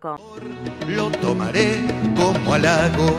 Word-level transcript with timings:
Lo 0.00 1.10
tomaré 1.10 1.80
como 2.14 2.54
halago 2.54 3.18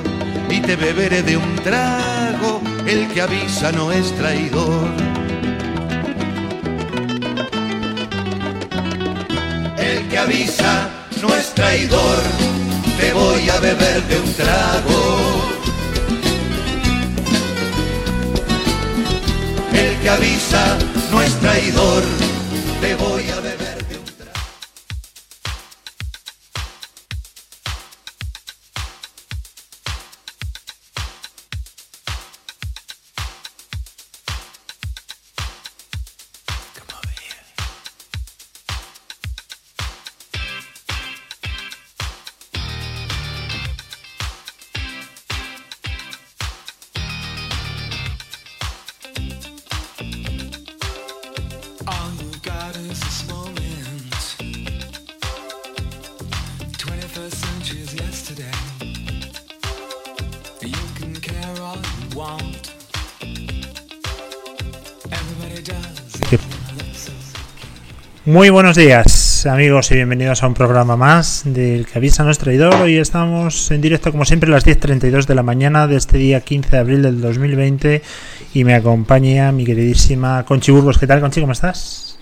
y 0.50 0.62
te 0.62 0.78
beberé 0.78 1.22
de 1.24 1.36
un 1.36 1.56
trago. 1.58 2.62
El 2.88 3.10
que 3.10 3.22
avisa 3.22 3.74
no 3.74 3.92
es 3.92 4.16
traidor. 4.16 4.88
El 9.78 10.08
que 10.08 10.18
avisa 10.18 10.90
no 11.22 11.36
es 11.36 11.54
traidor. 11.54 12.18
Te 12.98 13.12
voy 13.12 13.50
a 13.50 13.60
beber 13.60 14.02
de 14.04 14.20
un 14.22 14.34
trago. 14.36 15.02
El 19.74 20.00
que 20.00 20.10
avisa 20.10 20.78
no 21.12 21.22
es 21.22 21.34
traidor. 21.42 22.04
Te 22.80 22.96
voy 22.96 23.30
a 23.32 23.39
Muy 68.40 68.52
buenos 68.52 68.78
días, 68.78 69.46
amigos, 69.48 69.92
y 69.92 69.96
bienvenidos 69.96 70.44
a 70.44 70.48
un 70.48 70.54
programa 70.54 70.96
más 70.96 71.42
del 71.44 71.86
que 71.86 71.98
avisa 71.98 72.24
nuestro 72.24 72.46
traidor. 72.46 72.74
Hoy 72.76 72.96
estamos 72.96 73.70
en 73.70 73.82
directo, 73.82 74.12
como 74.12 74.24
siempre, 74.24 74.50
a 74.50 74.54
las 74.54 74.66
10.32 74.66 75.26
de 75.26 75.36
la 75.36 75.44
mañana 75.44 75.88
de 75.88 75.98
este 75.98 76.18
día 76.18 76.40
15 76.40 76.70
de 76.70 76.78
abril 76.78 77.02
del 77.02 77.20
2020 77.20 78.02
y 78.54 78.64
me 78.64 78.76
acompaña 78.76 79.52
mi 79.52 79.66
queridísima 79.66 80.46
Conchi 80.46 80.72
Burgos. 80.72 80.98
¿Qué 80.98 81.06
tal, 81.06 81.20
Conchi? 81.20 81.42
¿Cómo 81.42 81.52
estás? 81.52 82.18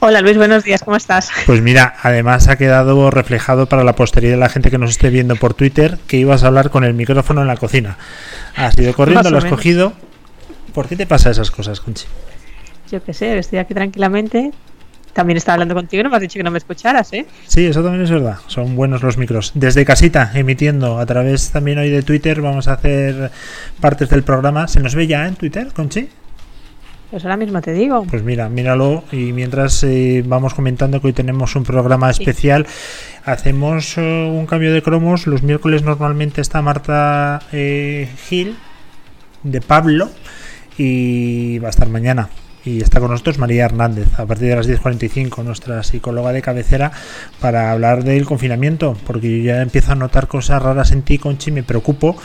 Hola 0.00 0.20
Luis, 0.20 0.36
buenos 0.36 0.62
días, 0.62 0.82
¿cómo 0.82 0.98
estás? 0.98 1.30
Pues 1.46 1.62
mira, 1.62 1.94
además 2.02 2.48
ha 2.48 2.56
quedado 2.56 3.10
reflejado 3.10 3.64
para 3.64 3.82
la 3.82 3.96
posteridad 3.96 4.34
de 4.34 4.40
la 4.40 4.50
gente 4.50 4.70
que 4.70 4.76
nos 4.76 4.90
esté 4.90 5.08
viendo 5.08 5.36
por 5.36 5.54
Twitter 5.54 5.96
que 6.06 6.18
ibas 6.18 6.44
a 6.44 6.48
hablar 6.48 6.68
con 6.68 6.84
el 6.84 6.92
micrófono 6.92 7.40
en 7.40 7.46
la 7.46 7.56
cocina. 7.56 7.96
Has 8.56 8.76
ido 8.76 8.92
corriendo, 8.92 9.30
lo 9.30 9.38
has 9.38 9.46
cogido. 9.46 9.94
¿Por 10.74 10.86
qué 10.86 10.96
te 10.96 11.06
pasa 11.06 11.30
esas 11.30 11.50
cosas, 11.50 11.80
Conchi? 11.80 12.04
Yo 12.94 13.02
qué 13.02 13.12
sé, 13.12 13.36
estoy 13.36 13.58
aquí 13.58 13.74
tranquilamente. 13.74 14.52
También 15.12 15.36
estaba 15.36 15.54
hablando 15.54 15.74
contigo, 15.74 16.02
no 16.02 16.10
me 16.10 16.16
has 16.16 16.22
dicho 16.22 16.38
que 16.38 16.42
no 16.42 16.50
me 16.50 16.58
escucharas, 16.58 17.12
¿eh? 17.12 17.26
Sí, 17.46 17.66
eso 17.66 17.82
también 17.82 18.02
es 18.02 18.10
verdad. 18.10 18.38
Son 18.48 18.74
buenos 18.74 19.02
los 19.02 19.16
micros. 19.16 19.52
Desde 19.54 19.84
casita, 19.84 20.32
emitiendo 20.34 20.98
a 20.98 21.06
través 21.06 21.50
también 21.50 21.78
hoy 21.78 21.88
de 21.90 22.02
Twitter, 22.02 22.40
vamos 22.40 22.66
a 22.66 22.74
hacer 22.74 23.30
partes 23.80 24.08
del 24.10 24.24
programa. 24.24 24.66
¿Se 24.66 24.80
nos 24.80 24.94
ve 24.96 25.06
ya 25.06 25.26
en 25.28 25.36
Twitter, 25.36 25.68
Conchi? 25.72 26.08
Pues 27.10 27.24
ahora 27.24 27.36
mismo 27.36 27.60
te 27.60 27.72
digo. 27.72 28.04
Pues 28.10 28.24
mira, 28.24 28.48
míralo 28.48 29.04
y 29.12 29.32
mientras 29.32 29.84
eh, 29.84 30.24
vamos 30.26 30.52
comentando 30.54 31.00
que 31.00 31.08
hoy 31.08 31.12
tenemos 31.12 31.54
un 31.54 31.62
programa 31.62 32.10
especial, 32.10 32.66
hacemos 33.24 33.96
eh, 33.98 34.00
un 34.32 34.46
cambio 34.46 34.72
de 34.72 34.82
cromos. 34.82 35.28
Los 35.28 35.44
miércoles 35.44 35.84
normalmente 35.84 36.40
está 36.40 36.60
Marta 36.60 37.40
eh, 37.52 38.08
Gil 38.28 38.56
de 39.44 39.60
Pablo 39.60 40.10
y 40.76 41.58
va 41.60 41.68
a 41.68 41.70
estar 41.70 41.88
mañana 41.88 42.30
y 42.64 42.80
está 42.80 43.00
con 43.00 43.10
nosotros 43.10 43.38
María 43.38 43.64
Hernández 43.64 44.08
a 44.18 44.26
partir 44.26 44.48
de 44.48 44.56
las 44.56 44.68
10.45, 44.68 45.44
nuestra 45.44 45.82
psicóloga 45.82 46.32
de 46.32 46.42
cabecera, 46.42 46.92
para 47.40 47.72
hablar 47.72 48.04
del 48.04 48.24
confinamiento, 48.24 48.96
porque 49.06 49.38
yo 49.38 49.44
ya 49.44 49.62
empiezo 49.62 49.92
a 49.92 49.96
notar 49.96 50.28
cosas 50.28 50.62
raras 50.62 50.92
en 50.92 51.02
ti, 51.02 51.18
Conchi, 51.18 51.50
me 51.50 51.62
preocupo 51.62 52.16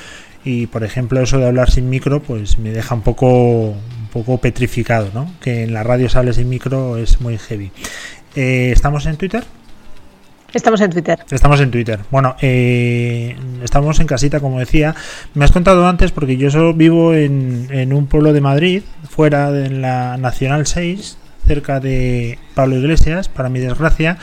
y 0.45 0.67
por 0.67 0.83
ejemplo 0.83 1.21
eso 1.21 1.37
de 1.37 1.47
hablar 1.47 1.69
sin 1.69 1.89
micro 1.89 2.21
pues 2.21 2.57
me 2.57 2.71
deja 2.71 2.95
un 2.95 3.01
poco 3.01 3.71
un 3.71 4.07
poco 4.11 4.39
petrificado, 4.39 5.09
¿no? 5.13 5.31
Que 5.41 5.63
en 5.63 5.73
la 5.73 5.83
radio 5.83 6.09
sale 6.09 6.33
sin 6.33 6.49
micro 6.49 6.97
es 6.97 7.21
muy 7.21 7.37
heavy. 7.37 7.71
Eh, 8.35 8.71
¿Estamos 8.73 9.05
en 9.05 9.17
Twitter? 9.17 9.43
Estamos 10.53 10.81
en 10.81 10.89
Twitter. 10.89 11.19
Estamos 11.29 11.59
en 11.61 11.69
Twitter. 11.69 11.99
Bueno, 12.09 12.35
eh, 12.41 13.35
estamos 13.63 13.99
en 13.99 14.07
casita, 14.07 14.39
como 14.39 14.59
decía. 14.59 14.95
Me 15.35 15.45
has 15.45 15.51
contado 15.51 15.87
antes, 15.87 16.11
porque 16.11 16.37
yo 16.37 16.49
solo 16.49 16.73
vivo 16.73 17.13
en, 17.13 17.93
un 17.93 18.07
pueblo 18.07 18.33
de 18.33 18.41
Madrid, 18.41 18.83
fuera 19.07 19.51
de 19.51 19.69
la 19.69 20.17
Nacional 20.17 20.65
6, 20.65 21.17
cerca 21.45 21.79
de 21.79 22.39
Pablo 22.55 22.77
Iglesias, 22.77 23.29
para 23.29 23.49
mi 23.49 23.59
desgracia, 23.59 24.17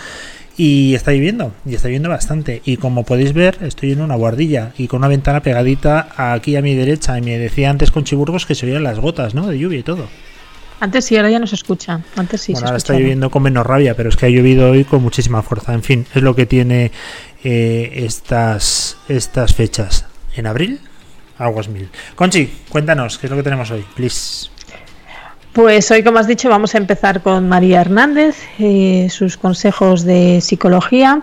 y 0.57 0.95
está 0.95 1.13
lloviendo, 1.13 1.53
y 1.65 1.75
está 1.75 1.89
lloviendo 1.89 2.09
bastante. 2.09 2.61
Y 2.65 2.79
como 2.79 3.05
podéis 3.05 3.33
ver, 3.33 3.59
estoy 3.61 3.93
en 3.93 4.01
una 4.01 4.17
guardilla 4.17 4.73
y 4.77 4.89
con 4.89 4.99
una 4.99 5.09
ventana 5.09 5.43
pegadita 5.43 6.09
aquí 6.17 6.57
a 6.57 6.63
mi 6.63 6.75
derecha. 6.75 7.17
Y 7.19 7.23
me 7.23 7.39
decía 7.39 7.71
antes 7.71 7.93
con 7.93 8.05
Chiburgos 8.05 8.47
que 8.47 8.57
se 8.57 8.67
oían 8.67 8.83
las 8.83 8.99
gotas, 8.99 9.35
¿no? 9.35 9.47
De 9.47 9.59
lluvia 9.59 9.79
y 9.79 9.85
todo. 9.85 10.09
Antes 10.81 11.07
sí, 11.07 11.17
ahora 11.17 11.31
ya 11.31 11.39
no 11.39 11.47
se 11.47 11.55
escucha. 11.55 12.01
Antes 12.17 12.43
sí. 12.43 12.55
ahora 12.55 12.77
está 12.77 12.95
lloviendo 12.95 13.31
con 13.31 13.43
menos 13.43 13.67
rabia, 13.67 13.97
pero 13.97 14.09
es 14.09 14.17
que 14.17 14.27
ha 14.27 14.29
llovido 14.29 14.71
hoy 14.71 14.85
con 14.85 15.03
muchísima 15.03 15.43
fuerza. 15.43 15.73
En 15.73 15.83
fin, 15.83 16.07
es 16.15 16.23
lo 16.23 16.35
que 16.35 16.47
tiene 16.47 16.93
eh, 17.45 17.93
estas, 18.05 18.99
estas 19.09 19.55
fechas. 19.55 20.05
¿En 20.35 20.47
abril? 20.47 20.81
Aguas 21.39 21.69
mil. 21.69 21.89
Conchi, 22.15 22.51
cuéntanos, 22.69 23.19
¿qué 23.19 23.27
es 23.27 23.31
lo 23.31 23.37
que 23.37 23.43
tenemos 23.43 23.71
hoy? 23.71 23.85
Please. 23.95 24.51
Pues 25.57 25.91
hoy, 25.91 26.03
como 26.03 26.19
has 26.19 26.27
dicho, 26.27 26.51
vamos 26.51 26.75
a 26.75 26.79
empezar 26.79 27.23
con 27.23 27.49
María 27.49 27.81
Hernández, 27.81 28.37
y 28.59 29.09
sus 29.09 29.39
consejos 29.39 30.05
de 30.05 30.43
psicología. 30.43 31.23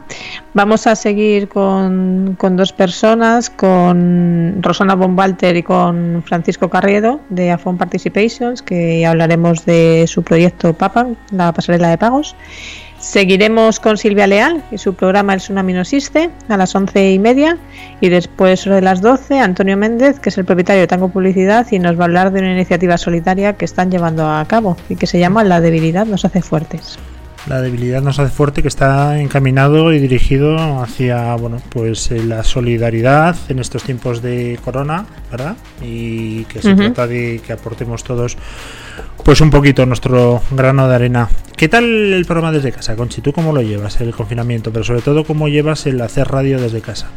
Vamos 0.56 0.88
a 0.88 0.96
seguir 0.96 1.48
con, 1.48 2.36
dos 2.40 2.74
personas, 2.74 3.52
con 3.52 4.58
Rosana 4.64 4.96
Bombalter 4.96 5.56
y 5.56 5.62
con 5.62 6.24
Francisco 6.26 6.68
Carriedo 6.68 7.20
de 7.30 7.52
Afon 7.52 7.78
Participations, 7.78 8.64
que 8.64 9.06
hablaremos 9.06 9.66
de 9.66 10.06
su 10.08 10.24
proyecto 10.24 10.74
PAPA, 10.74 11.10
la 11.30 11.54
pasarela 11.54 11.90
de 11.90 12.00
pagos. 12.00 12.36
Seguiremos 13.04 13.82
con 13.82 13.98
Silvia 13.98 14.28
Leal 14.28 14.64
y 14.72 14.78
su 14.78 14.94
programa 14.94 15.34
El 15.34 15.42
Tsunami 15.42 15.74
no 15.74 15.82
existe 15.82 16.30
a 16.48 16.56
las 16.56 16.74
once 16.74 17.12
y 17.12 17.20
media 17.20 17.58
y 18.00 18.08
después 18.08 18.62
sobre 18.62 18.82
las 18.82 19.02
doce 19.02 19.42
Antonio 19.42 19.76
Méndez, 19.76 20.22
que 20.22 20.30
es 20.30 20.38
el 20.38 20.46
propietario 20.46 20.84
de 20.84 20.88
Tango 20.88 21.10
Publicidad 21.10 21.68
y 21.70 21.80
nos 21.80 21.98
va 21.98 22.04
a 22.04 22.06
hablar 22.06 22.32
de 22.32 22.40
una 22.40 22.54
iniciativa 22.54 22.98
solitaria 22.98 23.58
que 23.58 23.66
están 23.66 23.92
llevando 23.92 24.26
a 24.30 24.46
cabo 24.46 24.78
y 24.88 24.96
que 24.96 25.06
se 25.06 25.20
llama 25.20 25.44
La 25.44 25.60
debilidad 25.60 26.06
nos 26.06 26.24
hace 26.24 26.42
fuertes. 26.42 26.98
La 27.46 27.62
debilidad 27.62 28.02
nos 28.02 28.20
hace 28.20 28.32
fuerte 28.32 28.62
que 28.62 28.70
está 28.70 29.20
encaminado 29.20 29.92
y 29.92 30.00
dirigido 30.00 30.82
hacia 30.82 31.36
bueno 31.36 31.62
pues 31.72 32.10
eh, 32.10 32.24
la 32.24 32.46
solidaridad 32.46 33.36
en 33.50 33.60
estos 33.60 33.84
tiempos 33.84 34.22
de 34.22 34.58
corona, 34.64 35.06
¿verdad? 35.30 35.58
Y 35.82 36.46
que 36.46 36.62
se 36.62 36.74
trata 36.74 37.06
de 37.06 37.42
que 37.46 37.52
aportemos 37.52 38.06
todos 38.06 38.38
pues 39.24 39.42
un 39.42 39.50
poquito 39.50 39.86
nuestro 39.86 40.42
grano 40.52 40.88
de 40.88 40.96
arena. 40.96 41.30
¿Qué 41.56 41.70
tal 41.70 41.86
el 41.86 42.26
programa 42.26 42.52
desde 42.52 42.72
casa, 42.72 42.96
Conchi? 42.96 43.22
¿Tú 43.22 43.32
cómo 43.32 43.54
lo 43.54 43.62
llevas 43.62 44.02
el 44.02 44.14
confinamiento? 44.14 44.72
Pero 44.72 44.84
sobre 44.84 45.02
todo, 45.02 45.24
¿cómo 45.24 45.48
llevas 45.48 45.86
el 45.86 46.02
hacer 46.02 46.28
radio 46.28 46.60
desde 46.60 46.82
casa? 46.82 47.08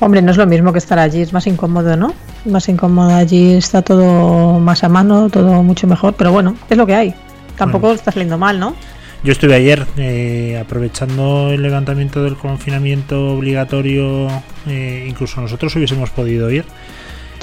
Hombre, 0.00 0.22
no 0.22 0.30
es 0.30 0.36
lo 0.36 0.46
mismo 0.46 0.72
que 0.72 0.78
estar 0.78 0.98
allí, 0.98 1.22
es 1.22 1.32
más 1.32 1.46
incómodo, 1.46 1.96
¿no? 1.96 2.14
Más 2.44 2.68
incómodo 2.68 3.14
allí, 3.14 3.54
está 3.54 3.82
todo 3.82 4.58
más 4.60 4.84
a 4.84 4.88
mano, 4.88 5.30
todo 5.30 5.62
mucho 5.62 5.86
mejor, 5.86 6.14
pero 6.14 6.32
bueno, 6.32 6.56
es 6.68 6.76
lo 6.76 6.86
que 6.86 6.94
hay. 6.94 7.14
Tampoco 7.56 7.92
está 7.92 8.10
saliendo 8.10 8.36
mal, 8.36 8.58
¿no? 8.58 8.74
Yo 9.22 9.32
estuve 9.32 9.54
ayer 9.54 9.86
eh, 9.96 10.60
aprovechando 10.60 11.50
el 11.50 11.62
levantamiento 11.62 12.22
del 12.22 12.36
confinamiento 12.36 13.36
obligatorio, 13.36 14.28
eh, 14.66 15.06
incluso 15.08 15.40
nosotros 15.40 15.74
hubiésemos 15.76 16.10
podido 16.10 16.50
ir 16.50 16.66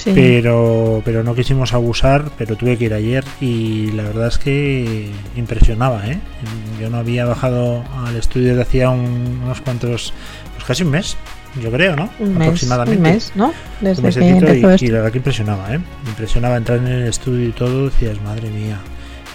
pero, 0.03 1.01
pero 1.05 1.23
no 1.23 1.35
quisimos 1.35 1.73
abusar, 1.73 2.31
pero 2.37 2.55
tuve 2.55 2.77
que 2.77 2.85
ir 2.85 2.93
ayer 2.93 3.23
y 3.39 3.91
la 3.91 4.03
verdad 4.03 4.27
es 4.27 4.37
que 4.37 5.09
impresionaba, 5.35 6.07
¿eh? 6.07 6.19
Yo 6.79 6.89
no 6.89 6.97
había 6.97 7.25
bajado 7.25 7.83
al 8.05 8.15
estudio 8.15 8.55
de 8.55 8.61
hacía 8.61 8.89
unos 8.89 9.61
cuantos, 9.61 10.13
pues 10.55 10.65
casi 10.65 10.83
un 10.83 10.91
mes, 10.91 11.17
yo 11.61 11.71
creo, 11.71 11.95
¿no? 11.95 12.09
Un 12.19 12.41
Aproximadamente. 12.41 12.97
un 12.97 13.13
mes, 13.13 13.31
¿no? 13.35 13.53
Desde 13.81 14.09
que 14.11 14.29
empezó 14.29 14.85
y, 14.85 14.87
la 14.87 14.97
verdad 14.97 15.11
que 15.11 15.17
impresionaba, 15.17 15.73
¿eh? 15.73 15.79
Impresionaba 16.07 16.57
entrar 16.57 16.79
en 16.79 16.87
el 16.87 17.07
estudio 17.07 17.49
y 17.49 17.51
todo, 17.51 17.85
decías, 17.85 18.21
madre 18.21 18.49
mía, 18.49 18.79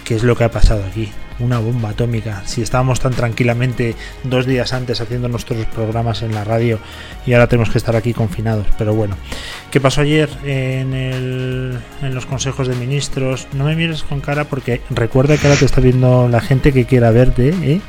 ¿qué 0.03 0.15
es 0.15 0.23
lo 0.23 0.35
que 0.35 0.43
ha 0.43 0.51
pasado 0.51 0.83
aquí? 0.85 1.09
Una 1.39 1.59
bomba 1.59 1.89
atómica. 1.89 2.43
Si 2.45 2.61
estábamos 2.61 2.99
tan 2.99 3.13
tranquilamente 3.13 3.95
dos 4.23 4.45
días 4.45 4.73
antes 4.73 5.01
haciendo 5.01 5.27
nuestros 5.27 5.65
programas 5.67 6.21
en 6.21 6.33
la 6.33 6.43
radio 6.43 6.79
y 7.25 7.33
ahora 7.33 7.47
tenemos 7.47 7.69
que 7.69 7.77
estar 7.77 7.95
aquí 7.95 8.13
confinados. 8.13 8.67
Pero 8.77 8.93
bueno, 8.93 9.15
¿qué 9.71 9.79
pasó 9.79 10.01
ayer 10.01 10.29
en, 10.43 10.93
el, 10.93 11.79
en 12.01 12.15
los 12.15 12.25
consejos 12.25 12.67
de 12.67 12.75
ministros? 12.75 13.47
No 13.53 13.65
me 13.65 13.75
mires 13.75 14.03
con 14.03 14.21
cara 14.21 14.45
porque 14.45 14.81
recuerda 14.89 15.37
que 15.37 15.47
ahora 15.47 15.59
te 15.59 15.65
está 15.65 15.81
viendo 15.81 16.27
la 16.27 16.41
gente 16.41 16.73
que 16.73 16.85
quiera 16.85 17.11
verte. 17.11 17.49
¿eh? 17.49 17.81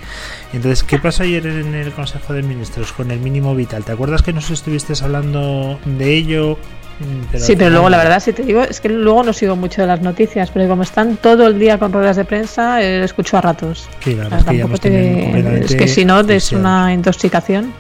Entonces, 0.52 0.82
¿qué 0.82 0.98
pasó 0.98 1.22
ayer 1.22 1.46
en 1.46 1.74
el 1.74 1.92
Consejo 1.92 2.32
de 2.32 2.42
Ministros 2.42 2.92
con 2.92 3.10
el 3.10 3.20
mínimo 3.20 3.54
vital? 3.54 3.84
¿Te 3.84 3.92
acuerdas 3.92 4.22
que 4.22 4.32
nos 4.32 4.50
estuviste 4.50 4.94
hablando 5.02 5.78
de 5.84 6.14
ello 6.14 6.58
Mm, 7.00 7.36
sí, 7.36 7.54
pero 7.56 7.70
luego 7.70 7.88
la 7.88 7.98
verdad, 7.98 8.20
si 8.20 8.32
te 8.32 8.42
digo, 8.42 8.62
es 8.62 8.80
que 8.80 8.88
luego 8.88 9.22
no 9.22 9.32
sigo 9.32 9.56
mucho 9.56 9.82
de 9.82 9.86
las 9.86 10.00
noticias, 10.00 10.50
pero 10.50 10.68
como 10.68 10.82
están 10.82 11.16
todo 11.16 11.46
el 11.46 11.58
día 11.58 11.78
con 11.78 11.92
ruedas 11.92 12.16
de 12.16 12.24
prensa, 12.24 12.82
eh, 12.82 13.04
escucho 13.04 13.36
a 13.36 13.40
ratos. 13.40 13.88
es, 14.04 15.74
que 15.74 15.88
si 15.88 16.04
no, 16.04 16.20
es 16.20 16.52
una 16.52 16.92
intoxicación. 16.92 17.72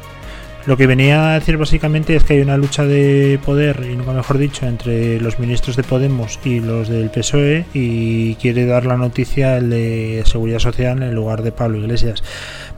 Lo 0.68 0.76
que 0.76 0.86
venía 0.86 1.30
a 1.30 1.34
decir 1.34 1.56
básicamente 1.56 2.14
es 2.14 2.24
que 2.24 2.34
hay 2.34 2.40
una 2.42 2.58
lucha 2.58 2.84
de 2.84 3.40
poder, 3.42 3.86
y 3.90 3.96
nunca 3.96 4.12
mejor 4.12 4.36
dicho, 4.36 4.66
entre 4.66 5.18
los 5.18 5.38
ministros 5.38 5.76
de 5.76 5.82
Podemos 5.82 6.38
y 6.44 6.60
los 6.60 6.90
del 6.90 7.08
PSOE 7.08 7.64
y 7.72 8.34
quiere 8.34 8.66
dar 8.66 8.84
la 8.84 8.98
noticia 8.98 9.56
el 9.56 9.70
de 9.70 10.22
Seguridad 10.26 10.58
Social 10.58 11.02
en 11.02 11.14
lugar 11.14 11.42
de 11.42 11.52
Pablo 11.52 11.78
Iglesias. 11.78 12.22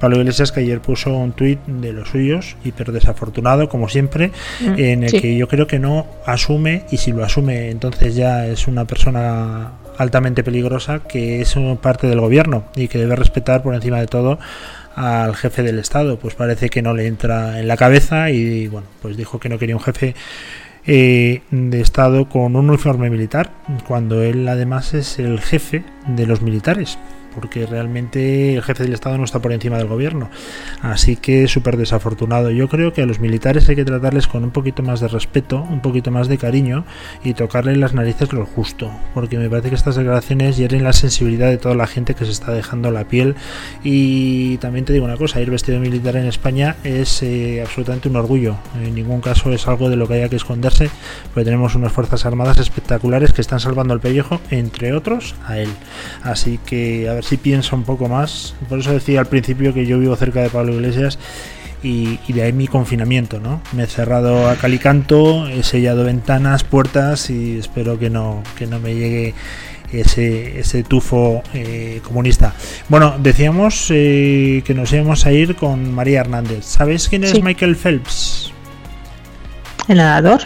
Pablo 0.01 0.17
Iglesias 0.19 0.51
que 0.51 0.61
ayer 0.61 0.81
puso 0.81 1.15
un 1.15 1.33
tuit 1.33 1.61
de 1.67 1.93
los 1.93 2.09
suyos, 2.09 2.57
hiper 2.65 2.91
desafortunado 2.91 3.69
como 3.69 3.89
siempre, 3.89 4.33
mm, 4.61 4.79
en 4.79 5.05
el 5.05 5.13
que 5.13 5.37
yo 5.37 5.47
creo 5.47 5.67
que 5.67 5.79
no 5.79 6.07
asume 6.27 6.85
y 6.91 6.97
si 6.97 7.13
lo 7.13 7.23
asume 7.23 7.71
entonces 7.71 8.17
ya 8.17 8.47
es 8.47 8.67
una 8.67 8.87
persona 8.87 9.73
altamente 9.99 10.43
peligrosa 10.43 11.01
que 11.01 11.43
es 11.43 11.55
parte 11.83 12.07
del 12.07 12.21
gobierno 12.21 12.65
y 12.75 12.89
que 12.89 12.99
debe 12.99 13.17
respetar 13.17 13.63
por 13.63 13.75
encima 13.75 14.01
de 14.01 14.07
todo 14.07 14.39
al 14.97 15.37
jefe 15.37 15.63
del 15.63 15.79
Estado. 15.79 16.19
Pues 16.19 16.35
parece 16.35 16.71
que 16.71 16.81
no 16.81 16.95
le 16.95 17.07
entra 17.07 17.61
en 17.61 17.69
la 17.69 17.77
cabeza 17.77 18.31
y 18.31 18.67
bueno, 18.69 18.87
pues 19.03 19.19
dijo 19.19 19.39
que 19.39 19.51
no 19.51 19.59
quería 19.59 19.77
un 19.77 19.83
jefe 19.83 20.15
eh, 20.87 21.43
de 21.51 21.81
Estado 21.83 22.31
con 22.31 22.57
un 22.57 22.71
uniforme 22.71 23.11
militar, 23.11 23.51
cuando 23.87 24.23
él 24.23 24.49
además 24.49 24.95
es 24.95 25.19
el 25.19 25.39
jefe 25.41 25.85
de 26.07 26.27
los 26.27 26.41
militares 26.41 26.99
porque 27.35 27.67
realmente 27.67 28.55
el 28.55 28.63
jefe 28.63 28.85
del 28.85 28.95
Estado 28.95 29.19
no 29.19 29.25
está 29.25 29.41
por 29.41 29.53
encima 29.53 29.79
del 29.79 29.87
gobierno. 29.87 30.31
Así 30.83 31.17
que 31.17 31.49
súper 31.49 31.77
desafortunado. 31.77 32.51
Yo 32.51 32.69
creo 32.69 32.93
que 32.93 33.03
a 33.03 33.07
los 33.07 33.21
militares 33.21 33.69
hay 33.69 33.77
que 33.77 33.85
tratarles 33.85 34.27
con 34.27 34.45
un 34.45 34.51
poquito 34.51 34.83
más 34.83 35.01
de 35.01 35.09
respeto, 35.09 35.63
un 35.63 35.81
poquito 35.81 36.11
más 36.11 36.29
de 36.29 36.39
cariño 36.39 36.85
y 37.25 37.35
tocarle 37.35 37.77
las 37.77 37.95
narices 37.95 38.33
lo 38.33 38.47
justo, 38.47 38.91
porque 39.15 39.39
me 39.39 39.49
parece 39.49 39.71
que 39.71 39.75
estas 39.75 39.97
declaraciones 39.97 40.57
hieren 40.57 40.85
la 40.85 40.93
sensibilidad 40.93 41.49
de 41.49 41.59
toda 41.59 41.75
la 41.75 41.87
gente 41.87 42.15
que 42.15 42.25
se 42.25 42.33
está 42.33 42.53
dejando 42.53 42.91
la 42.91 43.05
piel. 43.05 43.35
Y 43.83 44.59
también 44.59 44.85
te 44.85 44.93
digo 44.93 45.05
una 45.05 45.17
cosa, 45.17 45.41
ir 45.41 45.51
vestido 45.51 45.81
militar 45.81 46.17
en 46.17 46.27
España 46.27 46.77
es 46.85 47.23
eh, 47.23 47.63
absolutamente 47.63 48.09
un 48.09 48.17
orgullo. 48.17 48.57
En 48.83 48.95
ningún 48.95 49.21
caso 49.21 49.53
es 49.53 49.67
algo 49.69 49.91
de 49.91 49.97
lo 49.97 50.07
que 50.09 50.15
haya 50.15 50.29
que 50.29 50.37
esconderse, 50.37 50.91
porque 51.33 51.45
tenemos 51.45 51.75
unas 51.75 51.93
Fuerzas 51.93 52.27
Armadas 52.27 52.59
espectaculares 52.59 53.33
que 53.33 53.41
están 53.41 53.61
salvando 53.61 53.95
el 53.95 54.01
pellejo, 54.01 54.41
entre 54.51 54.93
otros, 54.93 55.35
a 55.47 55.59
él. 55.59 55.71
Así 56.23 56.59
que, 56.65 57.09
a 57.09 57.15
ver 57.21 57.25
si 57.25 57.37
piensa 57.37 57.77
un 57.77 57.85
poco 57.85 58.09
más. 58.09 58.55
Por 58.69 58.79
eso 58.79 58.93
decía 58.93 59.21
al 59.21 59.27
principio 59.27 59.75
que 59.75 59.87
yo 59.87 59.99
vivo 59.99 60.17
cerca 60.17 60.41
de 60.41 60.49
Pablo 60.49 60.73
Iglesias 60.75 61.19
y, 61.83 62.19
de 62.33 62.43
ahí 62.43 62.53
mi 62.53 62.67
confinamiento, 62.67 63.41
¿no? 63.41 63.61
Me 63.73 63.85
he 63.85 63.87
cerrado 63.87 64.49
a 64.49 64.57
calicanto, 64.57 65.47
he 65.47 65.63
sellado 65.63 66.05
ventanas, 66.05 66.65
puertas 66.65 67.31
y 67.31 67.59
espero 67.59 67.99
que 67.99 68.11
no, 68.11 68.43
que 68.57 68.67
no 68.67 68.81
me 68.81 68.95
llegue 68.95 69.35
ese, 69.93 70.61
ese 70.61 70.83
tufo 70.83 71.43
eh, 71.53 72.01
comunista. 72.03 72.55
Bueno, 72.89 73.17
decíamos 73.19 73.89
eh, 73.91 74.63
que 74.65 74.75
nos 74.75 74.93
íbamos 74.93 75.27
a 75.27 75.33
ir 75.33 75.57
con 75.57 75.93
María 75.93 76.21
Hernández. 76.21 76.65
¿Sabes 76.65 77.09
quién 77.09 77.25
es 77.25 77.43
Michael 77.43 77.77
Phelps? 77.77 78.53
El 79.89 79.99
nadador. 79.99 80.41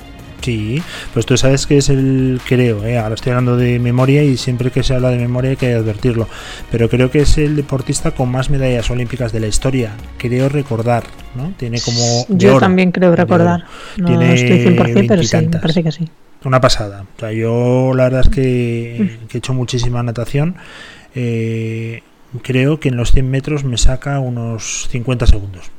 Sí, 0.45 0.83
pues 1.15 1.25
tú 1.25 1.39
sabes 1.39 1.67
que 1.67 1.79
es 1.79 1.89
el, 1.89 2.39
creo, 2.47 2.85
eh, 2.85 2.99
ahora 2.99 3.15
estoy 3.15 3.31
hablando 3.31 3.57
de 3.57 3.79
memoria 3.79 4.23
y 4.23 4.37
siempre 4.37 4.71
que 4.71 4.83
se 4.83 4.93
habla 4.93 5.09
de 5.09 5.17
memoria 5.17 5.53
hay 5.53 5.57
que 5.57 5.73
advertirlo, 5.73 6.29
pero 6.71 6.91
creo 6.91 7.11
que 7.11 7.21
es 7.21 7.39
el 7.39 7.57
deportista 7.57 8.11
con 8.11 8.31
más 8.31 8.51
medallas 8.51 8.91
olímpicas 8.91 9.33
de 9.33 9.41
la 9.41 9.47
historia, 9.47 9.93
creo 10.19 10.51
recordar, 10.51 11.05
¿no? 11.35 11.55
Tiene 11.57 11.81
como... 11.81 12.27
Yo 12.29 12.59
también 12.61 12.93
creo 12.93 13.17
recordar, 13.17 13.65
no 13.97 14.07
Tiene 14.07 14.35
estoy 14.35 14.77
100%, 14.77 15.07
pero 15.09 15.23
sí, 15.23 15.37
me 15.39 15.59
parece 15.59 15.83
que 15.83 15.93
sí. 15.93 16.11
Una 16.45 16.61
pasada, 16.61 17.07
o 17.17 17.21
sea, 17.21 17.33
yo 17.33 17.95
la 17.95 18.05
verdad 18.05 18.21
es 18.27 18.29
que, 18.29 19.19
he 19.33 19.39
hecho 19.39 19.55
muchísima 19.55 20.03
natación, 20.03 20.57
eh, 21.15 22.03
creo 22.43 22.81
que 22.81 22.91
en 22.91 22.99
los 22.99 23.13
100 23.13 23.31
metros 23.31 23.65
me 23.65 23.79
saca 23.79 24.21
unos 24.21 24.89
50 24.91 25.27
segundos. 25.27 25.71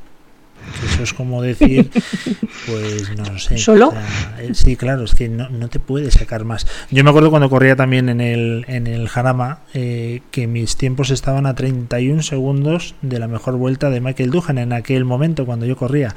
Eso 0.84 1.02
es 1.02 1.12
como 1.14 1.42
decir, 1.42 1.90
pues 2.66 3.16
no 3.16 3.38
sé. 3.38 3.58
¿Solo? 3.58 3.92
Eh, 4.38 4.50
sí, 4.52 4.76
claro, 4.76 5.04
es 5.04 5.14
que 5.14 5.28
no, 5.28 5.48
no, 5.48 5.68
te 5.68 5.80
puedes 5.80 6.14
sacar 6.14 6.44
más. 6.44 6.66
Yo 6.90 7.02
me 7.04 7.10
acuerdo 7.10 7.30
cuando 7.30 7.48
corría 7.48 7.76
también 7.76 8.08
en 8.08 8.20
el, 8.20 8.64
en 8.68 8.86
el 8.86 9.08
Jarama, 9.08 9.60
eh, 9.74 10.22
que 10.30 10.46
mis 10.46 10.76
tiempos 10.76 11.10
estaban 11.10 11.46
a 11.46 11.54
31 11.54 12.22
segundos 12.22 12.94
de 13.02 13.18
la 13.18 13.28
mejor 13.28 13.56
vuelta 13.56 13.90
de 13.90 14.00
Michael 14.00 14.30
Duhan 14.30 14.58
en 14.58 14.72
aquel 14.72 15.04
momento 15.04 15.46
cuando 15.46 15.66
yo 15.66 15.76
corría. 15.76 16.14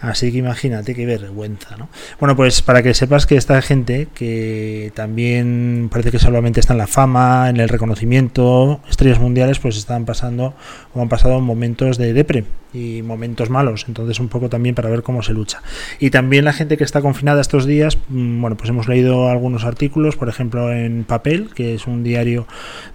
Así 0.00 0.32
que 0.32 0.38
imagínate 0.38 0.94
qué 0.94 1.06
vergüenza, 1.06 1.76
¿no? 1.76 1.88
Bueno, 2.20 2.36
pues 2.36 2.62
para 2.62 2.82
que 2.82 2.94
sepas 2.94 3.26
que 3.26 3.36
esta 3.36 3.60
gente, 3.62 4.08
que 4.14 4.92
también 4.94 5.88
parece 5.90 6.10
que 6.10 6.18
solamente 6.18 6.60
está 6.60 6.72
en 6.72 6.78
la 6.78 6.86
fama, 6.86 7.48
en 7.48 7.58
el 7.58 7.68
reconocimiento, 7.68 8.80
estrellas 8.88 9.18
mundiales, 9.18 9.58
pues 9.58 9.76
están 9.76 10.04
pasando 10.04 10.54
o 10.94 11.02
han 11.02 11.08
pasado 11.08 11.40
momentos 11.40 11.98
de 11.98 12.12
depre 12.12 12.44
y 12.72 13.02
momentos 13.02 13.50
malos 13.50 13.86
entonces 13.88 14.20
un 14.20 14.28
poco 14.28 14.48
también 14.48 14.74
para 14.74 14.90
ver 14.90 15.02
cómo 15.02 15.22
se 15.22 15.32
lucha. 15.32 15.62
Y 15.98 16.10
también 16.10 16.44
la 16.44 16.52
gente 16.52 16.76
que 16.76 16.84
está 16.84 17.00
confinada 17.00 17.40
estos 17.40 17.66
días, 17.66 17.98
mm, 18.08 18.40
bueno, 18.40 18.56
pues 18.56 18.70
hemos 18.70 18.88
leído 18.88 19.28
algunos 19.28 19.64
artículos, 19.64 20.16
por 20.16 20.28
ejemplo 20.28 20.72
en 20.72 21.04
Papel, 21.04 21.50
que 21.54 21.74
es 21.74 21.86
un 21.86 22.02
diario 22.02 22.46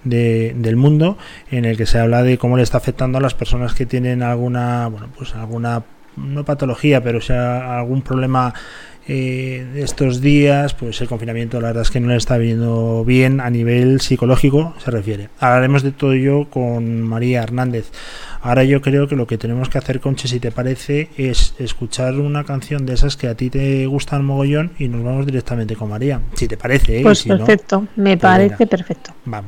de, 0.04 0.54
del 0.56 0.75
mundo, 0.75 1.18
en 1.52 1.66
el 1.66 1.78
que 1.78 1.86
se 1.86 2.00
habla 2.00 2.24
de 2.24 2.38
cómo 2.38 2.58
le 2.58 2.64
está 2.64 2.78
afectando 2.78 3.18
a 3.18 3.22
las 3.22 3.34
personas 3.34 3.74
que 3.74 3.86
tienen 3.86 4.24
alguna, 4.24 4.88
bueno, 4.88 5.08
pues 5.18 5.36
alguna, 5.36 5.84
no 6.16 6.44
patología, 6.44 7.02
pero 7.02 7.22
sea 7.22 7.80
algún 7.80 8.02
problema 8.02 8.54
eh, 9.07 9.65
estos 9.75 10.21
días, 10.21 10.73
pues 10.73 11.01
el 11.01 11.07
confinamiento 11.07 11.59
la 11.59 11.67
verdad 11.67 11.83
es 11.83 11.91
que 11.91 12.00
no 12.00 12.09
le 12.09 12.15
está 12.15 12.38
viendo 12.38 13.03
bien 13.03 13.41
a 13.41 13.50
nivel 13.50 14.01
psicológico 14.01 14.73
se 14.83 14.91
refiere. 14.91 15.29
Hablaremos 15.39 15.83
de 15.83 15.91
todo 15.91 16.13
ello 16.13 16.50
con 16.50 17.01
María 17.01 17.44
Hernández. 17.44 17.91
Ahora 18.41 18.63
yo 18.63 18.81
creo 18.81 19.07
que 19.07 19.15
lo 19.15 19.25
que 19.27 19.38
tenemos 19.38 19.69
que 19.69 19.77
hacer, 19.77 20.00
Conche, 20.00 20.27
si 20.27 20.39
te 20.39 20.51
parece, 20.51 21.09
es 21.17 21.55
escuchar 21.59 22.15
una 22.15 22.44
canción 22.44 22.85
de 22.85 22.94
esas 22.94 23.15
que 23.15 23.27
a 23.27 23.35
ti 23.35 23.50
te 23.50 23.85
gustan 23.88 24.25
mogollón 24.25 24.71
y 24.79 24.88
nos 24.88 25.03
vamos 25.03 25.25
directamente 25.25 25.75
con 25.75 25.89
María. 25.89 26.21
Si 26.33 26.47
te 26.47 26.57
parece, 26.57 27.00
¿eh? 27.00 27.03
Pues 27.03 27.23
perfecto, 27.23 27.88
me 27.95 28.17
pues 28.17 28.21
parece 28.21 28.67
perfecto. 28.67 29.13
Vamos. 29.25 29.47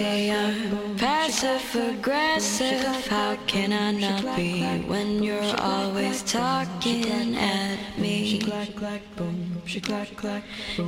I'm 0.03 0.95
passive 0.97 1.75
aggressive. 1.75 3.07
How 3.07 3.35
can 3.45 3.71
I 3.71 3.91
not 3.91 4.35
be 4.35 4.63
when 4.87 5.21
you're 5.21 5.55
always 5.59 6.23
talking 6.23 7.35
at 7.35 7.77
me? 7.99 8.41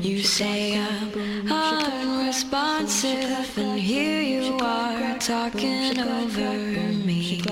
You 0.01 0.24
say 0.24 0.79
I'm 0.79 1.12
unresponsive, 1.51 3.55
and 3.58 3.79
here 3.79 4.22
you 4.22 4.58
are 4.58 5.20
talking 5.20 6.00
over 6.00 6.53
me. 7.05 7.43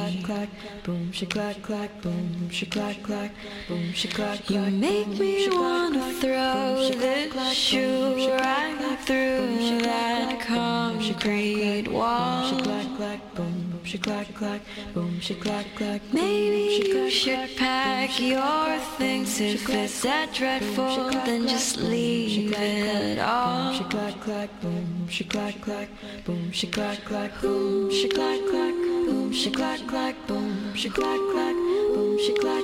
You 4.47 4.61
make 4.71 5.07
me 5.07 5.47
wanna 5.51 6.11
throw 6.13 6.89
this 6.89 7.53
shoe 7.53 8.29
right 8.31 8.97
through 9.05 9.79
that 9.81 10.39
concrete 10.39 11.50
wall. 11.87 12.49
Boom, 12.49 12.57
she 12.57 12.63
clack 12.63 12.97
clack, 12.97 13.35
boom. 13.35 13.79
she 13.83 13.97
clack 13.97 14.33
clack, 14.33 14.61
boom 14.93 15.19
she 15.19 15.35
clack 15.35 15.65
clack. 15.75 16.01
Maybe 16.13 16.83
you 16.87 17.09
should 17.09 17.55
pack 17.57 18.19
your 18.19 18.77
things 18.97 19.39
if 19.39 19.69
it's 19.69 20.01
that 20.03 20.33
dreadful, 20.33 21.09
then 21.25 21.47
just 21.47 21.77
leave 21.77 22.53
it 22.53 23.19
all. 23.19 23.73
She 23.73 23.83
clack 23.85 24.19
clack, 24.21 24.49
boom 24.61 25.07
she 25.09 25.23
clack 25.23 25.61
clack, 25.61 25.89
boom 26.25 26.51
she 26.51 26.67
clack 26.67 27.03
clack, 27.03 27.41
boom 27.41 27.91
she 27.91 28.07
clack 28.07 28.39
clack, 28.45 28.73
boom 29.05 29.33
she 29.33 29.49
clack 29.49 29.79
clack, 29.87 30.15
boom 30.27 30.75
she 30.75 30.89
clack 30.89 31.11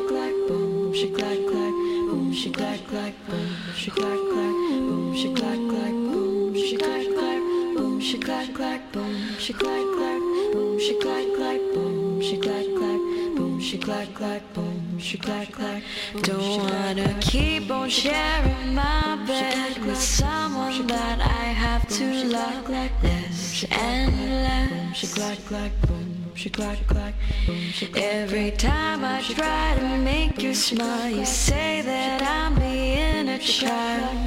clack, 0.08 0.32
boom 0.48 0.94
she 0.94 1.10
clack 1.10 1.48
clack, 1.58 1.74
boom 2.08 2.34
she 2.34 2.50
clack 2.50 2.88
clack, 2.88 3.14
boom 3.28 3.74
she 3.74 3.90
clack 3.92 4.20
clack, 4.30 4.54
boom 4.62 5.16
she 5.16 6.78
clack 6.78 7.10
clack, 7.16 7.27
boom 7.98 8.06
she 8.06 8.20
clack 8.20 8.54
clack, 8.54 8.92
boom 8.92 9.38
she 9.40 9.54
clack 9.54 9.84
clack, 9.96 10.22
boom 10.54 10.80
she 10.80 11.00
clack 11.00 11.26
clack, 11.36 11.60
boom 11.74 12.22
she 12.22 12.38
clack 12.38 12.66
clack, 12.78 13.00
boom 13.36 13.60
she 13.60 13.78
clack 13.78 14.14
clack, 14.14 14.44
boom 14.54 15.00
she 15.00 15.18
clack 15.18 15.18
clack, 15.18 15.18
boom 15.18 15.18
she 15.18 15.18
clack 15.18 15.52
clack, 15.52 15.82
boom 15.82 15.84
she 16.14 16.22
clack 16.22 16.22
clack. 16.22 16.22
Don't 16.22 16.60
wanna 16.60 17.18
keep 17.22 17.72
on 17.72 17.90
sharing 17.90 18.76
my 18.76 19.18
bed 19.26 19.84
with 19.84 19.98
someone 19.98 20.86
that 20.86 21.22
I 21.22 21.46
have 21.64 21.88
to 21.98 22.24
love 22.26 22.68
this 23.02 23.66
endless. 23.72 24.96
She 24.96 25.08
clack 25.08 25.40
clack, 25.46 25.72
boom 25.88 26.32
she 26.36 26.52
clack 26.52 26.86
clack, 26.86 27.16
Every 27.96 28.52
time 28.52 29.04
I 29.04 29.22
try 29.24 29.76
to 29.80 29.98
make 29.98 30.44
you 30.44 30.54
smile, 30.54 31.10
you 31.10 31.26
say 31.26 31.82
that 31.82 32.22
I'm 32.22 32.54
being 32.60 33.28
a 33.30 33.40
child. 33.40 34.27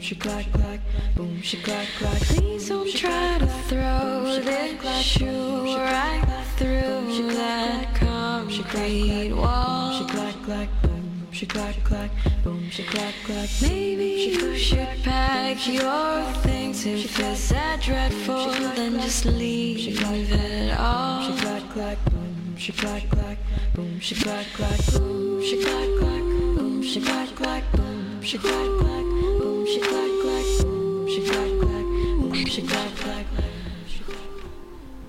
She 0.00 0.14
clack 0.14 0.50
clack, 0.52 0.80
boom, 1.16 1.42
she 1.42 1.60
clack 1.60 1.88
clack. 1.98 2.20
Please 2.22 2.68
don't 2.68 2.90
try 2.94 3.38
to 3.38 3.46
throw 3.46 4.40
this 4.40 5.02
shoe 5.02 5.76
right 5.76 6.24
through 6.56 7.32
that 7.34 7.94
concrete 7.94 9.32
wall. 9.32 9.98
She 9.98 10.04
clack 10.04 10.34
clack, 10.44 10.68
boom, 10.82 11.26
she 11.32 11.46
clack 11.46 11.84
clack, 11.84 12.10
boom, 12.42 12.70
she 12.70 12.84
clack 12.84 13.14
clack. 13.24 13.48
Maybe 13.60 14.30
you 14.32 14.56
should 14.56 15.02
pack 15.02 15.66
your 15.66 16.22
things 16.42 16.86
if 16.86 17.18
it's 17.18 17.48
that 17.50 17.82
dreadful, 17.82 18.52
then 18.76 19.00
just 19.00 19.26
leave 19.26 20.00
it 20.00 20.78
all. 20.78 21.22
She 21.22 21.32
clack 21.42 22.04
boom, 22.04 22.56
she 22.56 22.72
clack 22.72 23.08
clack, 23.10 23.38
boom, 23.74 24.00
she 24.00 24.14
clack 24.14 24.46
clack, 24.54 24.78
boom, 24.92 25.42
she 25.42 25.62
clack 25.62 25.88
clack, 25.98 26.22
boom, 26.22 26.82
she 26.82 27.00
clack 27.00 27.34
clack, 27.34 27.72
boom, 27.72 28.22
she 28.22 28.38
clack 28.38 28.78
clack. 28.78 29.07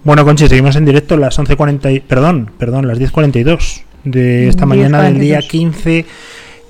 Bueno, 0.04 0.26
Conchi, 0.26 0.48
seguimos 0.48 0.76
en 0.76 0.86
directo 0.86 1.18
las 1.18 1.38
11.40, 1.38 2.02
perdón, 2.02 2.52
perdón, 2.58 2.88
las 2.88 3.00
10.42 3.00 3.84
de 4.06 4.48
esta 4.48 4.66
mañana 4.66 5.04
del 5.04 5.20
día 5.20 5.40
15 5.40 6.06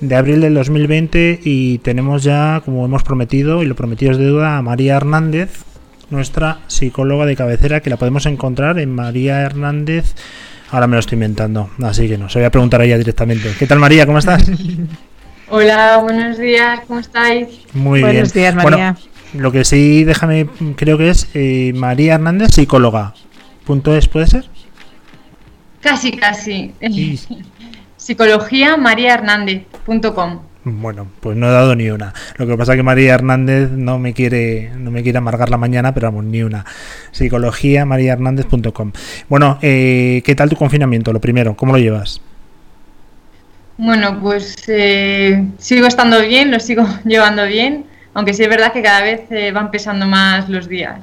de 0.00 0.14
abril 0.14 0.40
del 0.40 0.54
2020 0.54 1.40
y 1.42 1.78
tenemos 1.78 2.22
ya, 2.22 2.60
como 2.64 2.84
hemos 2.84 3.02
prometido 3.02 3.62
y 3.62 3.66
lo 3.66 3.76
prometido 3.76 4.12
es 4.12 4.18
deuda, 4.18 4.58
a 4.58 4.62
María 4.62 4.96
Hernández, 4.96 5.64
nuestra 6.10 6.58
psicóloga 6.66 7.24
de 7.24 7.36
cabecera, 7.36 7.80
que 7.80 7.88
la 7.90 7.96
podemos 7.96 8.26
encontrar 8.26 8.78
en 8.78 8.94
María 8.94 9.40
Hernández. 9.40 10.14
Ahora 10.70 10.86
me 10.86 10.96
lo 10.96 11.00
estoy 11.00 11.16
inventando, 11.16 11.70
así 11.82 12.08
que 12.08 12.18
no, 12.18 12.28
se 12.28 12.40
voy 12.40 12.46
a 12.46 12.50
preguntar 12.50 12.80
a 12.80 12.84
ella 12.84 12.98
directamente. 12.98 13.52
¿Qué 13.58 13.66
tal 13.66 13.78
María? 13.78 14.06
¿Cómo 14.06 14.18
estás? 14.18 14.50
Hola, 15.52 15.98
buenos 16.00 16.38
días, 16.38 16.78
¿cómo 16.86 17.00
estáis? 17.00 17.48
Muy 17.74 17.98
bien. 17.98 18.12
Buenos 18.12 18.32
días, 18.32 18.54
María. 18.54 18.96
lo 19.34 19.50
que 19.50 19.64
sí, 19.64 20.04
déjame, 20.04 20.46
creo 20.76 20.96
que 20.96 21.10
es 21.10 21.28
eh, 21.34 21.72
María 21.74 22.14
Hernández, 22.14 22.54
psicóloga. 22.54 23.14
¿Punto 23.66 23.96
es, 23.96 24.06
puede 24.06 24.28
ser? 24.28 24.44
Casi, 25.80 26.12
casi. 26.12 26.72
Psicología 27.96 28.76
mariahernández.com. 28.76 30.40
Bueno, 30.62 31.08
pues 31.18 31.36
no 31.36 31.48
he 31.48 31.50
dado 31.50 31.74
ni 31.74 31.90
una. 31.90 32.14
Lo 32.36 32.46
que 32.46 32.56
pasa 32.56 32.74
es 32.74 32.76
que 32.76 32.84
María 32.84 33.14
Hernández 33.14 33.70
no 33.72 33.98
me 33.98 34.14
quiere, 34.14 34.70
no 34.76 34.92
me 34.92 35.02
quiere 35.02 35.18
amargar 35.18 35.50
la 35.50 35.56
mañana, 35.56 35.92
pero 35.92 36.06
vamos, 36.06 36.26
ni 36.26 36.44
una. 36.44 36.64
Psicología 37.10 37.84
mariahernández.com. 37.84 38.92
Bueno, 39.28 39.58
eh, 39.62 40.22
¿qué 40.24 40.36
tal 40.36 40.48
tu 40.48 40.54
confinamiento? 40.54 41.12
Lo 41.12 41.20
primero, 41.20 41.56
¿cómo 41.56 41.72
lo 41.72 41.78
llevas? 41.80 42.20
Bueno, 43.82 44.20
pues 44.20 44.56
eh, 44.68 45.42
sigo 45.56 45.86
estando 45.86 46.20
bien, 46.20 46.50
lo 46.50 46.60
sigo 46.60 46.86
llevando 47.06 47.46
bien, 47.46 47.86
aunque 48.12 48.34
sí 48.34 48.42
es 48.42 48.48
verdad 48.48 48.74
que 48.74 48.82
cada 48.82 49.00
vez 49.00 49.22
eh, 49.30 49.52
van 49.52 49.70
pesando 49.70 50.06
más 50.06 50.50
los 50.50 50.68
días. 50.68 51.00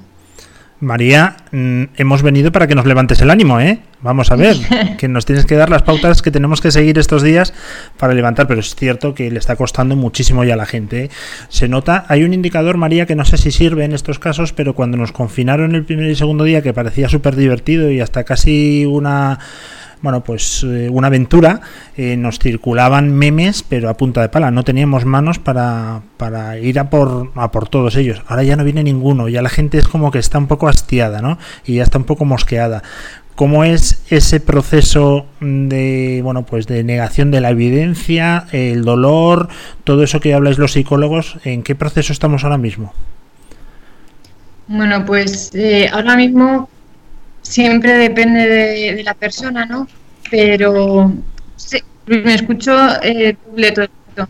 María, 0.80 1.38
mm, 1.52 1.86
hemos 1.98 2.22
venido 2.22 2.52
para 2.52 2.68
que 2.68 2.76
nos 2.76 2.86
levantes 2.86 3.20
el 3.22 3.32
ánimo, 3.32 3.60
¿eh? 3.60 3.80
Vamos 4.02 4.32
a 4.32 4.36
ver, 4.36 4.58
que 5.00 5.08
nos 5.08 5.26
tienes 5.26 5.48
que 5.48 5.56
dar 5.56 5.72
las 5.72 5.82
pautas 5.82 6.22
que 6.22 6.30
tenemos 6.30 6.62
que 6.62 6.70
seguir 6.70 7.00
estos 7.00 7.24
días 7.24 7.52
para 7.98 8.14
levantar, 8.14 8.46
pero 8.46 8.60
es 8.60 8.76
cierto 8.76 9.16
que 9.16 9.32
le 9.32 9.40
está 9.40 9.56
costando 9.56 9.96
muchísimo 9.96 10.44
ya 10.44 10.54
a 10.54 10.58
la 10.58 10.68
gente. 10.68 11.06
¿eh? 11.06 11.10
Se 11.50 11.68
nota, 11.68 12.06
hay 12.10 12.24
un 12.24 12.36
indicador, 12.36 12.78
María, 12.78 13.08
que 13.08 13.16
no 13.16 13.26
sé 13.26 13.38
si 13.40 13.50
sirve 13.50 13.86
en 13.86 13.94
estos 13.94 14.20
casos, 14.20 14.54
pero 14.54 14.76
cuando 14.76 14.98
nos 14.98 15.12
confinaron 15.12 15.74
el 15.74 15.84
primer 15.84 16.12
y 16.12 16.16
segundo 16.16 16.44
día, 16.44 16.62
que 16.62 16.76
parecía 16.76 17.10
súper 17.10 17.36
divertido 17.36 17.90
y 17.90 18.02
hasta 18.02 18.24
casi 18.24 18.86
una 18.86 19.40
bueno, 20.02 20.24
pues 20.24 20.64
eh, 20.64 20.90
una 20.92 21.08
aventura, 21.08 21.62
eh, 21.96 22.16
nos 22.18 22.40
circulaban 22.40 23.12
memes, 23.12 23.64
pero 23.64 23.90
a 23.90 23.98
punta 23.98 24.22
de 24.22 24.30
pala, 24.30 24.52
no 24.52 24.64
teníamos 24.64 25.06
manos 25.06 25.40
para, 25.40 26.02
para 26.18 26.60
ir 26.60 26.80
a 26.80 26.90
por, 26.90 27.32
a 27.36 27.52
por 27.52 27.68
todos 27.70 27.96
ellos. 27.96 28.22
Ahora 28.28 28.44
ya 28.44 28.56
no 28.56 28.64
viene 28.64 28.84
ninguno, 28.84 29.30
ya 29.30 29.42
la 29.42 29.50
gente 29.50 29.78
es 29.78 29.88
como 29.88 30.12
que 30.12 30.20
está 30.20 30.38
un 30.38 30.48
poco 30.48 30.68
hastiada, 30.68 31.22
¿no? 31.22 31.38
Y 31.66 31.76
ya 31.76 31.84
está 31.84 31.98
un 31.98 32.06
poco 32.06 32.26
mosqueada. 32.26 32.84
¿Cómo 33.36 33.64
es 33.64 34.02
ese 34.10 34.40
proceso 34.40 35.28
de, 35.40 36.22
bueno, 36.24 36.44
pues 36.44 36.66
de 36.66 36.84
negación 36.84 37.30
de 37.30 37.40
la 37.40 37.52
evidencia, 37.52 38.48
el 38.52 38.84
dolor, 38.84 39.50
todo 39.84 40.04
eso 40.04 40.20
que 40.20 40.34
habláis 40.34 40.58
los 40.58 40.72
psicólogos? 40.72 41.38
¿En 41.44 41.62
qué 41.62 41.76
proceso 41.76 42.14
estamos 42.14 42.44
ahora 42.44 42.58
mismo? 42.58 42.94
Bueno, 44.68 45.06
pues 45.06 45.52
eh, 45.54 45.88
ahora 45.94 46.18
mismo 46.18 46.68
siempre 47.48 47.94
depende 47.94 48.48
de, 48.48 49.04
la 49.04 49.14
persona, 49.14 49.66
¿no? 49.66 49.88
Pero 50.30 51.14
sí, 51.56 51.80
me 52.06 52.36
escucho 52.36 52.74
eh, 53.02 53.36
doble 53.46 53.72
todo 53.72 53.86
esto. 53.86 54.28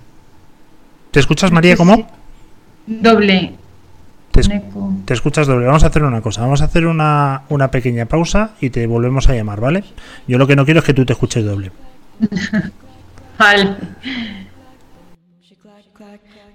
¿Te 1.11 1.19
escuchas, 1.19 1.51
María, 1.51 1.75
cómo? 1.75 2.07
Doble. 2.85 3.55
Te, 4.31 4.41
te, 5.05 5.13
escuchas 5.13 5.47
doble. 5.47 5.65
Vamos 5.65 5.83
a 5.83 5.87
hacer 5.87 6.03
una 6.03 6.21
cosa. 6.21 6.41
Vamos 6.41 6.61
a 6.61 6.65
hacer 6.65 6.85
una, 6.85 7.43
una 7.49 7.71
pequeña 7.71 8.05
pausa 8.05 8.51
y 8.61 8.69
te 8.69 8.85
volvemos 8.85 9.27
a 9.29 9.33
llamar, 9.33 9.59
¿vale? 9.59 9.83
Yo 10.27 10.37
lo 10.37 10.45
que 10.45 10.55
no 10.55 10.65
quiero 10.65 10.81
es 10.81 10.85
que 10.85 10.93
tú 10.93 11.05
te 11.05 11.13
escuches 11.13 11.43
doble. 11.43 11.71
vale. 13.39 13.75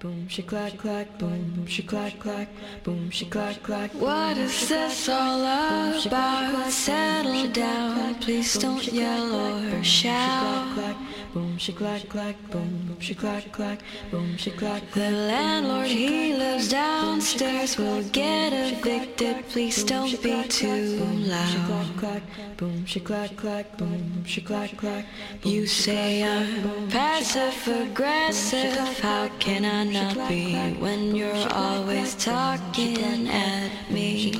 Boom, 0.02 0.26
she 0.26 0.42
clack 0.42 0.76
clack, 0.78 1.16
boom, 1.16 1.64
she 1.66 1.82
clack 1.84 2.18
clack, 2.18 2.48
boom, 2.82 3.08
she 3.10 3.24
clack 3.24 3.62
clack. 3.62 3.94
What 3.94 4.36
is 4.36 4.68
this 4.68 5.08
all 5.08 5.40
about? 5.40 6.72
Settle 6.72 7.48
down, 7.52 8.16
please 8.16 8.58
don't 8.58 8.84
yell 8.92 9.32
or 9.72 9.84
shout. 9.84 10.96
Boom, 11.32 11.56
she 11.56 11.72
clack 11.72 12.06
clack, 12.10 12.36
boom, 12.50 12.94
she 13.00 13.14
clack 13.14 13.50
clack, 13.52 13.80
boom, 14.10 14.36
she 14.36 14.50
clack. 14.50 14.82
The 14.90 15.10
landlord 15.10 15.86
he 15.86 16.34
lives 16.34 16.68
downstairs 16.68 17.78
will 17.78 18.02
get 18.10 18.52
evicted. 18.52 19.48
Please 19.48 19.82
don't 19.82 20.22
be 20.22 20.44
too 20.48 20.98
loud. 21.24 22.20
Boom, 22.58 22.84
she 22.84 23.00
clack 23.00 23.34
clack, 23.36 23.78
boom, 23.78 24.24
she 24.26 24.42
clack 24.42 24.76
clack. 24.76 25.06
You 25.42 25.66
say 25.66 26.22
I'm 26.22 26.90
passive 26.90 27.66
aggressive. 27.66 29.00
How 29.00 29.28
can 29.38 29.64
I 29.64 29.84
not 29.84 30.28
be 30.28 30.54
when 30.80 31.16
you're 31.16 31.48
always 31.50 32.14
talking 32.14 33.26
at 33.28 33.70
me? 33.90 34.34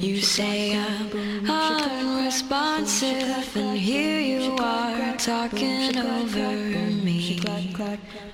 You 0.00 0.20
say 0.20 0.76
I'm 0.76 1.48
unresponsive, 1.48 3.56
and 3.56 3.78
here 3.78 4.39
you 4.40 4.56
are 4.56 5.16
talking 5.16 5.96
over 5.98 6.56
me. 7.04 7.38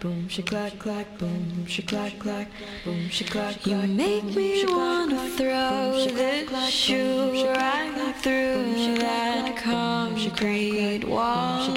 boom, 0.01 0.29
she 0.29 0.43
clack 0.43 0.79
clack, 0.79 1.19
boom, 1.19 1.67
she 1.67 1.83
clack 1.83 2.19
clack, 2.19 2.49
boom, 2.85 3.09
she 3.09 3.25
clack 3.25 3.61
clack. 3.61 3.67
You 3.67 3.79
make 3.89 4.25
me 4.25 4.65
wanna 4.67 5.29
throw 5.31 5.93
this 5.93 6.71
shoe 6.71 7.47
right 7.49 8.15
through 8.23 8.99
that 8.99 9.57
concrete 9.57 11.05
wall. 11.05 11.77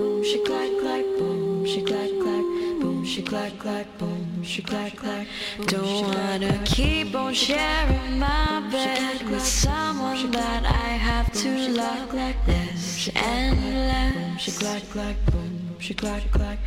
boom, 0.00 0.24
she 0.24 0.38
clack 0.44 0.70
clack, 0.80 1.04
boom, 1.18 1.66
she 1.66 1.82
clack 1.82 2.10
clack, 2.22 2.44
boom, 2.80 3.04
she 3.04 3.22
clack 3.22 3.58
clack, 3.58 3.86
boom, 3.98 4.42
she 4.42 4.62
clack 4.62 4.96
clack. 4.96 5.26
Don't 5.66 6.04
wanna 6.14 6.54
keep 6.64 7.14
on 7.14 7.34
sharing 7.34 8.18
my 8.18 8.60
bed 8.72 9.28
with 9.30 9.44
someone 9.44 10.30
that 10.30 10.64
I 10.64 10.90
have 11.08 11.30
to 11.42 11.50
love. 11.80 12.14
Like 12.14 12.40
this 12.46 13.10
endless. 13.14 14.40
She 14.42 14.52
clack 14.52 14.82
clack, 14.94 15.16
boom, 15.26 15.76
she 15.78 15.92
clack 15.94 16.24
clack, 16.30 16.58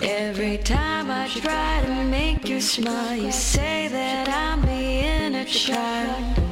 Every 0.00 0.58
time 0.58 1.10
I 1.10 1.26
try 1.28 1.82
to 1.84 2.04
make 2.04 2.48
you 2.48 2.60
smile, 2.60 3.16
you 3.16 3.32
say 3.32 3.88
that 3.88 4.28
I'm 4.28 4.60
being 4.62 5.34
a 5.34 5.44
child. 5.44 6.51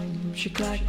she 0.41 0.49
clack, 0.49 0.81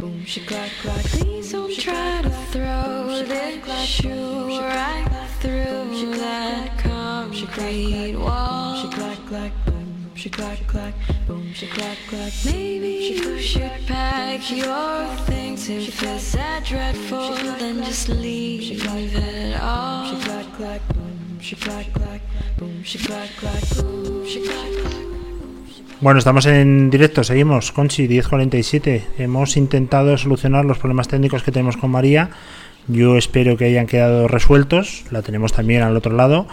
boom 0.00 0.24
clack. 0.26 1.04
Please 1.04 1.52
don't 1.52 1.72
try 1.78 2.22
to 2.22 2.30
throw 2.50 3.06
this 3.24 3.86
shoe 3.86 4.48
right 4.58 5.06
through 5.38 6.16
that 6.16 6.76
concrete 6.76 8.16
wall. 8.16 8.90
Clack, 8.90 9.52
boom 9.64 10.12
clack, 10.32 10.94
boom 11.28 11.54
clack. 12.08 12.32
Maybe 12.44 13.14
you 13.14 13.38
should 13.38 13.86
pack 13.86 14.50
your 14.50 15.06
things 15.24 15.68
if 15.68 16.02
it's 16.02 16.32
that 16.32 16.64
dreadful, 16.64 17.36
then 17.60 17.84
just 17.84 18.08
leave 18.08 18.84
it 18.84 19.60
all. 19.60 20.16
Clack, 20.20 20.82
boom 20.88 21.38
clack, 21.60 21.86
boom 22.58 22.82
clack, 22.82 23.62
boom 23.76 24.26
clack. 24.26 25.19
Bueno, 26.00 26.18
estamos 26.18 26.46
en 26.46 26.88
directo, 26.88 27.22
seguimos. 27.24 27.72
Conchi, 27.72 28.08
1047. 28.08 29.04
Hemos 29.18 29.56
intentado 29.56 30.16
solucionar 30.16 30.64
los 30.64 30.78
problemas 30.78 31.08
técnicos 31.08 31.42
que 31.42 31.52
tenemos 31.52 31.76
con 31.76 31.90
María. 31.90 32.30
Yo 32.88 33.18
espero 33.18 33.56
que 33.58 33.66
hayan 33.66 33.86
quedado 33.86 34.26
resueltos. 34.26 35.04
La 35.10 35.20
tenemos 35.22 35.52
también 35.52 35.82
al 35.82 35.96
otro 35.96 36.16
lado. 36.16 36.46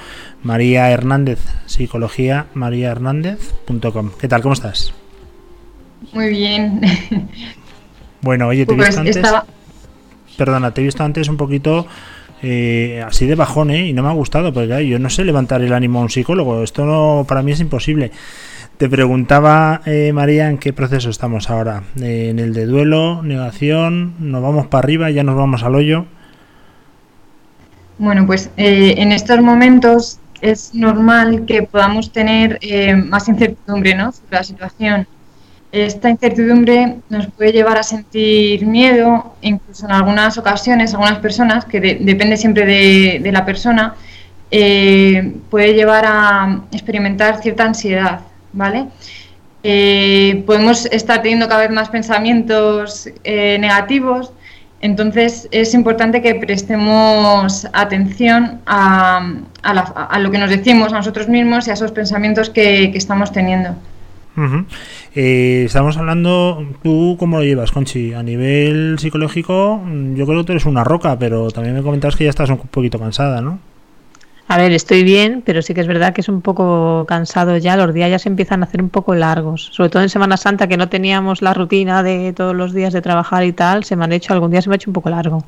María 0.44 0.92
Hernández, 0.92 1.40
psicología, 1.66 2.48
mariahernández.com. 2.56 4.12
¿Qué 4.20 4.28
tal? 4.28 4.42
¿Cómo 4.42 4.54
estás? 4.54 4.94
Muy 6.14 6.30
bien. 6.30 6.82
Bueno, 8.20 8.48
oye, 8.48 8.66
te 8.66 8.74
he 8.74 8.76
Pues 8.76 8.88
visto 8.88 9.00
antes. 9.02 9.16
estaba- 9.16 9.46
Perdona, 10.38 10.74
te 10.74 10.82
he 10.82 10.84
visto 10.84 11.04
antes 11.04 11.30
un 11.30 11.38
poquito 11.38 11.86
eh, 12.42 13.02
así 13.06 13.28
de 13.28 13.36
bajón, 13.36 13.70
¿eh? 13.70 13.86
Y 13.88 13.94
no 13.94 14.02
me 14.02 14.10
ha 14.10 14.14
gustado, 14.14 14.52
porque 14.52 14.88
yo 14.88 14.98
no 14.98 15.10
sé 15.12 15.24
levantar 15.24 15.62
el 15.62 15.72
ánimo 15.72 16.00
a 16.00 16.02
un 16.02 16.10
psicólogo. 16.10 16.64
Esto 16.64 16.84
no, 16.84 17.26
para 17.28 17.44
mí 17.44 17.52
es 17.52 17.60
imposible. 17.60 18.12
Te 18.78 18.88
preguntaba, 18.90 19.82
eh, 19.86 20.12
María, 20.14 20.50
en 20.50 20.60
qué 20.60 20.72
proceso 20.72 21.10
estamos 21.10 21.50
ahora. 21.50 21.82
Eh, 22.00 22.30
en 22.30 22.38
el 22.38 22.54
de 22.54 22.68
duelo, 22.68 23.24
negación, 23.24 24.14
nos 24.20 24.44
vamos 24.44 24.68
para 24.68 24.84
arriba, 24.84 25.10
ya 25.10 25.24
nos 25.24 25.36
vamos 25.36 25.64
al 25.64 25.74
hoyo. 25.74 26.06
Bueno, 27.98 28.28
pues 28.28 28.52
eh, 28.56 28.94
en 28.98 29.12
estos 29.12 29.42
momentos 29.42 30.20
es 30.42 30.76
normal 30.76 31.46
que 31.48 31.64
podamos 31.64 32.12
tener 32.12 32.60
eh, 32.62 32.94
más 32.94 33.28
incertidumbre 33.28 33.96
¿no? 33.96 34.12
sobre 34.12 34.30
la 34.38 34.44
situación. 34.44 35.08
Esta 35.72 36.12
incertidumbre 36.12 36.98
nos 37.10 37.28
puede 37.32 37.54
llevar 37.54 37.78
a 37.80 37.84
sentir 37.84 38.64
miedo, 38.68 39.34
incluso 39.42 39.86
en 39.88 39.92
algunas 39.92 40.38
ocasiones, 40.38 40.94
algunas 40.94 41.18
personas, 41.18 41.66
que 41.66 41.82
de- 41.82 41.98
depende 42.00 42.38
siempre 42.38 42.66
de, 42.66 43.20
de 43.24 43.32
la 43.32 43.44
persona, 43.44 43.96
eh, 44.52 45.34
puede 45.50 45.74
llevar 45.74 46.06
a 46.08 46.62
experimentar 46.72 47.42
cierta 47.42 47.66
ansiedad, 47.66 48.22
¿vale? 48.58 48.88
Eh, 49.64 50.44
podemos 50.46 50.86
estar 50.88 51.22
teniendo 51.22 51.48
cada 51.48 51.62
vez 51.62 51.72
más 51.72 51.90
pensamientos 51.90 53.10
eh, 53.24 53.58
negativos, 53.60 54.34
entonces 54.82 55.48
es 55.52 55.74
importante 55.74 56.22
que 56.22 56.36
prestemos 56.36 57.68
atención 57.74 58.60
a, 58.66 59.34
a 59.64 60.20
lo 60.20 60.32
que 60.32 60.38
nos 60.38 60.50
decimos 60.50 60.94
a 60.94 60.98
nosotros 60.98 61.28
mismos 61.28 61.68
y 61.68 61.72
a 61.72 61.74
esos 61.74 61.92
pensamientos 61.92 62.50
que, 62.50 62.92
que 62.92 62.98
estamos 62.98 63.32
teniendo. 63.32 63.76
Eh, 65.16 65.64
estamos 65.66 65.98
hablando, 65.98 66.64
¿tú 66.84 67.16
cómo 67.18 67.38
lo 67.38 67.44
llevas, 67.44 67.72
Conchi? 67.72 68.14
A 68.14 68.22
nivel 68.22 68.98
psicológico, 69.00 69.82
yo 70.14 70.28
creo 70.28 70.46
que 70.46 70.52
eres 70.52 70.66
una 70.66 70.84
roca, 70.84 71.18
pero 71.18 71.50
también 71.50 71.74
me 71.74 71.82
comentabas 71.82 72.16
que 72.16 72.26
ya 72.26 72.30
estás 72.30 72.52
un 72.52 72.60
poquito 72.60 73.00
cansada, 73.00 73.42
¿no? 73.42 73.58
A 74.50 74.58
ver, 74.58 74.72
estoy 74.72 75.04
bien, 75.04 75.44
pero 75.46 75.62
sí 75.62 75.74
que 75.74 75.82
es 75.82 75.88
verdad 75.88 76.14
que 76.14 76.22
es 76.22 76.30
un 76.30 76.42
poco 76.42 77.06
cansado 77.06 77.58
ya. 77.58 77.76
Los 77.76 77.94
días 77.94 78.10
ya 78.10 78.18
se 78.18 78.30
empiezan 78.30 78.64
a 78.64 78.66
hacer 78.66 78.82
un 78.82 78.90
poco 78.90 79.14
largos. 79.14 79.70
Sobre 79.74 79.90
todo 79.90 80.04
en 80.04 80.10
Semana 80.10 80.38
Santa, 80.38 80.68
que 80.68 80.78
no 80.78 80.88
teníamos 80.88 81.42
la 81.42 81.54
rutina 81.54 82.02
de 82.02 82.32
todos 82.34 82.56
los 82.56 82.74
días 82.74 82.94
de 82.94 83.02
trabajar 83.02 83.44
y 83.44 83.52
tal, 83.52 83.84
se 83.84 83.98
me 83.98 84.06
han 84.06 84.14
hecho, 84.14 84.34
algún 84.34 84.52
día 84.52 84.62
se 84.62 84.70
me 84.70 84.76
ha 84.76 84.78
hecho 84.78 84.90
un 84.90 84.94
poco 84.94 85.10
largo. 85.10 85.44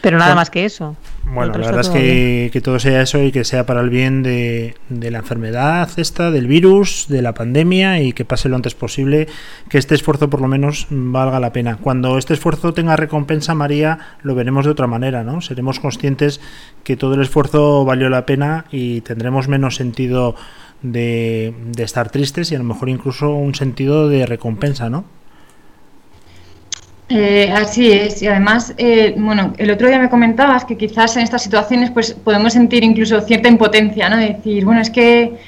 Pero 0.00 0.16
nada 0.18 0.30
Bueno. 0.30 0.40
más 0.40 0.50
que 0.50 0.64
eso. 0.64 0.96
Bueno, 1.30 1.52
la 1.58 1.66
verdad 1.66 1.80
es 1.80 1.90
que, 1.90 2.48
que 2.52 2.60
todo 2.62 2.78
sea 2.78 3.02
eso 3.02 3.22
y 3.22 3.32
que 3.32 3.44
sea 3.44 3.66
para 3.66 3.80
el 3.82 3.90
bien 3.90 4.22
de, 4.22 4.74
de 4.88 5.10
la 5.10 5.18
enfermedad 5.18 5.90
esta, 5.98 6.30
del 6.30 6.46
virus, 6.46 7.06
de 7.08 7.20
la 7.20 7.34
pandemia 7.34 8.00
y 8.00 8.14
que 8.14 8.24
pase 8.24 8.48
lo 8.48 8.56
antes 8.56 8.74
posible, 8.74 9.28
que 9.68 9.76
este 9.76 9.94
esfuerzo 9.94 10.30
por 10.30 10.40
lo 10.40 10.48
menos 10.48 10.86
valga 10.88 11.38
la 11.38 11.52
pena. 11.52 11.76
Cuando 11.76 12.16
este 12.16 12.32
esfuerzo 12.32 12.72
tenga 12.72 12.96
recompensa, 12.96 13.54
María, 13.54 13.98
lo 14.22 14.34
veremos 14.34 14.64
de 14.64 14.70
otra 14.70 14.86
manera, 14.86 15.22
¿no? 15.22 15.42
Seremos 15.42 15.80
conscientes 15.80 16.40
que 16.82 16.96
todo 16.96 17.14
el 17.14 17.20
esfuerzo 17.20 17.84
valió 17.84 18.08
la 18.08 18.24
pena 18.24 18.64
y 18.70 19.02
tendremos 19.02 19.48
menos 19.48 19.76
sentido 19.76 20.34
de, 20.80 21.52
de 21.72 21.82
estar 21.82 22.08
tristes 22.10 22.52
y 22.52 22.54
a 22.54 22.58
lo 22.58 22.64
mejor 22.64 22.88
incluso 22.88 23.30
un 23.34 23.54
sentido 23.54 24.08
de 24.08 24.24
recompensa, 24.24 24.88
¿no? 24.88 25.04
Eh, 27.10 27.50
así 27.56 27.90
es, 27.90 28.20
y 28.20 28.26
además, 28.26 28.74
eh, 28.76 29.14
bueno, 29.16 29.54
el 29.56 29.70
otro 29.70 29.88
día 29.88 29.98
me 29.98 30.10
comentabas 30.10 30.66
que 30.66 30.76
quizás 30.76 31.16
en 31.16 31.22
estas 31.22 31.42
situaciones 31.42 31.90
pues 31.90 32.12
podemos 32.12 32.52
sentir 32.52 32.84
incluso 32.84 33.20
cierta 33.22 33.48
impotencia, 33.48 34.10
¿no? 34.10 34.18
De 34.18 34.34
decir, 34.34 34.64
bueno, 34.66 34.82
es 34.82 34.90
que 34.90 35.38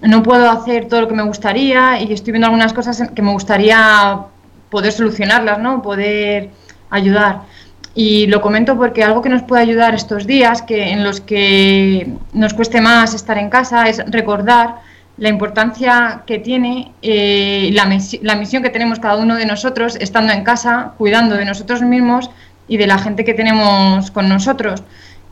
no 0.00 0.22
puedo 0.22 0.48
hacer 0.48 0.86
todo 0.86 1.00
lo 1.02 1.08
que 1.08 1.14
me 1.14 1.24
gustaría 1.24 2.00
y 2.00 2.12
estoy 2.12 2.32
viendo 2.32 2.46
algunas 2.46 2.72
cosas 2.72 3.02
que 3.12 3.22
me 3.22 3.32
gustaría 3.32 4.20
poder 4.70 4.92
solucionarlas, 4.92 5.58
¿no? 5.58 5.82
Poder 5.82 6.50
ayudar. 6.90 7.42
Y 7.94 8.28
lo 8.28 8.40
comento 8.40 8.76
porque 8.76 9.02
algo 9.02 9.20
que 9.20 9.28
nos 9.28 9.42
puede 9.42 9.62
ayudar 9.62 9.96
estos 9.96 10.24
días, 10.24 10.62
que 10.62 10.90
en 10.92 11.02
los 11.02 11.20
que 11.20 12.12
nos 12.32 12.54
cueste 12.54 12.80
más 12.80 13.14
estar 13.14 13.38
en 13.38 13.50
casa, 13.50 13.88
es 13.88 13.98
recordar 14.06 14.76
la 15.18 15.28
importancia 15.28 16.22
que 16.26 16.38
tiene 16.38 16.92
eh, 17.02 17.70
la, 17.72 17.88
la 18.22 18.36
misión 18.36 18.62
que 18.62 18.70
tenemos 18.70 19.00
cada 19.00 19.16
uno 19.16 19.34
de 19.34 19.46
nosotros 19.46 19.96
estando 20.00 20.32
en 20.32 20.44
casa, 20.44 20.92
cuidando 20.96 21.34
de 21.36 21.44
nosotros 21.44 21.82
mismos 21.82 22.30
y 22.68 22.76
de 22.76 22.86
la 22.86 22.98
gente 22.98 23.24
que 23.24 23.34
tenemos 23.34 24.10
con 24.12 24.28
nosotros. 24.28 24.82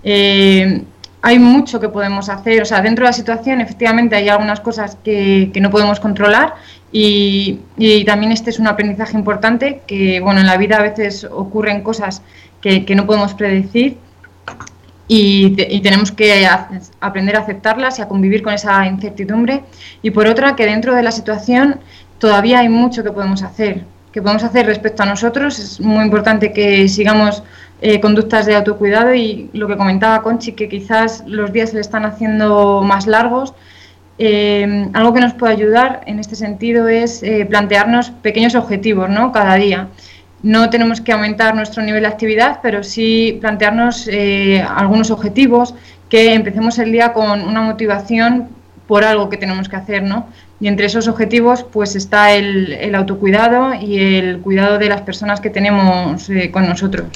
Eh, 0.02 0.82
hay 1.22 1.38
mucho 1.38 1.80
que 1.80 1.88
podemos 1.88 2.28
hacer, 2.28 2.62
o 2.62 2.64
sea, 2.64 2.82
dentro 2.82 3.04
de 3.04 3.10
la 3.10 3.12
situación 3.12 3.60
efectivamente 3.60 4.16
hay 4.16 4.28
algunas 4.28 4.60
cosas 4.60 4.96
que, 5.02 5.50
no 5.60 5.70
podemos 5.70 5.98
controlar 5.98 6.54
y, 6.92 7.60
también 8.06 8.32
este 8.32 8.50
es 8.50 8.58
un 8.58 8.66
aprendizaje 8.66 9.16
importante 9.16 9.82
que, 9.86 10.20
bueno, 10.20 10.40
en 10.40 10.46
la 10.46 10.56
vida 10.56 10.76
a 10.76 10.82
veces 10.82 11.24
ocurren 11.24 11.82
cosas 11.82 12.22
que 12.60 12.94
no 12.96 13.06
podemos 13.06 13.34
predecir 13.34 13.98
y, 15.08 15.80
tenemos 15.80 16.10
que 16.10 16.48
aprender 17.00 17.36
a 17.36 17.40
aceptarlas 17.40 17.98
y 17.98 18.02
a 18.02 18.08
convivir 18.08 18.42
con 18.42 18.52
esa 18.52 18.86
incertidumbre. 18.86 19.62
Y 20.02 20.10
por 20.10 20.26
otra, 20.26 20.56
que 20.56 20.66
dentro 20.66 20.94
de 20.94 21.02
la 21.02 21.12
situación 21.12 21.80
todavía 22.18 22.60
hay 22.60 22.68
mucho 22.68 23.04
que 23.04 23.12
podemos 23.12 23.42
hacer, 23.42 23.84
que 24.12 24.20
podemos 24.20 24.42
hacer 24.42 24.66
respecto 24.66 25.02
a 25.02 25.06
nosotros. 25.06 25.58
Es 25.58 25.80
muy 25.80 26.04
importante 26.04 26.52
que 26.52 26.88
sigamos 26.88 27.42
eh, 27.82 28.00
conductas 28.00 28.46
de 28.46 28.56
autocuidado 28.56 29.14
y 29.14 29.50
lo 29.52 29.68
que 29.68 29.76
comentaba 29.76 30.22
Conchi, 30.22 30.52
que 30.52 30.68
quizás 30.68 31.22
los 31.26 31.52
días 31.52 31.70
se 31.70 31.76
le 31.76 31.82
están 31.82 32.04
haciendo 32.04 32.82
más 32.82 33.06
largos. 33.06 33.54
Eh, 34.18 34.88
algo 34.94 35.12
que 35.12 35.20
nos 35.20 35.34
puede 35.34 35.52
ayudar 35.52 36.00
en 36.06 36.18
este 36.18 36.36
sentido 36.36 36.88
es 36.88 37.22
eh, 37.22 37.44
plantearnos 37.44 38.10
pequeños 38.10 38.54
objetivos 38.54 39.10
¿no? 39.10 39.30
cada 39.30 39.56
día. 39.56 39.88
No 40.46 40.70
tenemos 40.70 41.00
que 41.00 41.10
aumentar 41.10 41.56
nuestro 41.56 41.82
nivel 41.82 42.02
de 42.02 42.06
actividad, 42.06 42.60
pero 42.62 42.84
sí 42.84 43.36
plantearnos 43.40 44.06
eh, 44.06 44.62
algunos 44.62 45.10
objetivos, 45.10 45.74
que 46.08 46.34
empecemos 46.34 46.78
el 46.78 46.92
día 46.92 47.12
con 47.12 47.42
una 47.42 47.62
motivación 47.62 48.48
por 48.86 49.02
algo 49.02 49.28
que 49.28 49.38
tenemos 49.38 49.68
que 49.68 49.74
hacer, 49.74 50.04
¿no? 50.04 50.28
Y 50.60 50.68
entre 50.68 50.86
esos 50.86 51.08
objetivos, 51.08 51.64
pues 51.64 51.96
está 51.96 52.32
el, 52.32 52.94
autocuidado 52.94 53.74
y 53.74 53.98
el 53.98 54.38
cuidado 54.38 54.78
de 54.78 54.88
las 54.88 55.00
personas 55.00 55.40
que 55.40 55.50
tenemos 55.50 56.30
eh, 56.30 56.52
con 56.52 56.68
nosotros. 56.68 57.08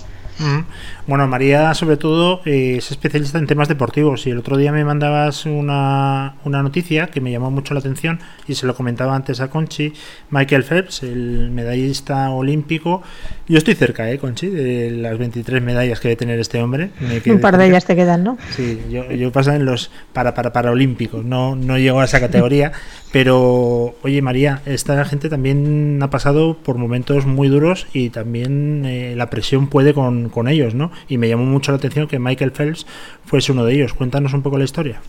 Bueno, 1.11 1.27
María, 1.27 1.75
sobre 1.75 1.97
todo, 1.97 2.41
eh, 2.45 2.77
es 2.79 2.93
especialista 2.93 3.37
en 3.37 3.49
temas 3.49 3.67
deportivos. 3.67 4.29
Y 4.29 4.31
el 4.31 4.39
otro 4.39 4.57
día 4.57 4.71
me 4.71 4.85
mandabas 4.85 5.45
una, 5.45 6.37
una, 6.45 6.63
noticia 6.63 7.09
que 7.09 7.21
me 7.21 7.33
llamó 7.33 7.51
mucho 7.51 7.75
la 7.75 7.81
atención 7.81 8.21
y 8.47 8.55
se 8.55 8.65
lo 8.65 8.77
comentaba 8.77 9.17
antes 9.17 9.41
a 9.41 9.51
Conchi. 9.51 9.93
Michael 10.31 10.63
Phelps, 10.63 11.03
el 11.03 11.51
medallista 11.51 12.31
olímpico. 12.31 13.03
Yo 13.49 13.59
estoy 13.59 13.75
cerca, 13.75 14.09
¿eh, 14.09 14.19
Conchi? 14.19 14.51
De 14.51 14.93
las 14.93 15.19
23 15.19 15.61
medallas 15.61 15.99
que 15.99 16.07
debe 16.07 16.17
tener 16.17 16.39
este 16.39 16.63
hombre. 16.63 16.91
Un 17.27 17.41
par 17.41 17.59
de 17.59 17.67
ellas 17.67 17.85
te 17.85 17.97
quedan, 17.97 18.23
¿no? 18.23 18.39
Sí, 18.51 18.81
yo, 18.89 19.11
yo 19.11 19.33
paso 19.33 19.51
en 19.51 19.65
los 19.65 19.91
para, 20.13 20.33
para, 20.35 20.53
para 20.53 20.71
olímpicos. 20.71 21.25
No, 21.25 21.57
no 21.57 21.77
llego 21.77 22.01
a 22.01 22.05
esa 22.05 22.21
categoría. 22.21 22.71
pero, 23.11 23.97
oye, 24.05 24.23
María, 24.23 24.63
esta 24.65 25.05
gente 25.05 25.29
también 25.29 25.99
ha 26.05 26.11
pasado 26.11 26.57
por 26.59 26.79
momentos 26.79 27.27
muy 27.27 27.49
duros 27.49 27.89
y 27.93 28.11
también 28.11 28.85
eh, 28.85 29.15
la 29.17 29.29
presión 29.29 29.67
puede 29.67 29.93
con, 29.93 30.29
con 30.29 30.47
ellos, 30.47 30.77
¿no? 30.77 30.93
Y 31.09 31.19
me 31.19 31.29
llamó 31.29 31.45
mucho 31.45 31.73
la 31.73 31.79
atención 31.79 32.07
que 32.07 32.19
Michael 32.19 32.53
Phelps 32.53 32.87
fuese 33.25 33.53
uno 33.53 33.65
de 33.65 33.75
ellos. 33.75 33.95
Cuéntanos 33.95 34.33
un 34.33 34.43
poco 34.43 34.59
la 34.59 34.65
historia. 34.65 35.01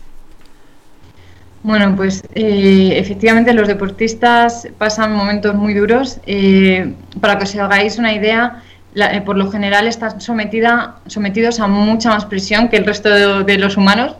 Bueno, 1.62 1.94
pues 1.94 2.24
eh, 2.34 2.94
efectivamente 2.96 3.52
los 3.54 3.68
deportistas 3.68 4.66
pasan 4.78 5.14
momentos 5.14 5.54
muy 5.54 5.74
duros. 5.74 6.18
Eh, 6.26 6.92
para 7.20 7.38
que 7.38 7.44
os 7.44 7.54
hagáis 7.54 7.98
una 7.98 8.12
idea, 8.12 8.62
eh, 8.96 9.20
por 9.24 9.36
lo 9.36 9.50
general 9.50 9.86
están 9.86 10.20
sometida, 10.20 10.96
sometidos 11.06 11.60
a 11.60 11.68
mucha 11.68 12.10
más 12.10 12.24
presión 12.24 12.68
que 12.68 12.78
el 12.78 12.84
resto 12.84 13.44
de, 13.44 13.58
los 13.58 13.76
humanos, 13.76 14.16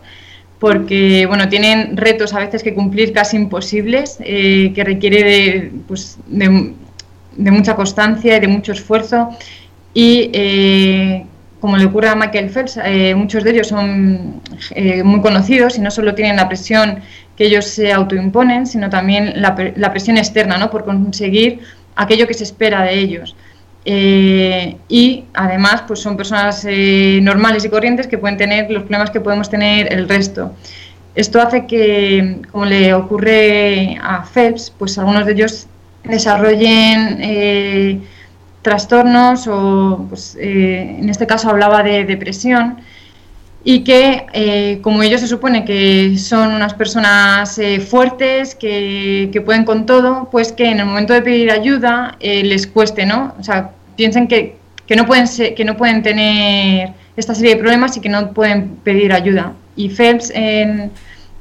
porque 0.60 1.26
bueno, 1.26 1.48
tienen 1.48 1.96
retos 1.96 2.32
a 2.32 2.38
veces 2.38 2.62
que 2.62 2.74
cumplir 2.74 3.12
casi 3.12 3.36
imposibles, 3.36 4.18
que 4.18 4.82
requiere 4.84 5.24
de, 5.24 5.72
pues, 5.88 6.18
de, 6.28 6.74
de, 7.36 7.50
mucha 7.50 7.74
constancia 7.74 8.36
y 8.36 8.40
de 8.40 8.46
mucho 8.46 8.70
esfuerzo. 8.70 9.30
Y 9.94 10.30
como 11.62 11.76
le 11.76 11.84
ocurre 11.84 12.08
a 12.08 12.16
Michael 12.16 12.50
Phelps, 12.50 12.76
eh, 12.84 13.14
muchos 13.14 13.44
de 13.44 13.52
ellos 13.52 13.68
son 13.68 14.42
eh, 14.72 15.04
muy 15.04 15.20
conocidos 15.20 15.78
y 15.78 15.80
no 15.80 15.92
solo 15.92 16.12
tienen 16.12 16.34
la 16.34 16.48
presión 16.48 16.98
que 17.36 17.44
ellos 17.44 17.66
se 17.66 17.92
autoimponen, 17.92 18.66
sino 18.66 18.90
también 18.90 19.34
la, 19.36 19.54
presión 19.54 20.18
externa, 20.18 20.58
¿no? 20.58 20.70
Por 20.70 20.84
conseguir 20.84 21.60
aquello 21.94 22.26
que 22.26 22.34
se 22.34 22.42
espera 22.42 22.82
de 22.82 22.98
ellos. 22.98 23.36
Eh, 23.84 24.76
y 24.88 25.24
además, 25.34 25.84
pues 25.86 26.00
son 26.00 26.16
personas 26.16 26.66
normales 26.66 27.64
y 27.64 27.68
corrientes 27.68 28.08
que 28.08 28.18
pueden 28.18 28.36
tener 28.36 28.68
los 28.68 28.82
problemas 28.82 29.12
que 29.12 29.20
podemos 29.20 29.48
tener 29.48 29.92
el 29.92 30.08
resto. 30.08 30.56
Esto 31.14 31.40
hace 31.40 31.68
que, 31.68 32.38
como 32.50 32.64
le 32.64 32.92
ocurre 32.92 33.96
a 34.02 34.24
Phelps, 34.24 34.72
pues 34.76 34.98
algunos 34.98 35.26
de 35.26 35.32
ellos 35.32 35.68
desarrollen 36.02 38.02
trastornos 38.62 39.46
o 39.48 40.06
pues, 40.08 40.36
eh, 40.40 40.96
en 40.98 41.08
este 41.08 41.26
caso 41.26 41.50
hablaba 41.50 41.82
de 41.82 42.04
depresión 42.04 42.78
y 43.64 43.84
que 43.84 44.26
eh, 44.32 44.78
como 44.82 45.02
ellos 45.02 45.20
se 45.20 45.28
supone 45.28 45.64
que 45.64 46.16
son 46.18 46.52
unas 46.52 46.74
personas 46.74 47.58
eh, 47.58 47.78
fuertes, 47.80 48.54
que, 48.54 49.30
que, 49.32 49.40
pueden 49.40 49.64
con 49.64 49.86
todo, 49.86 50.28
pues 50.32 50.52
que 50.52 50.68
en 50.68 50.80
el 50.80 50.86
momento 50.86 51.12
de 51.12 51.22
pedir 51.22 51.50
ayuda 51.50 52.16
les 52.20 52.66
cueste, 52.66 53.06
¿no? 53.06 53.34
O 53.38 53.42
sea, 53.44 53.70
piensen 53.96 54.26
que, 54.26 54.56
que, 54.86 54.96
no 54.96 55.06
pueden 55.06 55.26
que 55.54 55.64
no 55.64 55.76
pueden 55.76 56.02
tener 56.02 56.90
esta 57.16 57.34
serie 57.36 57.54
de 57.54 57.60
problemas 57.60 57.96
y 57.96 58.00
que 58.00 58.08
no 58.08 58.32
pueden 58.32 58.76
pedir 58.82 59.12
ayuda. 59.12 59.52
Y 59.76 59.90
Phelps 59.90 60.30
en, 60.34 60.90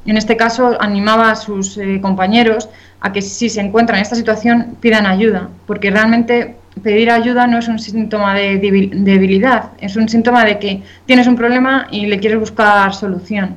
en 0.05 0.17
este 0.17 0.37
caso 0.37 0.77
animaba 0.79 1.31
a 1.31 1.35
sus 1.35 1.79
compañeros 2.03 2.69
a 2.99 3.11
que 3.11 3.23
si 3.23 3.49
se 3.49 3.61
encuentran 3.61 3.97
en 3.97 4.03
esta 4.03 4.15
situación 4.15 4.77
pidan 4.79 5.07
ayuda, 5.07 5.49
porque 5.65 5.89
realmente 5.89 6.55
pedir 6.81 7.09
ayuda 7.11 7.47
no 7.47 7.59
es 7.59 7.67
un 7.67 7.79
síntoma 7.79 8.33
de 8.33 8.57
debilidad, 8.57 9.71
es 9.79 9.95
un 9.95 10.07
síntoma 10.07 10.45
de 10.45 10.59
que 10.59 10.83
tienes 11.05 11.27
un 11.27 11.35
problema 11.35 11.87
y 11.91 12.05
le 12.05 12.19
quieres 12.19 12.39
buscar 12.39 12.93
solución. 12.93 13.55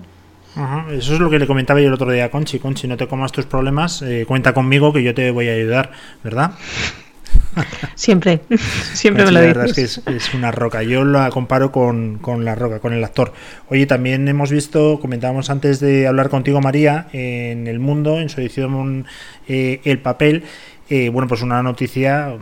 eso 0.90 1.14
es 1.14 1.20
lo 1.20 1.30
que 1.30 1.38
le 1.38 1.46
comentaba 1.46 1.80
yo 1.80 1.88
el 1.88 1.94
otro 1.94 2.10
día 2.10 2.26
a 2.26 2.30
Conchi. 2.30 2.58
Conchi, 2.58 2.88
no 2.88 2.96
te 2.96 3.06
comas 3.06 3.32
tus 3.32 3.46
problemas, 3.46 4.02
eh, 4.02 4.24
cuenta 4.26 4.52
conmigo 4.52 4.92
que 4.92 5.02
yo 5.02 5.14
te 5.14 5.30
voy 5.30 5.48
a 5.48 5.52
ayudar, 5.52 5.92
¿verdad? 6.22 6.52
Siempre, 7.94 8.40
siempre 8.94 9.24
me 9.24 9.32
lo 9.32 9.40
dices. 9.40 9.56
La 9.56 9.60
verdad 9.60 9.78
es 9.78 10.00
que 10.00 10.16
es, 10.16 10.34
una 10.34 10.50
roca. 10.50 10.82
Yo 10.82 11.04
la 11.04 11.30
comparo 11.30 11.72
con, 11.72 12.20
la 12.44 12.54
roca, 12.54 12.80
con 12.80 12.92
el 12.92 13.02
actor. 13.02 13.32
Oye, 13.68 13.86
también 13.86 14.26
hemos 14.28 14.50
visto, 14.50 14.98
comentábamos 15.00 15.50
antes 15.50 15.80
de 15.80 16.06
hablar 16.06 16.28
contigo, 16.28 16.60
María, 16.60 17.08
en 17.12 17.66
El 17.66 17.80
Mundo, 17.80 18.20
en 18.20 18.28
su 18.28 18.40
edición 18.40 19.06
eh, 19.48 19.80
El 19.84 19.98
Papel, 19.98 20.44
eh, 20.90 21.08
bueno, 21.08 21.28
pues 21.28 21.42
una 21.42 21.62
noticia 21.62 22.36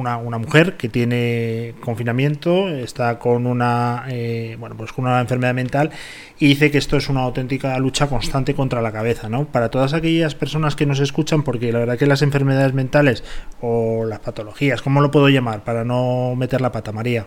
una, 0.00 0.16
una 0.16 0.38
mujer 0.38 0.76
que 0.76 0.88
tiene 0.88 1.74
confinamiento, 1.80 2.68
está 2.68 3.18
con 3.18 3.46
una, 3.46 4.04
eh, 4.08 4.56
bueno, 4.58 4.76
pues 4.76 4.92
con 4.92 5.04
una 5.06 5.20
enfermedad 5.20 5.54
mental 5.54 5.90
y 6.38 6.46
dice 6.46 6.70
que 6.70 6.78
esto 6.78 6.96
es 6.96 7.08
una 7.08 7.22
auténtica 7.22 7.78
lucha 7.78 8.06
constante 8.06 8.54
contra 8.54 8.80
la 8.82 8.92
cabeza, 8.92 9.28
¿no? 9.28 9.46
Para 9.46 9.70
todas 9.70 9.94
aquellas 9.94 10.34
personas 10.34 10.76
que 10.76 10.86
nos 10.86 11.00
escuchan, 11.00 11.42
porque 11.42 11.72
la 11.72 11.80
verdad 11.80 11.98
que 11.98 12.06
las 12.06 12.22
enfermedades 12.22 12.74
mentales 12.74 13.24
o 13.60 14.04
las 14.04 14.20
patologías, 14.20 14.82
¿cómo 14.82 15.00
lo 15.00 15.10
puedo 15.10 15.28
llamar 15.28 15.64
para 15.64 15.84
no 15.84 16.34
meter 16.36 16.60
la 16.60 16.72
pata, 16.72 16.92
María? 16.92 17.26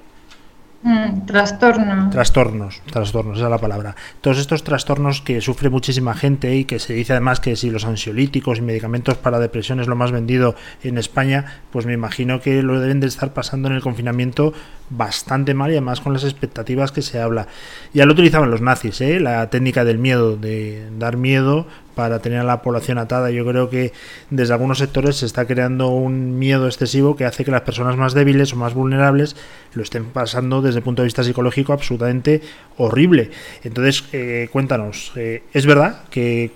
Mm, 0.82 1.26
trastornos. 1.26 2.10
Trastornos, 2.10 2.82
trastornos, 2.89 3.38
esa 3.38 3.48
es 3.48 3.52
la 3.52 3.58
palabra. 3.58 3.96
Todos 4.22 4.38
estos 4.38 4.63
trastornos 4.63 5.22
que 5.22 5.42
sufre 5.42 5.70
muchísima 5.70 6.13
gente 6.13 6.56
y 6.56 6.63
que 6.63 6.80
se 6.80 6.94
dice 6.94 7.12
además 7.13 7.42
que 7.42 7.58
si 7.58 7.70
los 7.70 7.84
ansiolíticos 7.84 8.60
y 8.60 8.62
medicamentos 8.62 9.18
para 9.18 9.39
depresión 9.39 9.82
es 9.82 9.88
lo 9.88 9.98
más 9.98 10.13
vendido 10.13 10.56
en 10.82 10.98
España, 10.98 11.62
pues 11.72 11.86
me 11.86 11.92
imagino 11.92 12.39
que 12.39 12.63
lo 12.63 12.80
deben 12.80 13.02
de 13.02 13.08
estar 13.08 13.34
pasando 13.34 13.68
en 13.68 13.76
el 13.76 13.82
confinamiento 13.82 14.54
bastante 14.89 15.54
mal 15.54 15.70
y 15.70 15.74
además 15.74 16.00
con 16.00 16.13
las 16.13 16.24
expectativas 16.24 16.94
que 16.94 17.02
se 17.02 17.20
habla. 17.20 17.48
Ya 17.94 18.06
lo 18.06 18.13
utilizaban 18.13 18.50
los 18.50 18.62
nazis, 18.62 19.02
¿eh? 19.02 19.20
la 19.20 19.50
técnica 19.50 19.84
del 19.84 19.98
miedo, 19.98 20.38
de 20.38 20.89
dar 20.98 21.18
miedo 21.18 21.68
para 22.00 22.20
tener 22.20 22.40
a 22.40 22.46
la 22.46 22.62
población 22.62 22.98
atada. 22.98 23.30
Yo 23.30 23.46
creo 23.46 23.70
que 23.70 23.92
desde 24.30 24.54
algunos 24.54 24.78
sectores 24.78 25.18
se 25.18 25.26
está 25.26 25.46
creando 25.46 25.90
un 25.90 26.40
miedo 26.40 26.66
excesivo 26.66 27.18
que 27.18 27.26
hace 27.26 27.44
que 27.44 27.52
las 27.52 27.64
personas 27.64 27.98
más 27.98 28.14
débiles 28.14 28.54
o 28.54 28.56
más 28.56 28.74
vulnerables 28.74 29.36
lo 29.74 29.84
estén 29.84 30.06
pasando 30.06 30.62
desde 30.62 30.78
el 30.78 30.84
punto 30.86 31.02
de 31.02 31.08
vista 31.08 31.26
psicológico 31.26 31.74
absolutamente 31.74 32.42
horrible. 32.78 33.32
Entonces, 33.66 34.06
eh, 34.14 34.48
cuéntanos, 34.50 35.12
eh, 35.18 35.44
¿es 35.52 35.66
verdad 35.66 36.04
que 36.10 36.52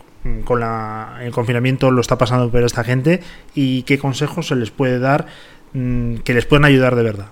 con 0.46 0.62
la, 0.62 1.20
el 1.22 1.34
confinamiento 1.34 1.92
lo 1.92 2.00
está 2.00 2.18
pasando 2.18 2.50
peor 2.50 2.64
esta 2.64 2.86
gente 2.86 3.20
y 3.54 3.84
qué 3.84 3.98
consejos 3.98 4.48
se 4.48 4.56
les 4.56 4.72
puede 4.72 4.98
dar 5.00 5.26
mm, 5.74 6.20
que 6.20 6.34
les 6.34 6.46
puedan 6.46 6.64
ayudar 6.64 6.96
de 6.96 7.04
verdad? 7.04 7.28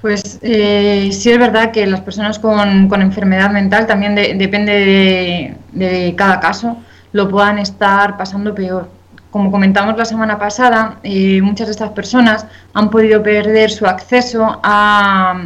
Pues 0.00 0.38
eh, 0.40 1.10
sí 1.12 1.30
es 1.30 1.38
verdad 1.38 1.72
que 1.72 1.86
las 1.86 2.00
personas 2.00 2.38
con, 2.38 2.90
enfermedad 3.02 3.50
mental 3.50 3.86
también 3.86 4.14
depende 4.14 5.56
de, 5.72 6.14
cada 6.16 6.40
caso, 6.40 6.78
lo 7.12 7.28
puedan 7.28 7.58
estar 7.58 8.16
pasando 8.16 8.54
peor. 8.54 8.88
Como 9.30 9.50
comentamos 9.50 9.96
la 9.96 10.04
semana 10.04 10.38
pasada, 10.38 10.98
eh, 11.02 11.40
muchas 11.42 11.68
de 11.68 11.72
estas 11.72 11.90
personas 11.90 12.46
han 12.72 12.90
podido 12.90 13.22
perder 13.22 13.70
su 13.70 13.86
acceso 13.86 14.60
a, 14.62 15.42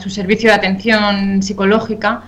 su 0.00 0.08
servicio 0.08 0.50
de 0.50 0.56
atención 0.56 1.42
psicológica, 1.42 2.22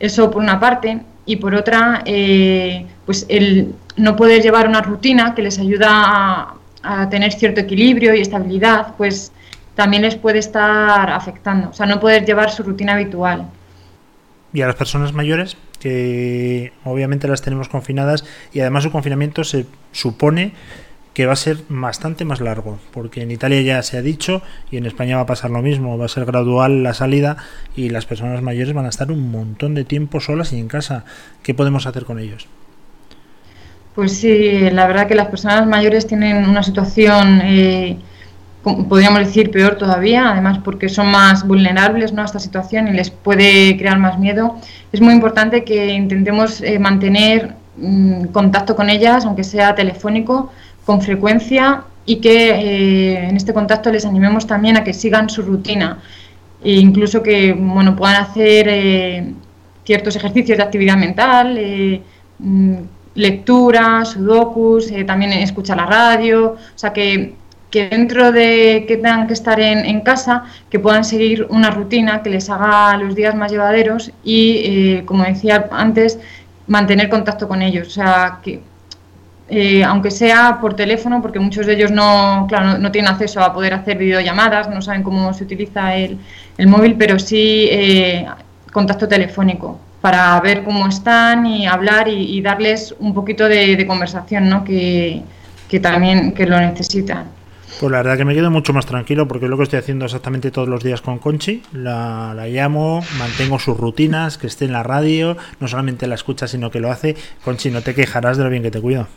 eso 0.00 0.30
por 0.30 0.42
una 0.42 0.58
parte, 0.58 1.00
y 1.24 1.36
por 1.36 1.54
otra, 1.54 2.02
eh, 2.04 2.84
pues 3.06 3.26
el 3.28 3.74
no 3.96 4.16
poder 4.16 4.42
llevar 4.42 4.66
una 4.66 4.80
rutina 4.80 5.34
que 5.34 5.42
les 5.42 5.58
ayuda 5.60 5.88
a, 5.88 6.54
a 6.82 7.08
tener 7.08 7.32
cierto 7.32 7.60
equilibrio 7.60 8.12
y 8.14 8.20
estabilidad, 8.20 8.94
pues 8.96 9.30
también 9.82 10.04
les 10.04 10.14
puede 10.14 10.38
estar 10.38 11.10
afectando, 11.10 11.70
o 11.70 11.72
sea, 11.72 11.86
no 11.86 11.98
poder 11.98 12.24
llevar 12.24 12.52
su 12.52 12.62
rutina 12.62 12.92
habitual. 12.92 13.48
Y 14.52 14.62
a 14.62 14.68
las 14.68 14.76
personas 14.76 15.12
mayores, 15.12 15.56
que 15.80 16.72
obviamente 16.84 17.26
las 17.26 17.42
tenemos 17.42 17.68
confinadas 17.68 18.24
y 18.52 18.60
además 18.60 18.84
su 18.84 18.92
confinamiento 18.92 19.42
se 19.42 19.66
supone 19.90 20.52
que 21.14 21.26
va 21.26 21.32
a 21.32 21.36
ser 21.36 21.64
bastante 21.68 22.24
más 22.24 22.40
largo, 22.40 22.78
porque 22.92 23.22
en 23.22 23.32
Italia 23.32 23.60
ya 23.62 23.82
se 23.82 23.98
ha 23.98 24.02
dicho 24.02 24.40
y 24.70 24.76
en 24.76 24.86
España 24.86 25.16
va 25.16 25.22
a 25.22 25.26
pasar 25.26 25.50
lo 25.50 25.62
mismo, 25.62 25.98
va 25.98 26.04
a 26.04 26.08
ser 26.08 26.26
gradual 26.26 26.84
la 26.84 26.94
salida 26.94 27.38
y 27.74 27.88
las 27.88 28.06
personas 28.06 28.40
mayores 28.40 28.74
van 28.74 28.86
a 28.86 28.88
estar 28.88 29.10
un 29.10 29.32
montón 29.32 29.74
de 29.74 29.82
tiempo 29.82 30.20
solas 30.20 30.52
y 30.52 30.60
en 30.60 30.68
casa. 30.68 31.06
¿Qué 31.42 31.54
podemos 31.54 31.86
hacer 31.86 32.04
con 32.04 32.20
ellos? 32.20 32.46
Pues 33.96 34.16
sí, 34.16 34.70
la 34.70 34.86
verdad 34.86 35.08
que 35.08 35.16
las 35.16 35.26
personas 35.26 35.66
mayores 35.66 36.06
tienen 36.06 36.48
una 36.48 36.62
situación, 36.62 37.40
eh, 37.42 37.98
podríamos 38.62 39.20
decir, 39.20 39.50
peor 39.50 39.76
todavía, 39.76 40.30
además 40.30 40.58
porque 40.64 40.88
son 40.88 41.08
más 41.08 41.46
vulnerables 41.46 42.12
¿no? 42.12 42.22
a 42.22 42.24
esta 42.24 42.38
situación 42.38 42.88
y 42.88 42.92
les 42.92 43.10
puede 43.10 43.76
crear 43.76 43.98
más 43.98 44.18
miedo. 44.18 44.56
Es 44.92 45.00
muy 45.00 45.14
importante 45.14 45.64
que 45.64 45.92
intentemos 45.92 46.60
eh, 46.60 46.78
mantener 46.78 47.54
mm, 47.76 48.26
contacto 48.26 48.76
con 48.76 48.88
ellas, 48.88 49.24
aunque 49.24 49.42
sea 49.42 49.74
telefónico, 49.74 50.52
con 50.84 51.02
frecuencia 51.02 51.84
y 52.06 52.16
que 52.16 52.50
eh, 52.50 53.28
en 53.28 53.36
este 53.36 53.52
contacto 53.52 53.90
les 53.90 54.06
animemos 54.06 54.46
también 54.46 54.76
a 54.76 54.84
que 54.84 54.92
sigan 54.92 55.28
su 55.28 55.42
rutina 55.42 55.98
e 56.64 56.72
incluso 56.72 57.22
que 57.22 57.52
bueno 57.52 57.94
puedan 57.94 58.22
hacer 58.22 58.66
eh, 58.68 59.32
ciertos 59.84 60.16
ejercicios 60.16 60.58
de 60.58 60.64
actividad 60.64 60.96
mental 60.96 61.56
mm, 62.40 62.74
lectura 63.14 64.04
sudokus 64.04 64.92
también 65.06 65.32
escuchar 65.32 65.76
la 65.76 65.86
radio 65.86 66.56
o 66.56 66.78
sea 66.78 66.92
que, 66.92 67.36
que 67.72 67.88
dentro 67.88 68.30
de 68.30 68.84
que 68.86 68.96
tengan 68.98 69.26
que 69.26 69.32
estar 69.32 69.58
en, 69.58 69.78
en, 69.84 70.02
casa 70.02 70.44
que 70.70 70.78
puedan 70.78 71.04
seguir 71.04 71.46
una 71.50 71.70
rutina 71.70 72.22
que 72.22 72.30
les 72.30 72.48
haga 72.50 72.96
los 72.98 73.16
días 73.16 73.34
más 73.34 73.50
llevaderos 73.50 74.12
y 74.22 75.00
como 75.02 75.24
decía 75.24 75.68
antes 75.72 76.20
mantener 76.68 77.08
contacto 77.08 77.48
con 77.48 77.62
ellos 77.62 77.88
o 77.88 77.90
sea 77.90 78.38
que 78.44 78.60
eh, 79.54 79.84
aunque 79.84 80.10
sea 80.10 80.58
por 80.62 80.74
teléfono, 80.74 81.20
porque 81.20 81.38
muchos 81.38 81.66
de 81.66 81.74
ellos 81.74 81.90
no, 81.90 82.46
claro, 82.48 82.78
no, 82.78 82.90
tienen 82.90 83.10
acceso 83.10 83.42
a 83.42 83.52
poder 83.52 83.74
hacer 83.74 83.98
videollamadas, 83.98 84.70
no 84.70 84.80
saben 84.80 85.02
cómo 85.02 85.34
se 85.34 85.44
utiliza 85.44 85.94
el, 85.94 86.18
móvil, 86.66 86.94
pero 86.96 87.18
sí 87.18 87.68
eh, 87.70 88.26
contacto 88.72 89.06
telefónico 89.06 89.78
para 90.00 90.40
ver 90.40 90.64
cómo 90.64 90.86
están 90.88 91.44
y 91.44 91.66
hablar 91.66 92.08
y, 92.08 92.40
darles 92.40 92.94
un 92.98 93.12
poquito 93.12 93.46
de, 93.46 93.84
conversación, 93.86 94.48
¿no? 94.48 94.64
que, 94.64 95.22
también 95.82 96.32
que 96.32 96.46
lo 96.46 96.58
necesitan. 96.58 97.26
Pues 97.82 97.90
la 97.90 97.98
verdad 97.98 98.16
que 98.16 98.24
me 98.24 98.32
quedo 98.32 98.48
mucho 98.48 98.72
más 98.72 98.86
tranquilo 98.86 99.26
porque 99.26 99.46
es 99.46 99.50
lo 99.50 99.56
que 99.56 99.64
estoy 99.64 99.80
haciendo 99.80 100.04
exactamente 100.04 100.52
todos 100.52 100.68
los 100.68 100.84
días 100.84 101.00
con 101.00 101.18
Conchi. 101.18 101.64
La, 101.72 102.32
la, 102.32 102.46
llamo, 102.46 103.02
mantengo 103.18 103.58
sus 103.58 103.76
rutinas, 103.76 104.38
que 104.38 104.46
esté 104.46 104.66
en 104.66 104.72
la 104.72 104.84
radio, 104.84 105.36
no 105.58 105.66
solamente 105.66 106.06
la 106.06 106.14
escucha, 106.14 106.46
sino 106.46 106.70
que 106.70 106.78
lo 106.78 106.92
hace. 106.92 107.16
Conchi, 107.44 107.72
no 107.72 107.80
te 107.80 107.92
quejarás 107.92 108.36
de 108.36 108.44
lo 108.44 108.50
bien 108.50 108.62
que 108.62 108.70
te 108.70 108.80
cuido. 108.80 109.08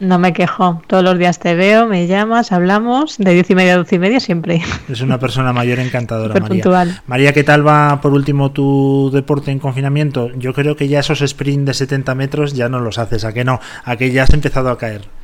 No 0.00 0.18
me 0.18 0.32
quejo. 0.32 0.80
Todos 0.86 1.04
los 1.04 1.18
días 1.18 1.38
te 1.38 1.54
veo, 1.54 1.86
me 1.86 2.06
llamas, 2.06 2.50
hablamos 2.50 3.18
de 3.18 3.34
diez 3.34 3.50
y 3.50 3.54
media 3.54 3.74
a 3.74 3.76
doce 3.76 3.96
y 3.96 3.98
media 3.98 4.20
siempre. 4.20 4.62
Es 4.88 5.02
una 5.02 5.20
persona 5.20 5.52
mayor 5.52 5.78
encantadora, 5.78 6.34
María. 6.40 7.02
María, 7.06 7.34
¿qué 7.34 7.44
tal 7.44 7.66
va 7.66 8.00
por 8.00 8.14
último 8.14 8.52
tu 8.52 9.10
deporte 9.12 9.50
en 9.50 9.58
confinamiento? 9.58 10.30
Yo 10.34 10.54
creo 10.54 10.76
que 10.76 10.88
ya 10.88 11.00
esos 11.00 11.18
sprints 11.18 11.66
de 11.66 11.74
70 11.74 12.14
metros 12.14 12.54
ya 12.54 12.70
no 12.70 12.80
los 12.80 12.96
haces, 12.96 13.26
¿a 13.26 13.34
qué 13.34 13.44
no? 13.44 13.60
¿A 13.84 13.96
que 13.96 14.10
ya 14.12 14.22
has 14.22 14.32
empezado 14.32 14.70
a 14.70 14.78
caer? 14.78 15.17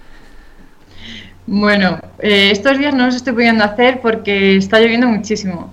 Bueno, 1.46 1.98
eh, 2.20 2.50
estos 2.52 2.78
días 2.78 2.94
no 2.94 3.07
los 3.07 3.16
estoy 3.16 3.35
pudiendo 3.35 3.64
hacer 3.64 4.00
porque 4.00 4.57
está 4.57 4.80
lloviendo 4.80 5.09
muchísimo. 5.09 5.72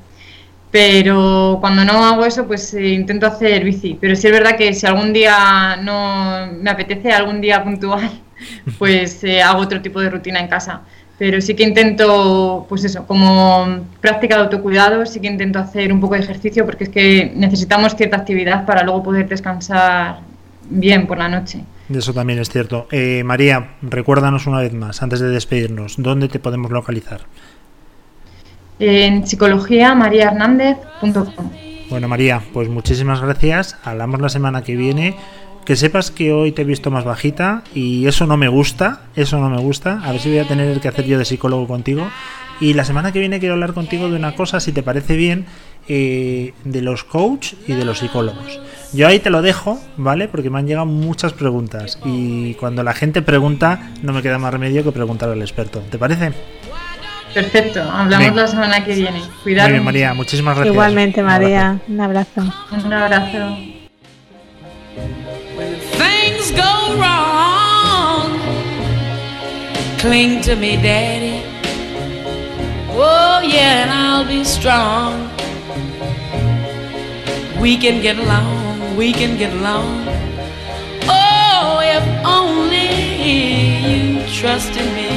Pero 0.72 1.58
cuando 1.62 1.84
no 1.86 2.04
hago 2.06 2.26
eso, 2.26 2.48
pues 2.48 2.74
eh, 2.74 2.90
intento 2.90 3.28
hacer 3.28 3.64
bici. 3.64 3.98
Pero 4.00 4.16
sí 4.16 4.28
es 4.28 4.34
verdad 4.34 4.58
que 4.58 4.74
si 4.74 4.86
algún 4.86 5.14
día 5.14 5.78
no 5.82 6.48
me 6.62 6.70
apetece, 6.72 7.12
algún 7.12 7.42
día 7.42 7.64
puntual, 7.64 8.10
pues 8.80 9.24
eh, 9.24 9.42
hago 9.42 9.62
otro 9.62 9.82
tipo 9.82 10.00
de 10.02 10.10
rutina 10.10 10.40
en 10.40 10.48
casa. 10.48 10.82
Pero 11.18 11.40
sí 11.40 11.56
que 11.56 11.64
intento, 11.64 12.66
pues 12.68 12.84
eso, 12.84 13.06
como 13.06 13.86
práctica 14.02 14.36
de 14.36 14.44
autocuidado, 14.44 15.06
sí 15.06 15.20
que 15.20 15.28
intento 15.28 15.60
hacer 15.60 15.94
un 15.94 16.00
poco 16.02 16.16
de 16.16 16.22
ejercicio 16.22 16.66
porque 16.66 16.86
es 16.86 16.90
que 16.90 17.32
necesitamos 17.36 17.96
cierta 17.96 18.18
actividad 18.18 18.66
para 18.66 18.84
luego 18.84 19.04
poder 19.04 19.30
descansar 19.30 20.20
bien 20.70 21.06
por 21.08 21.20
la 21.20 21.30
noche. 21.30 21.64
Eso 21.94 22.14
también 22.14 22.40
es 22.40 22.50
cierto. 22.50 22.88
Eh, 22.92 23.24
María, 23.26 23.76
recuérdanos 23.82 24.48
una 24.48 24.60
vez 24.60 24.74
más, 24.74 25.02
antes 25.02 25.20
de 25.20 25.30
despedirnos, 25.30 25.96
¿dónde 25.98 26.28
te 26.28 26.40
podemos 26.40 26.72
localizar? 26.72 27.22
En 28.80 29.28
psicología 29.28 29.94
Bueno, 31.90 32.08
María, 32.08 32.42
pues 32.54 32.70
muchísimas 32.70 33.22
gracias. 33.22 33.78
Hablamos 33.84 34.22
la 34.22 34.30
semana 34.30 34.64
que 34.64 34.76
viene 34.76 35.16
que 35.66 35.76
sepas 35.76 36.12
que 36.12 36.34
hoy 36.34 36.52
te 36.52 36.64
he 36.64 36.66
visto 36.66 36.90
más 36.90 37.04
bajita 37.04 37.64
y 37.74 38.08
eso 38.08 38.26
no 38.26 38.38
me 38.38 38.48
gusta, 38.48 39.02
eso 39.16 39.40
no 39.40 39.50
me 39.50 39.60
gusta. 39.60 40.02
A 40.04 40.12
ver 40.12 40.22
si 40.22 40.30
voy 40.30 40.40
a 40.40 40.48
tener 40.48 40.80
que 40.80 40.88
hacer 40.88 41.06
yo 41.06 41.18
de 41.18 41.26
psicólogo 41.26 41.68
contigo. 41.68 42.10
Y 42.60 42.74
la 42.74 42.86
semana 42.86 43.12
que 43.12 43.20
viene 43.20 43.40
quiero 43.40 43.54
hablar 43.54 43.74
contigo 43.74 44.10
de 44.10 44.16
una 44.16 44.36
cosa, 44.36 44.60
si 44.60 44.72
te 44.72 44.84
parece 44.84 45.16
bien, 45.16 45.46
eh, 45.88 46.54
de 46.64 46.82
los 46.82 47.04
coach 47.04 47.54
y 47.68 47.74
de 47.74 47.86
los 47.86 48.00
psicólogos. 48.00 48.60
Yo 48.94 49.08
ahí 49.08 49.20
te 49.20 49.30
lo 49.30 49.42
dejo, 49.42 49.82
¿vale? 49.98 50.28
Porque 50.28 50.50
me 50.50 50.60
han 50.60 50.68
llegado 50.68 50.86
muchas 50.86 51.34
preguntas 51.34 51.98
y 52.04 52.56
cuando 52.56 52.84
la 52.84 52.94
gente 52.94 53.22
pregunta 53.22 53.92
no 54.02 54.12
me 54.12 54.22
queda 54.22 54.38
más 54.38 54.52
remedio 54.52 54.84
que 54.84 54.92
preguntar 54.92 55.30
al 55.30 55.42
experto. 55.42 55.80
¿Te 55.90 55.98
parece? 55.98 56.34
Perfecto, 57.34 57.82
hablamos 57.82 58.36
la 58.36 58.48
semana 58.48 58.84
que 58.84 58.94
viene. 58.94 59.22
Cuidado. 59.44 59.70
Muy 59.70 59.74
bien, 59.74 59.86
María, 59.86 60.14
muchísimas 60.14 60.56
gracias. 60.56 60.74
Igualmente, 60.74 61.24
María, 61.24 61.80
un 61.88 62.02
abrazo. 62.02 62.42
Un 62.72 62.94
abrazo. 62.94 63.58
things 66.42 66.52
go 66.52 66.98
wrong, 67.00 68.40
cling 70.00 70.42
to 70.42 70.56
me, 70.56 70.76
Daddy. 70.76 71.44
Oh, 72.94 73.42
yeah, 73.44 73.84
and 73.84 73.92
I'll 73.92 74.26
be 74.26 74.44
strong. 74.44 75.30
We 77.60 77.78
can 77.78 78.02
get 78.02 78.18
along, 78.18 78.71
we 79.02 79.12
can 79.12 79.36
get 79.36 79.52
along. 79.52 80.06
Oh, 81.10 81.80
if 81.98 82.06
only 82.24 82.90
you 83.26 84.22
trusted 84.28 84.88
me. 84.98 85.10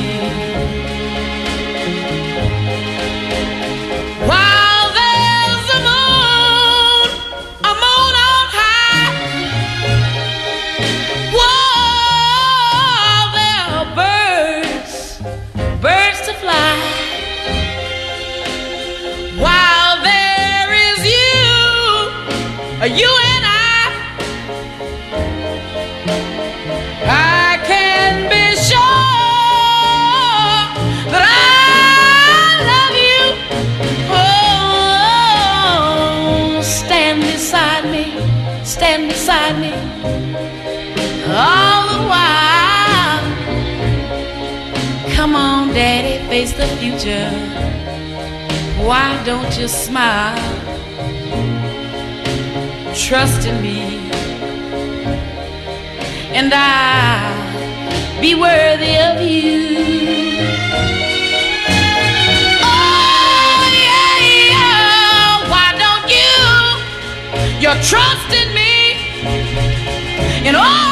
While 4.31 4.89
there's 5.01 5.67
a 5.77 5.81
moon, 5.89 7.09
a 7.71 7.73
moon 7.85 8.15
on 8.31 8.45
high. 8.59 9.13
There 13.37 13.67
are 13.77 13.89
birds, 14.01 14.93
birds 15.83 16.21
to 16.27 16.33
fly. 16.43 16.73
While 19.45 19.97
there 20.11 20.71
is 20.89 21.01
you, 21.17 21.37
you? 22.99 23.24
Future. 46.99 47.31
Why 48.79 49.23
don't 49.25 49.59
you 49.59 49.69
smile? 49.69 50.53
trust 52.95 53.45
in 53.45 53.61
me, 53.61 54.09
and 56.33 56.55
I'll 56.55 58.21
be 58.21 58.37
worthy 58.37 58.97
of 59.09 59.21
you. 59.21 60.39
Oh, 62.63 63.63
yeah, 63.87 64.15
yeah. 64.31 65.51
Why 65.51 65.69
don't 65.83 66.09
you? 66.19 66.39
You're 67.61 67.83
trusting 67.83 68.55
me, 68.55 68.73
and 70.47 70.57
all 70.57 70.84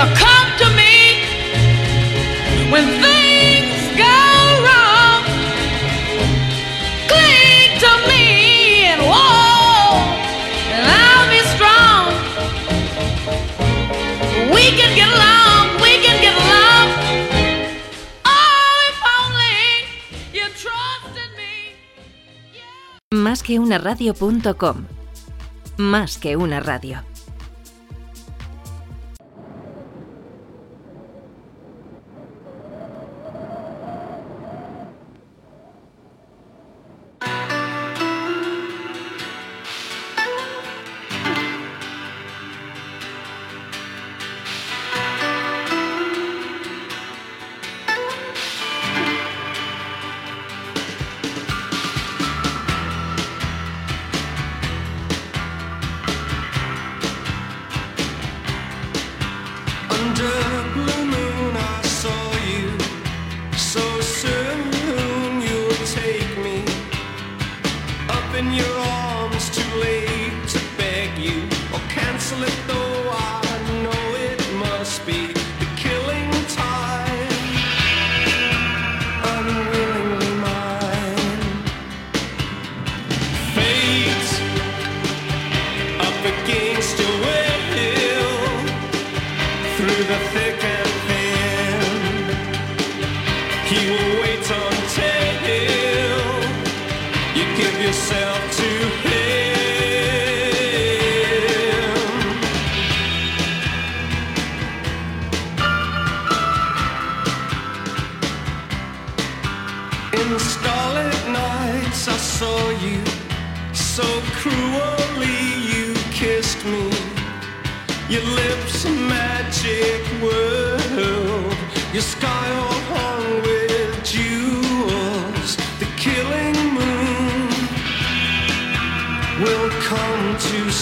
you 0.00 0.06
come 0.16 0.48
to 0.56 0.68
me 0.80 0.96
when 2.72 2.84
things 3.04 3.80
go 4.04 4.16
wrong. 4.64 5.22
Cling 7.10 7.72
to 7.84 7.92
me 8.08 8.24
and 8.92 9.02
whoa, 9.02 10.00
and 10.74 10.84
I'll 11.04 11.28
be 11.34 11.40
strong. 11.54 12.06
We 14.54 14.64
can 14.78 14.90
get 14.96 15.08
along, 15.18 15.64
we 15.84 15.92
can 16.04 16.16
get 16.24 16.34
along. 16.44 16.86
Oh, 18.24 18.88
if 18.90 18.98
only 19.20 19.60
you 20.32 20.46
trusted 20.62 21.30
me. 21.36 21.76
Yeah. 22.54 23.18
Más 23.18 23.42
que 23.42 23.58
una 23.58 23.76
radio.com. 23.76 24.86
Más 25.76 26.16
que 26.16 26.36
una 26.36 26.60
radio. 26.60 27.09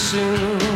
soon. 0.09 0.68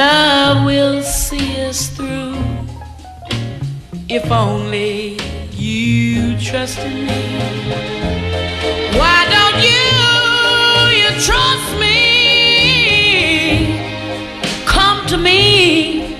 Love 0.00 0.64
will 0.64 1.02
see 1.02 1.60
us 1.60 1.88
through 1.90 2.34
if 4.08 4.30
only 4.30 5.18
you 5.52 6.38
trust 6.38 6.78
in 6.78 7.04
me. 7.04 7.22
Why 8.96 9.20
don't 9.34 9.58
you, 9.68 9.92
you 11.00 11.10
trust 11.28 11.68
me? 11.78 11.98
Come 14.64 15.06
to 15.08 15.18
me 15.18 16.16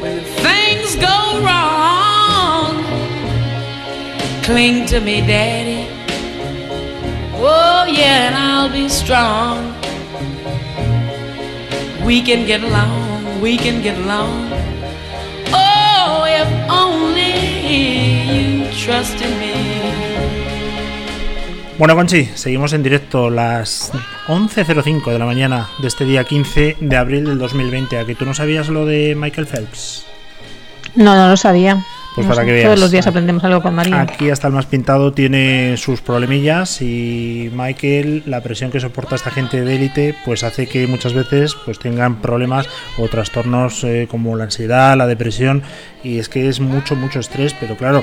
when 0.00 0.18
things 0.46 0.96
go 0.96 1.18
wrong. 1.44 2.82
Cling 4.42 4.86
to 4.86 5.00
me, 5.00 5.20
Daddy. 5.20 5.86
Oh, 7.34 7.84
yeah, 7.84 8.28
and 8.28 8.34
I'll 8.34 8.72
be 8.72 8.88
strong. 8.88 9.65
We 12.06 12.22
can 12.22 12.46
get 12.46 12.62
along, 12.62 13.40
we 13.42 13.56
can 13.56 13.82
get 13.82 13.96
along. 13.98 14.52
Oh, 15.52 16.24
if 16.24 16.46
only 16.70 17.32
you 17.66 18.70
trust 18.70 19.20
in 19.20 19.36
me. 19.40 19.52
Bueno, 21.78 21.96
Conchi, 21.96 22.26
seguimos 22.34 22.72
en 22.74 22.84
directo 22.84 23.28
las 23.28 23.90
11.05 24.28 25.10
de 25.10 25.18
la 25.18 25.26
mañana 25.26 25.68
de 25.80 25.88
este 25.88 26.04
día 26.04 26.22
15 26.22 26.76
de 26.78 26.96
abril 26.96 27.24
del 27.24 27.38
2020. 27.38 27.98
¿A 27.98 28.06
que 28.06 28.14
tú 28.14 28.24
no 28.24 28.34
sabías 28.34 28.68
lo 28.68 28.86
de 28.86 29.16
Michael 29.16 29.48
Phelps? 29.48 30.06
No, 30.94 31.16
no 31.16 31.28
lo 31.28 31.36
sabía. 31.36 31.84
Pues 32.16 32.26
No 32.26 32.32
para 32.32 32.42
sé, 32.42 32.46
que 32.46 32.52
veas. 32.54 32.64
Todos 32.64 32.80
los 32.80 32.90
días 32.90 33.06
aprendemos 33.06 33.44
algo 33.44 33.62
con 33.62 33.74
María. 33.74 34.00
Aquí 34.00 34.30
hasta 34.30 34.48
el 34.48 34.54
más 34.54 34.64
pintado 34.66 35.12
tiene 35.12 35.76
sus 35.76 36.00
problemillas 36.00 36.80
y 36.80 37.50
Michael, 37.52 38.22
la 38.24 38.40
presión 38.40 38.70
que 38.70 38.80
soporta 38.80 39.14
esta 39.14 39.30
gente 39.30 39.62
de 39.62 39.76
élite, 39.76 40.14
pues 40.24 40.42
hace 40.42 40.66
que 40.66 40.86
muchas 40.86 41.12
veces 41.12 41.54
pues 41.66 41.78
tengan 41.78 42.22
problemas 42.22 42.68
o 42.96 43.06
trastornos 43.08 43.84
eh, 43.84 44.08
como 44.10 44.34
la 44.34 44.44
ansiedad, 44.44 44.96
la 44.96 45.06
depresión 45.06 45.62
y 46.02 46.18
es 46.18 46.30
que 46.30 46.48
es 46.48 46.58
mucho, 46.58 46.96
mucho 46.96 47.20
estrés, 47.20 47.54
pero 47.60 47.76
claro, 47.76 48.02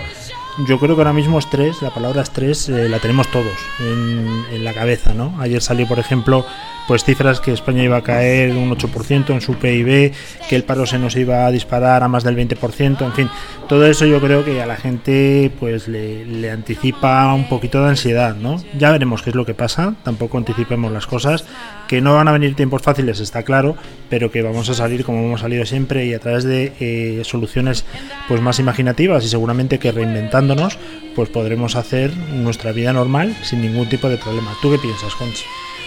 yo 0.67 0.79
creo 0.79 0.95
que 0.95 1.01
ahora 1.01 1.13
mismo 1.13 1.39
estrés, 1.39 1.81
la 1.81 1.89
palabra 1.89 2.21
estrés 2.21 2.69
eh, 2.69 2.87
la 2.87 2.99
tenemos 2.99 3.27
todos 3.31 3.57
en, 3.79 4.45
en 4.53 4.63
la 4.63 4.73
cabeza, 4.73 5.15
¿no? 5.15 5.35
Ayer 5.39 5.61
salió, 5.61 5.87
por 5.87 5.97
ejemplo, 5.97 6.45
pues 6.87 7.03
cifras 7.03 7.39
que 7.39 7.51
España 7.51 7.83
iba 7.83 7.97
a 7.97 8.03
caer 8.03 8.51
un 8.55 8.69
8% 8.71 9.29
en 9.29 9.41
su 9.41 9.55
PIB, 9.55 10.13
que 10.49 10.55
el 10.55 10.63
paro 10.63 10.85
se 10.85 10.99
nos 10.99 11.15
iba 11.15 11.45
a 11.45 11.51
disparar 11.51 12.03
a 12.03 12.07
más 12.07 12.23
del 12.23 12.35
20%, 12.35 13.01
en 13.01 13.13
fin, 13.13 13.29
todo 13.67 13.85
eso 13.85 14.05
yo 14.05 14.19
creo 14.19 14.43
que 14.43 14.61
a 14.61 14.65
la 14.65 14.75
gente 14.75 15.51
pues 15.59 15.87
le, 15.87 16.51
anticipa 16.51 17.33
un 17.33 17.47
poquito 17.47 17.83
de 17.83 17.89
ansiedad, 17.89 18.35
¿no? 18.35 18.61
Ya 18.77 18.91
veremos 18.91 19.21
qué 19.21 19.29
es 19.29 19.35
lo 19.35 19.45
que 19.45 19.53
pasa, 19.53 19.95
tampoco 20.03 20.37
anticipemos 20.37 20.91
las 20.91 21.07
cosas, 21.07 21.45
que 21.87 22.01
no 22.01 22.15
van 22.15 22.27
a 22.27 22.31
venir 22.31 22.55
tiempos 22.55 22.81
fáciles, 22.81 23.19
está 23.19 23.43
claro, 23.43 23.75
pero 24.09 24.31
que 24.31 24.41
vamos 24.41 24.69
a 24.69 24.73
salir 24.73 25.03
como 25.05 25.19
hemos 25.19 25.41
salido 25.41 25.65
siempre 25.65 26.05
y 26.05 26.13
a 26.13 26.19
través 26.19 26.43
de 26.43 26.73
eh, 26.79 27.21
soluciones 27.23 27.85
pues 28.27 28.41
más 28.41 28.59
imaginativas 28.59 29.23
y 29.25 29.29
seguramente 29.29 29.79
que 29.79 29.91
reinventándonos 29.91 30.77
pues 31.15 31.29
podremos 31.29 31.75
hacer 31.75 32.15
nuestra 32.15 32.71
vida 32.71 32.93
normal 32.93 33.35
sin 33.43 33.61
ningún 33.61 33.87
tipo 33.89 34.09
de 34.09 34.17
problema. 34.17 34.53
¿Tú 34.61 34.71
qué 34.71 34.77
piensas, 34.77 35.13
Conchi? 35.15 35.43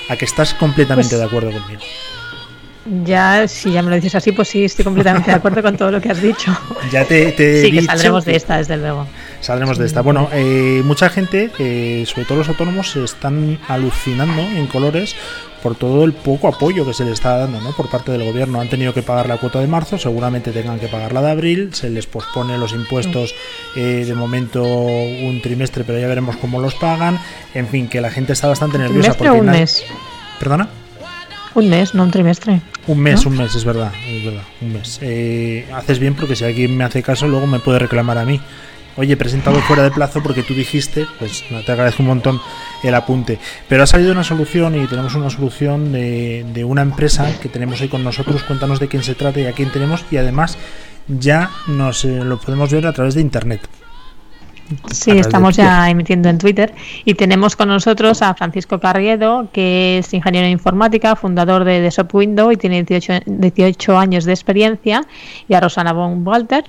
A 0.09 0.17
que 0.17 0.25
estás 0.25 0.55
completamente 0.55 1.11
Pues- 1.11 1.21
de 1.21 1.27
acuerdo 1.27 1.51
conmigo. 1.53 1.81
Ya, 3.05 3.49
si 3.49 3.73
ya 3.73 3.83
me 3.83 3.91
lo 3.91 3.97
dices 3.97 4.15
así, 4.15 4.31
pues 4.31 4.47
sí, 4.47 4.65
estoy 4.65 4.85
completamente 4.85 5.33
de 5.33 5.37
acuerdo 5.37 5.61
con 5.61 5.77
todo 5.77 5.91
lo 5.91 6.01
que 6.01 6.09
has 6.09 6.23
dicho. 6.23 6.57
Ya 6.93 7.05
te, 7.05 7.33
te 7.33 7.59
he 7.59 7.63
Sí, 7.65 7.71
que 7.73 7.81
dicho 7.81 7.87
saldremos 7.93 8.25
que- 8.25 8.31
de 8.31 8.37
esta, 8.37 8.59
desde 8.59 8.77
luego. 8.77 9.09
Saldremos 9.41 9.77
de 9.77 9.87
esta. 9.87 10.03
Bueno, 10.03 10.29
eh, 10.33 10.83
mucha 10.85 11.09
gente, 11.11 11.51
eh, 11.59 12.05
sobre 12.07 12.27
todo 12.27 12.39
los 12.39 12.49
autónomos, 12.49 12.93
se 12.93 13.03
están 13.03 13.59
alucinando 13.67 14.41
en 14.41 14.69
colores 14.69 15.17
por 15.67 15.75
todo 15.75 16.05
el 16.05 16.12
poco 16.12 16.47
apoyo 16.47 16.87
que 16.87 16.95
se 16.95 17.03
les 17.03 17.14
está 17.14 17.39
dando 17.39 17.61
¿no? 17.61 17.73
por 17.73 17.91
parte 17.91 18.12
del 18.12 18.23
gobierno. 18.23 18.61
Han 18.61 18.69
tenido 18.69 18.95
que 18.95 19.03
pagar 19.03 19.29
la 19.29 19.37
cuota 19.39 19.59
de 19.59 19.67
marzo, 19.67 19.99
seguramente 19.99 20.53
tengan 20.53 20.79
que 20.79 20.87
pagar 20.87 21.12
la 21.12 21.21
de 21.23 21.33
abril, 21.33 21.75
se 21.75 21.91
les 21.91 22.07
pospone 22.07 22.57
los 22.57 22.73
impuestos 22.73 23.35
eh, 23.75 24.05
de 24.07 24.14
momento 24.14 24.62
un 24.62 25.41
trimestre, 25.43 25.83
pero 25.83 25.99
ya 25.99 26.07
veremos 26.07 26.37
cómo 26.37 26.61
los 26.61 26.77
pagan. 26.77 27.19
En 27.53 27.67
fin, 27.67 27.89
que 27.89 28.01
la 28.01 28.12
gente 28.12 28.33
está 28.33 28.47
bastante 28.47 28.79
nerviosa. 28.79 29.14
¿Trimestre 29.14 29.29
o 29.29 29.33
porque 29.33 29.41
un 29.41 29.59
mes? 29.59 29.85
¿Perdona? 30.39 30.69
Un 31.57 31.69
mes, 31.69 31.95
no 31.97 32.05
un 32.05 32.12
trimestre. 32.12 32.61
Un 32.87 33.01
mes, 33.01 33.25
¿No? 33.25 33.33
un 33.33 33.39
mes, 33.39 33.53
es 33.57 33.64
verdad, 33.64 33.91
es 34.07 34.25
verdad, 34.25 34.45
un 34.61 34.73
mes. 34.73 35.01
Eh, 35.03 35.67
haces 35.75 35.99
bien 35.99 36.14
porque 36.14 36.37
si 36.37 36.45
alguien 36.45 36.77
me 36.77 36.85
hace 36.85 37.03
caso, 37.03 37.27
luego 37.27 37.49
me 37.49 37.59
puede 37.59 37.81
reclamar 37.81 38.19
a 38.19 38.25
mí. 38.25 38.41
Oye, 38.97 39.16
presentado 39.16 39.61
fuera 39.61 39.82
de 39.82 39.90
plazo 39.90 40.22
porque 40.22 40.42
tú 40.42 40.55
dijiste, 40.55 41.07
pues 41.18 41.44
te 41.64 41.72
agradezco 41.72 42.03
un 42.03 42.09
montón 42.09 42.40
el 42.82 42.94
apunte. 42.94 43.38
Pero 43.68 43.82
ha 43.82 43.86
salido 43.86 44.12
una 44.12 44.24
solución 44.24 44.74
y 44.74 44.86
tenemos 44.86 45.14
una 45.14 45.28
solución 45.28 45.92
de, 45.92 46.47
de 46.55 46.64
una 46.64 46.82
empresa 46.82 47.30
que 47.40 47.49
tenemos 47.49 47.80
ahí 47.80 47.88
con 47.88 48.03
nosotros. 48.03 48.42
Cuéntanos 48.44 48.80
de 48.80 48.88
quién 48.88 49.03
se 49.03 49.14
trata 49.14 49.40
y 49.40 49.47
a 49.47 49.53
quién 49.53 49.70
tenemos. 49.70 50.05
Y 50.11 50.16
además 50.16 50.57
ya 51.09 51.51
nos 51.66 52.05
eh, 52.05 52.24
lo 52.24 52.38
podemos 52.38 52.72
ver 52.72 52.86
a 52.86 52.92
través 52.92 53.14
de 53.14 53.20
internet. 53.20 53.61
Sí, 54.91 55.12
estamos 55.12 55.57
ya 55.57 55.89
emitiendo 55.91 56.29
en 56.29 56.39
Twitter 56.39 56.75
y 57.05 57.14
tenemos 57.14 57.55
con 57.57 57.69
nosotros 57.69 58.21
a 58.23 58.35
Francisco 58.35 58.81
Carriedo, 58.81 59.49
que 59.53 59.99
es 59.99 60.12
ingeniero 60.12 60.47
en 60.47 60.53
informática, 60.53 61.14
fundador 61.17 61.64
de 61.64 61.81
The 61.81 61.91
Shop 61.91 62.14
Window 62.14 62.51
y 62.51 62.57
tiene 62.57 62.83
18, 62.83 63.23
18 63.27 63.99
años 63.99 64.25
de 64.25 64.33
experiencia, 64.33 65.03
y 65.49 65.55
a 65.55 65.61
Rosana 65.61 65.93
von 65.93 66.27
Walter, 66.27 66.64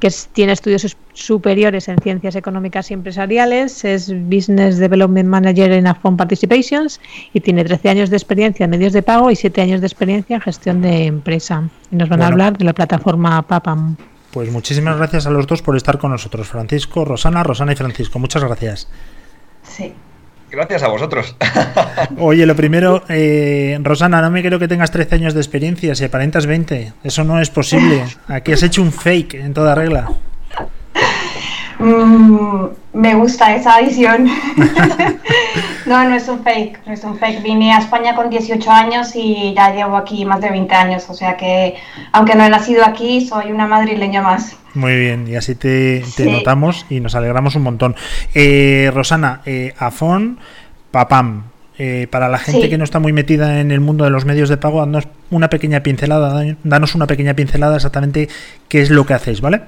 que 0.00 0.06
es- 0.06 0.28
tiene 0.32 0.52
estudios 0.52 0.96
superiores 1.12 1.88
en 1.88 1.98
ciencias 1.98 2.36
económicas 2.36 2.90
y 2.90 2.94
empresariales, 2.94 3.84
es 3.84 4.08
Business 4.28 4.78
Development 4.78 5.28
Manager 5.28 5.72
en 5.72 5.86
Afon 5.86 6.16
Participations 6.16 7.00
y 7.34 7.40
tiene 7.40 7.64
13 7.64 7.90
años 7.90 8.08
de 8.10 8.16
experiencia 8.16 8.64
en 8.64 8.70
medios 8.70 8.92
de 8.94 9.02
pago 9.02 9.30
y 9.30 9.36
7 9.36 9.60
años 9.60 9.80
de 9.80 9.86
experiencia 9.86 10.36
en 10.36 10.42
gestión 10.42 10.80
de 10.80 11.04
empresa. 11.06 11.64
Y 11.90 11.96
nos 11.96 12.08
van 12.08 12.22
a 12.22 12.28
hablar 12.28 12.56
de 12.56 12.64
la 12.64 12.72
plataforma 12.72 13.42
Papam. 13.42 13.96
Pues 14.32 14.50
muchísimas 14.50 14.96
gracias 14.96 15.26
a 15.26 15.30
los 15.30 15.46
dos 15.46 15.60
por 15.60 15.76
estar 15.76 15.98
con 15.98 16.10
nosotros. 16.10 16.48
Francisco, 16.48 17.04
Rosana, 17.04 17.42
Rosana 17.42 17.72
y 17.72 17.76
Francisco. 17.76 18.18
Muchas 18.18 18.42
gracias. 18.42 18.88
Sí. 19.62 19.92
Gracias 20.50 20.82
a 20.82 20.88
vosotros. 20.88 21.36
Oye, 22.18 22.46
lo 22.46 22.56
primero, 22.56 23.04
eh, 23.08 23.78
Rosana, 23.82 24.20
no 24.22 24.30
me 24.30 24.42
creo 24.42 24.58
que 24.58 24.68
tengas 24.68 24.90
13 24.90 25.14
años 25.16 25.34
de 25.34 25.40
experiencia, 25.40 25.94
si 25.94 26.04
aparentas 26.04 26.46
20. 26.46 26.92
Eso 27.04 27.24
no 27.24 27.40
es 27.40 27.50
posible. 27.50 28.04
Aquí 28.28 28.52
has 28.52 28.62
hecho 28.62 28.82
un 28.82 28.92
fake 28.92 29.34
en 29.34 29.54
toda 29.54 29.74
regla. 29.74 30.10
Mm, 31.78 32.66
me 32.92 33.14
gusta 33.14 33.54
esa 33.54 33.76
adición. 33.76 34.28
no, 35.92 36.08
no 36.08 36.16
es 36.16 36.26
un 36.28 36.42
fake, 36.42 36.80
no 36.86 36.92
es 36.92 37.04
un 37.04 37.18
fake. 37.18 37.42
Vine 37.42 37.72
a 37.72 37.78
España 37.78 38.14
con 38.14 38.30
18 38.30 38.70
años 38.70 39.14
y 39.14 39.54
ya 39.54 39.72
llevo 39.74 39.96
aquí 39.96 40.24
más 40.24 40.40
de 40.40 40.50
20 40.50 40.74
años, 40.74 41.08
o 41.08 41.14
sea 41.14 41.36
que 41.36 41.76
aunque 42.12 42.34
no 42.34 42.44
he 42.44 42.48
nacido 42.50 42.84
aquí, 42.84 43.20
soy 43.26 43.52
una 43.52 43.66
madrileña 43.66 44.22
más. 44.22 44.56
Muy 44.74 44.96
bien, 44.96 45.28
y 45.28 45.36
así 45.36 45.54
te, 45.54 46.00
te 46.16 46.24
Sí. 46.24 46.30
notamos 46.30 46.86
y 46.88 47.00
nos 47.00 47.14
alegramos 47.14 47.54
un 47.56 47.62
montón. 47.62 47.94
Eh, 48.34 48.90
Rosana, 48.94 49.42
eh, 49.44 49.74
Afon, 49.78 50.38
Papam. 50.90 51.44
eh, 51.78 52.06
para 52.10 52.28
la 52.28 52.38
gente 52.38 52.62
Sí. 52.62 52.68
que 52.68 52.78
no 52.78 52.84
está 52.84 52.98
muy 53.00 53.12
metida 53.12 53.58
en 53.60 53.70
el 53.72 53.80
mundo 53.80 54.04
de 54.04 54.10
los 54.10 54.24
medios 54.24 54.48
de 54.50 54.56
pago, 54.58 54.80
danos 54.80 55.08
una 55.30 55.48
pequeña 55.48 55.82
pincelada, 55.82 56.32
da- 56.32 56.56
danos 56.64 56.94
una 56.94 57.06
pequeña 57.06 57.34
pincelada 57.34 57.76
exactamente 57.76 58.28
qué 58.68 58.82
es 58.82 58.90
lo 58.90 59.04
que 59.06 59.14
hacéis, 59.14 59.40
¿vale? 59.40 59.62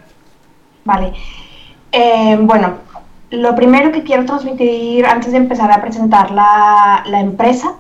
Vale. 0.85 1.13
Eh, 1.91 2.37
bueno, 2.41 2.75
lo 3.37 3.55
primero 3.55 3.93
que 3.93 4.03
quiero 4.03 4.25
transmitir 4.25 5.07
antes 5.07 5.33
de 5.33 5.39
empezar 5.39 5.71
a 5.73 5.81
presentar 5.81 6.31
la, 6.31 7.05
la 7.07 7.21
empresa 7.21 7.75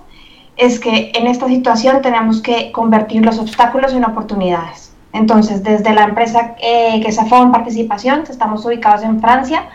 es 0.57 0.79
que 0.79 1.13
en 1.15 1.27
esta 1.27 1.49
situación 1.49 2.03
tenemos 2.03 2.41
que 2.41 2.71
convertir 2.73 3.25
los 3.25 3.39
obstáculos 3.39 3.93
en 3.93 4.05
oportunidades. 4.05 4.95
Entonces, 5.13 5.63
desde 5.63 5.95
la 5.95 6.05
empresa 6.05 6.57
eh, 6.61 7.01
que 7.01 7.09
es 7.09 7.19
Afon 7.19 7.53
Participación, 7.53 8.25
estamos 8.29 8.65
ubicados 8.65 9.03
en 9.05 9.21
Francia, 9.21 9.69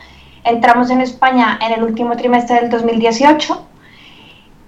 entramos 0.44 0.90
en 0.90 1.02
España 1.02 1.58
en 1.66 1.74
el 1.74 1.84
último 1.84 2.16
trimestre 2.18 2.58
del 2.62 2.70
2018 2.70 3.66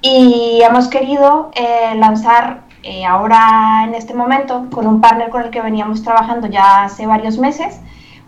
y 0.02 0.62
hemos 0.64 0.88
querido 0.88 1.52
eh, 1.56 1.96
lanzar 1.96 2.62
eh, 2.84 3.06
ahora 3.06 3.84
en 3.84 3.96
este 3.96 4.14
momento 4.14 4.68
con 4.72 4.88
un 4.88 5.02
partner 5.02 5.30
con 5.30 5.44
el 5.44 5.50
que 5.50 5.62
veníamos 5.62 6.04
trabajando 6.04 6.48
ya 6.48 6.86
hace 6.86 7.06
varios 7.06 7.38
meses 7.38 7.80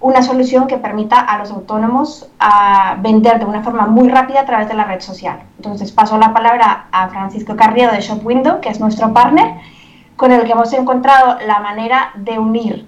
una 0.03 0.21
solución 0.21 0.67
que 0.67 0.77
permita 0.77 1.17
a 1.17 1.37
los 1.37 1.49
autónomos 1.49 2.29
vender 2.99 3.39
de 3.39 3.45
una 3.45 3.63
forma 3.63 3.87
muy 3.87 4.09
rápida 4.09 4.41
a 4.41 4.45
través 4.45 4.67
de 4.67 4.73
la 4.73 4.83
red 4.83 4.99
social. 4.99 5.39
Entonces 5.55 5.93
paso 5.93 6.17
la 6.17 6.33
palabra 6.33 6.87
a 6.91 7.07
Francisco 7.07 7.55
Carriedo 7.55 7.93
de 7.93 8.01
Shop 8.01 8.19
Window, 8.25 8.59
que 8.59 8.67
es 8.67 8.81
nuestro 8.81 9.13
partner, 9.13 9.55
con 10.17 10.33
el 10.33 10.43
que 10.43 10.51
hemos 10.51 10.73
encontrado 10.73 11.37
la 11.47 11.59
manera 11.61 12.11
de 12.15 12.37
unir 12.37 12.87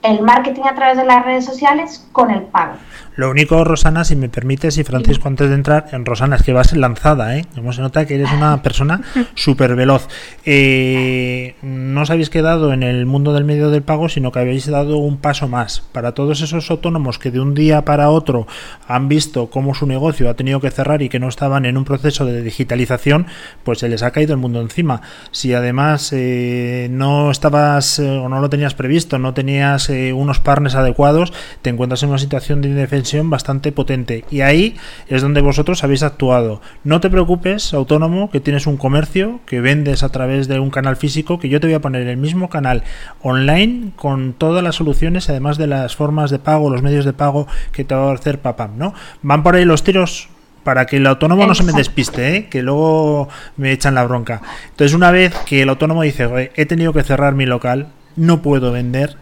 el 0.00 0.22
marketing 0.22 0.62
a 0.64 0.74
través 0.74 0.96
de 0.96 1.04
las 1.04 1.26
redes 1.26 1.44
sociales 1.44 2.08
con 2.12 2.30
el 2.30 2.42
pago. 2.42 2.74
Lo 3.16 3.30
único, 3.30 3.64
Rosana, 3.64 4.04
si 4.04 4.14
me 4.14 4.28
permites, 4.28 4.76
y 4.76 4.84
Francisco, 4.84 5.26
antes 5.26 5.48
de 5.48 5.54
entrar, 5.54 5.86
en 5.92 6.04
Rosana, 6.04 6.36
es 6.36 6.42
que 6.42 6.52
vas 6.52 6.76
lanzada, 6.76 7.38
¿eh? 7.38 7.46
Como 7.54 7.72
se 7.72 7.80
nota 7.80 8.04
que 8.04 8.16
eres 8.16 8.30
una 8.30 8.62
persona 8.62 9.00
súper 9.34 9.74
veloz. 9.74 10.06
Eh, 10.44 11.54
no 11.62 12.02
os 12.02 12.10
habéis 12.10 12.28
quedado 12.28 12.74
en 12.74 12.82
el 12.82 13.06
mundo 13.06 13.32
del 13.32 13.44
medio 13.44 13.70
del 13.70 13.82
pago, 13.82 14.10
sino 14.10 14.32
que 14.32 14.40
habéis 14.40 14.66
dado 14.66 14.98
un 14.98 15.16
paso 15.16 15.48
más. 15.48 15.80
Para 15.92 16.12
todos 16.12 16.42
esos 16.42 16.70
autónomos 16.70 17.18
que 17.18 17.30
de 17.30 17.40
un 17.40 17.54
día 17.54 17.86
para 17.86 18.10
otro 18.10 18.46
han 18.86 19.08
visto 19.08 19.48
cómo 19.48 19.74
su 19.74 19.86
negocio 19.86 20.28
ha 20.28 20.34
tenido 20.34 20.60
que 20.60 20.70
cerrar 20.70 21.00
y 21.00 21.08
que 21.08 21.18
no 21.18 21.28
estaban 21.28 21.64
en 21.64 21.78
un 21.78 21.86
proceso 21.86 22.26
de 22.26 22.42
digitalización, 22.42 23.28
pues 23.64 23.78
se 23.78 23.88
les 23.88 24.02
ha 24.02 24.10
caído 24.10 24.34
el 24.34 24.40
mundo 24.40 24.60
encima. 24.60 25.00
Si 25.30 25.54
además 25.54 26.12
eh, 26.12 26.88
no 26.90 27.30
estabas 27.30 27.98
eh, 27.98 28.10
o 28.10 28.28
no 28.28 28.40
lo 28.40 28.50
tenías 28.50 28.74
previsto, 28.74 29.18
no 29.18 29.32
tenías 29.32 29.88
eh, 29.88 30.12
unos 30.12 30.38
partners 30.38 30.74
adecuados, 30.74 31.32
te 31.62 31.70
encuentras 31.70 32.02
en 32.02 32.10
una 32.10 32.18
situación 32.18 32.60
de 32.60 32.68
indefensión 32.68 33.05
bastante 33.14 33.72
potente. 33.72 34.24
Y 34.30 34.40
ahí 34.40 34.76
es 35.08 35.22
donde 35.22 35.40
vosotros 35.40 35.84
habéis 35.84 36.02
actuado. 36.02 36.60
No 36.84 37.00
te 37.00 37.10
preocupes, 37.10 37.72
autónomo, 37.74 38.30
que 38.30 38.40
tienes 38.40 38.66
un 38.66 38.76
comercio, 38.76 39.40
que 39.46 39.60
vendes 39.60 40.02
a 40.02 40.08
través 40.08 40.48
de 40.48 40.60
un 40.60 40.70
canal 40.70 40.96
físico, 40.96 41.38
que 41.38 41.48
yo 41.48 41.60
te 41.60 41.66
voy 41.66 41.74
a 41.74 41.80
poner 41.80 42.06
el 42.06 42.16
mismo 42.16 42.48
canal 42.48 42.82
online 43.22 43.90
con 43.96 44.32
todas 44.32 44.62
las 44.62 44.76
soluciones, 44.76 45.28
además 45.30 45.58
de 45.58 45.66
las 45.66 45.96
formas 45.96 46.30
de 46.30 46.38
pago, 46.38 46.70
los 46.70 46.82
medios 46.82 47.04
de 47.04 47.12
pago 47.12 47.46
que 47.72 47.84
te 47.84 47.94
va 47.94 48.10
a 48.10 48.14
hacer 48.14 48.40
Papam, 48.40 48.78
¿no? 48.78 48.94
Van 49.22 49.42
por 49.42 49.56
ahí 49.56 49.64
los 49.64 49.82
tiros 49.82 50.28
para 50.66 50.86
que 50.86 50.96
el 50.96 51.06
autónomo 51.06 51.46
no 51.46 51.54
se 51.54 51.62
me 51.62 51.72
despiste, 51.72 52.36
¿eh? 52.36 52.46
que 52.48 52.60
luego 52.60 53.28
me 53.56 53.70
echan 53.70 53.94
la 53.94 54.04
bronca. 54.04 54.42
Entonces, 54.70 54.94
una 54.94 55.12
vez 55.12 55.32
que 55.46 55.62
el 55.62 55.68
autónomo 55.68 56.02
dice, 56.02 56.50
he 56.56 56.66
tenido 56.66 56.92
que 56.92 57.04
cerrar 57.04 57.36
mi 57.36 57.46
local, 57.46 57.92
no 58.16 58.42
puedo 58.42 58.72
vender, 58.72 59.16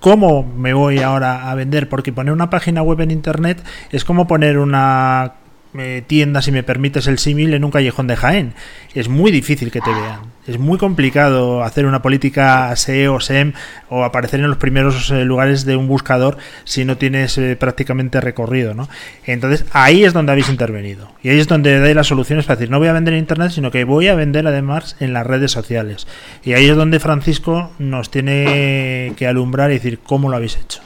¿Cómo 0.00 0.42
me 0.42 0.72
voy 0.72 1.00
ahora 1.00 1.50
a 1.50 1.54
vender? 1.54 1.88
Porque 1.88 2.10
poner 2.12 2.32
una 2.32 2.48
página 2.48 2.82
web 2.82 3.00
en 3.02 3.10
Internet 3.10 3.62
es 3.90 4.04
como 4.04 4.26
poner 4.26 4.58
una 4.58 5.34
eh, 5.78 6.02
tienda, 6.04 6.42
si 6.42 6.50
me 6.50 6.64
permites 6.64 7.06
el 7.06 7.18
símil, 7.18 7.54
en 7.54 7.64
un 7.64 7.70
callejón 7.70 8.08
de 8.08 8.16
Jaén. 8.16 8.54
Es 8.94 9.08
muy 9.08 9.30
difícil 9.30 9.70
que 9.70 9.80
te 9.80 9.90
vean. 9.90 10.20
Es 10.46 10.58
muy 10.58 10.78
complicado 10.78 11.62
hacer 11.62 11.86
una 11.86 12.02
política 12.02 12.74
SEO, 12.74 13.20
SEM 13.20 13.52
o 13.88 14.02
aparecer 14.02 14.40
en 14.40 14.48
los 14.48 14.56
primeros 14.56 15.10
eh, 15.12 15.24
lugares 15.24 15.64
de 15.64 15.76
un 15.76 15.86
buscador 15.86 16.38
si 16.64 16.84
no 16.84 16.96
tienes 16.96 17.38
eh, 17.38 17.54
prácticamente 17.54 18.20
recorrido. 18.20 18.74
¿no? 18.74 18.88
Entonces 19.26 19.64
ahí 19.72 20.04
es 20.04 20.12
donde 20.12 20.32
habéis 20.32 20.48
intervenido. 20.48 21.12
Y 21.22 21.28
ahí 21.28 21.38
es 21.38 21.46
donde 21.46 21.78
dais 21.78 21.94
las 21.94 22.08
soluciones 22.08 22.46
para 22.46 22.56
decir, 22.56 22.70
no 22.70 22.80
voy 22.80 22.88
a 22.88 22.92
vender 22.92 23.14
en 23.14 23.20
Internet, 23.20 23.52
sino 23.52 23.70
que 23.70 23.84
voy 23.84 24.08
a 24.08 24.16
vender 24.16 24.46
además 24.48 24.96
en 24.98 25.12
las 25.12 25.26
redes 25.26 25.52
sociales. 25.52 26.08
Y 26.42 26.54
ahí 26.54 26.68
es 26.68 26.76
donde 26.76 26.98
Francisco 26.98 27.70
nos 27.78 28.10
tiene 28.10 29.12
que 29.16 29.28
alumbrar 29.28 29.70
y 29.70 29.74
decir 29.74 30.00
cómo 30.00 30.30
lo 30.30 30.36
habéis 30.36 30.56
hecho. 30.56 30.80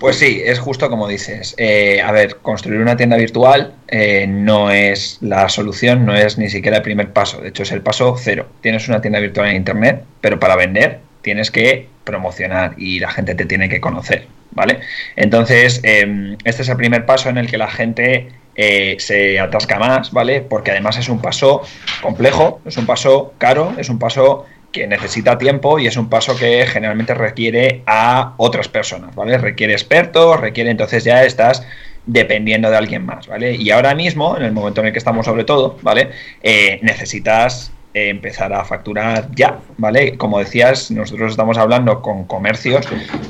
Pues 0.00 0.16
sí, 0.16 0.40
es 0.42 0.58
justo 0.58 0.88
como 0.88 1.06
dices. 1.06 1.54
Eh, 1.58 2.00
a 2.00 2.10
ver, 2.10 2.36
construir 2.36 2.80
una 2.80 2.96
tienda 2.96 3.18
virtual 3.18 3.74
eh, 3.86 4.26
no 4.26 4.70
es 4.70 5.18
la 5.20 5.46
solución, 5.50 6.06
no 6.06 6.16
es 6.16 6.38
ni 6.38 6.48
siquiera 6.48 6.78
el 6.78 6.82
primer 6.82 7.12
paso. 7.12 7.42
De 7.42 7.50
hecho, 7.50 7.64
es 7.64 7.70
el 7.70 7.82
paso 7.82 8.16
cero. 8.18 8.48
Tienes 8.62 8.88
una 8.88 9.02
tienda 9.02 9.20
virtual 9.20 9.50
en 9.50 9.56
Internet, 9.56 10.02
pero 10.22 10.40
para 10.40 10.56
vender 10.56 11.00
tienes 11.20 11.50
que 11.50 11.86
promocionar 12.04 12.74
y 12.78 12.98
la 12.98 13.10
gente 13.10 13.34
te 13.34 13.44
tiene 13.44 13.68
que 13.68 13.82
conocer, 13.82 14.26
¿vale? 14.52 14.80
Entonces, 15.16 15.80
em, 15.82 16.38
este 16.44 16.62
es 16.62 16.68
el 16.70 16.78
primer 16.78 17.04
paso 17.04 17.28
en 17.28 17.36
el 17.36 17.46
que 17.46 17.58
la 17.58 17.68
gente 17.68 18.28
eh, 18.56 18.96
se 18.98 19.38
atasca 19.38 19.78
más, 19.78 20.12
¿vale? 20.12 20.40
Porque 20.40 20.70
además 20.70 20.96
es 20.96 21.10
un 21.10 21.20
paso 21.20 21.60
complejo, 22.00 22.62
es 22.64 22.78
un 22.78 22.86
paso 22.86 23.34
caro, 23.36 23.74
es 23.76 23.90
un 23.90 23.98
paso 23.98 24.46
que 24.72 24.86
necesita 24.86 25.38
tiempo 25.38 25.78
y 25.78 25.86
es 25.86 25.96
un 25.96 26.08
paso 26.08 26.36
que 26.36 26.66
generalmente 26.66 27.14
requiere 27.14 27.82
a 27.86 28.34
otras 28.36 28.68
personas, 28.68 29.14
¿vale? 29.14 29.36
Requiere 29.38 29.72
expertos, 29.72 30.40
requiere 30.40 30.70
entonces 30.70 31.04
ya 31.04 31.24
estás 31.24 31.66
dependiendo 32.06 32.70
de 32.70 32.76
alguien 32.76 33.04
más, 33.04 33.26
¿vale? 33.26 33.54
Y 33.54 33.70
ahora 33.70 33.94
mismo, 33.94 34.36
en 34.36 34.44
el 34.44 34.52
momento 34.52 34.80
en 34.80 34.88
el 34.88 34.92
que 34.92 34.98
estamos 34.98 35.26
sobre 35.26 35.44
todo, 35.44 35.78
¿vale? 35.82 36.10
Eh, 36.42 36.78
necesitas 36.82 37.72
empezar 37.92 38.52
a 38.52 38.64
facturar 38.64 39.28
ya, 39.34 39.58
¿vale? 39.76 40.16
Como 40.16 40.38
decías, 40.38 40.90
nosotros 40.90 41.32
estamos 41.32 41.58
hablando 41.58 42.00
con 42.02 42.24
comercios 42.24 42.86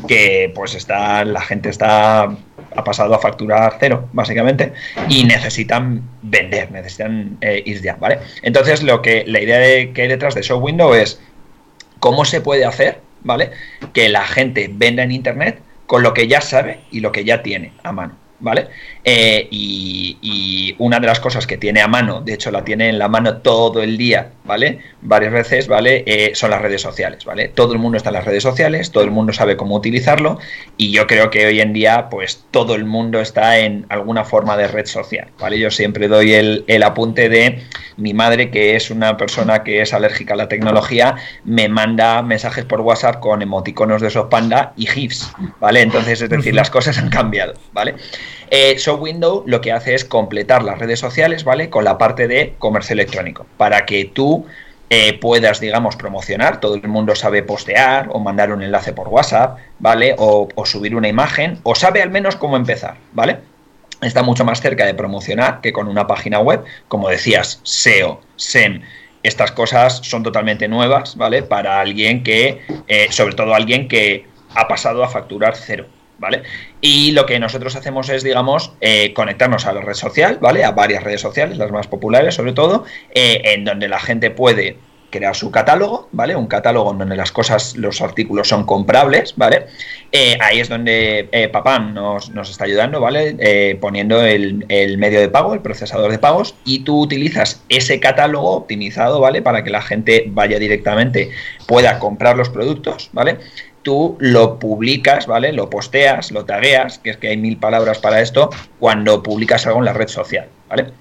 que 0.06 0.52
pues 0.54 0.74
está, 0.74 1.24
la 1.24 1.40
gente 1.40 1.70
está 1.70 2.28
ha 2.76 2.84
pasado 2.84 3.14
a 3.14 3.18
facturar 3.18 3.76
cero, 3.80 4.08
básicamente, 4.12 4.72
y 5.08 5.24
necesitan 5.24 6.02
vender, 6.22 6.70
necesitan 6.70 7.36
eh, 7.40 7.62
ir 7.64 7.82
ya, 7.82 7.96
¿vale? 7.96 8.18
Entonces, 8.42 8.82
lo 8.82 9.02
que 9.02 9.24
la 9.26 9.40
idea 9.40 9.58
de, 9.58 9.92
que 9.92 10.02
hay 10.02 10.08
detrás 10.08 10.34
de 10.34 10.42
Show 10.42 10.60
Window 10.60 10.94
es 10.94 11.20
cómo 12.00 12.24
se 12.24 12.40
puede 12.40 12.64
hacer, 12.64 13.00
¿vale? 13.22 13.52
Que 13.92 14.08
la 14.08 14.24
gente 14.24 14.68
venda 14.72 15.02
en 15.02 15.12
Internet 15.12 15.60
con 15.86 16.02
lo 16.02 16.12
que 16.12 16.26
ya 16.26 16.40
sabe 16.40 16.80
y 16.90 17.00
lo 17.00 17.12
que 17.12 17.24
ya 17.24 17.42
tiene 17.42 17.72
a 17.82 17.92
mano. 17.92 18.16
¿vale? 18.40 18.68
Eh, 19.04 19.48
y, 19.50 20.74
una 20.78 20.98
de 20.98 21.06
las 21.06 21.20
cosas 21.20 21.46
que 21.46 21.58
tiene 21.58 21.80
a 21.80 21.88
mano, 21.88 22.22
de 22.22 22.34
hecho 22.34 22.50
la 22.50 22.64
tiene 22.64 22.88
en 22.88 22.98
la 22.98 23.08
mano 23.08 23.38
todo 23.38 23.82
el 23.82 23.98
día, 23.98 24.30
¿vale? 24.44 24.78
Varias 25.02 25.32
veces, 25.32 25.68
¿vale? 25.68 26.04
Eh, 26.06 26.30
son 26.34 26.50
las 26.50 26.62
redes 26.62 26.80
sociales, 26.80 27.24
¿vale? 27.24 27.48
Todo 27.48 27.72
el 27.74 27.78
mundo 27.78 27.96
está 27.96 28.08
en 28.10 28.14
las 28.14 28.24
redes 28.24 28.42
sociales, 28.42 28.90
todo 28.90 29.04
el 29.04 29.10
mundo 29.10 29.32
sabe 29.32 29.56
cómo 29.56 29.74
utilizarlo 29.74 30.38
y 30.76 30.90
yo 30.90 31.06
creo 31.06 31.28
que 31.28 31.46
hoy 31.46 31.60
en 31.60 31.72
día, 31.72 32.08
pues 32.08 32.46
todo 32.50 32.74
el 32.74 32.84
mundo 32.84 33.20
está 33.20 33.58
en 33.58 33.84
alguna 33.90 34.24
forma 34.24 34.56
de 34.56 34.68
red 34.68 34.86
social, 34.86 35.28
¿vale? 35.38 35.58
Yo 35.58 35.70
siempre 35.70 36.08
doy 36.08 36.32
el, 36.32 36.64
el 36.66 36.82
apunte 36.82 37.28
de 37.28 37.62
mi 37.96 38.14
madre, 38.14 38.50
que 38.50 38.76
es 38.76 38.90
una 38.90 39.16
persona 39.16 39.62
que 39.62 39.82
es 39.82 39.92
alérgica 39.92 40.34
a 40.34 40.36
la 40.36 40.48
tecnología, 40.48 41.16
me 41.44 41.68
manda 41.68 42.22
mensajes 42.22 42.64
por 42.64 42.80
WhatsApp 42.80 43.20
con 43.20 43.42
emoticonos 43.42 44.00
de 44.00 44.08
esos 44.08 44.28
panda 44.28 44.72
y 44.76 44.86
GIFs, 44.86 45.32
¿vale? 45.60 45.82
Entonces, 45.82 46.22
es 46.22 46.30
decir, 46.30 46.54
las 46.54 46.70
cosas 46.70 46.96
han 46.98 47.10
cambiado, 47.10 47.54
¿vale? 47.72 47.94
Eh, 48.50 48.78
Window 48.96 49.42
lo 49.46 49.60
que 49.60 49.72
hace 49.72 49.94
es 49.94 50.04
completar 50.04 50.62
las 50.62 50.78
redes 50.78 51.00
sociales, 51.00 51.44
¿vale? 51.44 51.70
Con 51.70 51.84
la 51.84 51.98
parte 51.98 52.28
de 52.28 52.54
comercio 52.58 52.94
electrónico, 52.94 53.46
para 53.56 53.86
que 53.86 54.04
tú 54.06 54.46
eh, 54.92 55.12
puedas, 55.20 55.60
digamos, 55.60 55.94
promocionar, 55.94 56.58
todo 56.58 56.74
el 56.74 56.88
mundo 56.88 57.14
sabe 57.14 57.44
postear 57.44 58.08
o 58.10 58.18
mandar 58.18 58.52
un 58.52 58.60
enlace 58.60 58.92
por 58.92 59.06
WhatsApp, 59.06 59.58
¿vale? 59.78 60.16
O, 60.18 60.48
subir 60.64 60.96
una 60.96 61.06
imagen, 61.06 61.60
o 61.62 61.76
sabe 61.76 62.02
al 62.02 62.10
menos 62.10 62.34
cómo 62.34 62.56
empezar, 62.56 62.96
¿vale? 63.12 63.38
Está 64.00 64.24
mucho 64.24 64.44
más 64.44 64.60
cerca 64.60 64.86
de 64.86 64.94
promocionar 64.94 65.60
que 65.60 65.72
con 65.72 65.86
una 65.86 66.08
página 66.08 66.40
web, 66.40 66.64
como 66.88 67.08
decías, 67.08 67.60
SEO, 67.62 68.20
SEM, 68.34 68.82
estas 69.22 69.52
cosas 69.52 70.00
son 70.02 70.24
totalmente 70.24 70.66
nuevas, 70.66 71.16
¿vale? 71.16 71.44
Para 71.44 71.80
alguien 71.80 72.24
que, 72.24 72.60
eh, 72.88 73.06
sobre 73.10 73.36
todo 73.36 73.54
alguien 73.54 73.86
que 73.86 74.26
ha 74.56 74.66
pasado 74.66 75.04
a 75.04 75.08
facturar 75.08 75.54
cero, 75.54 75.86
¿vale? 76.20 76.42
Y 76.80 77.12
lo 77.12 77.26
que 77.26 77.40
nosotros 77.40 77.74
hacemos 77.74 78.08
es, 78.10 78.22
digamos, 78.22 78.72
eh, 78.80 79.12
conectarnos 79.14 79.66
a 79.66 79.72
la 79.72 79.80
red 79.80 79.94
social, 79.94 80.38
¿vale? 80.40 80.64
A 80.64 80.70
varias 80.70 81.02
redes 81.02 81.22
sociales, 81.22 81.58
las 81.58 81.72
más 81.72 81.88
populares 81.88 82.34
sobre 82.34 82.52
todo, 82.52 82.84
eh, 83.12 83.40
en 83.44 83.64
donde 83.64 83.88
la 83.88 83.98
gente 83.98 84.30
puede 84.30 84.76
crear 85.08 85.34
su 85.34 85.50
catálogo, 85.50 86.08
¿vale? 86.12 86.36
Un 86.36 86.46
catálogo 86.46 86.92
en 86.92 86.98
donde 86.98 87.16
las 87.16 87.32
cosas, 87.32 87.74
los 87.76 88.00
artículos 88.00 88.46
son 88.46 88.64
comprables, 88.64 89.34
¿vale? 89.36 89.66
Eh, 90.12 90.38
ahí 90.40 90.60
es 90.60 90.68
donde 90.68 91.28
eh, 91.32 91.48
Papam 91.48 91.94
nos, 91.94 92.30
nos, 92.30 92.48
está 92.48 92.64
ayudando, 92.64 93.00
¿vale? 93.00 93.76
poniendo 93.80 94.24
el, 94.24 94.64
el, 94.68 94.98
medio 94.98 95.18
de 95.18 95.28
pago, 95.28 95.52
el 95.52 95.62
procesador 95.62 96.12
de 96.12 96.20
pagos, 96.20 96.54
y 96.64 96.84
tú 96.84 97.00
utilizas 97.00 97.64
ese 97.68 97.98
catálogo 97.98 98.52
optimizado, 98.52 99.18
¿vale? 99.18 99.42
Para 99.42 99.64
que 99.64 99.70
la 99.70 99.82
gente 99.82 100.26
vaya 100.28 100.60
directamente, 100.60 101.30
pueda 101.66 101.98
comprar 101.98 102.36
los 102.36 102.50
productos, 102.50 103.10
¿vale? 103.12 103.38
Tú 103.82 104.16
lo 104.20 104.58
publicas, 104.58 105.26
¿vale? 105.26 105.52
Lo 105.52 105.70
posteas, 105.70 106.30
lo 106.32 106.44
tagueas, 106.44 106.98
que 106.98 107.10
es 107.10 107.16
que 107.16 107.28
hay 107.28 107.36
mil 107.36 107.56
palabras 107.56 107.98
para 107.98 108.20
esto, 108.20 108.50
cuando 108.78 109.22
publicas 109.22 109.66
algo 109.66 109.78
en 109.78 109.84
la 109.86 109.92
red 109.92 110.08
social, 110.08 110.48
¿vale? 110.68 110.92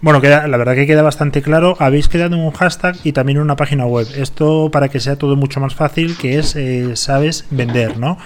Bueno, 0.00 0.20
queda, 0.20 0.46
la 0.46 0.56
verdad 0.56 0.76
que 0.76 0.86
queda 0.86 1.02
bastante 1.02 1.42
claro. 1.42 1.74
Habéis 1.80 2.08
creado 2.08 2.36
un 2.36 2.52
hashtag 2.52 2.94
y 3.02 3.10
también 3.10 3.38
una 3.38 3.56
página 3.56 3.84
web. 3.84 4.06
Esto 4.14 4.70
para 4.70 4.88
que 4.88 5.00
sea 5.00 5.16
todo 5.16 5.34
mucho 5.34 5.58
más 5.58 5.74
fácil, 5.74 6.16
que 6.16 6.38
es, 6.38 6.54
eh, 6.54 6.94
sabes, 6.94 7.46
vender, 7.50 7.98
¿no? 7.98 8.16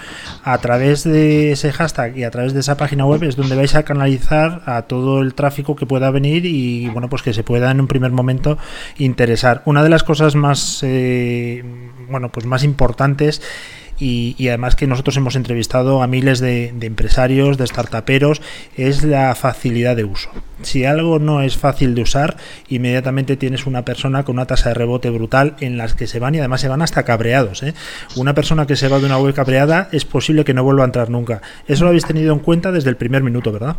A 0.44 0.58
través 0.58 1.02
de 1.02 1.52
ese 1.52 1.72
hashtag 1.72 2.18
y 2.18 2.24
a 2.24 2.30
través 2.30 2.52
de 2.52 2.60
esa 2.60 2.76
página 2.76 3.06
web 3.06 3.22
es 3.24 3.36
donde 3.36 3.56
vais 3.56 3.74
a 3.74 3.84
canalizar 3.84 4.60
a 4.66 4.82
todo 4.82 5.22
el 5.22 5.32
tráfico 5.32 5.74
que 5.74 5.86
pueda 5.86 6.10
venir 6.10 6.44
y, 6.44 6.90
bueno, 6.90 7.08
pues 7.08 7.22
que 7.22 7.32
se 7.32 7.42
pueda 7.42 7.70
en 7.70 7.80
un 7.80 7.86
primer 7.86 8.10
momento 8.10 8.58
interesar. 8.98 9.62
Una 9.64 9.82
de 9.82 9.88
las 9.88 10.02
cosas 10.02 10.34
más, 10.34 10.80
eh, 10.82 11.64
bueno, 12.10 12.28
pues 12.28 12.44
más 12.44 12.64
importantes 12.64 13.40
y, 14.04 14.48
además 14.48 14.74
que 14.74 14.88
nosotros 14.88 15.16
hemos 15.16 15.36
entrevistado 15.36 16.02
a 16.02 16.08
miles 16.08 16.40
de, 16.40 16.74
empresarios, 16.80 17.56
de 17.56 17.68
startuperos, 17.68 18.42
es 18.76 19.04
la 19.04 19.32
facilidad 19.36 19.94
de 19.94 20.02
uso. 20.02 20.28
Si 20.62 20.84
algo 20.84 21.20
no 21.20 21.40
es 21.40 21.56
fácil 21.56 21.94
de 21.94 22.02
usar, 22.02 22.36
inmediatamente 22.68 23.36
tienes 23.36 23.64
una 23.64 23.84
persona 23.84 24.24
con 24.24 24.36
una 24.36 24.46
tasa 24.46 24.70
de 24.70 24.74
rebote 24.74 25.08
brutal 25.10 25.54
en 25.60 25.78
las 25.78 25.94
que 25.94 26.08
se 26.08 26.18
van 26.18 26.34
y 26.34 26.40
además 26.40 26.60
se 26.60 26.68
van 26.68 26.82
hasta 26.82 27.04
cabreados. 27.04 27.62
¿eh? 27.62 27.74
Una 28.16 28.34
persona 28.34 28.66
que 28.66 28.74
se 28.74 28.88
va 28.88 28.98
de 28.98 29.06
una 29.06 29.18
web 29.18 29.34
cabreada 29.34 29.88
es 29.92 30.04
posible 30.04 30.44
que 30.44 30.54
no 30.54 30.64
vuelva 30.64 30.82
a 30.82 30.86
entrar 30.86 31.08
nunca. 31.08 31.40
Eso 31.68 31.84
lo 31.84 31.90
habéis 31.90 32.04
tenido 32.04 32.32
en 32.32 32.40
cuenta 32.40 32.72
desde 32.72 32.90
el 32.90 32.96
primer 32.96 33.22
minuto, 33.22 33.52
¿verdad? 33.52 33.76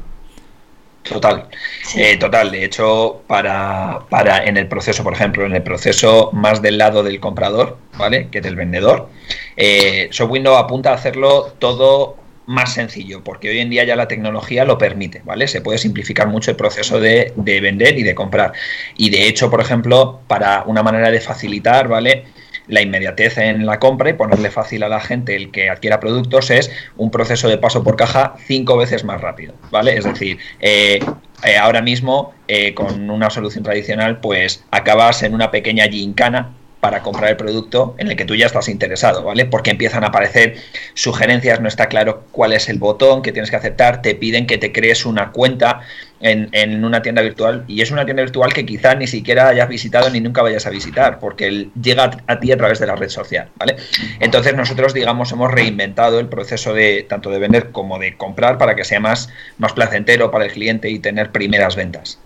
Total, 1.04 1.50
eh, 1.98 2.18
total. 2.18 2.52
De 2.52 2.64
hecho, 2.64 3.24
para, 3.28 4.00
para 4.10 4.46
en 4.46 4.56
el 4.56 4.68
proceso, 4.68 5.04
por 5.04 5.14
ejemplo, 5.14 5.46
en 5.46 5.54
el 5.54 5.62
proceso 5.62 6.30
más 6.32 6.62
del 6.62 6.78
lado 6.78 7.04
del 7.04 7.20
comprador, 7.20 7.78
¿vale? 7.98 8.30
Que 8.30 8.40
del 8.40 8.56
vendedor, 8.56 9.10
eh, 9.58 10.10
apunta 10.58 10.92
a 10.92 10.94
hacerlo 10.96 11.54
todo 11.60 12.16
más 12.46 12.74
sencillo, 12.74 13.24
porque 13.24 13.50
hoy 13.50 13.60
en 13.60 13.70
día 13.70 13.84
ya 13.84 13.96
la 13.96 14.08
tecnología 14.08 14.66
lo 14.66 14.78
permite, 14.78 15.22
¿vale? 15.26 15.48
Se 15.48 15.62
puede 15.62 15.78
simplificar 15.78 16.28
mucho 16.28 16.52
el 16.52 16.58
proceso 16.58 17.00
de, 17.00 17.34
de 17.36 17.62
vender 17.62 17.98
y 17.98 18.04
de 18.04 18.16
comprar. 18.16 18.54
Y 18.98 19.10
de 19.10 19.28
hecho, 19.28 19.50
por 19.50 19.62
ejemplo, 19.62 20.22
para 20.28 20.64
una 20.64 20.84
manera 20.84 21.12
de 21.12 21.20
facilitar, 21.20 21.88
¿vale? 21.88 22.26
La 22.68 22.82
inmediatez 22.82 23.38
en 23.38 23.66
la 23.66 23.80
compra 23.80 24.10
y 24.10 24.14
ponerle 24.14 24.52
fácil 24.52 24.84
a 24.84 24.90
la 24.90 25.00
gente 25.00 25.36
el 25.36 25.52
que 25.52 25.70
adquiera 25.70 26.00
productos 26.00 26.50
es 26.50 26.72
un 26.98 27.12
proceso 27.12 27.50
de 27.50 27.58
paso 27.58 27.84
por 27.84 27.96
caja 27.96 28.36
cinco 28.46 28.78
veces 28.78 29.04
más 29.04 29.22
rápido, 29.22 29.54
¿vale? 29.72 29.98
Es 29.98 30.06
decir, 30.06 30.38
eh, 30.60 31.00
eh, 31.44 31.58
ahora 31.58 31.82
mismo 31.82 32.34
eh, 32.48 32.74
con 32.74 33.10
una 33.10 33.30
solución 33.30 33.64
tradicional 33.64 34.20
pues 34.20 34.64
acabas 34.72 35.24
en 35.24 35.34
una 35.34 35.52
pequeña 35.52 35.86
gincana 35.88 36.54
para 36.84 37.02
comprar 37.02 37.30
el 37.32 37.38
producto 37.38 37.96
en 37.98 38.10
el 38.10 38.18
que 38.18 38.26
tú 38.26 38.36
ya 38.36 38.46
estás 38.46 38.68
interesado, 38.68 39.24
¿vale? 39.24 39.46
Porque 39.46 39.72
empiezan 39.72 40.04
a 40.04 40.08
aparecer 40.08 40.58
sugerencias, 40.96 41.62
no 41.62 41.70
está 41.70 41.88
claro 41.88 42.26
cuál 42.32 42.52
es 42.52 42.68
el 42.68 42.78
botón 42.78 43.22
que 43.22 43.32
tienes 43.32 43.50
que 43.50 43.56
aceptar, 43.56 44.02
te 44.02 44.16
piden 44.16 44.48
que 44.48 44.58
te 44.58 44.74
crees 44.74 45.06
una 45.06 45.32
cuenta 45.32 45.80
en, 46.24 46.84
una 46.84 47.02
tienda 47.02 47.22
virtual 47.22 47.66
y 47.68 47.82
es 47.82 47.92
una 47.92 48.06
tienda 48.06 48.24
virtual 48.24 48.54
que 48.54 48.66
quizás 48.66 48.98
ni 48.98 49.08
siquiera 49.08 49.50
hayas 49.50 49.68
visitado 49.68 50.10
ni 50.10 50.22
nunca 50.22 50.42
vayas 50.42 50.66
a 50.66 50.70
visitar, 50.70 51.20
porque 51.20 51.68
llega 51.82 52.12
a, 52.28 52.40
ti 52.40 52.52
a 52.52 52.58
través 52.58 52.80
de 52.80 52.88
la 52.88 52.96
red 52.96 53.10
social, 53.10 53.50
¿vale? 53.58 53.76
Entonces 54.20 54.56
nosotros, 54.56 54.94
digamos, 54.94 55.32
hemos 55.32 55.52
reinventado 55.52 56.20
el 56.20 56.28
proceso 56.28 56.74
de 56.74 57.06
tanto 57.08 57.30
de 57.30 57.40
vender 57.40 57.72
como 57.72 58.00
de 58.00 58.16
comprar 58.16 58.58
para 58.58 58.76
que 58.76 58.86
sea 58.86 59.00
más, 59.00 59.30
más 59.58 59.74
placentero 59.74 60.32
para 60.32 60.46
el 60.46 60.52
cliente 60.52 60.90
y 60.90 61.00
tener 61.00 61.32
primeras 61.32 61.76
ventas. 61.76 62.20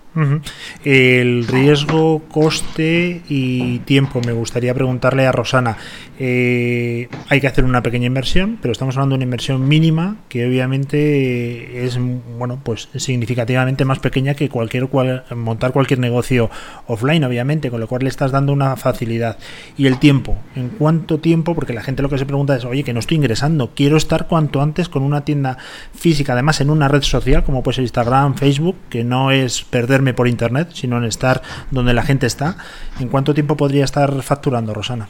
El 0.84 1.48
riesgo, 1.48 2.24
coste 2.30 3.22
y 3.30 3.80
tiempo. 3.80 4.22
Me 4.26 4.32
gustaría 4.32 4.74
preguntarle 4.74 5.26
a 5.28 5.32
Rosana. 5.32 5.78
Eh, 6.20 7.10
hay 7.30 7.40
que 7.42 7.48
hacer 7.48 7.64
una 7.64 7.84
pequeña 7.84 8.08
inversión, 8.08 8.58
pero 8.62 8.72
estamos 8.72 8.96
hablando 8.96 9.14
de 9.14 9.18
una 9.18 9.26
inversión 9.26 9.68
mínima 9.68 10.18
que 10.30 10.48
obviamente 10.48 11.86
es 11.86 12.00
bueno, 12.38 12.60
pues 12.64 12.90
significativamente 12.96 13.86
más 13.86 14.00
pequeña 14.00 14.34
que 14.34 14.50
cualquier 14.50 14.90
montar 15.36 15.72
cualquier 15.72 16.00
negocio 16.00 16.50
offline, 16.88 17.24
obviamente, 17.24 17.70
con 17.70 17.80
lo 17.80 17.88
cual 17.88 18.04
le 18.04 18.10
estás 18.10 18.32
dando 18.32 18.54
una 18.54 18.76
facilidad. 18.76 19.38
Y 19.78 19.86
el 19.86 20.00
tiempo. 20.00 20.38
¿En 20.56 20.70
cuánto 20.70 21.20
tiempo? 21.20 21.54
Porque 21.54 21.74
la 21.74 21.84
gente 21.84 22.02
lo 22.02 22.10
que 22.10 22.18
se 22.18 22.26
pregunta 22.26 22.56
es, 22.56 22.66
oye, 22.66 22.84
que 22.84 22.94
no 22.94 23.00
estoy 23.00 23.18
ingresando, 23.18 23.72
quiero 23.76 23.98
estar 23.98 24.28
cuanto 24.28 24.62
antes 24.62 24.90
con 24.90 25.04
una 25.04 25.22
tienda 25.24 25.58
física, 25.94 26.34
además 26.34 26.62
en 26.62 26.70
una 26.70 26.88
red 26.88 27.04
social 27.04 27.44
como 27.44 27.64
puede 27.64 27.76
ser 27.76 27.84
Instagram, 27.84 28.36
Facebook, 28.36 28.76
que 28.90 29.04
no 29.04 29.32
es 29.32 29.62
perderme 29.64 30.07
por 30.14 30.28
internet, 30.28 30.70
sino 30.74 30.98
en 30.98 31.06
estar 31.06 31.42
donde 31.72 31.94
la 31.94 32.04
gente 32.04 32.28
está. 32.28 32.56
¿En 33.00 33.10
cuánto 33.10 33.34
tiempo 33.34 33.56
podría 33.56 33.86
estar 33.86 34.22
facturando, 34.22 34.74
Rosana? 34.74 35.10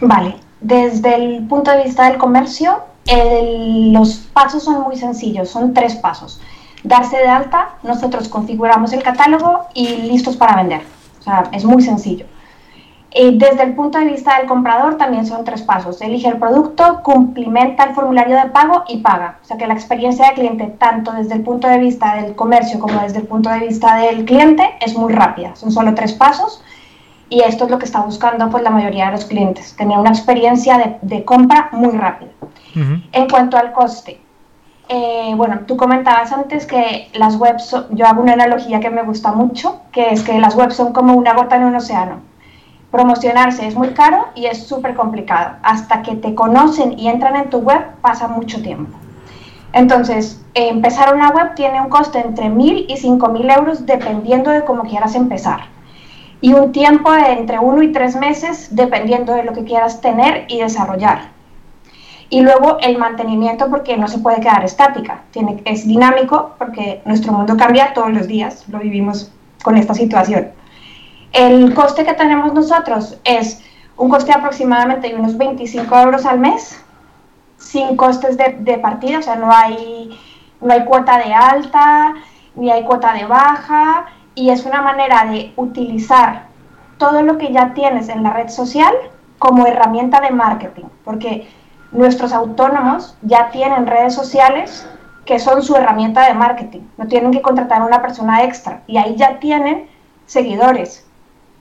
Vale, 0.00 0.36
desde 0.60 1.14
el 1.14 1.46
punto 1.46 1.70
de 1.70 1.84
vista 1.84 2.08
del 2.08 2.18
comercio, 2.18 2.80
los 3.92 4.14
pasos 4.32 4.62
son 4.64 4.82
muy 4.82 4.96
sencillos, 4.96 5.48
son 5.48 5.74
tres 5.74 5.94
pasos. 5.96 6.40
Darse 6.84 7.16
de 7.16 7.28
alta, 7.28 7.76
nosotros 7.82 8.28
configuramos 8.28 8.92
el 8.92 9.02
catálogo 9.02 9.66
y 9.74 9.86
listos 10.02 10.36
para 10.36 10.56
vender. 10.56 10.82
O 11.20 11.22
sea, 11.22 11.44
es 11.52 11.64
muy 11.64 11.82
sencillo. 11.82 12.26
Eh, 13.14 13.32
desde 13.34 13.62
el 13.64 13.74
punto 13.74 13.98
de 13.98 14.06
vista 14.06 14.38
del 14.38 14.46
comprador 14.46 14.96
también 14.96 15.26
son 15.26 15.44
tres 15.44 15.60
pasos. 15.62 16.00
Elige 16.00 16.28
el 16.28 16.38
producto, 16.38 17.02
cumplimenta 17.02 17.84
el 17.84 17.94
formulario 17.94 18.36
de 18.36 18.46
pago 18.46 18.84
y 18.88 18.98
paga. 18.98 19.38
O 19.42 19.44
sea 19.44 19.58
que 19.58 19.66
la 19.66 19.74
experiencia 19.74 20.26
del 20.26 20.34
cliente, 20.34 20.74
tanto 20.78 21.12
desde 21.12 21.34
el 21.34 21.42
punto 21.42 21.68
de 21.68 21.78
vista 21.78 22.16
del 22.16 22.34
comercio 22.34 22.78
como 22.78 23.00
desde 23.00 23.18
el 23.18 23.26
punto 23.26 23.50
de 23.50 23.60
vista 23.60 23.96
del 23.96 24.24
cliente, 24.24 24.76
es 24.80 24.96
muy 24.96 25.12
rápida. 25.12 25.54
Son 25.56 25.70
solo 25.70 25.94
tres 25.94 26.14
pasos 26.14 26.64
y 27.28 27.42
esto 27.42 27.64
es 27.64 27.70
lo 27.70 27.78
que 27.78 27.84
está 27.84 28.00
buscando 28.00 28.48
pues, 28.48 28.62
la 28.62 28.70
mayoría 28.70 29.06
de 29.06 29.12
los 29.12 29.26
clientes, 29.26 29.76
tener 29.76 29.98
una 29.98 30.10
experiencia 30.10 30.98
de, 31.02 31.24
compra 31.24 31.68
muy 31.72 31.92
rápida. 31.92 32.30
En 33.12 33.28
cuanto 33.28 33.58
al 33.58 33.72
coste, 33.72 34.20
eh, 34.88 35.34
bueno, 35.36 35.60
tú 35.66 35.76
comentabas 35.76 36.32
antes 36.32 36.64
que 36.66 37.10
las 37.14 37.36
webs, 37.36 37.76
yo 37.90 38.06
hago 38.06 38.22
una 38.22 38.32
analogía 38.32 38.80
que 38.80 38.88
me 38.88 39.02
gusta 39.02 39.32
mucho, 39.32 39.82
que 39.92 40.10
es 40.10 40.22
que 40.22 40.38
las 40.38 40.54
webs 40.54 40.76
son 40.76 40.94
como 40.94 41.14
una 41.14 41.34
gota 41.34 41.56
en 41.56 41.64
un 41.64 41.76
océano 41.76 42.31
Promocionarse 42.92 43.66
es 43.66 43.74
muy 43.74 43.88
caro 43.94 44.28
y 44.34 44.44
es 44.44 44.66
súper 44.66 44.94
complicado. 44.94 45.56
Hasta 45.62 46.02
que 46.02 46.14
te 46.14 46.34
conocen 46.34 46.98
y 46.98 47.08
entran 47.08 47.36
en 47.36 47.48
tu 47.48 47.58
web 47.60 47.82
pasa 48.02 48.28
mucho 48.28 48.62
tiempo. 48.62 48.96
Entonces, 49.72 50.44
empezar 50.52 51.14
una 51.14 51.30
web 51.30 51.54
tiene 51.54 51.80
un 51.80 51.88
coste 51.88 52.20
entre 52.20 52.50
1.000 52.50 52.84
y 52.88 52.94
5.000 52.96 53.58
euros 53.58 53.86
dependiendo 53.86 54.50
de 54.50 54.64
cómo 54.64 54.82
quieras 54.82 55.14
empezar. 55.14 55.60
Y 56.42 56.52
un 56.52 56.72
tiempo 56.72 57.10
de 57.10 57.32
entre 57.32 57.58
1 57.58 57.82
y 57.82 57.92
3 57.92 58.16
meses 58.16 58.68
dependiendo 58.76 59.32
de 59.32 59.44
lo 59.44 59.54
que 59.54 59.64
quieras 59.64 60.02
tener 60.02 60.44
y 60.48 60.58
desarrollar. 60.58 61.30
Y 62.28 62.42
luego 62.42 62.76
el 62.80 62.98
mantenimiento 62.98 63.70
porque 63.70 63.96
no 63.96 64.06
se 64.06 64.18
puede 64.18 64.40
quedar 64.40 64.64
estática, 64.64 65.22
tiene, 65.30 65.62
es 65.64 65.86
dinámico 65.86 66.56
porque 66.58 67.00
nuestro 67.06 67.32
mundo 67.32 67.56
cambia 67.56 67.94
todos 67.94 68.12
los 68.12 68.26
días, 68.26 68.68
lo 68.68 68.80
vivimos 68.80 69.32
con 69.62 69.78
esta 69.78 69.94
situación. 69.94 70.48
El 71.32 71.72
coste 71.72 72.04
que 72.04 72.12
tenemos 72.12 72.52
nosotros 72.52 73.18
es 73.24 73.64
un 73.96 74.10
coste 74.10 74.32
aproximadamente 74.32 75.08
de 75.08 75.14
unos 75.14 75.38
25 75.38 75.96
euros 75.96 76.26
al 76.26 76.38
mes, 76.38 76.84
sin 77.56 77.96
costes 77.96 78.36
de, 78.36 78.78
partida, 78.78 79.18
o 79.18 79.22
sea, 79.22 79.36
no 79.36 79.50
hay, 79.50 80.18
no 80.60 80.74
hay 80.74 80.84
cuota 80.84 81.16
de 81.16 81.32
alta, 81.32 82.14
ni 82.54 82.70
hay 82.70 82.84
cuota 82.84 83.14
de 83.14 83.24
baja, 83.24 84.06
y 84.34 84.50
es 84.50 84.66
una 84.66 84.82
manera 84.82 85.24
de 85.24 85.54
utilizar 85.56 86.48
todo 86.98 87.22
lo 87.22 87.38
que 87.38 87.50
ya 87.50 87.72
tienes 87.72 88.10
en 88.10 88.22
la 88.22 88.34
red 88.34 88.48
social 88.48 88.92
como 89.38 89.66
herramienta 89.66 90.20
de 90.20 90.32
marketing, 90.32 90.84
porque 91.02 91.48
nuestros 91.92 92.34
autónomos 92.34 93.16
ya 93.22 93.50
tienen 93.50 93.86
redes 93.86 94.14
sociales 94.14 94.86
que 95.24 95.38
son 95.38 95.62
su 95.62 95.76
herramienta 95.76 96.26
de 96.26 96.34
marketing, 96.34 96.80
no 96.98 97.06
tienen 97.06 97.30
que 97.30 97.40
contratar 97.40 97.80
a 97.80 97.86
una 97.86 98.02
persona 98.02 98.44
extra, 98.44 98.82
y 98.86 98.98
ahí 98.98 99.16
ya 99.16 99.38
tienen 99.38 99.88
seguidores, 100.26 101.06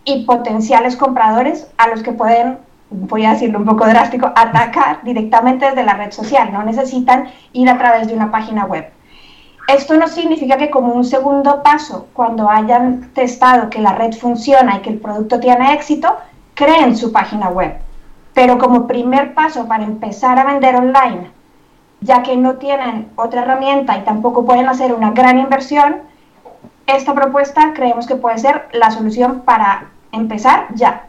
y 0.04 0.26
potenciales 0.26 0.96
compradores 0.96 1.68
a 1.78 1.88
los 1.88 2.02
que 2.02 2.12
pueden, 2.12 2.58
voy 2.90 3.26
a 3.26 3.34
decirlo 3.34 3.60
un 3.60 3.66
poco 3.66 3.86
drástico, 3.86 4.32
atacar 4.36 5.04
directamente 5.04 5.66
desde 5.66 5.84
la 5.84 5.94
red 5.94 6.12
social, 6.12 6.52
no 6.52 6.64
necesitan 6.64 7.30
ir 7.54 7.70
a 7.70 7.78
través 7.78 8.08
de 8.08 8.16
una 8.16 8.32
página 8.32 8.66
web. 8.66 8.90
Esto 9.68 9.96
no 9.96 10.08
significa 10.08 10.58
que 10.58 10.70
como 10.70 10.94
un 10.94 11.06
segundo 11.06 11.64
paso, 11.64 12.08
cuando 12.14 12.50
hayan 12.50 13.12
testado 13.14 13.70
que 13.70 13.80
la 13.80 13.94
red 13.94 14.14
funciona 14.14 14.78
y 14.78 14.80
que 14.82 14.90
el 14.90 15.00
producto 15.00 15.40
tiene 15.40 15.74
éxito, 15.74 16.18
creen 16.56 16.98
su 16.98 17.12
página 17.12 17.50
web. 17.50 17.78
Pero 18.34 18.58
como 18.58 18.88
primer 18.88 19.34
paso 19.34 19.68
para 19.68 19.84
empezar 19.84 20.40
a 20.40 20.46
vender 20.46 20.76
online, 20.76 21.32
ya 22.02 22.24
que 22.24 22.36
no 22.36 22.56
tienen 22.56 23.10
otra 23.16 23.44
herramienta 23.44 23.98
y 23.98 24.02
tampoco 24.02 24.46
pueden 24.46 24.68
hacer 24.68 24.94
una 24.94 25.12
gran 25.12 25.38
inversión, 25.38 26.02
esta 26.88 27.14
propuesta 27.14 27.74
creemos 27.74 28.08
que 28.08 28.16
puede 28.16 28.38
ser 28.38 28.68
la 28.74 28.92
solución 28.92 29.42
para 29.42 29.88
empezar 30.12 30.68
ya. 30.76 31.08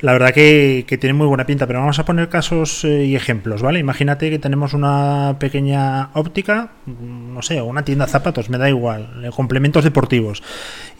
La 0.00 0.12
verdad 0.12 0.32
que, 0.32 0.84
tiene 1.00 1.14
muy 1.14 1.26
buena 1.26 1.46
pinta, 1.46 1.66
pero 1.66 1.80
vamos 1.80 1.98
a 1.98 2.04
poner 2.04 2.28
casos 2.28 2.84
eh, 2.84 3.04
y 3.04 3.16
ejemplos, 3.16 3.62
¿vale? 3.62 3.78
Imagínate 3.78 4.30
que 4.30 4.38
tenemos 4.38 4.72
una 4.74 5.36
pequeña 5.38 6.10
óptica, 6.14 6.70
no 6.86 7.42
sé, 7.42 7.60
una 7.60 7.82
tienda 7.82 8.06
de 8.06 8.12
zapatos, 8.12 8.50
me 8.50 8.58
da 8.58 8.68
igual, 8.68 9.24
eh, 9.24 9.30
complementos 9.34 9.84
deportivos, 9.84 10.42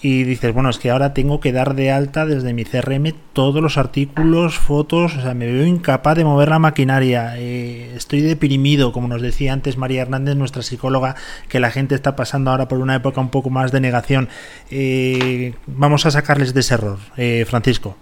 y 0.02 0.24
dices, 0.24 0.52
bueno, 0.52 0.70
es 0.70 0.78
que 0.78 0.90
ahora 0.90 1.14
tengo 1.14 1.40
que 1.40 1.52
dar 1.52 1.74
de 1.74 1.90
alta 1.90 2.26
desde 2.26 2.52
mi 2.52 2.64
CRM 2.64 3.12
todos 3.32 3.62
los 3.62 3.78
artículos, 3.78 4.58
fotos, 4.58 5.16
o 5.16 5.20
sea, 5.20 5.34
me 5.34 5.46
veo 5.46 5.66
incapaz 5.66 6.16
de 6.16 6.24
mover 6.24 6.48
la 6.48 6.58
maquinaria, 6.58 7.34
eh, 7.36 7.92
estoy 7.94 8.20
deprimido, 8.20 8.92
como 8.92 9.08
nos 9.08 9.22
decía 9.22 9.52
antes 9.52 9.76
María 9.76 10.02
Hernández, 10.02 10.36
nuestra 10.36 10.62
psicóloga, 10.62 11.16
que 11.48 11.60
la 11.60 11.70
gente 11.70 11.94
está 11.94 12.16
pasando 12.16 12.50
ahora 12.50 12.68
por 12.68 12.78
una 12.78 12.96
época 12.96 13.20
un 13.20 13.30
poco 13.30 13.50
más 13.50 13.72
de 13.72 13.80
negación. 13.80 14.28
Vamos 15.66 16.06
a 16.06 16.10
sacarles 16.10 16.54
de 16.54 16.60
ese 16.60 16.74
error, 16.74 16.98
Francisco. 17.46 17.96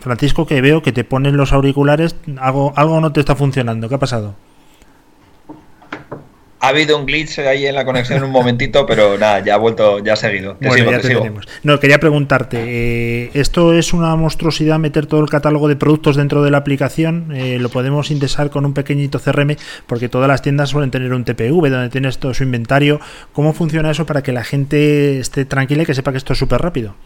Francisco, 0.00 0.46
que 0.46 0.60
veo 0.60 0.82
que 0.82 0.92
te 0.92 1.04
ponen 1.04 1.36
los 1.36 1.52
auriculares, 1.52 2.16
algo, 2.38 2.72
algo 2.76 3.00
no 3.00 3.12
te 3.12 3.20
está 3.20 3.34
funcionando, 3.34 3.88
¿qué 3.88 3.94
ha 3.96 3.98
pasado? 3.98 4.34
Ha 6.60 6.68
habido 6.68 6.98
un 6.98 7.06
glitch 7.06 7.38
ahí 7.38 7.66
en 7.66 7.74
la 7.76 7.84
conexión 7.84 8.22
un 8.24 8.32
momentito, 8.32 8.84
pero 8.84 9.16
nada, 9.16 9.44
ya 9.44 9.54
ha 9.54 9.58
vuelto, 9.58 10.00
ya 10.00 10.14
ha 10.14 10.16
seguido. 10.16 10.56
bueno, 10.60 10.90
ya 10.90 10.98
te. 10.98 11.32
No, 11.62 11.78
quería 11.78 12.00
preguntarte, 12.00 12.58
eh, 12.66 13.30
¿esto 13.34 13.72
es 13.74 13.92
una 13.92 14.16
monstruosidad 14.16 14.76
meter 14.80 15.06
todo 15.06 15.20
el 15.20 15.30
catálogo 15.30 15.68
de 15.68 15.76
productos 15.76 16.16
dentro 16.16 16.42
de 16.42 16.50
la 16.50 16.58
aplicación? 16.58 17.30
Eh, 17.32 17.58
¿Lo 17.60 17.68
podemos 17.68 18.10
indexar 18.10 18.50
con 18.50 18.66
un 18.66 18.74
pequeñito 18.74 19.20
CRM? 19.20 19.56
Porque 19.86 20.08
todas 20.08 20.26
las 20.26 20.42
tiendas 20.42 20.70
suelen 20.70 20.90
tener 20.90 21.12
un 21.12 21.24
TPV 21.24 21.70
donde 21.70 21.90
tienes 21.90 22.18
todo 22.18 22.34
su 22.34 22.42
inventario. 22.42 23.00
¿Cómo 23.32 23.52
funciona 23.52 23.92
eso 23.92 24.04
para 24.04 24.24
que 24.24 24.32
la 24.32 24.42
gente 24.42 25.20
esté 25.20 25.44
tranquila 25.44 25.84
y 25.84 25.86
que 25.86 25.94
sepa 25.94 26.10
que 26.10 26.18
esto 26.18 26.32
es 26.32 26.40
súper 26.40 26.60
rápido? 26.60 26.96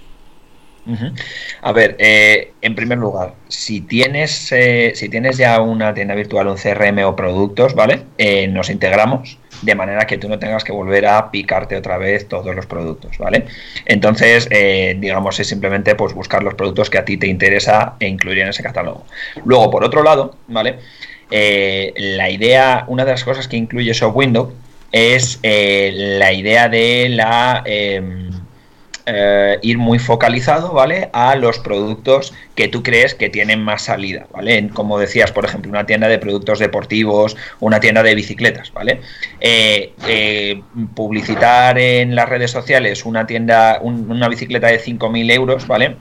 A 1.62 1.72
ver, 1.72 1.97
eh, 1.99 2.53
en 2.61 2.74
primer 2.74 2.99
lugar, 2.99 3.35
si 3.49 3.83
tienes, 3.83 4.53
si 4.95 5.09
tienes 5.09 5.37
ya 5.37 5.61
una 5.61 5.95
tienda 5.95 6.14
virtual, 6.14 6.49
un 6.49 6.57
CRM 6.57 7.05
o 7.05 7.14
productos, 7.14 7.74
¿vale? 7.74 8.03
nos 8.49 8.68
integramos 8.70 9.39
de 9.62 9.74
manera 9.74 10.07
que 10.07 10.18
tú 10.18 10.28
no 10.28 10.39
tengas 10.39 10.64
que 10.64 10.72
volver 10.72 11.07
a 11.07 11.30
picarte 11.30 11.76
otra 11.76 11.97
vez 11.97 12.28
todos 12.28 12.55
los 12.55 12.66
productos, 12.66 13.16
¿vale? 13.18 13.47
Entonces, 13.87 14.49
eh, 14.51 14.97
digamos, 14.99 15.39
es 15.41 15.47
simplemente 15.47 15.95
pues 15.95 16.12
buscar 16.12 16.43
los 16.43 16.55
productos 16.55 16.91
que 16.91 16.99
a 16.99 17.05
ti 17.05 17.16
te 17.16 17.28
interesa 17.28 17.95
e 18.01 18.09
incluir 18.09 18.41
en 18.41 18.49
ese 18.49 18.62
catálogo. 18.62 19.07
Luego, 19.45 19.70
por 19.70 19.85
otro 19.85 20.03
lado, 20.03 20.37
¿vale? 20.49 20.78
Eh, 21.30 21.95
la 21.97 22.28
idea, 22.28 22.85
una 22.89 23.05
de 23.05 23.12
las 23.12 23.24
cosas 23.24 23.49
que 23.49 23.57
incluye 23.57 23.93
Shop 23.93 24.14
Window 24.14 24.53
es 24.91 25.39
eh, 25.43 25.93
la 26.18 26.33
idea 26.33 26.68
de 26.68 27.09
la 27.09 27.62
em, 27.64 28.30
eh, 29.07 29.59
ir 29.62 29.78
muy 29.78 29.98
focalizado, 29.98 30.72
¿vale? 30.72 31.11
A 31.12 31.34
los 31.34 31.59
productos 31.59 32.32
que 32.55 32.68
tú 32.68 32.82
crees 32.82 33.14
que 33.14 33.28
tienen 33.28 33.62
más 33.62 33.82
salida, 33.82 34.26
¿vale? 34.32 34.70
Como 34.72 34.98
decías, 34.98 35.32
por 35.32 35.44
ejemplo, 35.44 35.70
una 35.70 35.86
tienda 35.86 36.09
de 36.09 36.18
productos 36.18 36.59
deportivos, 36.59 37.36
una 37.61 37.80
tienda 37.80 38.03
de 38.03 38.14
bicicletas, 38.14 38.72
¿vale? 38.72 39.00
Eh, 39.40 39.92
eh, 40.07 40.62
publicitar 40.94 41.78
en 41.78 42.14
las 42.14 42.28
redes 42.28 42.50
sociales 42.50 43.05
una 43.05 43.26
tienda, 43.26 43.80
una 43.82 44.28
bicicleta 44.28 44.68
de 44.68 44.80
5.000 44.80 45.32
euros, 45.32 45.66
¿vale? 45.66 45.96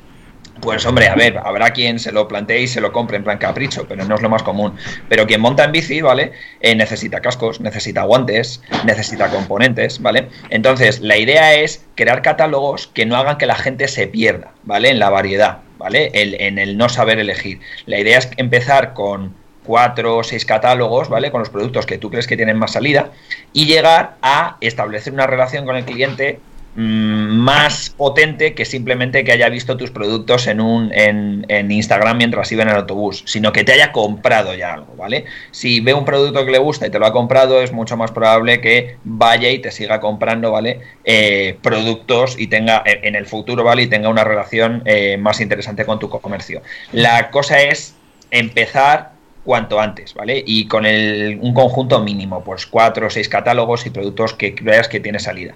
Pues 0.59 0.85
hombre, 0.85 1.07
a 1.07 1.15
ver, 1.15 1.39
habrá 1.43 1.71
quien 1.71 1.97
se 1.97 2.11
lo 2.11 2.27
plantee 2.27 2.61
y 2.61 2.67
se 2.67 2.81
lo 2.81 2.91
compre 2.91 3.17
en 3.17 3.23
plan 3.23 3.39
capricho, 3.39 3.87
pero 3.87 4.05
no 4.05 4.15
es 4.15 4.21
lo 4.21 4.29
más 4.29 4.43
común. 4.43 4.75
Pero 5.09 5.25
quien 5.25 5.41
monta 5.41 5.63
en 5.63 5.71
bici, 5.71 6.01
¿vale? 6.01 6.33
Eh, 6.59 6.75
necesita 6.75 7.19
cascos, 7.19 7.61
necesita 7.61 8.03
guantes, 8.03 8.61
necesita 8.85 9.29
componentes, 9.29 10.01
¿vale? 10.01 10.27
Entonces, 10.49 10.99
la 10.99 11.17
idea 11.17 11.55
es 11.55 11.85
crear 11.95 12.21
catálogos 12.21 12.87
que 12.87 13.05
no 13.05 13.15
hagan 13.15 13.37
que 13.37 13.47
la 13.47 13.55
gente 13.55 13.87
se 13.87 14.07
pierda, 14.07 14.51
¿vale? 14.63 14.89
En 14.89 14.99
la 14.99 15.09
variedad, 15.09 15.59
¿vale? 15.77 16.11
en 16.13 16.59
el 16.59 16.77
no 16.77 16.89
saber 16.89 17.17
elegir. 17.17 17.59
La 17.87 17.97
idea 17.97 18.19
es 18.19 18.29
empezar 18.37 18.93
con 18.93 19.33
cuatro 19.63 20.17
o 20.17 20.23
seis 20.23 20.45
catálogos, 20.45 21.09
¿vale? 21.09 21.31
Con 21.31 21.39
los 21.39 21.49
productos 21.49 21.85
que 21.85 21.97
tú 21.97 22.09
crees 22.09 22.27
que 22.27 22.35
tienen 22.35 22.57
más 22.57 22.71
salida 22.71 23.11
y 23.53 23.65
llegar 23.65 24.15
a 24.21 24.57
establecer 24.61 25.13
una 25.13 25.27
relación 25.27 25.65
con 25.65 25.75
el 25.75 25.85
cliente 25.85 26.39
más 26.75 27.89
potente 27.89 28.53
que 28.53 28.63
simplemente 28.63 29.25
que 29.25 29.33
haya 29.33 29.49
visto 29.49 29.75
tus 29.75 29.91
productos 29.91 30.47
en 30.47 30.61
un 30.61 30.91
en, 30.93 31.71
Instagram 31.71 32.17
mientras 32.17 32.51
iba 32.51 32.63
en 32.63 32.69
el 32.69 32.75
autobús, 32.75 33.23
sino 33.25 33.51
que 33.51 33.63
te 33.63 33.73
haya 33.73 33.91
comprado 33.91 34.55
ya 34.55 34.73
algo, 34.73 34.95
¿vale? 34.95 35.25
Si 35.51 35.81
ve 35.81 35.93
un 35.93 36.05
producto 36.05 36.45
que 36.45 36.51
le 36.51 36.57
gusta 36.59 36.87
y 36.87 36.89
te 36.89 36.99
lo 36.99 37.05
ha 37.05 37.13
comprado, 37.13 37.61
es 37.61 37.73
mucho 37.73 37.97
más 37.97 38.11
probable 38.11 38.61
que 38.61 38.97
vaya 39.03 39.49
y 39.49 39.59
te 39.59 39.71
siga 39.71 39.99
comprando, 39.99 40.51
¿vale? 40.51 40.79
Eh, 41.03 41.57
productos 41.61 42.39
y 42.39 42.47
tenga 42.47 42.83
en 42.85 43.15
el 43.15 43.25
futuro, 43.25 43.63
¿vale? 43.63 43.83
Y 43.83 43.87
tenga 43.87 44.09
una 44.09 44.23
relación 44.23 44.81
eh, 44.85 45.17
más 45.17 45.41
interesante 45.41 45.85
con 45.85 45.99
tu 45.99 46.09
comercio. 46.09 46.61
La 46.93 47.31
cosa 47.31 47.61
es 47.61 47.95
empezar 48.31 49.11
cuanto 49.43 49.79
antes, 49.79 50.13
¿vale? 50.13 50.41
Y 50.45 50.67
con 50.67 50.85
el, 50.85 51.39
un 51.41 51.53
conjunto 51.53 51.99
mínimo, 52.01 52.43
pues 52.43 52.65
cuatro 52.65 53.07
o 53.07 53.09
seis 53.09 53.27
catálogos 53.27 53.85
y 53.85 53.89
productos 53.89 54.33
que 54.33 54.55
veas 54.61 54.87
que 54.87 54.99
tiene 54.99 55.19
salida. 55.19 55.55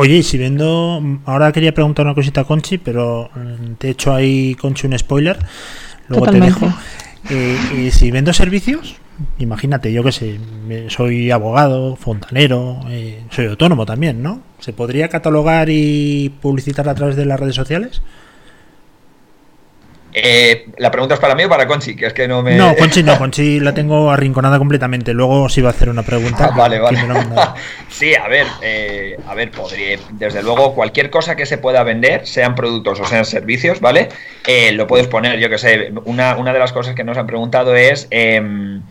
Oye, 0.00 0.16
y 0.16 0.22
si 0.22 0.38
vendo, 0.38 1.02
ahora 1.26 1.52
quería 1.52 1.74
preguntar 1.74 2.06
una 2.06 2.14
cosita 2.14 2.40
a 2.40 2.44
Conchi, 2.44 2.78
pero 2.78 3.28
mm, 3.34 3.74
te 3.74 3.88
he 3.88 3.90
hecho 3.90 4.14
ahí, 4.14 4.54
Conchi, 4.54 4.86
un 4.86 4.98
spoiler, 4.98 5.38
luego 6.08 6.26
te 6.26 6.40
dejo. 6.40 6.72
Eh, 7.28 7.58
y 7.78 7.90
si 7.90 8.10
vendo 8.10 8.32
servicios, 8.32 8.96
imagínate, 9.38 9.92
yo 9.92 10.02
que 10.02 10.10
sé, 10.10 10.40
soy 10.88 11.30
abogado, 11.30 11.96
fontanero, 11.96 12.80
eh, 12.88 13.24
soy 13.30 13.48
autónomo 13.48 13.84
también, 13.84 14.22
¿no? 14.22 14.40
¿Se 14.58 14.72
podría 14.72 15.08
catalogar 15.08 15.68
y 15.68 16.32
publicitar 16.40 16.88
a 16.88 16.94
través 16.94 17.14
de 17.14 17.26
las 17.26 17.38
redes 17.38 17.56
sociales? 17.56 18.00
Eh, 20.12 20.66
la 20.78 20.90
pregunta 20.90 21.14
es 21.14 21.20
para 21.20 21.34
mí 21.34 21.44
o 21.44 21.48
para 21.48 21.66
Conchi, 21.66 21.94
que 21.94 22.06
es 22.06 22.12
que 22.12 22.26
no 22.26 22.42
me. 22.42 22.56
No, 22.56 22.74
Conchi 22.74 23.02
no, 23.02 23.18
Conchi 23.18 23.60
la 23.60 23.74
tengo 23.74 24.10
arrinconada 24.10 24.58
completamente. 24.58 25.12
Luego 25.12 25.48
sí 25.48 25.60
va 25.60 25.68
a 25.68 25.72
hacer 25.72 25.88
una 25.88 26.02
pregunta. 26.02 26.50
Ah, 26.50 26.56
vale, 26.56 26.78
vale. 26.78 27.00
sí, 27.88 28.14
a 28.14 28.28
ver, 28.28 28.46
eh, 28.62 29.16
a 29.26 29.34
ver, 29.34 29.50
podría. 29.50 29.98
Desde 30.12 30.42
luego, 30.42 30.74
cualquier 30.74 31.10
cosa 31.10 31.36
que 31.36 31.46
se 31.46 31.58
pueda 31.58 31.82
vender, 31.82 32.26
sean 32.26 32.54
productos 32.54 33.00
o 33.00 33.04
sean 33.04 33.24
servicios, 33.24 33.80
¿vale? 33.80 34.08
Eh, 34.46 34.72
lo 34.72 34.86
puedes 34.86 35.06
poner, 35.06 35.38
yo 35.38 35.48
que 35.48 35.58
sé. 35.58 35.92
Una, 36.04 36.36
una 36.36 36.52
de 36.52 36.58
las 36.58 36.72
cosas 36.72 36.94
que 36.94 37.04
nos 37.04 37.16
han 37.16 37.26
preguntado 37.26 37.76
es. 37.76 38.08
Em, 38.10 38.82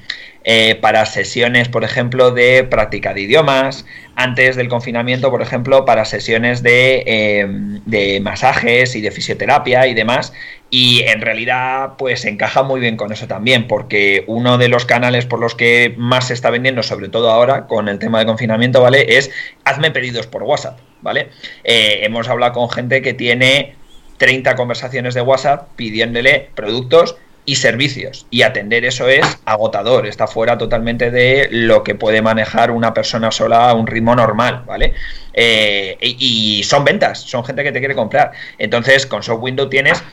eh, 0.45 0.75
para 0.75 1.05
sesiones, 1.05 1.67
por 1.67 1.83
ejemplo, 1.83 2.31
de 2.31 2.63
práctica 2.63 3.13
de 3.13 3.21
idiomas, 3.21 3.85
antes 4.15 4.55
del 4.55 4.69
confinamiento, 4.69 5.29
por 5.29 5.41
ejemplo, 5.41 5.83
para 5.83 6.05
sesiones 6.05 6.63
de, 6.63 7.03
eh, 7.05 7.45
de, 7.85 8.19
masajes 8.21 8.95
y 8.95 9.01
de 9.01 9.11
fisioterapia 9.11 9.85
y 9.87 9.93
demás. 9.93 10.31
Y 10.71 11.01
en 11.01 11.21
realidad, 11.21 11.93
pues 11.97 12.25
encaja 12.25 12.61
muy 12.61 12.79
bien 12.79 12.95
con 12.95 13.11
eso 13.11 13.27
también, 13.27 13.67
porque 13.67 14.23
uno 14.27 14.57
de 14.57 14.67
los 14.67 14.85
canales 14.85 15.25
por 15.25 15.39
los 15.39 15.55
que 15.55 15.95
más 15.97 16.27
se 16.27 16.33
está 16.33 16.51
vendiendo, 16.51 16.83
sobre 16.83 17.09
todo 17.09 17.31
ahora 17.31 17.65
con 17.65 17.89
el 17.89 17.97
tema 17.97 18.19
de 18.19 18.27
confinamiento, 18.27 18.81
¿vale? 18.81 19.17
Es 19.17 19.31
hazme 19.63 19.89
pedidos 19.89 20.27
por 20.27 20.43
WhatsApp, 20.43 20.79
¿vale? 21.01 21.29
Eh, 21.63 22.01
hemos 22.03 22.27
hablado 22.27 22.53
con 22.53 22.69
gente 22.69 23.01
que 23.01 23.15
tiene 23.15 23.75
30 24.17 24.55
conversaciones 24.55 25.15
de 25.15 25.21
WhatsApp 25.21 25.69
pidiéndole 25.75 26.49
productos 26.53 27.15
y 27.45 27.55
servicios. 27.55 28.27
Y 28.29 28.43
atender 28.43 28.85
eso 28.85 29.07
es 29.07 29.25
agotador, 29.45 30.05
está 30.05 30.27
fuera 30.27 30.59
totalmente 30.59 31.09
de 31.09 31.47
lo 31.49 31.83
que 31.83 31.95
puede 31.95 32.21
manejar 32.21 32.69
una 32.69 32.93
persona 32.93 33.31
sola 33.31 33.71
a 33.71 33.73
un 33.73 33.87
ritmo 33.87 34.15
normal, 34.15 34.63
¿vale? 34.67 34.93
Eh, 35.33 35.97
y, 35.99 36.59
y, 36.59 36.63
son 36.63 36.83
ventas, 36.83 37.21
son 37.21 37.43
gente 37.43 37.63
que 37.63 37.71
te 37.71 37.79
quiere 37.79 37.95
comprar. 37.95 38.33
Entonces, 38.59 39.07
con 39.07 39.21
Shop 39.21 39.41
Window 39.41 39.67
tienes 39.67 40.03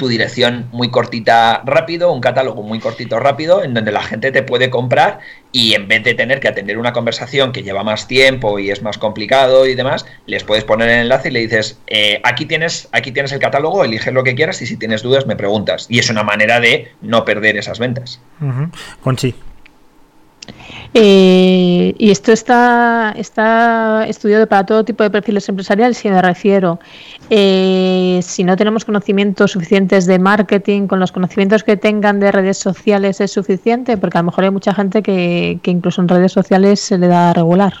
tu 0.00 0.08
dirección 0.08 0.66
muy 0.72 0.88
cortita 0.88 1.60
rápido, 1.66 2.10
un 2.10 2.22
catálogo 2.22 2.62
muy 2.62 2.80
cortito 2.80 3.20
rápido, 3.20 3.62
en 3.62 3.74
donde 3.74 3.92
la 3.92 4.02
gente 4.02 4.32
te 4.32 4.42
puede 4.42 4.70
comprar 4.70 5.18
y 5.52 5.74
en 5.74 5.88
vez 5.88 6.02
de 6.04 6.14
tener 6.14 6.40
que 6.40 6.48
atender 6.48 6.78
una 6.78 6.94
conversación 6.94 7.52
que 7.52 7.62
lleva 7.62 7.84
más 7.84 8.08
tiempo 8.08 8.58
y 8.58 8.70
es 8.70 8.80
más 8.80 8.96
complicado 8.96 9.66
y 9.66 9.74
demás, 9.74 10.06
les 10.24 10.42
puedes 10.42 10.64
poner 10.64 10.88
el 10.88 11.00
enlace 11.00 11.28
y 11.28 11.32
le 11.32 11.40
dices, 11.40 11.78
eh, 11.86 12.22
aquí, 12.24 12.46
tienes, 12.46 12.88
aquí 12.92 13.12
tienes 13.12 13.32
el 13.32 13.40
catálogo, 13.40 13.84
eliges 13.84 14.14
lo 14.14 14.24
que 14.24 14.34
quieras 14.34 14.62
y 14.62 14.66
si 14.66 14.78
tienes 14.78 15.02
dudas 15.02 15.26
me 15.26 15.36
preguntas. 15.36 15.84
Y 15.90 15.98
es 15.98 16.08
una 16.08 16.22
manera 16.22 16.60
de 16.60 16.92
no 17.02 17.26
perder 17.26 17.58
esas 17.58 17.78
ventas. 17.78 18.22
Conchi. 19.02 19.34
Eh, 20.92 21.94
y 21.98 22.10
esto 22.10 22.32
está, 22.32 23.14
está 23.16 24.06
estudiado 24.08 24.48
para 24.48 24.66
todo 24.66 24.84
tipo 24.84 25.04
de 25.04 25.10
perfiles 25.10 25.48
empresariales, 25.48 25.98
si 25.98 26.10
me 26.10 26.20
refiero. 26.20 26.80
Eh, 27.30 28.18
si 28.22 28.42
no 28.42 28.56
tenemos 28.56 28.84
conocimientos 28.84 29.52
suficientes 29.52 30.06
de 30.06 30.18
marketing, 30.18 30.88
con 30.88 30.98
los 30.98 31.12
conocimientos 31.12 31.62
que 31.62 31.76
tengan 31.76 32.18
de 32.18 32.32
redes 32.32 32.58
sociales 32.58 33.20
es 33.20 33.30
suficiente, 33.30 33.96
porque 33.96 34.18
a 34.18 34.22
lo 34.22 34.26
mejor 34.26 34.44
hay 34.44 34.50
mucha 34.50 34.74
gente 34.74 35.02
que, 35.02 35.60
incluso 35.64 36.00
en 36.00 36.08
redes 36.08 36.32
sociales 36.32 36.80
se 36.80 36.98
le 36.98 37.06
da 37.06 37.32
regular. 37.32 37.72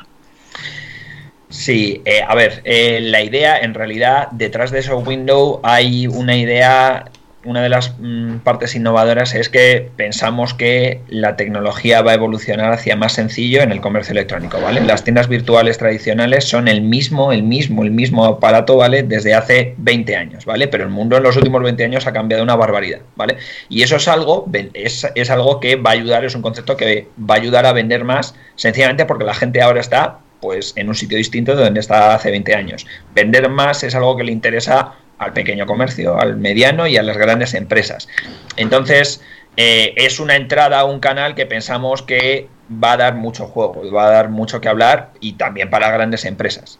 Sí, 1.48 2.00
eh, 2.04 2.22
a 2.22 2.34
ver, 2.36 2.62
la 2.64 3.24
idea, 3.24 3.58
en 3.58 3.74
realidad, 3.74 4.28
detrás 4.30 4.70
de 4.70 4.78
esos 4.78 5.04
window 5.04 5.58
hay 5.64 6.06
una 6.06 6.36
idea 6.36 7.06
una 7.44 7.62
de 7.62 7.70
las 7.70 7.94
mm, 7.98 8.38
partes 8.38 8.74
innovadoras 8.74 9.34
es 9.34 9.48
que 9.48 9.90
pensamos 9.96 10.52
que 10.52 11.00
la 11.08 11.36
tecnología 11.36 12.02
va 12.02 12.10
a 12.10 12.14
evolucionar 12.14 12.72
hacia 12.72 12.96
más 12.96 13.14
sencillo 13.14 13.62
en 13.62 13.72
el 13.72 13.80
comercio 13.80 14.12
electrónico, 14.12 14.60
¿vale? 14.60 14.82
Las 14.82 15.04
tiendas 15.04 15.28
virtuales 15.28 15.78
tradicionales 15.78 16.44
son 16.44 16.68
el 16.68 16.82
mismo, 16.82 17.32
el 17.32 17.42
mismo, 17.42 17.82
el 17.82 17.90
mismo 17.90 18.26
aparato, 18.26 18.76
¿vale? 18.76 19.02
Desde 19.02 19.34
hace 19.34 19.74
20 19.78 20.16
años, 20.16 20.44
¿vale? 20.44 20.68
Pero 20.68 20.84
el 20.84 20.90
mundo 20.90 21.16
en 21.16 21.22
los 21.22 21.36
últimos 21.36 21.62
20 21.62 21.82
años 21.84 22.06
ha 22.06 22.12
cambiado 22.12 22.42
una 22.42 22.56
barbaridad, 22.56 23.00
¿vale? 23.16 23.38
Y 23.70 23.82
eso 23.82 23.96
es 23.96 24.06
algo, 24.06 24.46
es, 24.74 25.06
es 25.14 25.30
algo 25.30 25.60
que 25.60 25.76
va 25.76 25.90
a 25.90 25.94
ayudar, 25.94 26.24
es 26.24 26.34
un 26.34 26.42
concepto 26.42 26.76
que 26.76 27.08
va 27.18 27.34
a 27.36 27.38
ayudar 27.38 27.64
a 27.64 27.72
vender 27.72 28.04
más, 28.04 28.34
sencillamente 28.56 29.06
porque 29.06 29.24
la 29.24 29.34
gente 29.34 29.62
ahora 29.62 29.80
está 29.80 30.18
pues 30.40 30.72
en 30.76 30.88
un 30.88 30.94
sitio 30.94 31.18
distinto 31.18 31.54
de 31.54 31.64
donde 31.64 31.80
está 31.80 32.14
hace 32.14 32.30
20 32.30 32.54
años. 32.54 32.86
Vender 33.14 33.48
más 33.48 33.82
es 33.84 33.94
algo 33.94 34.16
que 34.16 34.24
le 34.24 34.32
interesa 34.32 34.94
al 35.18 35.32
pequeño 35.32 35.66
comercio, 35.66 36.18
al 36.18 36.36
mediano 36.36 36.86
y 36.86 36.96
a 36.96 37.02
las 37.02 37.16
grandes 37.16 37.54
empresas. 37.54 38.08
Entonces, 38.56 39.20
eh, 39.56 39.92
es 39.96 40.18
una 40.18 40.36
entrada 40.36 40.80
a 40.80 40.84
un 40.84 41.00
canal 41.00 41.34
que 41.34 41.46
pensamos 41.46 42.02
que 42.02 42.48
va 42.72 42.92
a 42.92 42.96
dar 42.96 43.14
mucho 43.16 43.46
juego, 43.46 43.82
va 43.92 44.06
a 44.06 44.10
dar 44.10 44.28
mucho 44.30 44.60
que 44.60 44.68
hablar 44.68 45.10
y 45.20 45.34
también 45.34 45.70
para 45.70 45.90
grandes 45.90 46.24
empresas. 46.24 46.78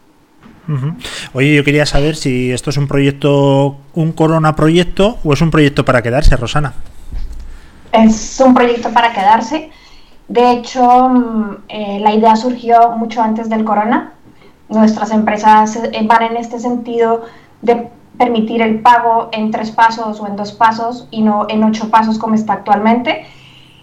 Oye, 1.33 1.55
yo 1.55 1.63
quería 1.65 1.85
saber 1.85 2.15
si 2.15 2.51
esto 2.51 2.69
es 2.69 2.77
un 2.77 2.87
proyecto, 2.87 3.77
un 3.93 4.13
corona 4.13 4.55
proyecto 4.55 5.19
o 5.23 5.33
es 5.33 5.41
un 5.41 5.51
proyecto 5.51 5.83
para 5.83 6.01
quedarse, 6.01 6.35
Rosana. 6.37 6.73
Es 7.91 8.39
un 8.39 8.53
proyecto 8.53 8.91
para 8.93 9.11
quedarse. 9.11 9.69
De 10.27 10.51
hecho, 10.51 11.09
mm, 11.09 11.57
eh, 11.67 11.99
la 12.01 12.13
idea 12.13 12.35
surgió 12.35 12.91
mucho 12.91 13.21
antes 13.21 13.49
del 13.49 13.63
corona. 13.63 14.13
Nuestras 14.69 15.11
empresas 15.11 15.75
eh, 15.75 16.01
van 16.03 16.23
en 16.23 16.37
este 16.37 16.59
sentido 16.59 17.23
de 17.61 17.89
permitir 18.17 18.61
el 18.61 18.81
pago 18.81 19.29
en 19.31 19.51
tres 19.51 19.71
pasos 19.71 20.19
o 20.19 20.27
en 20.27 20.35
dos 20.35 20.51
pasos 20.51 21.07
y 21.11 21.21
no 21.21 21.47
en 21.49 21.63
ocho 21.63 21.89
pasos 21.89 22.17
como 22.17 22.35
está 22.35 22.53
actualmente. 22.53 23.25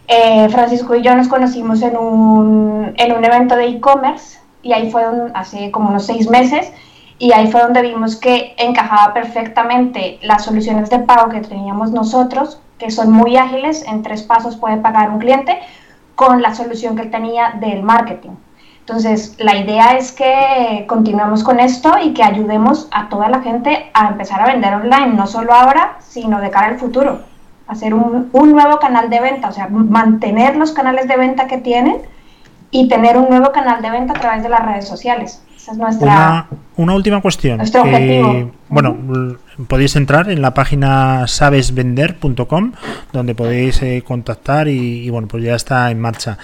Eh, 0.07 0.49
Francisco 0.49 0.95
y 0.95 1.03
yo 1.03 1.14
nos 1.14 1.28
conocimos 1.28 1.82
en 1.82 1.97
un, 1.97 2.95
en 2.97 3.12
un 3.12 3.24
evento 3.24 3.57
de 3.57 3.66
e-commerce 3.66 4.39
y 4.62 4.72
ahí 4.72 4.91
fue 4.91 5.03
hace 5.34 5.70
como 5.70 5.91
unos 5.91 6.07
seis 6.07 6.30
meses 6.30 6.72
y 7.18 7.32
ahí 7.32 7.51
fue 7.51 7.61
donde 7.61 7.82
vimos 7.82 8.16
que 8.16 8.55
encajaba 8.59 9.12
perfectamente 9.12 10.18
las 10.22 10.45
soluciones 10.45 10.89
de 10.89 11.01
pago 11.01 11.30
que 11.30 11.41
teníamos 11.41 11.91
nosotros, 11.91 12.61
que 12.78 12.91
son 12.91 13.11
muy 13.11 13.36
ágiles, 13.36 13.84
en 13.86 14.03
tres 14.03 14.22
pasos 14.22 14.57
puede 14.57 14.76
pagar 14.76 15.11
un 15.11 15.18
cliente, 15.18 15.59
con 16.19 16.43
la 16.43 16.53
solución 16.53 16.97
que 16.97 17.03
él 17.03 17.12
tenía 17.12 17.53
del 17.61 17.85
marketing. 17.85 18.31
Entonces, 18.81 19.37
la 19.39 19.55
idea 19.55 19.97
es 19.97 20.11
que 20.11 20.85
continuemos 20.89 21.45
con 21.45 21.61
esto 21.61 21.93
y 22.03 22.12
que 22.12 22.25
ayudemos 22.25 22.89
a 22.91 23.09
toda 23.09 23.29
la 23.29 23.41
gente 23.41 23.89
a 23.95 24.09
empezar 24.09 24.41
a 24.41 24.47
vender 24.47 24.75
online, 24.75 25.14
no 25.14 25.29
solo 25.29 25.55
ahora, 25.55 25.97
sino 26.01 26.41
de 26.41 26.51
cara 26.51 26.66
al 26.66 26.79
futuro. 26.81 27.21
Hacer 27.69 27.95
un, 27.95 28.31
un 28.33 28.51
nuevo 28.51 28.81
canal 28.81 29.11
de 29.11 29.21
venta, 29.21 29.49
o 29.49 29.53
sea, 29.53 29.69
mantener 29.69 30.57
los 30.57 30.73
canales 30.73 31.07
de 31.07 31.16
venta 31.16 31.47
que 31.47 31.59
tienen 31.59 32.03
y 32.73 32.89
tener 32.89 33.16
un 33.16 33.29
nuevo 33.29 33.53
canal 33.53 33.81
de 33.81 33.91
venta 33.91 34.14
a 34.14 34.21
través 34.21 34.43
de 34.43 34.49
las 34.49 34.66
redes 34.66 34.89
sociales. 34.89 35.41
Esa 35.69 35.73
es 35.73 35.79
nuestra... 35.79 36.07
Una, 36.07 36.49
una 36.77 36.95
última 36.95 37.21
cuestión. 37.21 37.59
Nuestro 37.59 37.83
objetivo. 37.83 38.33
Eh, 38.33 38.51
bueno, 38.69 38.97
podéis 39.66 39.97
entrar 39.97 40.31
en 40.31 40.41
la 40.41 40.55
página 40.55 41.27
sabesvender.com 41.27 42.73
donde 43.12 43.35
podéis 43.35 43.83
eh, 43.83 44.03
contactar 44.07 44.69
y, 44.69 45.05
y, 45.05 45.11
bueno, 45.11 45.29
pues 45.29 45.45
ya 45.45 45.55
está 45.55 45.91
en 45.91 46.01
marcha. 46.01 46.39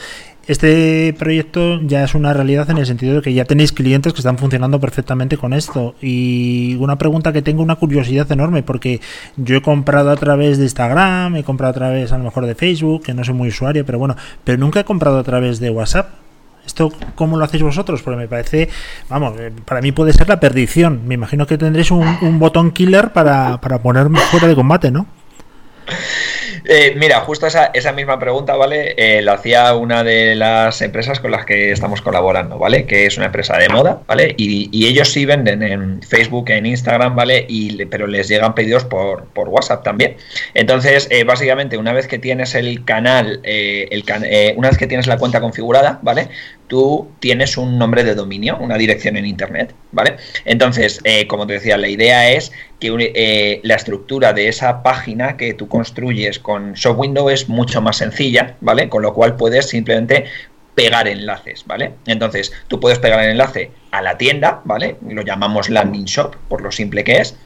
Este 0.47 1.15
proyecto 1.19 1.81
ya 1.81 2.05
es 2.05 2.15
una 2.15 2.35
realidad 2.35 2.69
en 2.69 2.77
el 2.77 2.85
sentido 2.85 3.15
de 3.15 3.23
que 3.23 3.33
ya 3.33 3.47
tenéis 3.47 3.73
clientes 3.73 4.13
que 4.13 4.19
están 4.19 4.37
funcionando 4.37 4.79
perfectamente 4.79 5.39
con 5.39 5.55
esto. 5.55 5.95
Y 6.03 6.77
una 6.81 6.99
pregunta 6.99 7.33
que 7.33 7.41
tengo, 7.41 7.63
una 7.63 7.77
curiosidad 7.77 8.31
enorme, 8.31 8.63
porque 8.63 9.01
yo 9.39 9.57
he 9.57 9.63
comprado 9.63 10.11
a 10.11 10.17
través 10.17 10.59
de 10.59 10.65
Instagram, 10.65 11.37
he 11.37 11.45
comprado 11.45 11.71
a 11.71 11.75
través 11.75 12.13
a 12.13 12.19
lo 12.19 12.25
mejor 12.25 12.45
de 12.45 12.55
Facebook, 12.55 13.05
que 13.05 13.15
no 13.15 13.25
soy 13.25 13.35
muy 13.35 13.49
usuario, 13.49 13.87
pero 13.87 13.99
bueno, 13.99 14.17
pero 14.45 14.59
nunca 14.59 14.81
he 14.81 14.85
comprado 14.85 15.19
a 15.19 15.23
través 15.23 15.61
de 15.61 15.71
WhatsApp. 15.71 16.24
¿Esto 16.67 16.93
cómo 17.15 17.37
lo 17.37 17.45
hacéis 17.45 17.63
vosotros? 17.63 18.03
Porque 18.03 18.19
me 18.19 18.29
parece, 18.29 18.69
vamos, 19.09 19.39
eh, 19.39 19.53
para 19.65 19.81
mí 19.81 19.93
puede 19.93 20.13
ser 20.13 20.29
la 20.29 20.41
perdición. 20.41 21.03
Me 21.07 21.15
imagino 21.15 21.47
que 21.47 21.59
tendréis 21.59 21.91
un, 21.91 22.39
botón 22.39 22.73
killer 22.73 23.13
para, 23.13 23.61
para 23.61 23.79
ponerme 23.81 24.19
fuera 24.19 24.49
de 24.49 24.55
combate, 24.55 24.91
¿no? 24.91 25.07
Eh, 26.67 26.95
mira, 26.97 27.21
justo 27.21 27.47
esa, 27.47 27.67
esa 27.75 27.93
misma 27.93 28.19
pregunta, 28.19 28.57
¿vale? 28.57 28.95
Eh, 28.97 29.21
la 29.21 29.35
hacía 29.35 29.75
una 29.75 30.03
de 30.03 30.35
las 30.35 30.81
empresas 30.81 31.21
con 31.21 31.31
las 31.31 31.45
que 31.45 31.73
estamos 31.73 32.01
colaborando, 32.01 32.59
¿vale? 32.59 32.87
Que 32.87 33.05
es 33.05 33.19
una 33.19 33.27
empresa 33.27 33.59
de 33.59 33.69
moda, 33.69 34.01
¿vale? 34.07 34.35
Y, 34.39 34.87
ellos 34.87 35.13
sí 35.13 35.27
venden 35.27 35.63
en 35.63 36.03
Facebook, 36.03 36.49
en 36.51 36.65
Instagram, 36.65 37.17
¿vale? 37.17 37.45
Y, 37.49 37.85
pero 37.87 38.07
les 38.07 38.29
llegan 38.29 38.55
pedidos 38.55 38.85
por, 38.85 39.27
por 39.27 39.49
WhatsApp 39.51 39.83
también. 39.85 40.17
Entonces, 40.55 41.07
eh, 41.11 41.25
básicamente, 41.25 41.77
una 41.77 41.93
vez 41.93 42.07
que 42.07 42.19
tienes 42.19 42.55
el 42.55 42.83
canal, 42.87 43.41
eh, 43.45 43.89
el 43.91 44.05
can- 44.05 44.25
eh, 44.25 44.55
una 44.57 44.69
vez 44.71 44.79
que 44.79 44.87
tienes 44.87 45.07
la 45.07 45.19
cuenta 45.19 45.41
configurada, 45.43 45.99
¿vale? 46.01 46.29
Tú 46.67 47.11
tienes 47.21 47.59
un 47.59 47.79
nombre 47.79 48.05
de 48.05 48.15
dominio, 48.15 48.57
una 48.59 48.79
dirección 48.79 49.19
en 49.19 49.27
Internet, 49.27 49.75
¿vale? 49.93 50.17
Entonces, 50.47 51.01
como 51.29 51.47
te 51.47 51.53
decía, 51.55 51.77
la 51.77 51.89
idea 51.89 52.31
es 52.31 52.53
que 52.81 53.61
la 53.63 53.75
estructura 53.75 54.33
de 54.33 54.49
esa 54.49 54.83
página 54.83 55.37
que 55.37 55.53
tú 55.53 55.69
construyes 55.69 56.39
con 56.39 56.54
ShopWindow 56.75 57.31
es 57.31 57.49
mucho 57.49 57.81
más 57.83 57.97
sencilla, 57.97 58.57
¿vale? 58.61 58.89
Con 58.89 59.03
lo 59.03 59.15
cual 59.15 59.37
puedes 59.37 59.69
simplemente 59.69 60.27
pegar 60.75 61.09
enlaces, 61.09 61.65
¿vale? 61.67 61.95
Entonces, 62.07 62.53
tú 62.69 62.81
puedes 62.81 62.99
pegar 62.99 63.21
el 63.21 63.31
enlace 63.31 63.71
a 63.91 64.03
la 64.03 64.19
tienda, 64.19 64.61
¿vale? 64.65 64.97
Lo 65.09 65.23
llamamos 65.23 65.69
landing 65.69 66.05
shop, 66.05 66.37
por 66.49 66.63
lo 66.63 66.73
simple 66.73 67.05
que 67.05 67.19
es. 67.19 67.37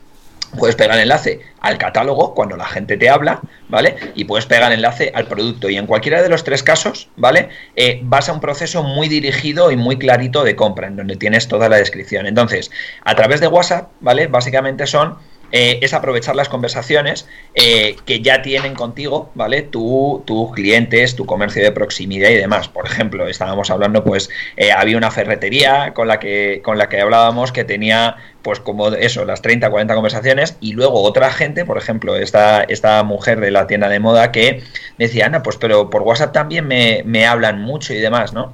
Puedes 0.59 0.77
pegar 0.77 0.99
enlace 0.99 1.41
al 1.61 1.77
catálogo 1.77 2.35
cuando 2.35 2.57
la 2.57 2.65
gente 2.65 2.97
te 2.97 3.11
habla, 3.11 3.43
¿vale? 3.69 3.97
Y 4.15 4.25
puedes 4.25 4.47
pegar 4.47 4.73
enlace 4.73 5.13
al 5.15 5.27
producto. 5.27 5.69
Y 5.69 5.77
en 5.77 5.87
cualquiera 5.87 6.23
de 6.23 6.31
los 6.31 6.43
tres 6.43 6.63
casos, 6.63 7.11
¿vale? 7.17 7.51
Eh, 7.77 8.01
vas 8.03 8.31
a 8.31 8.33
un 8.33 8.41
proceso 8.41 8.83
muy 8.83 9.09
dirigido 9.09 9.71
y 9.71 9.77
muy 9.77 9.99
clarito 9.99 10.45
de 10.45 10.57
compra, 10.57 10.87
en 10.87 10.97
donde 10.97 11.17
tienes 11.17 11.49
toda 11.49 11.69
la 11.69 11.77
descripción. 11.77 12.27
Entonces, 12.27 12.71
a 13.05 13.15
través 13.15 13.41
de 13.41 13.49
WhatsApp, 13.49 13.91
¿vale? 14.01 14.27
Básicamente 14.27 14.87
son 14.87 15.19
eh, 15.51 15.79
es 15.83 15.95
aprovechar 15.95 16.37
las 16.37 16.49
conversaciones 16.49 17.27
eh, 17.55 17.97
que 18.07 18.21
ya 18.21 18.43
tienen 18.43 18.75
contigo, 18.75 19.31
¿vale? 19.35 19.63
Tu- 19.63 20.23
tus 20.27 20.53
clientes, 20.53 21.17
tu 21.17 21.27
comercio 21.27 21.63
de 21.63 21.73
proximidad 21.73 22.31
y 22.31 22.35
demás. 22.35 22.69
Por 22.69 22.87
ejemplo, 22.87 23.27
estábamos 23.29 23.71
hablando, 23.71 24.05
pues, 24.05 24.29
eh, 24.57 24.73
había 24.73 24.97
una 24.97 25.11
ferretería 25.11 25.95
con 25.95 26.09
la 26.09 26.19
que, 26.21 26.61
con 26.63 26.79
la 26.79 26.89
que 26.89 27.01
hablábamos 27.01 27.53
que 27.53 27.65
tenía, 27.65 28.17
pues, 28.43 28.61
como 28.61 28.89
eso, 28.89 29.25
las 29.25 29.43
30, 29.43 29.71
40 29.71 29.95
conversaciones, 29.95 30.57
y 30.61 30.73
luego 30.73 31.03
otra 31.03 31.33
gente, 31.33 31.65
por 31.65 31.79
ejemplo, 31.79 32.17
esta, 32.17 32.63
esta 32.65 33.03
mujer 33.03 33.41
de 33.41 33.51
la 33.51 33.67
tienda 33.67 33.89
de 33.89 34.01
moda 34.01 34.33
que 34.33 34.63
decía, 34.99 35.27
Ana, 35.27 35.43
pues, 35.43 35.57
pero 35.57 35.91
por 35.91 36.03
WhatsApp 36.03 36.33
también 36.33 36.67
me, 36.67 37.03
me 37.05 37.27
hablan 37.27 37.61
mucho 37.63 37.95
y 37.95 37.99
demás, 37.99 38.33
¿no? 38.33 38.53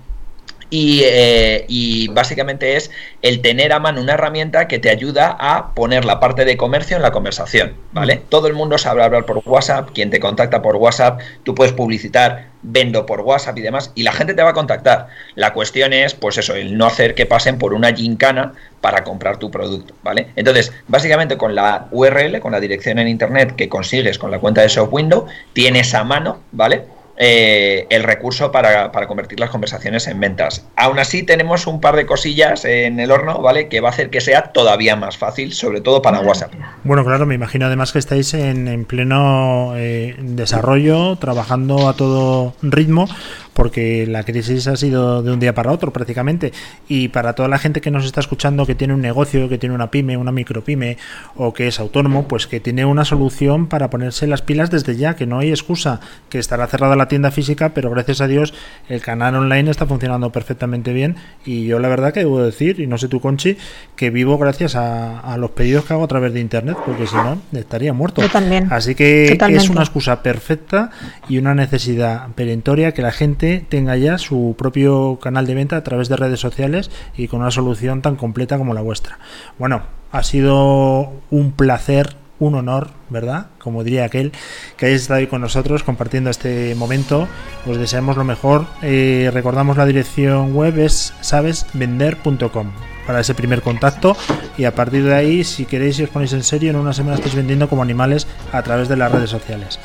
Y, 0.76 1.02
eh, 1.04 1.66
y 1.68 2.08
básicamente 2.08 2.74
es 2.74 2.90
el 3.22 3.42
tener 3.42 3.72
a 3.72 3.78
mano 3.78 4.00
una 4.00 4.14
herramienta 4.14 4.66
que 4.66 4.80
te 4.80 4.90
ayuda 4.90 5.36
a 5.38 5.72
poner 5.72 6.04
la 6.04 6.18
parte 6.18 6.44
de 6.44 6.56
comercio 6.56 6.96
en 6.96 7.02
la 7.02 7.12
conversación, 7.12 7.74
¿vale? 7.92 8.22
Todo 8.28 8.48
el 8.48 8.54
mundo 8.54 8.76
sabe 8.76 9.04
hablar 9.04 9.24
por 9.24 9.40
WhatsApp, 9.46 9.90
quien 9.94 10.10
te 10.10 10.18
contacta 10.18 10.62
por 10.62 10.74
WhatsApp, 10.74 11.20
tú 11.44 11.54
puedes 11.54 11.72
publicitar, 11.72 12.46
vendo 12.62 13.06
por 13.06 13.20
WhatsApp 13.20 13.56
y 13.58 13.60
demás, 13.60 13.92
y 13.94 14.02
la 14.02 14.10
gente 14.10 14.34
te 14.34 14.42
va 14.42 14.50
a 14.50 14.54
contactar. 14.54 15.06
La 15.36 15.52
cuestión 15.52 15.92
es, 15.92 16.14
pues 16.14 16.38
eso, 16.38 16.56
el 16.56 16.76
no 16.76 16.86
hacer 16.86 17.14
que 17.14 17.24
pasen 17.24 17.56
por 17.56 17.72
una 17.72 17.94
gincana 17.94 18.54
para 18.80 19.04
comprar 19.04 19.36
tu 19.36 19.52
producto, 19.52 19.94
¿vale? 20.02 20.30
Entonces, 20.34 20.72
básicamente 20.88 21.36
con 21.36 21.54
la 21.54 21.86
URL, 21.92 22.40
con 22.40 22.50
la 22.50 22.58
dirección 22.58 22.98
en 22.98 23.06
internet 23.06 23.54
que 23.54 23.68
consigues 23.68 24.18
con 24.18 24.32
la 24.32 24.40
cuenta 24.40 24.62
de 24.62 24.68
ShopWindow, 24.68 25.26
tienes 25.52 25.94
a 25.94 26.02
mano, 26.02 26.40
¿vale? 26.50 26.82
Eh, 27.16 27.86
el 27.90 28.02
recurso 28.02 28.50
para, 28.50 28.90
para 28.92 29.06
convertir 29.06 29.38
las 29.38 29.50
conversaciones 29.50 30.06
en 30.08 30.18
ventas. 30.18 30.66
Aún 30.76 30.98
así, 30.98 31.22
tenemos 31.22 31.66
un 31.66 31.80
par 31.80 31.96
de 31.96 32.06
cosillas 32.06 32.64
en 32.64 32.98
el 32.98 33.10
horno, 33.10 33.40
¿vale? 33.40 33.68
Que 33.68 33.80
va 33.80 33.88
a 33.88 33.92
hacer 33.92 34.10
que 34.10 34.20
sea 34.20 34.52
todavía 34.52 34.96
más 34.96 35.16
fácil, 35.16 35.52
sobre 35.52 35.80
todo 35.80 36.02
para 36.02 36.20
WhatsApp. 36.20 36.52
Bueno, 36.82 37.04
claro, 37.04 37.26
me 37.26 37.34
imagino 37.34 37.66
además 37.66 37.92
que 37.92 37.98
estáis 37.98 38.34
en, 38.34 38.68
en 38.68 38.84
pleno 38.84 39.74
eh, 39.76 40.16
desarrollo, 40.18 41.16
trabajando 41.16 41.88
a 41.88 41.94
todo 41.94 42.54
ritmo, 42.62 43.08
porque 43.54 44.06
la 44.06 44.24
crisis 44.24 44.66
ha 44.66 44.76
sido 44.76 45.22
de 45.22 45.32
un 45.32 45.40
día 45.40 45.54
para 45.54 45.72
otro 45.72 45.92
prácticamente. 45.92 46.52
Y 46.88 47.08
para 47.08 47.32
toda 47.34 47.48
la 47.48 47.58
gente 47.58 47.80
que 47.80 47.90
nos 47.90 48.04
está 48.04 48.20
escuchando, 48.20 48.66
que 48.66 48.74
tiene 48.74 48.94
un 48.94 49.00
negocio, 49.00 49.48
que 49.48 49.58
tiene 49.58 49.74
una 49.74 49.90
pyme, 49.90 50.16
una 50.16 50.32
micropyme 50.32 50.98
o 51.36 51.54
que 51.54 51.68
es 51.68 51.80
autónomo, 51.80 52.28
pues 52.28 52.46
que 52.46 52.60
tiene 52.60 52.84
una 52.84 53.04
solución 53.04 53.68
para 53.68 53.90
ponerse 53.90 54.26
las 54.26 54.42
pilas 54.42 54.70
desde 54.70 54.96
ya, 54.96 55.16
que 55.16 55.26
no 55.26 55.38
hay 55.38 55.50
excusa, 55.50 56.00
que 56.28 56.38
estará 56.38 56.66
cerrada 56.66 56.96
la 56.96 57.08
tienda 57.08 57.30
física, 57.30 57.70
pero 57.74 57.90
gracias 57.90 58.20
a 58.20 58.26
Dios 58.26 58.54
el 58.88 59.00
canal 59.00 59.36
online 59.36 59.70
está 59.70 59.86
funcionando 59.86 60.30
perfectamente 60.30 60.92
bien. 60.92 61.16
Y 61.44 61.66
yo 61.66 61.78
la 61.78 61.88
verdad 61.88 62.12
que 62.12 62.20
debo 62.20 62.42
decir, 62.42 62.80
y 62.80 62.86
no 62.86 62.98
sé 62.98 63.08
tú, 63.08 63.20
Conchi, 63.20 63.56
que 63.96 64.10
vivo 64.10 64.36
gracias 64.36 64.74
a, 64.74 65.20
a 65.20 65.36
los 65.38 65.52
pedidos 65.52 65.84
que 65.84 65.92
hago 65.92 66.04
a 66.04 66.08
través 66.08 66.32
de 66.34 66.40
internet, 66.40 66.76
porque 66.84 67.06
si 67.06 67.14
no, 67.14 67.40
estaría 67.52 67.92
muerto. 67.92 68.20
Yo 68.20 68.28
también. 68.28 68.68
Así 68.72 68.94
que 68.94 69.28
Totalmente. 69.30 69.64
es 69.64 69.70
una 69.70 69.82
excusa 69.82 70.22
perfecta 70.22 70.90
y 71.28 71.38
una 71.38 71.54
necesidad 71.54 72.28
perentoria 72.34 72.92
que 72.92 73.02
la 73.02 73.12
gente 73.12 73.43
tenga 73.68 73.96
ya 73.96 74.18
su 74.18 74.54
propio 74.58 75.18
canal 75.20 75.46
de 75.46 75.54
venta 75.54 75.76
a 75.76 75.84
través 75.84 76.08
de 76.08 76.16
redes 76.16 76.40
sociales 76.40 76.90
y 77.16 77.28
con 77.28 77.40
una 77.40 77.50
solución 77.50 78.02
tan 78.02 78.16
completa 78.16 78.58
como 78.58 78.74
la 78.74 78.80
vuestra. 78.80 79.18
Bueno, 79.58 79.82
ha 80.12 80.22
sido 80.22 81.12
un 81.30 81.52
placer, 81.52 82.16
un 82.38 82.54
honor, 82.54 82.90
¿verdad? 83.10 83.46
Como 83.58 83.84
diría 83.84 84.04
aquel, 84.04 84.32
que 84.76 84.86
hayáis 84.86 85.02
estado 85.02 85.28
con 85.28 85.40
nosotros 85.40 85.82
compartiendo 85.82 86.30
este 86.30 86.74
momento. 86.74 87.28
Os 87.66 87.76
deseamos 87.76 88.16
lo 88.16 88.24
mejor. 88.24 88.66
Eh, 88.82 89.30
recordamos 89.32 89.76
la 89.76 89.86
dirección 89.86 90.54
web 90.54 90.78
es 90.78 91.14
sabesvender.com 91.20 92.70
para 93.06 93.20
ese 93.20 93.34
primer 93.34 93.62
contacto 93.62 94.16
y 94.56 94.64
a 94.64 94.74
partir 94.74 95.04
de 95.04 95.14
ahí 95.14 95.44
si 95.44 95.66
queréis 95.66 95.98
y 95.98 96.04
os 96.04 96.10
ponéis 96.10 96.32
en 96.32 96.42
serio 96.42 96.70
en 96.70 96.76
una 96.76 96.92
semana 96.92 97.16
estáis 97.16 97.34
vendiendo 97.34 97.68
como 97.68 97.82
animales 97.82 98.26
a 98.50 98.62
través 98.62 98.88
de 98.88 98.96
las 98.96 99.12
redes 99.12 99.28
sociales 99.28 99.78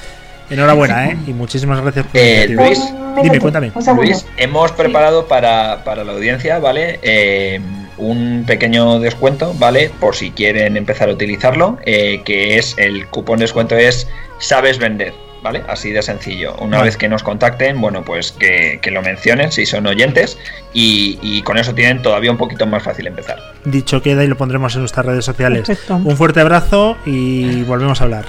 enhorabuena 0.50 1.10
¿eh? 1.10 1.18
y 1.28 1.34
muchísimas 1.34 1.82
gracias 1.82 2.06
por 2.08 2.18
Eh, 2.18 2.44
el 2.44 2.54
Luis. 2.54 2.80
dime 3.24 3.40
cuéntame. 3.40 3.72
Luis, 3.96 4.26
hemos 4.38 4.72
preparado 4.72 5.28
para, 5.28 5.84
para 5.84 6.04
la 6.04 6.14
audiencia, 6.14 6.60
¿vale? 6.60 7.00
Eh, 7.04 7.60
un 7.98 8.46
pequeño 8.48 9.00
descuento, 9.00 9.54
¿vale? 9.60 9.92
Por 10.00 10.16
si 10.16 10.32
quieren 10.32 10.78
empezar 10.78 11.10
a 11.10 11.14
utilizarlo, 11.14 11.78
eh, 11.86 12.22
que 12.24 12.58
es 12.58 12.76
el 12.78 13.08
cupón 13.08 13.40
de 13.40 13.44
descuento 13.44 13.76
es 13.76 14.08
Sabes 14.40 14.80
Vender, 14.80 15.14
¿vale? 15.44 15.64
Así 15.68 15.92
de 15.92 16.02
sencillo. 16.02 16.56
Una 16.62 16.78
Vale. 16.78 16.90
vez 16.92 16.98
que 16.98 17.10
nos 17.10 17.24
contacten, 17.24 17.82
bueno, 17.82 18.04
pues 18.06 18.32
que, 18.32 18.80
que 18.82 18.90
lo 18.92 19.02
mencionen 19.02 19.52
si 19.52 19.66
son 19.66 19.86
oyentes 19.86 20.38
y, 20.74 21.20
y 21.22 21.42
con 21.42 21.58
eso 21.58 21.74
tienen 21.76 22.02
todavía 22.02 22.32
un 22.32 22.38
poquito 22.38 22.66
más 22.68 22.84
fácil 22.84 23.08
empezar. 23.08 23.38
dicho 23.66 24.02
queda 24.02 24.24
y 24.24 24.28
lo 24.28 24.38
pondremos 24.38 24.74
en 24.76 24.80
nuestras 24.82 25.06
redes 25.06 25.26
sociales 25.26 25.68
Perfecto. 25.68 25.98
un 25.98 26.16
fuerte 26.16 26.40
abrazo 26.40 26.96
y 27.06 27.64
volvemos 27.64 28.00
a 28.00 28.06
hablar 28.06 28.26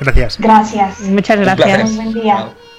gracias 0.00 0.38
Gracias. 0.38 1.00
Muchas 1.00 1.38
Un 1.38 1.44
gracias. 1.44 1.96
Buen 1.96 2.12
día. 2.12 2.36
Chao. 2.36 2.69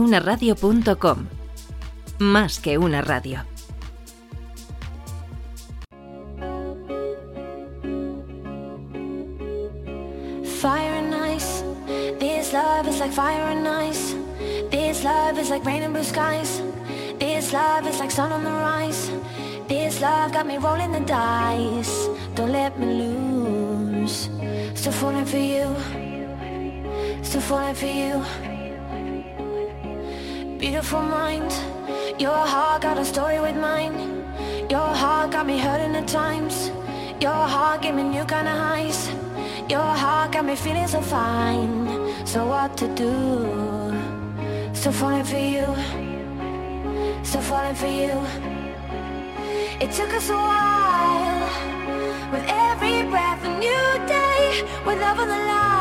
másqueunaradio.com. 0.00 1.26
Más 2.18 2.58
que 2.60 2.78
una 2.78 3.00
radio. 3.02 3.55
Me 37.96 38.02
new 38.02 38.24
kind 38.24 38.46
of 38.46 38.56
highs. 38.56 39.08
Your 39.68 39.80
heart 40.02 40.32
got 40.32 40.44
me 40.44 40.54
feeling 40.54 40.86
so 40.86 41.00
fine. 41.00 41.72
So 42.26 42.46
what 42.46 42.76
to 42.76 42.86
do? 42.94 43.12
So 44.74 44.92
falling 44.92 45.24
for 45.24 45.42
you. 45.54 45.66
So 47.24 47.40
falling 47.40 47.74
for 47.74 47.86
you. 48.00 48.14
It 49.80 49.90
took 49.92 50.12
us 50.12 50.28
a 50.28 50.34
while. 50.34 51.42
With 52.32 52.44
every 52.48 53.08
breath, 53.10 53.42
a 53.44 53.52
new 53.66 53.86
day. 54.06 54.62
With 54.86 55.00
love 55.00 55.18
on 55.18 55.28
the 55.28 55.40
line. 55.50 55.75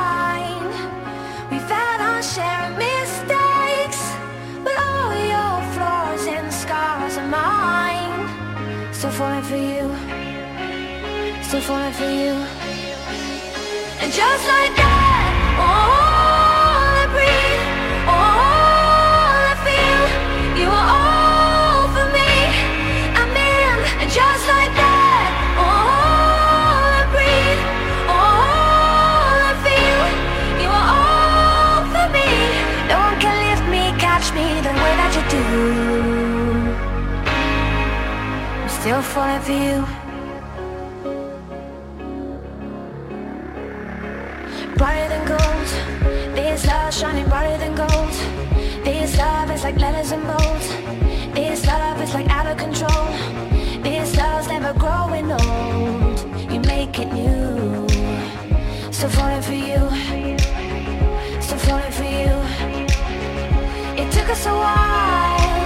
Still 11.47 11.61
falling 11.61 11.93
for 11.93 12.09
you. 12.09 12.33
And 14.01 14.11
just 14.11 14.43
like 14.47 14.73
that, 14.81 15.29
all 15.61 16.97
I 16.97 17.05
breathe, 17.13 17.63
all 18.09 19.45
I 19.45 19.55
feel, 19.63 20.03
you 20.59 20.67
are 20.67 20.89
all 20.97 21.85
for 21.93 22.07
me. 22.17 22.33
I'm 23.13 23.29
in, 23.29 23.77
and 24.01 24.09
just 24.09 24.43
like 24.49 24.73
that, 24.73 25.29
all 25.61 26.97
I 26.97 27.05
breathe, 27.13 27.61
all 28.09 29.37
I 29.45 29.53
feel, 29.63 30.01
you 30.59 30.69
are 30.81 30.89
all 30.97 31.85
for 31.93 32.07
me. 32.09 32.27
No 32.89 32.97
one 33.05 33.17
can 33.21 33.37
lift 33.45 33.65
me, 33.69 33.93
catch 34.01 34.33
me 34.33 34.47
the 34.65 34.73
way 34.81 34.93
that 34.97 35.13
you 35.13 35.23
do. 35.29 35.45
I'm 38.63 38.69
still 38.81 39.03
falling 39.03 39.41
for 39.41 39.53
you. 39.53 39.94
Like 49.65 49.77
letters 49.77 50.11
and 50.11 50.23
bold. 50.27 50.61
This 51.33 51.65
love 51.65 51.99
is 51.99 52.13
like 52.13 52.29
out 52.29 52.45
of 52.45 52.55
control. 52.55 53.05
This 53.81 54.15
love's 54.15 54.47
never 54.47 54.73
growing 54.77 55.31
old. 55.31 56.19
You 56.53 56.59
make 56.59 56.99
it 56.99 57.11
new. 57.11 57.87
Still 58.91 59.09
falling 59.17 59.41
for 59.41 59.57
you. 59.69 59.81
Still 61.45 61.61
falling 61.67 61.93
for 61.99 62.09
you. 62.19 62.33
It 64.01 64.07
took 64.15 64.29
us 64.35 64.45
a 64.45 64.55
while. 64.65 65.65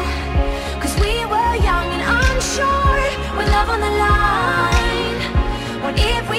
Cause 0.81 0.95
we 1.03 1.13
were 1.33 1.53
young 1.69 1.87
and 1.95 2.03
unsure. 2.19 3.03
With 3.37 3.49
love 3.57 3.69
on 3.75 3.81
the 3.87 3.93
line. 4.05 5.19
What 5.83 5.95
if 5.99 6.23
we 6.33 6.38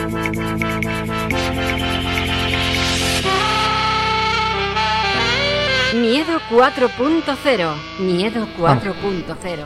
Miedo 6.01 6.41
4.0. 6.49 7.75
Miedo 7.99 8.47
4.0. 8.57 9.65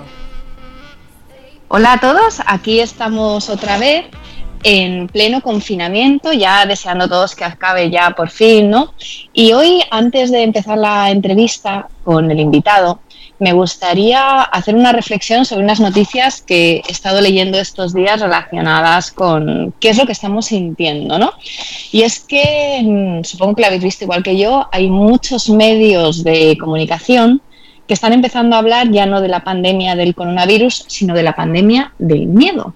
Hola 1.70 1.94
a 1.94 2.00
todos, 2.02 2.42
aquí 2.46 2.82
estamos 2.82 3.50
otra 3.50 3.78
vez 3.78 4.08
en 4.64 5.08
pleno 5.08 5.40
confinamiento, 5.40 6.34
ya 6.34 6.66
deseando 6.66 7.08
todos 7.08 7.36
que 7.36 7.46
acabe 7.46 7.90
ya 7.90 8.10
por 8.12 8.30
fin, 8.30 8.70
¿no? 8.70 8.94
Y 9.32 9.54
hoy, 9.54 9.82
antes 9.90 10.30
de 10.30 10.44
empezar 10.44 10.78
la 10.78 11.10
entrevista 11.10 11.88
con 12.04 12.30
el 12.30 12.42
invitado, 12.42 13.00
me 13.40 13.54
gustaría 13.54 14.42
hacer 14.42 14.76
una 14.76 14.92
reflexión 14.92 15.46
sobre 15.46 15.64
unas 15.64 15.80
noticias 15.80 16.42
que 16.42 16.82
he 16.88 16.92
estado 16.92 17.22
leyendo 17.22 17.60
estos 17.60 17.94
días 17.94 18.22
relacionadas 18.22 19.12
con 19.12 19.74
qué 19.80 19.90
es 19.90 19.98
lo 19.98 20.06
que 20.06 20.14
estamos 20.14 20.48
sintiendo, 20.48 21.20
¿no? 21.20 21.34
Y 21.92 22.04
es 22.04 22.20
que, 22.20 22.82
mm, 22.84 23.24
supongo 23.24 23.56
que 23.56 23.62
lo 23.62 23.68
habéis 23.68 23.84
visto 23.84 24.06
igual 24.06 24.24
que 24.24 24.38
yo, 24.38 24.68
hay 24.72 24.90
muchos 24.90 25.50
medios 25.50 26.24
de 26.24 26.58
comunicación 26.58 27.42
que 27.88 27.94
están 27.94 28.14
empezando 28.14 28.56
a 28.56 28.60
hablar 28.60 28.90
ya 28.92 29.06
no 29.06 29.22
de 29.22 29.28
la 29.28 29.44
pandemia 29.44 29.96
del 29.96 30.16
coronavirus, 30.16 30.86
sino 30.88 31.14
de 31.14 31.24
la 31.24 31.36
pandemia 31.36 31.94
del 32.00 32.28
miedo. 32.28 32.74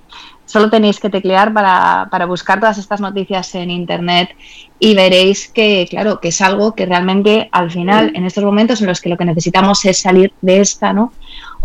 Solo 0.50 0.72
tenéis 0.72 1.00
que 1.00 1.12
teclear 1.12 1.54
para, 1.54 2.08
para, 2.10 2.26
buscar 2.26 2.60
todas 2.60 2.80
estas 2.80 3.00
noticias 3.00 3.54
en 3.54 3.70
Internet 3.70 4.36
y 4.80 4.96
veréis 4.96 5.48
que, 5.48 5.86
claro, 5.88 6.20
que 6.20 6.30
es 6.30 6.42
algo 6.42 6.74
que 6.74 6.88
realmente 6.88 7.50
al 7.52 7.70
final, 7.70 8.12
en 8.16 8.26
estos 8.26 8.44
momentos 8.44 8.82
en 8.82 8.88
los 8.88 9.00
que 9.00 9.10
lo 9.10 9.18
que 9.18 9.26
necesitamos 9.26 9.86
es 9.86 10.00
salir 10.00 10.34
de 10.42 10.60
esta, 10.60 10.92
¿no? 10.92 11.14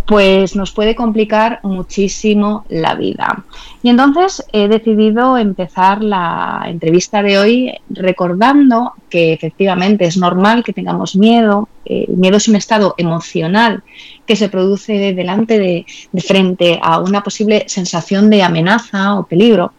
Pues 0.06 0.54
nos 0.54 0.72
puede 0.72 0.94
complicar 0.94 1.60
muchísimo 1.62 2.64
la 2.68 2.94
vida. 2.94 3.44
Y 3.82 3.88
entonces 3.88 4.44
he 4.52 4.68
decidido 4.68 5.38
empezar 5.38 6.02
la 6.02 6.64
entrevista 6.66 7.22
de 7.22 7.38
hoy 7.38 7.72
recordando 7.88 8.92
que 9.08 9.32
efectivamente 9.32 10.04
es 10.04 10.16
normal 10.16 10.62
que 10.62 10.72
tengamos 10.72 11.16
miedo. 11.16 11.68
El 11.86 12.16
miedo 12.16 12.36
es 12.36 12.48
un 12.48 12.56
estado 12.56 12.94
emocional 12.98 13.82
que 14.26 14.36
se 14.36 14.48
produce 14.48 15.14
delante 15.14 15.58
de, 15.58 15.86
de 16.12 16.20
frente 16.20 16.78
a 16.82 16.98
una 16.98 17.22
posible 17.22 17.64
sensación 17.66 18.28
de 18.28 18.42
amenaza 18.42 19.18
o 19.18 19.26
peligro. 19.26 19.72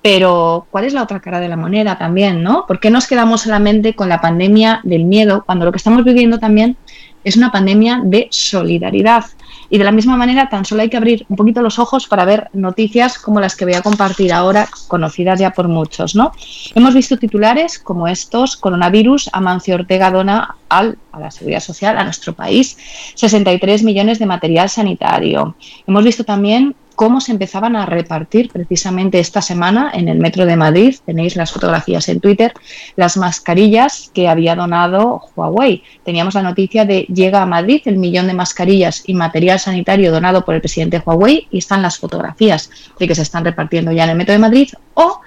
Pero, 0.00 0.66
¿cuál 0.70 0.84
es 0.84 0.94
la 0.94 1.02
otra 1.02 1.20
cara 1.20 1.40
de 1.40 1.48
la 1.48 1.56
moneda 1.56 1.98
también, 1.98 2.42
no? 2.42 2.64
¿Por 2.66 2.80
qué 2.80 2.88
nos 2.88 3.06
quedamos 3.06 3.42
solamente 3.42 3.94
con 3.94 4.08
la 4.08 4.20
pandemia 4.20 4.80
del 4.84 5.04
miedo 5.04 5.42
cuando 5.44 5.64
lo 5.64 5.72
que 5.72 5.78
estamos 5.78 6.04
viviendo 6.04 6.38
también 6.38 6.76
es 7.24 7.36
una 7.36 7.50
pandemia 7.50 8.00
de 8.04 8.28
solidaridad? 8.30 9.24
Y 9.70 9.78
de 9.78 9.84
la 9.84 9.92
misma 9.92 10.16
manera, 10.16 10.48
tan 10.48 10.64
solo 10.64 10.82
hay 10.82 10.88
que 10.88 10.96
abrir 10.96 11.26
un 11.28 11.36
poquito 11.36 11.60
los 11.60 11.78
ojos 11.78 12.06
para 12.06 12.24
ver 12.24 12.48
noticias 12.52 13.18
como 13.18 13.40
las 13.40 13.54
que 13.54 13.64
voy 13.64 13.74
a 13.74 13.82
compartir 13.82 14.32
ahora, 14.32 14.68
conocidas 14.88 15.38
ya 15.38 15.50
por 15.50 15.68
muchos, 15.68 16.14
¿no? 16.14 16.32
Hemos 16.74 16.94
visto 16.94 17.18
titulares 17.18 17.78
como 17.78 18.08
estos, 18.08 18.56
coronavirus, 18.56 19.28
Amancio 19.32 19.74
Ortega 19.74 20.10
dona 20.10 20.56
al, 20.68 20.98
a 21.12 21.20
la 21.20 21.30
seguridad 21.30 21.60
social, 21.60 21.98
a 21.98 22.04
nuestro 22.04 22.32
país, 22.32 22.78
63 23.14 23.82
millones 23.82 24.18
de 24.18 24.26
material 24.26 24.70
sanitario. 24.70 25.54
Hemos 25.86 26.04
visto 26.04 26.24
también 26.24 26.74
cómo 26.98 27.20
se 27.20 27.30
empezaban 27.30 27.76
a 27.76 27.86
repartir 27.86 28.50
precisamente 28.50 29.20
esta 29.20 29.40
semana 29.40 29.88
en 29.94 30.08
el 30.08 30.18
metro 30.18 30.46
de 30.46 30.56
Madrid, 30.56 30.96
tenéis 31.06 31.36
las 31.36 31.52
fotografías 31.52 32.08
en 32.08 32.18
Twitter, 32.18 32.52
las 32.96 33.16
mascarillas 33.16 34.10
que 34.12 34.26
había 34.26 34.56
donado 34.56 35.22
Huawei. 35.36 35.84
Teníamos 36.04 36.34
la 36.34 36.42
noticia 36.42 36.84
de 36.84 37.02
llega 37.02 37.40
a 37.40 37.46
Madrid 37.46 37.82
el 37.84 37.98
millón 37.98 38.26
de 38.26 38.34
mascarillas 38.34 39.04
y 39.06 39.14
material 39.14 39.60
sanitario 39.60 40.10
donado 40.10 40.44
por 40.44 40.56
el 40.56 40.60
presidente 40.60 41.00
Huawei 41.06 41.46
y 41.52 41.58
están 41.58 41.82
las 41.82 41.98
fotografías 41.98 42.68
de 42.98 43.06
que 43.06 43.14
se 43.14 43.22
están 43.22 43.44
repartiendo 43.44 43.92
ya 43.92 44.02
en 44.02 44.10
el 44.10 44.16
metro 44.16 44.32
de 44.32 44.40
Madrid 44.40 44.68
o 44.94 45.20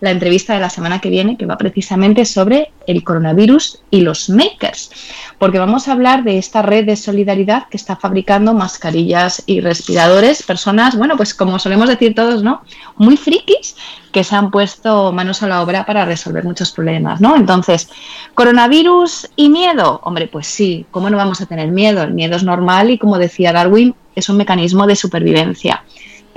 la 0.00 0.10
entrevista 0.10 0.54
de 0.54 0.60
la 0.60 0.70
semana 0.70 1.00
que 1.00 1.10
viene, 1.10 1.36
que 1.36 1.46
va 1.46 1.58
precisamente 1.58 2.24
sobre 2.24 2.72
el 2.86 3.02
coronavirus 3.02 3.80
y 3.90 4.00
los 4.02 4.30
makers, 4.30 4.90
porque 5.38 5.58
vamos 5.58 5.88
a 5.88 5.92
hablar 5.92 6.24
de 6.24 6.38
esta 6.38 6.62
red 6.62 6.86
de 6.86 6.96
solidaridad 6.96 7.68
que 7.68 7.76
está 7.76 7.96
fabricando 7.96 8.54
mascarillas 8.54 9.42
y 9.46 9.60
respiradores, 9.60 10.42
personas, 10.42 10.96
bueno, 10.96 11.16
pues 11.16 11.34
como 11.34 11.58
solemos 11.58 11.88
decir 11.88 12.14
todos, 12.14 12.42
¿no? 12.42 12.62
Muy 12.96 13.16
frikis 13.16 13.76
que 14.12 14.24
se 14.24 14.36
han 14.36 14.50
puesto 14.50 15.12
manos 15.12 15.42
a 15.42 15.48
la 15.48 15.62
obra 15.62 15.84
para 15.84 16.04
resolver 16.04 16.44
muchos 16.44 16.70
problemas, 16.70 17.20
¿no? 17.20 17.36
Entonces, 17.36 17.90
coronavirus 18.34 19.28
y 19.36 19.48
miedo, 19.48 20.00
hombre, 20.04 20.28
pues 20.28 20.46
sí, 20.46 20.86
¿cómo 20.90 21.10
no 21.10 21.16
vamos 21.16 21.40
a 21.40 21.46
tener 21.46 21.70
miedo? 21.70 22.02
El 22.02 22.14
miedo 22.14 22.36
es 22.36 22.42
normal 22.42 22.90
y 22.90 22.98
como 22.98 23.18
decía 23.18 23.52
Darwin, 23.52 23.94
es 24.14 24.28
un 24.28 24.36
mecanismo 24.36 24.86
de 24.86 24.96
supervivencia 24.96 25.84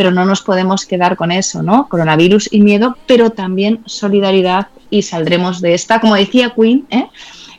pero 0.01 0.09
no 0.09 0.25
nos 0.25 0.41
podemos 0.41 0.87
quedar 0.87 1.15
con 1.15 1.31
eso, 1.31 1.61
¿no? 1.61 1.87
Coronavirus 1.87 2.51
y 2.51 2.61
miedo, 2.61 2.97
pero 3.05 3.29
también 3.29 3.83
solidaridad 3.85 4.69
y 4.89 5.03
saldremos 5.03 5.61
de 5.61 5.75
esta. 5.75 5.99
Como 5.99 6.15
decía 6.15 6.55
Queen, 6.55 6.87
¿eh? 6.89 7.05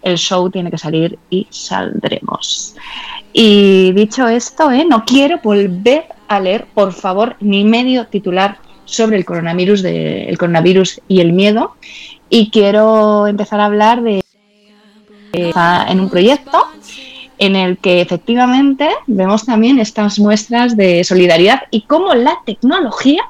el 0.03 0.19
show 0.19 0.51
tiene 0.51 0.69
que 0.69 0.77
salir 0.77 1.21
y 1.31 1.47
saldremos. 1.51 2.75
Y 3.33 3.93
dicho 3.93 4.27
esto, 4.27 4.73
¿eh? 4.73 4.85
no 4.85 5.05
quiero 5.05 5.39
volver 5.41 6.07
a 6.27 6.41
leer, 6.41 6.67
por 6.75 6.93
favor, 6.93 7.37
ni 7.39 7.63
medio 7.63 8.09
titular 8.09 8.59
sobre 8.87 9.19
el 9.19 9.25
coronavirus, 9.25 9.81
de, 9.81 10.25
el 10.25 10.37
coronavirus 10.37 11.01
y 11.07 11.21
el 11.21 11.33
miedo. 11.33 11.77
Y 12.29 12.51
quiero 12.51 13.29
empezar 13.29 13.61
a 13.61 13.67
hablar 13.67 14.03
de 14.03 14.21
en 15.33 16.01
un 16.01 16.11
proyecto 16.11 16.67
en 17.39 17.57
el 17.57 17.79
que 17.79 18.01
efectivamente 18.01 18.89
vemos 19.07 19.45
también 19.45 19.79
estas 19.79 20.19
muestras 20.19 20.77
de 20.77 21.05
solidaridad 21.05 21.63
y 21.71 21.83
cómo 21.83 22.15
la 22.15 22.39
tecnología 22.45 23.23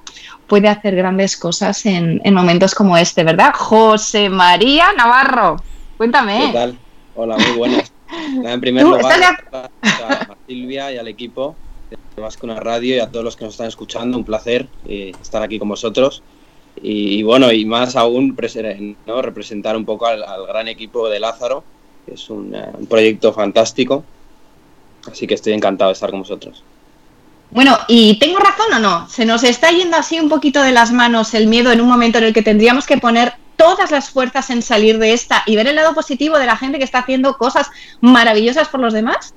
puede 0.47 0.69
hacer 0.69 0.95
grandes 0.95 1.37
cosas 1.37 1.87
en, 1.87 2.21
momentos 2.35 2.75
como 2.75 2.97
este, 2.99 3.25
¿verdad? 3.25 3.55
José 3.55 4.29
María 4.29 4.93
Navarro, 4.97 5.57
cuéntame. 5.97 6.47
¿Qué 6.47 6.53
tal? 6.53 6.79
Hola, 7.15 7.37
muy 7.37 7.57
buenas. 7.57 7.93
En 8.45 8.61
primer 8.61 8.85
lugar, 8.85 9.41
a 9.51 10.37
Silvia 10.47 10.93
y 10.93 10.99
al 10.99 11.09
equipo 11.09 11.57
de 11.89 12.21
Más 12.21 12.37
que 12.37 12.45
una 12.45 12.61
radio 12.61 12.97
y 12.97 12.99
a 12.99 13.11
todos 13.11 13.25
los 13.25 13.37
que 13.37 13.47
nos 13.47 13.55
están 13.55 13.69
escuchando, 13.69 14.19
un 14.19 14.25
placer 14.25 14.69
eh, 14.87 15.13
estar 15.23 15.43
aquí 15.43 15.59
con 15.59 15.71
vosotros. 15.71 16.23
Y, 16.83 17.23
bueno, 17.23 17.51
y 17.53 17.65
más 17.65 17.97
aún 17.97 18.37
¿no? 19.07 19.23
representar 19.23 19.79
un 19.79 19.87
poco 19.87 20.07
al 20.07 20.23
gran 20.47 20.69
equipo 20.69 21.09
de 21.09 21.21
Lázaro, 21.21 21.65
es 22.07 22.29
eh, 22.29 22.33
un, 22.33 22.87
proyecto 22.89 23.33
fantástico. 23.33 24.05
Así 25.11 25.27
que 25.27 25.35
estoy 25.35 25.53
encantado 25.53 25.91
de 25.91 25.95
estar 25.95 26.11
con 26.11 26.21
vosotros. 26.21 26.63
Bueno, 27.51 27.77
¿y 27.89 28.19
tengo 28.19 28.39
razón 28.39 28.73
o 28.75 28.79
no? 28.79 29.09
Se 29.09 29.27
nos 29.27 29.45
está 29.45 29.71
yendo 29.71 29.97
así 29.97 30.19
un 30.19 30.29
poquito 30.29 30.63
de 30.63 30.73
las 30.73 30.93
manos 30.93 31.35
el 31.35 31.49
miedo 31.49 31.71
en 31.71 31.81
un 31.81 31.89
momento 31.89 32.19
en 32.19 32.25
el 32.25 32.33
que 32.33 32.43
tendríamos 32.43 32.87
que 32.87 32.99
poner 32.99 33.35
todas 33.57 33.91
las 33.91 34.11
fuerzas 34.11 34.49
en 34.51 34.63
salir 34.63 34.99
de 34.99 35.13
esta 35.13 35.43
y 35.47 35.57
ver 35.57 35.67
el 35.67 35.77
lado 35.77 35.95
positivo 35.95 36.39
de 36.39 36.47
la 36.47 36.57
gente 36.57 36.79
que 36.79 36.85
está 36.85 37.01
haciendo 37.01 37.37
cosas 37.37 37.71
maravillosas 38.01 38.69
por 38.69 38.81
los 38.81 38.95
demás? 38.95 39.35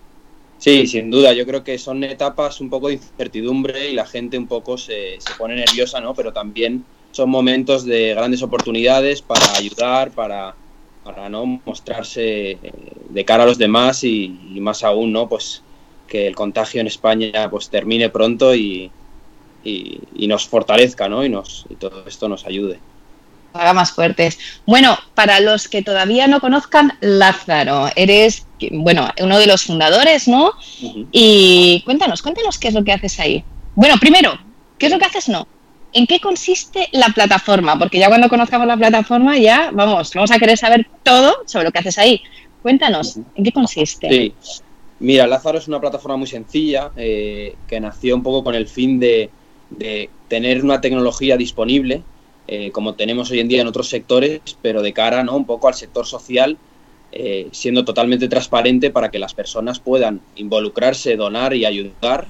Sí, 0.58 0.88
sin 0.88 1.12
duda. 1.12 1.34
Yo 1.34 1.46
creo 1.46 1.64
que 1.64 1.78
son 1.78 2.04
etapas 2.04 2.62
un 2.62 2.70
poco 2.70 2.88
de 2.88 2.94
incertidumbre 2.94 3.90
y 3.90 3.94
la 3.94 4.06
gente 4.06 4.38
un 4.38 4.48
poco 4.48 4.78
se, 4.78 5.20
se 5.20 5.34
pone 5.38 5.56
nerviosa, 5.56 6.00
¿no? 6.00 6.14
Pero 6.14 6.32
también 6.32 6.86
son 7.12 7.30
momentos 7.30 7.86
de 7.86 8.14
grandes 8.14 8.42
oportunidades 8.42 9.22
para 9.22 9.58
ayudar, 9.58 10.12
para, 10.12 10.56
para 11.06 11.30
no 11.30 11.46
mostrarse 11.66 12.58
de 13.10 13.26
cara 13.26 13.44
a 13.44 13.46
los 13.46 13.60
demás 13.60 14.04
y, 14.04 14.28
más 14.60 14.84
aún 14.84 15.14
no 15.14 15.30
pues 15.30 15.62
que 16.08 16.26
el 16.26 16.36
contagio 16.36 16.82
en 16.82 16.88
España 16.88 17.48
pues 17.52 17.70
termine 17.70 18.10
pronto 18.10 18.56
y, 18.56 18.92
y, 19.64 20.28
nos 20.28 20.48
fortalezca 20.48 21.08
¿no? 21.08 21.24
y 21.24 21.30
nos 21.30 21.66
y 21.70 21.76
todo 21.76 22.04
esto 22.08 22.28
nos 22.28 22.46
ayude 22.46 22.80
haga 23.54 23.74
más 23.74 23.94
fuertes. 23.94 24.38
Bueno, 24.66 24.98
para 25.14 25.40
los 25.40 25.70
que 25.70 25.82
todavía 25.82 26.28
no 26.28 26.42
conozcan, 26.42 26.92
Lázaro, 27.00 27.88
eres, 27.96 28.46
bueno, 28.70 29.10
uno 29.22 29.40
de 29.40 29.48
los 29.48 29.64
fundadores, 29.64 30.28
¿no? 30.28 30.52
Y 31.14 31.82
cuéntanos, 31.86 32.22
cuéntanos 32.22 32.60
qué 32.60 32.68
es 32.68 32.74
lo 32.74 32.84
que 32.84 32.92
haces 32.92 33.18
ahí. 33.18 33.46
Bueno, 33.76 33.96
primero, 33.98 34.38
¿qué 34.78 34.88
es 34.88 34.92
lo 34.92 35.00
que 35.00 35.06
haces? 35.06 35.30
No. 35.30 35.48
¿En 35.96 36.08
qué 36.08 36.20
consiste 36.20 36.90
la 36.92 37.08
plataforma? 37.08 37.80
Porque 37.80 37.98
ya 37.98 38.10
cuando 38.10 38.28
conozcamos 38.28 38.68
la 38.68 38.76
plataforma 38.76 39.38
ya, 39.38 39.72
vamos, 39.72 40.12
vamos 40.14 40.30
a 40.30 40.38
querer 40.38 40.58
saber 40.58 40.86
todo 41.04 41.34
sobre 41.46 41.64
lo 41.64 41.72
que 41.72 41.80
haces 41.80 41.98
ahí. 41.98 42.22
Cuéntanos, 42.62 43.16
¿en 43.34 43.44
qué 43.46 43.54
consiste? 43.54 44.10
Sí. 44.10 44.34
Mira, 45.00 45.26
Lázaro 45.26 45.58
es 45.58 45.70
una 45.70 45.80
plataforma 45.80 46.18
muy 46.18 46.28
sencilla 46.28 46.92
eh, 46.98 47.56
que 47.66 47.80
nació 47.80 48.14
un 48.14 48.24
poco 48.24 48.44
con 48.44 48.56
el 48.56 48.68
fin 48.68 49.00
de, 49.00 49.30
tener 50.28 50.66
una 50.66 50.82
tecnología 50.82 51.38
disponible, 51.38 52.04
eh, 52.50 52.72
como 52.72 52.96
tenemos 52.96 53.32
hoy 53.32 53.40
en 53.40 53.48
día 53.48 53.62
en 53.62 53.68
otros 53.68 53.88
sectores, 53.88 54.42
pero 54.62 54.82
de 54.82 54.92
cara 54.92 55.24
¿no? 55.24 55.38
un 55.38 55.46
poco 55.46 55.70
al 55.70 55.76
sector 55.76 56.06
social, 56.06 56.58
eh, 57.14 57.48
siendo 57.54 57.86
totalmente 57.86 58.28
transparente 58.28 58.90
para 58.90 59.12
que 59.12 59.20
las 59.20 59.34
personas 59.34 59.80
puedan 59.80 60.20
involucrarse, 60.36 61.16
donar 61.16 61.54
y 61.54 61.64
ayudar 61.64 62.28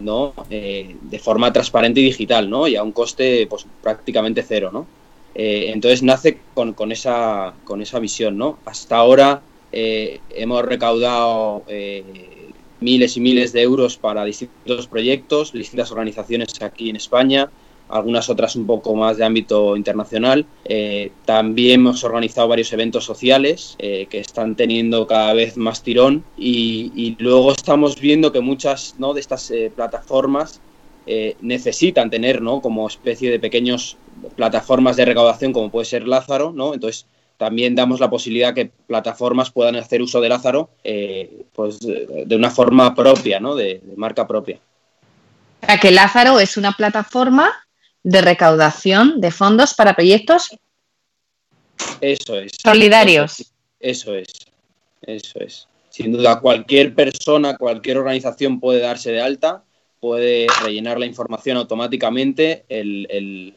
¿no? 0.00 0.34
Eh, 0.50 0.96
de 1.00 1.18
forma 1.18 1.52
transparente 1.52 2.00
y 2.00 2.04
digital, 2.04 2.48
¿no? 2.50 2.68
Y 2.68 2.76
a 2.76 2.82
un 2.82 2.92
coste 2.92 3.46
pues, 3.46 3.66
prácticamente 3.82 4.42
cero, 4.42 4.70
¿no? 4.72 4.86
Eh, 5.34 5.70
entonces 5.72 6.02
nace 6.02 6.38
con, 6.54 6.72
con, 6.72 6.92
esa, 6.92 7.54
con 7.64 7.82
esa 7.82 7.98
visión, 7.98 8.38
¿no? 8.38 8.58
Hasta 8.64 8.96
ahora 8.96 9.42
eh, 9.72 10.20
hemos 10.30 10.64
recaudado 10.64 11.64
miles 12.80 13.16
y 13.16 13.20
miles 13.20 13.52
de 13.52 13.62
euros 13.62 13.96
para 13.96 14.24
distintos 14.24 14.86
proyectos, 14.86 15.52
distintas 15.52 15.90
organizaciones 15.90 16.60
aquí 16.62 16.90
en 16.90 16.96
España, 16.96 17.50
algunas 17.88 18.28
otras 18.28 18.56
un 18.56 18.66
poco 18.66 18.94
más 18.94 19.16
de 19.16 19.24
ámbito 19.24 19.76
internacional. 19.76 20.46
Eh, 20.64 21.12
también 21.24 21.80
hemos 21.80 22.04
organizado 22.04 22.48
varios 22.48 22.72
eventos 22.72 23.04
sociales 23.04 23.76
eh, 23.78 24.06
que 24.10 24.18
están 24.18 24.56
teniendo 24.56 25.06
cada 25.06 25.32
vez 25.34 25.56
más 25.56 25.82
tirón 25.82 26.24
y, 26.36 27.16
luego 27.18 27.52
estamos 27.52 28.00
viendo 28.00 28.32
que 28.32 28.40
muchas 28.40 28.96
¿no? 28.98 29.14
de 29.14 29.20
estas 29.20 29.50
eh, 29.50 29.70
plataformas 29.74 30.60
necesitan 31.40 32.10
tener 32.10 32.42
¿no? 32.42 32.60
como 32.60 32.88
especie 32.88 33.30
de 33.30 33.38
pequeños 33.38 33.96
plataformas 34.34 34.96
de 34.96 35.04
recaudación 35.04 35.52
como 35.52 35.70
puede 35.70 35.84
ser 35.84 36.08
Lázaro, 36.08 36.50
¿no? 36.52 36.74
entonces 36.74 37.06
también 37.36 37.76
damos 37.76 38.00
la 38.00 38.10
posibilidad 38.10 38.54
que 38.54 38.72
plataformas 38.88 39.52
puedan 39.52 39.76
hacer 39.76 40.02
uso 40.02 40.20
de 40.20 40.28
Lázaro 40.28 40.68
pues 41.52 41.78
de 41.78 42.34
una 42.36 42.50
forma 42.50 42.92
propia, 42.96 43.38
¿no? 43.38 43.54
de, 43.54 43.80
de 43.84 43.96
marca 43.96 44.26
propia. 44.26 44.58
Para 45.60 45.78
que 45.78 45.92
Lázaro 45.92 46.40
es 46.40 46.56
una 46.56 46.72
plataforma 46.72 47.52
de 48.06 48.20
recaudación 48.20 49.20
de 49.20 49.32
fondos 49.32 49.74
para 49.74 49.94
proyectos 49.94 50.56
eso 52.00 52.38
es, 52.38 52.52
solidarios. 52.62 53.52
Eso 53.80 54.14
es, 54.14 54.28
eso 55.02 55.40
es. 55.40 55.68
Sin 55.90 56.12
duda, 56.12 56.40
cualquier 56.40 56.94
persona, 56.94 57.56
cualquier 57.56 57.98
organización 57.98 58.60
puede 58.60 58.80
darse 58.80 59.10
de 59.10 59.20
alta, 59.20 59.64
puede 59.98 60.46
rellenar 60.62 61.00
la 61.00 61.06
información 61.06 61.56
automáticamente. 61.56 62.64
El, 62.68 63.56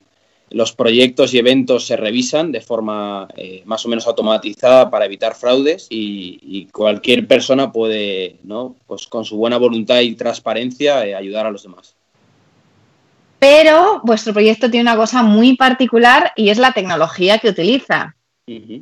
los 0.49 0.73
proyectos 0.73 1.35
y 1.35 1.37
eventos 1.37 1.85
se 1.85 1.95
revisan 1.95 2.51
de 2.51 2.61
forma 2.61 3.27
eh, 3.37 3.61
más 3.65 3.85
o 3.85 3.89
menos 3.89 4.07
automatizada 4.07 4.89
para 4.89 5.05
evitar 5.05 5.35
fraudes 5.35 5.85
y, 5.91 6.39
y 6.41 6.65
cualquier 6.71 7.27
persona 7.27 7.71
puede, 7.71 8.37
¿no? 8.41 8.75
pues 8.87 9.05
con 9.05 9.25
su 9.25 9.37
buena 9.37 9.57
voluntad 9.57 9.99
y 9.99 10.15
transparencia, 10.15 11.05
eh, 11.05 11.13
ayudar 11.13 11.45
a 11.45 11.51
los 11.51 11.61
demás. 11.61 11.98
Pero 13.39 14.01
vuestro 14.03 14.33
proyecto 14.33 14.69
tiene 14.69 14.89
una 14.89 14.97
cosa 14.97 15.23
muy 15.23 15.55
particular 15.55 16.33
y 16.35 16.49
es 16.49 16.57
la 16.57 16.73
tecnología 16.73 17.39
que 17.39 17.49
utiliza. 17.49 18.15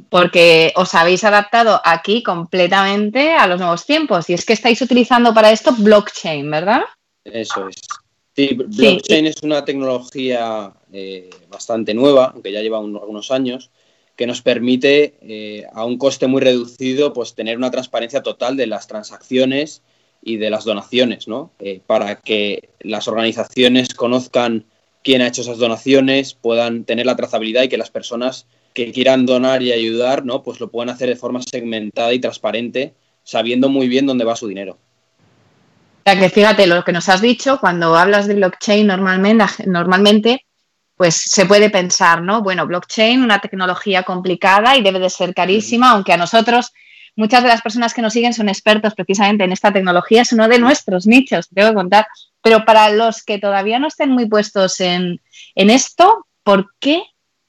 Porque 0.09 0.71
os 0.75 0.95
habéis 0.95 1.25
adaptado 1.25 1.81
aquí 1.83 2.23
completamente 2.23 3.33
a 3.33 3.47
los 3.47 3.59
nuevos 3.59 3.85
tiempos. 3.85 4.29
Y 4.29 4.33
es 4.33 4.45
que 4.45 4.53
estáis 4.53 4.81
utilizando 4.81 5.33
para 5.33 5.51
esto 5.51 5.73
blockchain, 5.77 6.49
¿verdad? 6.49 6.81
Eso 7.25 7.67
es. 7.67 7.75
Sí, 8.33 8.53
blockchain 8.53 9.27
es 9.27 9.43
una 9.43 9.65
tecnología 9.65 10.71
eh, 10.93 11.29
bastante 11.49 11.93
nueva, 11.93 12.31
aunque 12.33 12.51
ya 12.51 12.61
lleva 12.61 12.79
un- 12.79 12.95
algunos 12.95 13.29
años, 13.29 13.69
que 14.15 14.25
nos 14.25 14.41
permite 14.41 15.17
eh, 15.21 15.65
a 15.73 15.83
un 15.83 15.97
coste 15.97 16.27
muy 16.27 16.41
reducido 16.41 17.11
pues 17.13 17.35
tener 17.35 17.57
una 17.57 17.69
transparencia 17.69 18.23
total 18.23 18.55
de 18.55 18.67
las 18.67 18.87
transacciones 18.87 19.81
y 20.27 20.35
de 20.35 20.49
las 20.49 20.65
donaciones, 20.65 21.29
¿no? 21.29 21.51
Eh, 21.59 21.79
para 21.87 22.17
que 22.17 22.69
las 22.81 23.07
organizaciones 23.07 23.93
conozcan 23.93 24.65
quién 25.01 25.21
ha 25.21 25.27
hecho 25.27 25.41
esas 25.41 25.57
donaciones, 25.57 26.33
puedan 26.33 26.83
tener 26.83 27.05
la 27.05 27.15
trazabilidad 27.15 27.63
y 27.63 27.69
que 27.69 27.77
las 27.77 27.89
personas 27.89 28.45
que 28.73 28.91
quieran 28.91 29.25
donar 29.25 29.63
y 29.63 29.71
ayudar, 29.71 30.25
¿no? 30.25 30.43
Pues 30.43 30.59
lo 30.59 30.69
puedan 30.69 30.89
hacer 30.89 31.07
de 31.07 31.15
forma 31.15 31.41
segmentada 31.41 32.11
y 32.11 32.19
transparente, 32.19 32.93
sabiendo 33.23 33.69
muy 33.69 33.87
bien 33.87 34.05
dónde 34.05 34.25
va 34.25 34.35
su 34.35 34.49
dinero. 34.49 34.73
O 34.73 36.09
sea 36.09 36.19
que 36.19 36.29
fíjate 36.29 36.67
lo 36.67 36.83
que 36.83 36.91
nos 36.91 37.07
has 37.07 37.21
dicho, 37.21 37.57
cuando 37.61 37.95
hablas 37.95 38.27
de 38.27 38.35
blockchain 38.35 38.85
normalmente, 38.85 39.45
normalmente 39.65 40.45
pues 40.97 41.15
se 41.15 41.45
puede 41.45 41.69
pensar, 41.69 42.21
¿no? 42.21 42.41
Bueno, 42.41 42.67
blockchain, 42.67 43.23
una 43.23 43.39
tecnología 43.39 44.03
complicada 44.03 44.75
y 44.75 44.81
debe 44.81 44.99
de 44.99 45.09
ser 45.09 45.33
carísima, 45.33 45.91
aunque 45.91 46.11
a 46.11 46.17
nosotros, 46.17 46.73
muchas 47.17 47.43
de 47.43 47.49
las 47.49 47.61
personas 47.61 47.93
que 47.93 48.01
nos 48.01 48.13
siguen 48.13 48.33
son 48.33 48.47
expertos 48.47 48.93
precisamente 48.95 49.43
en 49.43 49.51
esta 49.51 49.73
tecnología, 49.73 50.21
es 50.21 50.31
uno 50.31 50.47
de 50.47 50.59
nuestros 50.59 51.05
nichos, 51.05 51.49
te 51.49 51.55
tengo 51.55 51.69
que 51.69 51.75
contar. 51.75 52.07
Pero 52.41 52.63
para 52.63 52.89
los 52.91 53.23
que 53.23 53.39
todavía 53.39 53.79
no 53.79 53.87
estén 53.87 54.11
muy 54.11 54.25
puestos 54.27 54.79
en, 54.79 55.19
en 55.55 55.69
esto, 55.69 56.25
¿por 56.43 56.71
qué 56.79 57.03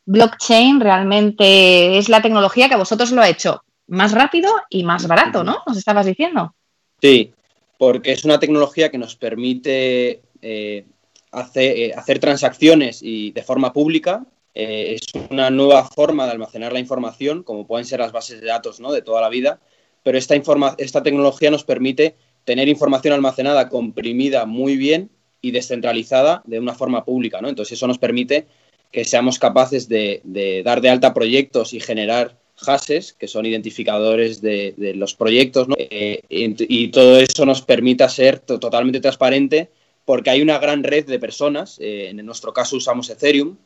blockchain 0.06 0.80
realmente 0.80 1.98
es 1.98 2.08
la 2.08 2.22
tecnología 2.22 2.68
que 2.68 2.74
a 2.74 2.78
vosotros 2.78 3.12
lo 3.12 3.20
ha 3.22 3.28
hecho 3.28 3.62
más 3.86 4.12
rápido 4.12 4.50
y 4.70 4.82
más 4.84 5.06
barato, 5.06 5.44
¿no? 5.44 5.58
Nos 5.66 5.76
estabas 5.76 6.06
diciendo. 6.06 6.54
Sí, 7.00 7.32
porque 7.78 8.12
es 8.12 8.24
una 8.24 8.40
tecnología 8.40 8.90
que 8.90 8.98
nos 8.98 9.16
permite 9.16 10.22
eh, 10.42 10.84
hace- 11.30 11.84
eh, 11.86 11.94
hacer 11.94 12.18
transacciones 12.18 13.00
y 13.02 13.30
de 13.32 13.42
forma 13.42 13.72
pública. 13.72 14.24
Eh, 14.54 14.96
es 15.00 15.22
una 15.30 15.50
nueva 15.50 15.84
forma 15.84 16.24
de 16.26 16.32
almacenar 16.32 16.72
la 16.72 16.80
información, 16.80 17.42
como 17.42 17.66
pueden 17.66 17.86
ser 17.86 18.00
las 18.00 18.12
bases 18.12 18.40
de 18.40 18.46
datos 18.46 18.80
¿no? 18.80 18.92
de 18.92 19.02
toda 19.02 19.20
la 19.20 19.28
vida, 19.28 19.60
pero 20.02 20.18
esta, 20.18 20.34
informa- 20.34 20.74
esta 20.78 21.02
tecnología 21.02 21.50
nos 21.50 21.64
permite 21.64 22.14
tener 22.44 22.68
información 22.68 23.14
almacenada 23.14 23.68
comprimida 23.68 24.46
muy 24.46 24.76
bien 24.76 25.10
y 25.40 25.50
descentralizada 25.50 26.42
de 26.46 26.58
una 26.58 26.74
forma 26.74 27.04
pública. 27.04 27.40
¿no? 27.40 27.48
Entonces 27.48 27.78
eso 27.78 27.86
nos 27.86 27.98
permite 27.98 28.46
que 28.90 29.04
seamos 29.04 29.38
capaces 29.38 29.88
de, 29.88 30.22
dar 30.64 30.80
de 30.80 30.90
alta 30.90 31.12
proyectos 31.12 31.74
y 31.74 31.80
generar 31.80 32.36
hashes, 32.56 33.12
que 33.12 33.28
son 33.28 33.46
identificadores 33.46 34.40
de, 34.40 34.74
los 34.96 35.14
proyectos, 35.14 35.68
¿no? 35.68 35.76
Eh, 35.78 36.22
y, 36.28 36.88
todo 36.88 37.20
eso 37.20 37.46
nos 37.46 37.62
permita 37.62 38.08
ser 38.08 38.40
to- 38.40 38.58
totalmente 38.58 39.00
transparente 39.00 39.70
porque 40.04 40.30
hay 40.30 40.40
una 40.40 40.58
gran 40.58 40.82
red 40.82 41.06
de 41.06 41.18
personas, 41.18 41.78
eh, 41.80 42.08
en 42.08 42.24
nuestro 42.24 42.52
caso 42.52 42.76
usamos 42.76 43.10
Ethereum, 43.10 43.56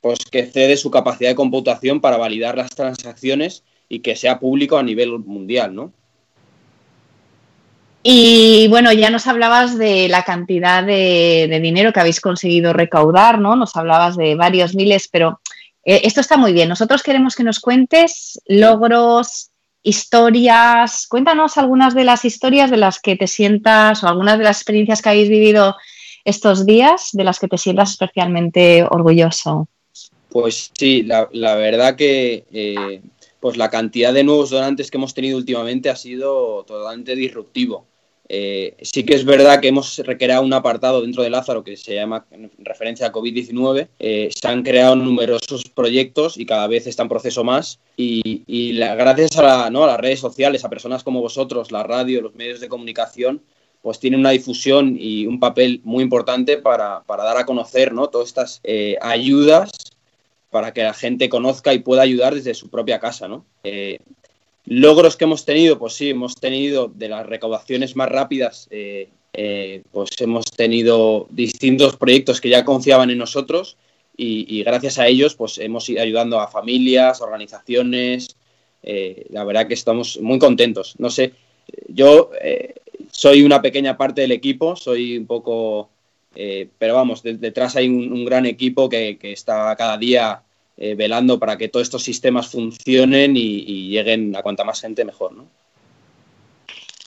pues 0.00 0.18
que 0.30 0.46
cede 0.46 0.76
su 0.76 0.90
capacidad 0.90 1.30
de 1.30 1.36
computación 1.36 2.00
para 2.00 2.16
validar 2.16 2.56
las 2.56 2.70
transacciones 2.70 3.64
y 3.88 4.00
que 4.00 4.16
sea 4.16 4.38
público 4.38 4.78
a 4.78 4.82
nivel 4.82 5.18
mundial, 5.18 5.74
¿no? 5.74 5.92
Y 8.02 8.68
bueno, 8.68 8.92
ya 8.92 9.10
nos 9.10 9.26
hablabas 9.26 9.76
de 9.76 10.08
la 10.08 10.22
cantidad 10.22 10.84
de, 10.84 11.58
dinero 11.60 11.92
que 11.92 12.00
habéis 12.00 12.20
conseguido 12.20 12.72
recaudar, 12.72 13.38
¿no? 13.40 13.56
Nos 13.56 13.76
hablabas 13.76 14.16
de 14.16 14.34
varios 14.34 14.74
miles, 14.74 15.08
pero 15.08 15.40
eh, 15.84 16.00
esto 16.04 16.20
está 16.20 16.36
muy 16.36 16.52
bien. 16.52 16.68
Nosotros 16.68 17.02
queremos 17.02 17.34
que 17.34 17.44
nos 17.44 17.60
cuentes 17.60 18.40
logros, 18.46 19.50
historias. 19.82 21.06
Cuéntanos 21.08 21.58
algunas 21.58 21.94
de 21.94 22.04
las 22.04 22.24
historias 22.24 22.70
de 22.70 22.76
las 22.76 23.00
que 23.00 23.16
te 23.16 23.26
sientas 23.26 24.02
o 24.02 24.08
algunas 24.08 24.38
de 24.38 24.44
las 24.44 24.58
experiencias 24.58 25.02
que 25.02 25.08
habéis 25.08 25.28
vivido 25.28 25.76
estos 26.24 26.66
días 26.66 27.10
de 27.12 27.24
las 27.24 27.38
que 27.38 27.48
te 27.48 27.58
sientas 27.58 27.90
especialmente 27.90 28.86
orgulloso. 28.88 29.68
Pues 30.30 30.70
sí, 30.78 31.02
la, 31.04 31.26
verdad 31.56 31.96
que 31.96 32.44
eh, 32.52 33.00
pues 33.40 33.56
la 33.56 33.70
cantidad 33.70 34.12
de 34.12 34.24
nuevos 34.24 34.50
donantes 34.50 34.90
que 34.90 34.98
hemos 34.98 35.14
tenido 35.14 35.38
últimamente 35.38 35.90
ha 35.90 35.96
sido 35.96 36.64
totalmente 36.64 37.14
disruptivo. 37.14 37.86
Eh, 38.30 38.76
sí 38.82 39.04
que 39.04 39.14
es 39.14 39.24
verdad 39.24 39.58
que 39.58 39.68
hemos 39.68 39.96
recreado 40.00 40.42
un 40.42 40.52
apartado 40.52 41.00
dentro 41.00 41.22
de 41.22 41.30
Lázaro 41.30 41.64
que 41.64 41.78
se 41.78 41.94
llama 41.94 42.26
en 42.30 42.50
referencia 42.58 43.06
a 43.06 43.12
COVID-19. 43.12 43.88
Eh, 43.98 44.28
se 44.30 44.48
han 44.48 44.62
creado 44.62 44.96
numerosos 44.96 45.64
proyectos 45.74 46.36
y 46.36 46.44
cada 46.44 46.66
vez 46.66 46.86
está 46.86 47.04
en 47.04 47.08
proceso 47.08 47.42
más. 47.42 47.78
Y, 47.96 48.42
y 48.46 48.72
la- 48.74 48.94
gracias 48.96 49.38
a, 49.38 49.42
la- 49.42 49.70
¿no? 49.70 49.84
a 49.84 49.86
las 49.86 50.00
redes 50.00 50.20
sociales, 50.20 50.62
a 50.62 50.68
personas 50.68 51.02
como 51.04 51.22
vosotros, 51.22 51.72
la 51.72 51.84
radio, 51.84 52.20
los 52.20 52.34
medios 52.34 52.60
de 52.60 52.68
comunicación, 52.68 53.40
pues 53.80 53.98
tienen 53.98 54.20
una 54.20 54.30
difusión 54.30 54.98
y 55.00 55.24
un 55.24 55.40
papel 55.40 55.80
muy 55.84 56.02
importante 56.04 56.58
para, 56.58 57.02
para 57.04 57.24
dar 57.24 57.38
a 57.38 57.46
conocer 57.46 57.94
¿no? 57.94 58.08
todas 58.08 58.28
estas 58.28 58.60
eh, 58.62 58.98
ayudas 59.00 59.70
para 60.50 60.72
que 60.72 60.82
la 60.82 60.94
gente 60.94 61.28
conozca 61.28 61.74
y 61.74 61.80
pueda 61.80 62.02
ayudar 62.02 62.34
desde 62.34 62.54
su 62.54 62.70
propia 62.70 63.00
casa, 63.00 63.28
¿no? 63.28 63.44
Eh, 63.64 63.98
logros 64.64 65.16
que 65.16 65.24
hemos 65.24 65.44
tenido, 65.44 65.78
pues 65.78 65.94
sí, 65.94 66.10
hemos 66.10 66.36
tenido 66.36 66.88
de 66.88 67.08
las 67.08 67.26
recaudaciones 67.26 67.96
más 67.96 68.08
rápidas, 68.08 68.68
eh, 68.70 69.08
eh, 69.34 69.82
pues 69.92 70.10
hemos 70.20 70.46
tenido 70.46 71.26
distintos 71.30 71.96
proyectos 71.96 72.40
que 72.40 72.48
ya 72.48 72.64
confiaban 72.64 73.10
en 73.10 73.18
nosotros 73.18 73.76
y, 74.16 74.46
y 74.56 74.62
gracias 74.64 74.98
a 74.98 75.06
ellos, 75.06 75.34
pues 75.34 75.58
hemos 75.58 75.88
ido 75.88 76.02
ayudando 76.02 76.40
a 76.40 76.48
familias, 76.48 77.20
organizaciones. 77.20 78.36
la 79.30 79.44
verdad 79.44 79.68
que 79.68 79.74
estamos 79.74 80.18
muy 80.20 80.38
contentos. 80.38 80.94
No 80.98 81.10
sé, 81.10 81.34
yo 81.88 82.30
soy 83.10 83.42
una 83.42 83.60
pequeña 83.60 83.96
parte 83.96 84.22
del 84.22 84.32
equipo, 84.32 84.76
soy 84.76 85.18
un 85.18 85.26
poco 85.26 85.90
eh, 86.40 86.68
pero 86.78 86.94
vamos, 86.94 87.22
de- 87.24 87.36
detrás 87.36 87.74
hay 87.74 87.88
un, 87.88 88.12
un 88.12 88.24
gran 88.24 88.46
equipo 88.46 88.88
que, 88.88 89.18
que 89.18 89.32
está 89.32 89.74
cada 89.76 89.98
día 89.98 90.42
eh, 90.76 90.94
velando 90.94 91.38
para 91.40 91.58
que 91.58 91.68
todos 91.68 91.82
estos 91.88 92.04
sistemas 92.04 92.46
funcionen 92.48 93.36
y, 93.36 93.64
y 93.66 93.88
lleguen 93.90 94.36
a 94.36 94.42
cuanta 94.42 94.62
más 94.62 94.80
gente 94.80 95.04
mejor, 95.04 95.32
¿no? 95.32 95.48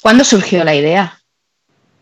¿Cuándo 0.01 0.23
surgió 0.25 0.63
la 0.65 0.75
idea? 0.75 1.21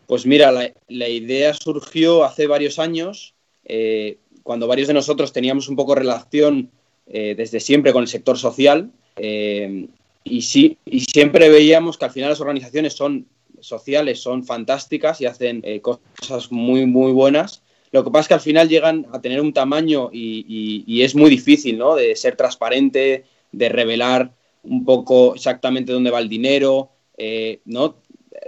Pues 0.08 0.26
mira, 0.26 0.52
la, 0.52 0.72
la 0.88 1.08
idea 1.08 1.54
surgió 1.54 2.24
hace 2.24 2.48
varios 2.48 2.80
años, 2.80 3.36
eh, 3.64 4.18
cuando 4.42 4.66
varios 4.68 4.88
de 4.88 4.96
nosotros 4.96 5.32
teníamos 5.32 5.70
un 5.70 5.76
poco 5.76 5.94
relación 5.94 6.72
desde 7.06 7.60
siempre 7.60 7.92
con 7.92 8.04
el 8.04 8.08
sector 8.08 8.38
social 8.38 8.92
y, 9.18 10.42
sí, 10.44 10.78
y 10.86 11.00
siempre 11.00 11.50
veíamos 11.50 11.98
que 11.98 12.06
al 12.06 12.12
final 12.12 12.30
las 12.30 12.40
organizaciones 12.40 12.94
son 12.94 13.26
sociales, 13.61 14.22
son 14.22 14.44
fantásticas 14.44 15.22
y 15.22 15.26
hacen 15.26 15.61
eh, 15.64 15.81
cosas 15.81 16.52
muy, 16.52 16.86
muy 16.86 17.11
buenas. 17.11 17.64
Lo 17.91 18.03
que 18.03 18.11
pasa 18.11 18.22
es 18.22 18.27
que 18.27 18.34
al 18.36 18.40
final 18.41 18.69
llegan 18.69 19.07
a 19.11 19.19
tener 19.22 19.41
un 19.41 19.53
tamaño 19.53 20.10
y, 20.14 20.45
y- 20.48 20.84
y 20.88 21.02
es 21.03 21.15
muy 21.15 21.30
difícil, 21.30 21.77
¿no? 21.77 21.95
De 21.95 22.15
ser 22.15 22.36
transparente, 22.36 23.23
de 23.52 23.69
revelar 23.69 24.31
un 24.64 24.86
poco 24.86 25.34
exactamente 25.36 25.91
dónde 25.91 26.11
va 26.11 26.19
el 26.19 26.30
dinero, 26.30 26.90
eh, 27.18 27.60
¿no? 27.65 27.95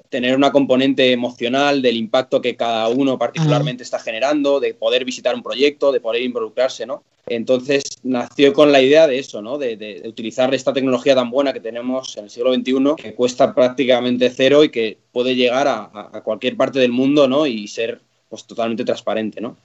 Tener 0.09 0.35
una 0.35 0.51
componente 0.51 1.11
emocional 1.11 1.81
del 1.81 1.97
impacto 1.97 2.41
que 2.41 2.55
cada 2.55 2.88
uno 2.89 3.17
particularmente 3.17 3.83
está 3.83 3.97
generando, 3.99 4.59
de 4.59 4.73
poder 4.73 5.05
visitar 5.05 5.33
un 5.35 5.41
proyecto, 5.43 5.91
de 5.91 5.99
poder 6.01 6.21
involucrarse, 6.21 6.85
¿no? 6.85 7.03
Entonces 7.27 7.84
nació 8.03 8.52
con 8.53 8.72
la 8.72 8.81
idea 8.81 9.07
de 9.07 9.19
eso, 9.19 9.41
¿no? 9.41 9.57
De, 9.57 9.77
de- 9.77 10.02
de 10.02 10.10
utilizar 10.10 10.53
esta 10.53 10.73
tecnología 10.73 11.15
tan 11.15 11.30
buena 11.30 11.53
que 11.53 11.60
tenemos 11.60 12.18
en 12.18 12.26
el 12.26 12.30
siglo 12.30 12.53
XXI, 12.53 12.95
que 12.98 13.14
cuesta 13.15 13.53
prácticamente 13.53 14.30
cero 14.30 14.64
y 14.64 14.69
que 14.69 14.98
puede 15.11 15.35
llegar 15.35 15.68
a, 15.68 16.22
cualquier 16.23 16.57
parte 16.57 16.80
del 16.80 16.91
mundo, 16.91 17.27
¿no? 17.27 17.45
Y 17.45 17.68
ser 17.68 18.02
pues 18.30 18.45
totalmente 18.45 18.84
transparente, 18.85 19.39
¿no? 19.41 19.56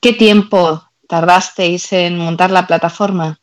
¿Qué 0.00 0.12
tiempo 0.12 0.82
tardasteis 1.08 1.92
en 1.92 2.16
montar 2.18 2.50
la 2.50 2.66
plataforma? 2.66 3.40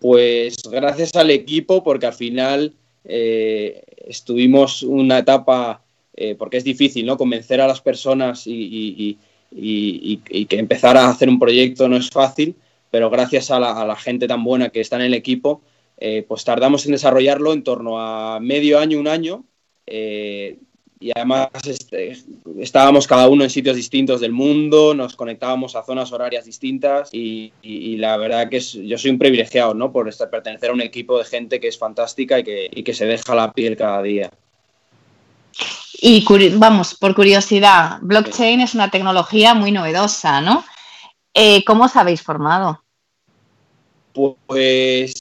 Pues 0.00 0.56
gracias 0.70 1.14
al 1.16 1.30
equipo, 1.30 1.82
porque 1.82 2.06
al 2.06 2.12
final 2.12 2.74
eh, 3.04 3.82
estuvimos 4.06 4.82
una 4.82 5.18
etapa, 5.18 5.82
eh, 6.14 6.34
porque 6.36 6.58
es 6.58 6.64
difícil, 6.64 7.06
¿no? 7.06 7.16
Convencer 7.16 7.60
a 7.60 7.66
las 7.66 7.80
personas 7.80 8.46
y, 8.46 8.52
y- 8.52 8.94
y- 8.98 9.18
y- 9.56 10.20
y- 10.30 10.40
y 10.40 10.46
que 10.46 10.58
empezar 10.58 10.96
a 10.96 11.08
hacer 11.08 11.28
un 11.28 11.38
proyecto 11.38 11.88
no 11.88 11.96
es 11.96 12.10
fácil, 12.10 12.54
pero 12.90 13.10
gracias 13.10 13.50
a 13.50 13.58
la, 13.60 13.72
a 13.80 13.86
la 13.86 13.96
gente 13.96 14.28
tan 14.28 14.44
buena 14.44 14.68
que 14.70 14.80
está 14.80 14.96
en 14.96 15.02
el 15.02 15.14
equipo, 15.14 15.62
eh, 15.98 16.24
pues 16.28 16.44
tardamos 16.44 16.84
en 16.86 16.92
desarrollarlo 16.92 17.52
en 17.52 17.62
torno 17.64 17.98
a 18.00 18.38
medio 18.40 18.78
año, 18.78 18.98
un 19.00 19.08
año, 19.08 19.44
eh, 19.86 20.58
y 20.98 21.10
además 21.14 21.48
este, 21.66 22.16
estábamos 22.58 23.06
cada 23.06 23.28
uno 23.28 23.44
en 23.44 23.50
sitios 23.50 23.76
distintos 23.76 24.20
del 24.20 24.32
mundo, 24.32 24.94
nos 24.94 25.14
conectábamos 25.14 25.76
a 25.76 25.82
zonas 25.82 26.10
horarias 26.12 26.46
distintas 26.46 27.10
y, 27.12 27.52
y- 27.62 27.92
y 27.92 27.96
la 27.98 28.16
verdad 28.16 28.48
que 28.48 28.58
es, 28.58 28.72
yo 28.72 28.96
soy 28.96 29.10
un 29.10 29.18
privilegiado 29.18 29.74
¿no? 29.74 29.92
por 29.92 30.08
estar, 30.08 30.30
pertenecer 30.30 30.70
a 30.70 30.72
un 30.72 30.80
equipo 30.80 31.18
de 31.18 31.24
gente 31.24 31.60
que 31.60 31.68
es 31.68 31.78
fantástica 31.78 32.38
y 32.40 32.44
que, 32.44 32.68
y 32.72 32.82
que 32.82 32.94
se 32.94 33.04
deja 33.06 33.34
la 33.34 33.52
piel 33.52 33.76
cada 33.76 34.02
día. 34.02 34.30
Y 35.98 36.24
vamos, 36.56 36.94
por 36.94 37.14
curiosidad, 37.14 37.98
blockchain 38.02 38.60
es 38.60 38.74
una 38.74 38.90
tecnología 38.90 39.54
muy 39.54 39.72
novedosa, 39.72 40.40
¿no? 40.40 40.64
Eh, 41.32 41.64
¿Cómo 41.64 41.84
os 41.84 41.96
habéis 41.96 42.22
formado? 42.22 42.82
Pues 44.46 45.14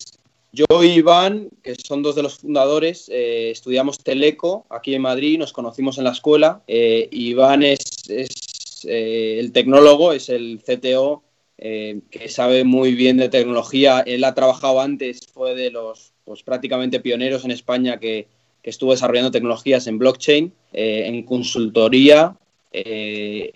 yo 0.52 0.66
y 0.82 0.88
Iván, 0.88 1.50
que 1.64 1.76
son 1.76 2.04
dos 2.04 2.16
de 2.16 2.24
los 2.24 2.40
fundadores, 2.40 3.10
eh, 3.10 3.52
estudiamos 3.52 4.00
Teleco 4.00 4.66
aquí 4.70 4.96
en 4.96 5.02
Madrid, 5.02 5.40
nos 5.40 5.54
conocimos 5.54 5.98
en 5.98 6.06
la 6.06 6.12
escuela. 6.12 6.62
eh, 6.68 7.08
Iván 7.12 7.64
es, 7.64 7.80
es, 8.10 8.86
el 8.86 9.52
tecnólogo, 9.54 10.12
es 10.14 10.30
el 10.30 10.62
CTO, 10.62 11.24
que 11.58 12.28
sabe 12.28 12.66
muy 12.66 12.94
bien 12.96 13.18
de 13.18 13.30
tecnología. 13.30 14.02
Él 14.06 14.26
ha 14.26 14.36
trabajado 14.36 14.82
antes, 14.82 15.22
fue 15.34 15.56
de 15.56 15.72
los 15.72 16.14
pues, 16.26 16.44
prácticamente 16.44 17.00
pioneros 17.00 17.46
en 17.46 17.52
España 17.52 17.98
que, 17.98 18.28
que 18.66 18.72
estuvo 18.72 18.94
desarrollando 18.94 19.30
tecnologías 19.30 19.86
en 19.86 20.00
blockchain, 20.00 20.52
eh, 20.74 21.04
en 21.06 21.22
consultoría. 21.22 22.36
eh, 22.74 23.52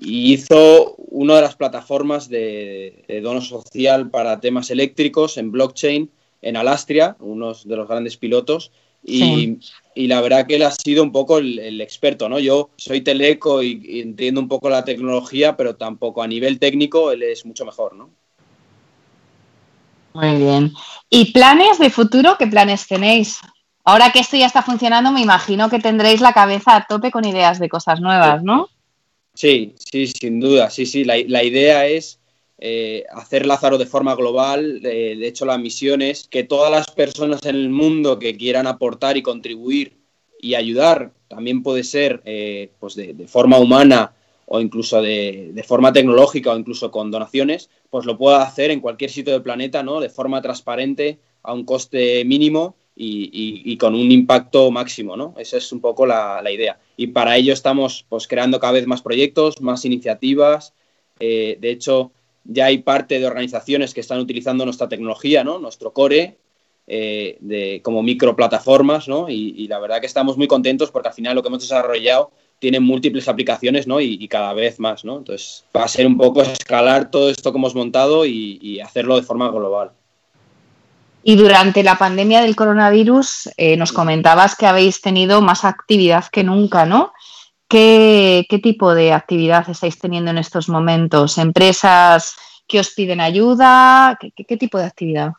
y 0.00 0.32
hizo 0.32 0.94
una 0.96 1.36
de 1.36 1.42
las 1.42 1.56
plataformas 1.56 2.28
de, 2.30 3.04
de 3.06 3.20
dono 3.20 3.42
social 3.42 4.08
para 4.10 4.40
temas 4.40 4.70
eléctricos 4.70 5.36
en 5.36 5.52
blockchain 5.52 6.10
en 6.40 6.56
Alastria, 6.56 7.16
uno 7.20 7.52
de 7.52 7.76
los 7.76 7.86
grandes 7.86 8.16
pilotos. 8.16 8.70
Y, 9.04 9.18
Sí. 9.18 9.58
y 9.94 10.06
la 10.06 10.22
verdad 10.22 10.46
que 10.46 10.56
él 10.56 10.62
ha 10.62 10.70
sido 10.70 11.02
un 11.02 11.12
poco 11.12 11.36
el, 11.38 11.58
el 11.58 11.80
experto, 11.82 12.28
¿no? 12.30 12.38
Yo 12.38 12.70
soy 12.78 13.02
teleco 13.02 13.62
y, 13.62 13.80
y 13.84 14.00
entiendo 14.00 14.40
un 14.40 14.48
poco 14.48 14.70
la 14.70 14.84
tecnología, 14.84 15.54
pero 15.56 15.76
tampoco 15.76 16.22
a 16.22 16.26
nivel 16.26 16.58
técnico 16.58 17.12
él 17.12 17.22
es 17.22 17.44
mucho 17.44 17.66
mejor, 17.66 17.94
¿no? 17.94 18.08
Muy 20.14 20.36
bien. 20.36 20.72
¿Y 21.10 21.32
planes 21.32 21.78
de 21.78 21.90
futuro? 21.90 22.36
¿Qué 22.38 22.46
planes 22.46 22.86
tenéis? 22.86 23.40
Ahora 23.84 24.10
que 24.12 24.20
esto 24.20 24.36
ya 24.38 24.46
está 24.46 24.62
funcionando, 24.62 25.12
me 25.12 25.20
imagino 25.20 25.68
que 25.68 25.78
tendréis 25.78 26.22
la 26.22 26.32
cabeza 26.32 26.74
a 26.74 26.86
tope 26.86 27.10
con 27.10 27.26
ideas 27.26 27.58
de 27.58 27.68
cosas 27.68 28.00
nuevas, 28.00 28.42
¿no? 28.42 28.68
Sí, 29.34 29.74
sí, 29.76 30.06
sin 30.06 30.40
duda. 30.40 30.70
Sí, 30.70 30.86
sí. 30.86 31.04
La, 31.04 31.44
idea 31.44 31.86
es 31.86 32.18
eh, 32.58 33.04
hacer 33.12 33.44
Lázaro 33.44 33.76
de 33.76 33.84
forma 33.84 34.14
global. 34.14 34.80
De 34.80 35.26
hecho, 35.26 35.44
la 35.44 35.58
misión 35.58 36.00
es 36.00 36.26
que 36.28 36.44
todas 36.44 36.70
las 36.70 36.90
personas 36.90 37.44
en 37.44 37.56
el 37.56 37.68
mundo 37.68 38.18
que 38.18 38.36
quieran 38.38 38.66
aportar 38.66 39.18
y 39.18 39.22
contribuir 39.22 39.98
y 40.40 40.54
ayudar, 40.54 41.12
también 41.28 41.62
puede 41.62 41.84
ser 41.84 42.22
eh, 42.24 42.70
pues 42.80 42.94
de, 42.94 43.12
de 43.12 43.28
forma 43.28 43.58
humana 43.58 44.12
o 44.46 44.60
incluso 44.60 45.00
de, 45.02 45.50
de 45.52 45.62
forma 45.62 45.92
tecnológica 45.92 46.52
o 46.52 46.58
incluso 46.58 46.90
con 46.90 47.10
donaciones, 47.10 47.70
pues 47.90 48.06
lo 48.06 48.16
pueda 48.16 48.42
hacer 48.42 48.70
en 48.70 48.80
cualquier 48.80 49.10
sitio 49.10 49.32
del 49.32 49.42
planeta, 49.42 49.82
¿no? 49.82 50.00
De 50.00 50.10
forma 50.10 50.40
transparente, 50.40 51.18
a 51.42 51.52
un 51.52 51.64
coste 51.64 52.24
mínimo 52.24 52.76
y, 52.96 53.76
con 53.76 53.94
un 53.94 54.10
impacto 54.10 54.70
máximo, 54.70 55.16
¿no? 55.16 55.34
Esa 55.38 55.56
es 55.56 55.72
un 55.72 55.80
poco 55.80 56.06
la, 56.06 56.42
idea. 56.50 56.78
Y 56.96 57.08
para 57.08 57.36
ello 57.36 57.52
estamos 57.52 58.06
pues, 58.08 58.28
creando 58.28 58.60
cada 58.60 58.74
vez 58.74 58.86
más 58.86 59.02
proyectos, 59.02 59.60
más 59.60 59.84
iniciativas. 59.84 60.74
Eh, 61.18 61.58
de 61.60 61.70
hecho, 61.70 62.12
ya 62.44 62.66
hay 62.66 62.78
parte 62.78 63.18
de 63.18 63.26
organizaciones 63.26 63.94
que 63.94 64.00
están 64.00 64.20
utilizando 64.20 64.64
nuestra 64.64 64.88
tecnología, 64.88 65.42
¿no? 65.44 65.58
Nuestro 65.58 65.92
core, 65.92 66.36
eh, 66.86 67.38
de, 67.40 67.80
como 67.82 68.02
microplataformas, 68.02 69.08
¿no? 69.08 69.28
Y, 69.28 69.66
la 69.68 69.78
verdad 69.80 70.00
que 70.00 70.06
estamos 70.06 70.36
muy 70.36 70.46
contentos 70.46 70.90
porque 70.90 71.08
al 71.08 71.14
final 71.14 71.34
lo 71.34 71.42
que 71.42 71.48
hemos 71.48 71.62
desarrollado 71.62 72.30
tiene 72.60 72.78
múltiples 72.78 73.28
aplicaciones, 73.28 73.86
¿no? 73.86 74.00
Y, 74.00 74.28
cada 74.28 74.54
vez 74.54 74.78
más, 74.78 75.04
¿no? 75.04 75.18
Entonces 75.18 75.64
va 75.76 75.84
a 75.84 75.88
ser 75.88 76.06
un 76.06 76.16
poco 76.16 76.42
escalar 76.42 77.10
todo 77.10 77.28
esto 77.30 77.50
que 77.50 77.58
hemos 77.58 77.74
montado 77.74 78.24
y 78.24 78.80
hacerlo 78.80 79.16
de 79.16 79.22
forma 79.22 79.50
global. 79.50 79.92
Y 81.26 81.36
durante 81.36 81.82
la 81.82 81.96
pandemia 81.96 82.42
del 82.42 82.54
coronavirus 82.54 83.48
eh, 83.56 83.78
nos 83.78 83.92
comentabas 83.92 84.56
que 84.56 84.66
habéis 84.66 85.00
tenido 85.00 85.40
más 85.40 85.64
actividad 85.64 86.26
que 86.30 86.44
nunca, 86.44 86.84
¿no? 86.84 87.12
¿Qué, 87.66 88.44
qué 88.48 88.58
tipo 88.58 88.94
de 88.94 89.12
actividad 89.12 89.68
estáis 89.70 89.98
teniendo 89.98 90.30
en 90.30 90.36
estos 90.38 90.68
momentos? 90.68 91.38
¿Empresas 91.38 92.34
que 92.68 92.78
os 92.78 92.90
piden 92.90 93.22
ayuda? 93.22 94.18
¿Qué, 94.20 94.32
qué- 94.36 94.44
qué 94.44 94.56
tipo 94.58 94.76
de 94.78 94.84
actividad? 94.84 95.32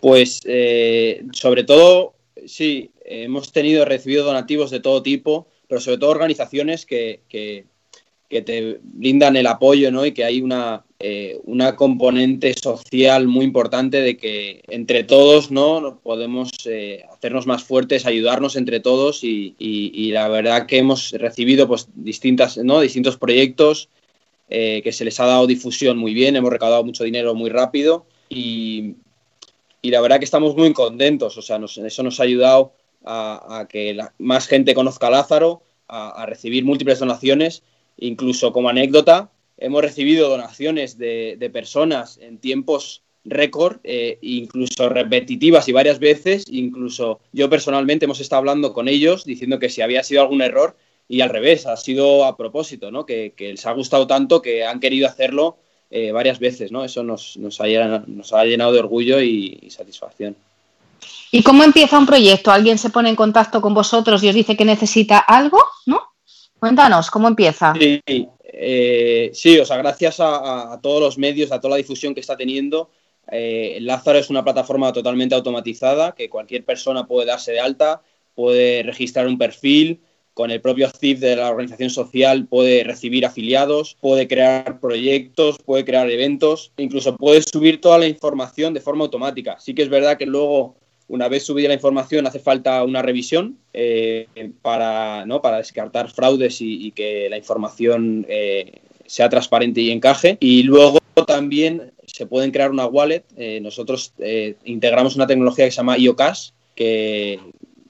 Pues 0.00 0.40
eh, 0.44 1.24
sobre 1.32 1.64
todo, 1.64 2.14
sí, 2.46 2.92
hemos 3.04 3.50
tenido, 3.50 3.84
recibido 3.84 4.24
donativos 4.24 4.70
de 4.70 4.78
todo 4.78 5.02
tipo, 5.02 5.48
pero 5.66 5.80
sobre 5.80 5.98
todo 5.98 6.10
organizaciones 6.10 6.86
que, 6.86 7.22
que- 7.28 7.66
que 8.28 8.42
te 8.42 8.78
brindan 8.82 9.36
el 9.36 9.48
apoyo, 9.48 9.90
¿no? 9.90 10.06
Y 10.06 10.12
que 10.12 10.22
hay 10.24 10.40
una, 10.42 10.84
eh, 11.00 11.38
una 11.44 11.76
componente 11.76 12.54
social 12.54 13.28
muy 13.28 13.44
importante 13.44 14.00
de 14.00 14.16
que 14.16 14.62
entre 14.66 15.04
todos, 15.04 15.50
¿no? 15.52 16.00
Podemos 16.02 16.50
eh, 16.66 17.04
hacernos 17.12 17.46
más 17.46 17.62
fuertes, 17.62 18.04
ayudarnos 18.04 18.56
entre 18.56 18.80
todos 18.80 19.22
y, 19.22 19.54
la 20.10 20.28
verdad 20.28 20.66
que 20.66 20.78
hemos 20.78 21.12
recibido 21.12 21.68
pues 21.68 21.86
distintas, 21.94 22.56
¿no? 22.56 22.80
Distintos 22.80 23.16
proyectos 23.16 23.88
eh, 24.48 24.80
que 24.82 24.90
se 24.90 25.04
les 25.04 25.20
ha 25.20 25.26
dado 25.26 25.46
difusión 25.46 25.98
muy 25.98 26.14
bien, 26.14 26.34
hemos 26.34 26.50
recaudado 26.50 26.82
mucho 26.82 27.04
dinero 27.04 27.32
muy 27.34 27.50
rápido 27.50 28.04
y, 28.28 28.94
y 29.82 29.90
la 29.90 30.00
verdad 30.00 30.18
que 30.18 30.24
estamos 30.24 30.56
muy 30.56 30.72
contentos, 30.72 31.38
o 31.38 31.42
sea, 31.42 31.60
nos- 31.60 31.78
eso 31.78 32.02
nos 32.02 32.18
ha 32.18 32.24
ayudado 32.24 32.72
a, 33.04 33.66
que 33.68 33.96
más 34.18 34.48
gente 34.48 34.74
conozca 34.74 35.06
a 35.06 35.10
Lázaro, 35.10 35.62
a 35.86 36.26
recibir 36.26 36.64
múltiples 36.64 36.98
donaciones, 36.98 37.62
incluso 37.98 38.52
como 38.52 38.68
anécdota, 38.68 39.30
hemos 39.58 39.82
recibido 39.82 40.28
donaciones 40.28 40.98
de, 40.98 41.36
de 41.38 41.50
personas 41.50 42.18
en 42.18 42.38
tiempos 42.38 43.02
récord, 43.24 43.78
eh, 43.84 44.18
incluso 44.22 44.88
repetitivas 44.88 45.68
y 45.68 45.72
varias 45.72 45.98
veces, 45.98 46.44
incluso 46.48 47.20
yo 47.32 47.50
personalmente 47.50 48.06
hemos 48.06 48.20
estado 48.20 48.38
hablando 48.40 48.72
con 48.72 48.88
ellos 48.88 49.24
diciendo 49.24 49.58
que 49.58 49.68
si 49.68 49.82
había 49.82 50.02
sido 50.02 50.22
algún 50.22 50.42
error 50.42 50.76
y 51.08 51.20
al 51.20 51.30
revés, 51.30 51.66
ha 51.66 51.76
sido 51.76 52.24
a 52.24 52.36
propósito, 52.36 52.90
¿no? 52.90 53.06
que, 53.06 53.32
que 53.36 53.50
les 53.50 53.66
ha 53.66 53.72
gustado 53.72 54.06
tanto 54.06 54.42
que 54.42 54.64
han 54.64 54.80
querido 54.80 55.08
hacerlo 55.08 55.56
eh, 55.90 56.12
varias 56.12 56.38
veces, 56.38 56.70
¿no? 56.70 56.84
Eso 56.84 57.02
nos, 57.02 57.38
nos, 57.38 57.62
ha, 57.62 57.66
llenado, 57.66 58.04
nos 58.06 58.34
ha 58.34 58.44
llenado 58.44 58.74
de 58.74 58.80
orgullo 58.80 59.22
y, 59.22 59.58
y 59.62 59.70
satisfacción. 59.70 60.36
¿Y 61.30 61.42
cómo 61.42 61.64
empieza 61.64 61.98
un 61.98 62.04
proyecto? 62.04 62.50
¿Alguien 62.50 62.76
se 62.76 62.90
pone 62.90 63.08
en 63.08 63.16
contacto 63.16 63.62
con 63.62 63.72
vosotros 63.72 64.22
y 64.22 64.28
os 64.28 64.34
dice 64.34 64.54
que 64.54 64.66
necesita 64.66 65.18
algo? 65.18 65.58
¿No? 65.86 66.02
Cuéntanos, 66.58 67.10
¿cómo 67.10 67.28
empieza? 67.28 67.72
Sí, 67.78 68.02
eh, 68.60 69.30
sí, 69.34 69.58
o 69.58 69.64
sea, 69.64 69.76
gracias 69.76 70.16
a, 70.18 70.78
todos 70.82 71.00
los 71.00 71.16
medios, 71.16 71.52
a 71.52 71.60
toda 71.60 71.72
la 71.72 71.76
difusión 71.76 72.12
que 72.12 72.20
está 72.20 72.36
teniendo, 72.36 72.90
eh, 73.30 73.78
Lázaro 73.82 74.18
es 74.18 74.30
una 74.30 74.42
plataforma 74.42 74.92
totalmente 74.92 75.34
automatizada 75.34 76.12
que 76.16 76.28
cualquier 76.28 76.64
persona 76.64 77.06
puede 77.06 77.26
darse 77.26 77.52
de 77.52 77.60
alta, 77.60 78.02
puede 78.34 78.82
registrar 78.82 79.28
un 79.28 79.38
perfil, 79.38 80.00
con 80.38 80.52
el 80.52 80.60
propio 80.60 80.88
CIF 80.88 81.18
de 81.18 81.34
la 81.34 81.50
organización 81.50 81.90
social 81.90 82.46
puede 82.46 82.84
recibir 82.84 83.26
afiliados, 83.26 83.96
puede 84.00 84.28
crear 84.28 84.78
proyectos, 84.78 85.58
puede 85.58 85.84
crear 85.84 86.08
eventos, 86.08 86.70
incluso 86.76 87.16
puede 87.16 87.42
subir 87.42 87.80
toda 87.80 87.98
la 87.98 88.06
información 88.06 88.72
de 88.72 88.80
forma 88.80 89.02
automática. 89.02 89.58
Sí 89.58 89.74
que 89.74 89.82
es 89.82 89.88
verdad 89.88 90.16
que 90.16 90.26
luego, 90.26 90.76
una 91.08 91.28
vez 91.28 91.44
subida 91.44 91.68
la 91.68 91.74
información, 91.74 92.26
hace 92.26 92.38
falta 92.38 92.82
una 92.84 93.02
revisión 93.02 93.56
eh, 93.72 94.26
para, 94.62 95.24
¿no? 95.26 95.40
para 95.40 95.56
descartar 95.58 96.10
fraudes 96.10 96.60
y, 96.60 96.86
y 96.86 96.90
que 96.92 97.28
la 97.30 97.38
información 97.38 98.26
eh, 98.28 98.72
sea 99.06 99.28
transparente 99.28 99.80
y 99.80 99.90
encaje. 99.90 100.36
Y 100.40 100.62
luego 100.64 100.98
también 101.26 101.92
se 102.06 102.26
pueden 102.26 102.50
crear 102.50 102.70
una 102.70 102.86
wallet. 102.86 103.24
Eh, 103.36 103.60
nosotros 103.60 104.12
integramos 104.64 105.16
una 105.16 105.26
tecnología 105.26 105.64
que 105.64 105.70
se 105.70 105.76
llama 105.78 105.98
IOCAS, 105.98 106.54
que, 106.74 107.40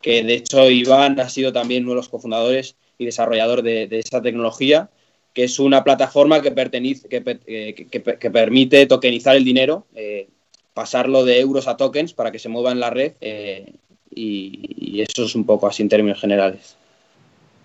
que 0.01 0.23
de 0.23 0.35
hecho 0.35 0.71
Iván 0.71 1.19
ha 1.21 1.29
sido 1.29 1.53
también 1.53 1.85
uno 1.85 1.93
de 1.93 1.97
los 1.97 2.09
cofundadores 2.09 2.77
y 2.99 3.05
desarrollador 3.05 3.63
de, 3.63 3.87
de 3.87 3.99
esa 3.99 4.23
tecnología, 4.23 4.91
que 5.35 5.45
es 5.45 5.59
una 5.59 5.85
plataforma 5.85 6.41
que, 6.41 6.53
que, 6.55 7.23
que- 7.91 8.19
que- 8.19 8.31
permite 8.31 8.87
tokenizar 8.87 9.37
el 9.37 9.45
dinero, 9.45 9.87
pasarlo 10.79 11.25
de 11.25 11.41
euros 11.41 11.67
a 11.67 11.77
tokens 11.77 12.13
para 12.13 12.31
que 12.31 12.39
se 12.39 12.49
mueva 12.49 12.71
en 12.71 12.79
la 12.79 12.89
red 12.89 13.15
eh, 13.21 13.73
y, 14.15 14.77
y 14.79 15.03
eso 15.03 15.25
es 15.25 15.35
un 15.35 15.45
poco 15.45 15.67
así 15.67 15.83
en 15.83 15.89
términos 15.89 16.21
generales. 16.21 16.77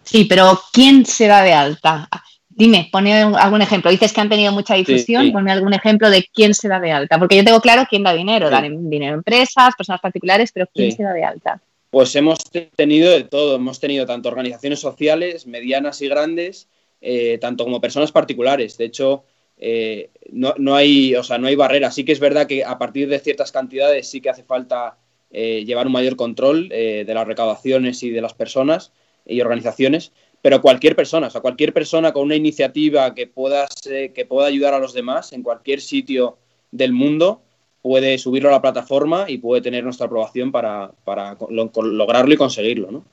Sí, 0.02 0.26
pero 0.26 0.60
¿quién 0.72 1.06
se 1.06 1.27
da 1.27 1.44
de 1.44 1.53
alta? 1.53 2.10
Dime, 2.49 2.90
pone 2.91 3.14
algún 3.22 3.61
ejemplo. 3.61 3.91
Dices 3.91 4.11
que 4.14 4.19
han 4.19 4.30
tenido 4.30 4.52
mucha 4.52 4.73
difusión, 4.73 5.26
sí. 5.26 5.31
ponme 5.31 5.52
algún 5.52 5.76
ejemplo 5.76 6.10
de 6.10 6.27
quién 6.34 6.56
se 6.56 6.68
da 6.68 6.80
de 6.80 6.91
alta. 6.91 7.19
Porque 7.19 7.35
yo 7.35 7.44
tengo 7.44 7.61
claro 7.61 7.85
quién 7.88 8.02
da 8.02 8.15
dinero. 8.15 8.48
Sí. 8.48 8.52
Dan 8.52 8.90
dinero 8.90 9.14
a 9.14 9.18
empresas, 9.18 9.76
personas 9.76 10.02
particulares, 10.02 10.52
pero 10.52 10.65
¿quién 10.73 10.91
se 10.91 11.03
da 11.03 11.14
de 11.14 11.23
alta? 11.23 11.61
Pues 11.91 12.15
hemos 12.15 12.40
tenido 12.76 13.11
de 13.11 13.26
todo, 13.26 13.57
hemos 13.57 13.80
tenido 13.80 14.07
tanto 14.07 14.27
organizaciones 14.27 14.80
sociales, 14.80 15.45
medianas 15.45 16.02
y 16.02 16.07
grandes, 16.07 16.68
eh, 16.99 17.38
tanto 17.40 17.64
como 17.64 17.80
personas 17.80 18.11
particulares. 18.11 18.76
De 18.80 18.85
hecho, 18.85 19.23
eh, 19.57 20.10
no, 20.32 20.54
no 20.58 20.76
hay, 20.76 21.16
o 21.16 21.24
sea, 21.24 21.38
no 21.38 21.48
hay 21.48 21.56
barrera. 21.56 21.91
Sí 21.91 22.04
que 22.06 22.12
es 22.14 22.20
verdad 22.20 22.48
que 22.48 22.64
a 22.64 22.78
partir 22.78 23.10
de 23.10 23.20
ciertas 23.20 23.52
cantidades 23.52 24.10
sí 24.10 24.22
que 24.22 24.30
hace 24.30 24.44
falta 24.44 24.98
eh, 25.32 25.64
llevar 25.66 25.88
un 25.88 25.94
mayor 25.94 26.16
control 26.16 26.70
eh, 26.72 27.04
de 27.06 27.14
las 27.14 27.28
recaudaciones 27.28 28.04
y 28.04 28.10
de 28.10 28.22
las 28.22 28.34
personas. 28.34 28.91
y 29.26 29.40
organizaciones, 29.40 30.12
pero 30.41 30.62
cualquier 30.62 30.98
persona, 30.98 31.28
o 31.28 31.30
sea, 31.30 31.40
cualquier 31.40 31.72
persona 31.72 32.12
con 32.12 32.24
una 32.24 32.36
iniciativa 32.36 33.16
que 33.16 33.26
pueda, 33.26 33.70
que 34.14 34.26
pueda 34.28 34.48
ayudar 34.48 34.74
a 34.74 34.80
los 34.80 34.91
demás 34.94 35.32
en 35.32 35.44
cualquier 35.44 35.80
sitio 35.80 36.38
del 36.72 36.91
mundo 36.91 37.41
puede 37.82 38.18
subirlo 38.18 38.50
a 38.50 38.52
la 38.52 38.62
plataforma 38.62 39.24
y 39.30 39.38
puede 39.38 39.62
tener 39.62 39.86
nuestra 39.86 40.08
aprobación 40.08 40.52
para, 40.52 40.91
para 41.06 41.38
lo- 41.50 41.72
lograrlo 41.84 42.34
y 42.34 42.38
conseguirlo, 42.38 42.91
¿no? 42.91 43.04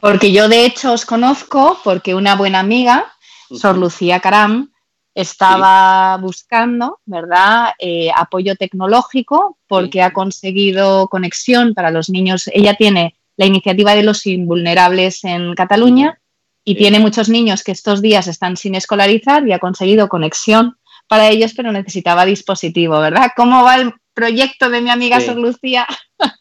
Porque 0.00 0.32
yo 0.32 0.48
de 0.48 0.64
hecho 0.64 0.92
os 0.94 1.04
conozco 1.04 1.78
porque 1.84 2.14
una 2.14 2.34
buena 2.34 2.60
amiga, 2.60 3.12
Sor 3.50 3.76
Lucía 3.76 4.20
Caram, 4.20 4.71
estaba 5.14 6.16
buscando, 6.18 7.00
¿verdad?, 7.04 7.72
Eh, 7.78 8.10
apoyo 8.14 8.56
tecnológico 8.56 9.58
porque 9.66 10.02
ha 10.02 10.12
conseguido 10.12 11.08
conexión 11.08 11.74
para 11.74 11.90
los 11.90 12.08
niños. 12.08 12.48
Ella 12.52 12.74
tiene 12.74 13.14
la 13.36 13.46
iniciativa 13.46 13.94
de 13.94 14.02
los 14.02 14.26
invulnerables 14.26 15.24
en 15.24 15.54
Cataluña 15.54 16.18
y 16.64 16.76
tiene 16.76 17.00
muchos 17.00 17.28
niños 17.28 17.62
que 17.64 17.72
estos 17.72 18.00
días 18.00 18.26
están 18.28 18.56
sin 18.56 18.74
escolarizar 18.74 19.46
y 19.46 19.52
ha 19.52 19.58
conseguido 19.58 20.08
conexión 20.08 20.76
para 21.08 21.28
ellos, 21.28 21.52
pero 21.54 21.72
necesitaba 21.72 22.24
dispositivo, 22.24 23.00
¿verdad? 23.00 23.30
¿Cómo 23.36 23.64
va 23.64 23.76
el 23.76 23.92
proyecto 24.14 24.70
de 24.70 24.80
mi 24.80 24.90
amiga. 24.90 25.20
Sor 25.20 25.36
Lucía? 25.36 25.86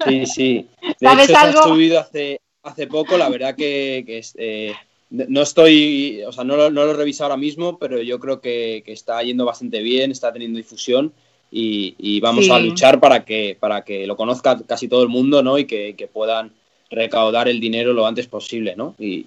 Sí, 0.05 0.25
sí. 0.25 0.67
De 0.81 0.95
¿Sabes 1.07 1.29
hecho, 1.29 1.39
se 1.39 1.45
algo? 1.45 1.59
ha 1.59 1.63
subido 1.63 1.99
hace, 1.99 2.41
hace 2.63 2.87
poco, 2.87 3.17
la 3.17 3.29
verdad 3.29 3.55
que, 3.55 4.03
que 4.05 4.19
es, 4.19 4.33
eh, 4.37 4.75
no 5.11 5.41
estoy, 5.41 6.21
o 6.25 6.31
sea, 6.31 6.43
no 6.43 6.55
lo, 6.55 6.71
no 6.71 6.85
lo 6.85 6.91
he 6.91 6.95
revisado 6.95 7.29
ahora 7.31 7.37
mismo, 7.39 7.77
pero 7.77 8.01
yo 8.01 8.19
creo 8.19 8.39
que, 8.41 8.81
que 8.85 8.93
está 8.93 9.21
yendo 9.21 9.45
bastante 9.45 9.81
bien, 9.81 10.09
está 10.11 10.31
teniendo 10.31 10.57
difusión 10.57 11.11
y, 11.51 11.95
y 11.99 12.19
vamos 12.21 12.45
Sí. 12.45 12.51
a 12.51 12.59
luchar 12.59 12.99
para 12.99 13.25
que, 13.25 13.57
para 13.59 13.83
que 13.83 14.07
lo 14.07 14.15
conozca 14.15 14.57
casi 14.65 14.87
todo 14.87 15.03
el 15.03 15.09
mundo, 15.09 15.43
¿no? 15.43 15.57
Y 15.57 15.65
que, 15.65 15.95
que 15.97 16.07
puedan 16.07 16.53
recaudar 16.89 17.47
el 17.49 17.59
dinero 17.59 17.93
lo 17.93 18.07
antes 18.07 18.27
posible, 18.27 18.75
¿no? 18.75 18.95
Y, 18.97 19.25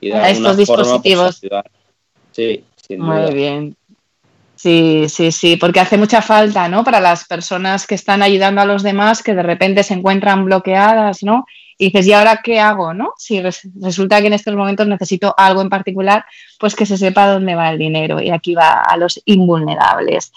y 0.00 0.08
de 0.08 0.14
A 0.14 0.30
estos 0.30 0.56
forma, 0.66 0.84
pues, 0.84 0.88
dispositivos. 0.88 1.42
ayudar. 1.44 1.70
Sí, 2.32 2.64
sin 2.86 3.00
Muy 3.00 3.16
duda. 3.16 3.30
bien. 3.30 3.76
Sí, 4.54 5.04
sí, 5.10 5.32
sí, 5.32 5.56
porque 5.56 5.80
hace 5.80 5.98
mucha 5.98 6.22
falta, 6.22 6.66
¿no? 6.68 6.82
Para 6.82 6.98
las 6.98 7.26
personas 7.26 7.86
que 7.86 7.94
están 7.94 8.22
ayudando 8.22 8.62
a 8.62 8.64
los 8.64 8.82
demás 8.82 9.22
que 9.22 9.34
de 9.34 9.42
repente 9.42 9.82
se 9.82 9.92
encuentran 9.92 10.46
bloqueadas, 10.46 11.22
¿no? 11.22 11.44
Y 11.78 11.86
dices, 11.86 12.06
¿y 12.06 12.12
ahora 12.12 12.40
qué 12.42 12.58
hago, 12.58 12.94
no? 12.94 13.12
Si 13.18 13.40
res- 13.40 13.68
resulta 13.80 14.20
que 14.20 14.28
en 14.28 14.32
estos 14.32 14.54
momentos 14.54 14.86
necesito 14.86 15.34
algo 15.36 15.60
en 15.60 15.68
particular, 15.68 16.24
pues 16.58 16.74
que 16.74 16.86
se 16.86 16.96
sepa 16.96 17.26
dónde 17.30 17.54
va 17.54 17.70
el 17.70 17.78
dinero. 17.78 18.20
Y 18.20 18.30
aquí 18.30 18.54
va 18.54 18.80
a 18.80 18.96
los 18.96 19.20
invulnerables. 19.26 20.32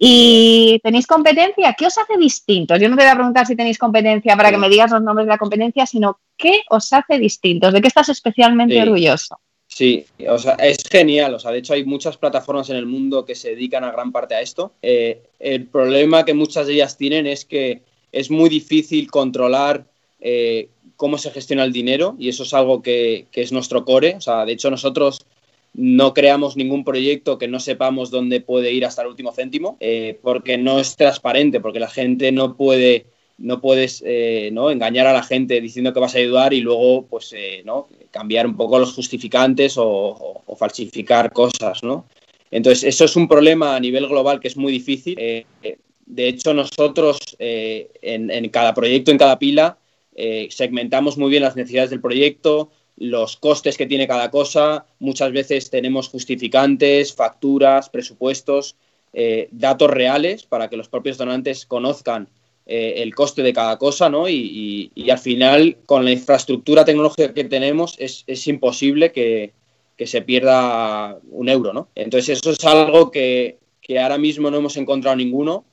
¿Y 0.00 0.78
tenéis 0.82 1.06
competencia? 1.06 1.74
¿Qué 1.76 1.86
os 1.86 1.98
hace 1.98 2.16
distintos? 2.16 2.78
Yo 2.80 2.88
no 2.88 2.96
te 2.96 3.02
voy 3.02 3.10
a 3.10 3.14
preguntar 3.16 3.46
si 3.46 3.56
tenéis 3.56 3.78
competencia 3.78 4.36
para 4.36 4.50
que 4.50 4.56
me 4.56 4.68
digas 4.68 4.92
los 4.92 5.02
nombres 5.02 5.26
de 5.26 5.32
la 5.32 5.38
competencia, 5.38 5.86
sino 5.86 6.20
¿qué 6.36 6.60
os 6.70 6.92
hace 6.92 7.18
distintos? 7.18 7.72
¿De 7.72 7.80
qué 7.80 7.88
estás 7.88 8.08
especialmente 8.08 8.74
Sí. 8.74 8.80
orgulloso? 8.80 9.40
Sí, 9.66 10.06
o 10.28 10.38
sea, 10.38 10.54
es 10.54 10.78
genial. 10.88 11.34
O 11.34 11.38
sea, 11.40 11.50
de 11.50 11.58
hecho 11.58 11.74
hay 11.74 11.84
muchas 11.84 12.16
plataformas 12.16 12.70
en 12.70 12.76
el 12.76 12.86
mundo 12.86 13.24
que 13.24 13.34
se 13.34 13.50
dedican 13.50 13.82
a 13.84 13.90
gran 13.92 14.12
parte 14.12 14.34
a 14.36 14.40
esto. 14.40 14.72
Eh, 14.80 15.20
el 15.40 15.66
problema 15.66 16.24
que 16.24 16.32
muchas 16.32 16.68
de 16.68 16.74
ellas 16.74 16.96
tienen 16.96 17.26
es 17.26 17.44
que 17.44 17.82
es 18.12 18.30
muy 18.30 18.48
difícil 18.48 19.10
controlar 19.10 19.84
eh, 20.20 20.68
cómo 20.98 21.16
se 21.16 21.30
gestiona 21.30 21.62
el 21.62 21.72
dinero 21.72 22.16
y 22.18 22.28
eso 22.28 22.42
es 22.42 22.52
algo 22.52 22.82
que, 22.82 23.26
es 23.32 23.52
nuestro 23.52 23.84
core. 23.84 24.16
O 24.16 24.20
sea, 24.20 24.44
de 24.44 24.52
hecho 24.52 24.68
nosotros 24.68 25.24
no 25.72 26.12
creamos 26.12 26.56
ningún 26.56 26.82
proyecto 26.82 27.38
que 27.38 27.46
no 27.46 27.60
sepamos 27.60 28.10
dónde 28.10 28.40
puede 28.40 28.72
ir 28.72 28.84
hasta 28.84 29.02
el 29.02 29.08
último 29.08 29.32
céntimo, 29.32 29.76
eh, 29.78 30.18
porque 30.22 30.58
no 30.58 30.80
es 30.80 30.96
transparente, 30.96 31.60
porque 31.60 31.78
la 31.78 31.88
gente 31.88 32.32
no 32.32 32.56
puede, 32.56 33.06
no 33.38 33.60
puedes 33.60 34.02
eh, 34.04 34.48
engañar 34.48 35.06
a 35.06 35.12
la 35.12 35.22
gente 35.22 35.60
diciendo 35.60 35.92
que 35.92 36.00
vas 36.00 36.16
a 36.16 36.18
ayudar 36.18 36.52
y 36.52 36.62
luego 36.62 37.06
pues 37.06 37.32
eh, 37.32 37.62
¿no? 37.64 37.86
cambiar 38.10 38.48
un 38.48 38.56
poco 38.56 38.80
los 38.80 38.92
justificantes 38.92 39.74
o, 39.76 40.42
falsificar 40.58 41.32
cosas, 41.32 41.84
¿no? 41.84 42.06
Entonces, 42.50 42.82
eso 42.82 43.04
es 43.04 43.14
un 43.14 43.28
problema 43.28 43.76
a 43.76 43.80
nivel 43.80 44.08
global 44.08 44.40
que 44.40 44.48
es 44.48 44.56
muy 44.56 44.72
difícil. 44.72 45.14
De 45.14 46.28
hecho, 46.28 46.54
nosotros 46.54 47.20
en, 47.38 48.30
en 48.30 48.48
cada 48.48 48.74
proyecto, 48.74 49.12
en 49.12 49.18
cada 49.18 49.38
pila, 49.38 49.78
eh, 50.20 50.48
segmentamos 50.50 51.16
muy 51.16 51.30
bien 51.30 51.44
las 51.44 51.54
necesidades 51.54 51.90
del 51.90 52.00
proyecto, 52.00 52.72
los 52.96 53.36
costes 53.36 53.76
que 53.76 53.86
tiene 53.86 54.08
cada 54.08 54.32
cosa. 54.32 54.84
Muchas 54.98 55.30
veces 55.30 55.70
tenemos 55.70 56.08
justificantes, 56.08 57.14
facturas, 57.14 57.88
presupuestos, 57.88 58.74
eh, 59.12 59.48
datos 59.52 59.88
reales 59.88 60.42
para 60.42 60.68
que 60.68 60.76
los 60.76 60.88
propios 60.88 61.18
donantes 61.18 61.66
conozcan 61.66 62.28
eh, 62.66 62.94
el 62.96 63.14
coste 63.14 63.44
de 63.44 63.52
cada 63.52 63.78
cosa, 63.78 64.10
¿no? 64.10 64.28
Y, 64.28 64.90
al 65.08 65.20
final, 65.20 65.76
con 65.86 66.04
la 66.04 66.10
infraestructura 66.10 66.84
tecnológica 66.84 67.32
que 67.32 67.44
tenemos, 67.44 67.94
es, 68.00 68.24
es 68.26 68.44
imposible 68.48 69.12
que, 69.12 69.52
que 69.96 70.08
se 70.08 70.22
pierda 70.22 71.16
un 71.30 71.48
euro, 71.48 71.72
¿no? 71.72 71.90
Entonces, 71.94 72.40
eso 72.40 72.50
es 72.50 72.64
algo 72.64 73.12
que, 73.12 73.58
que 73.80 74.00
ahora 74.00 74.18
mismo 74.18 74.50
no 74.50 74.56
hemos 74.56 74.76
encontrado 74.76 75.16
ninguno. 75.16 75.64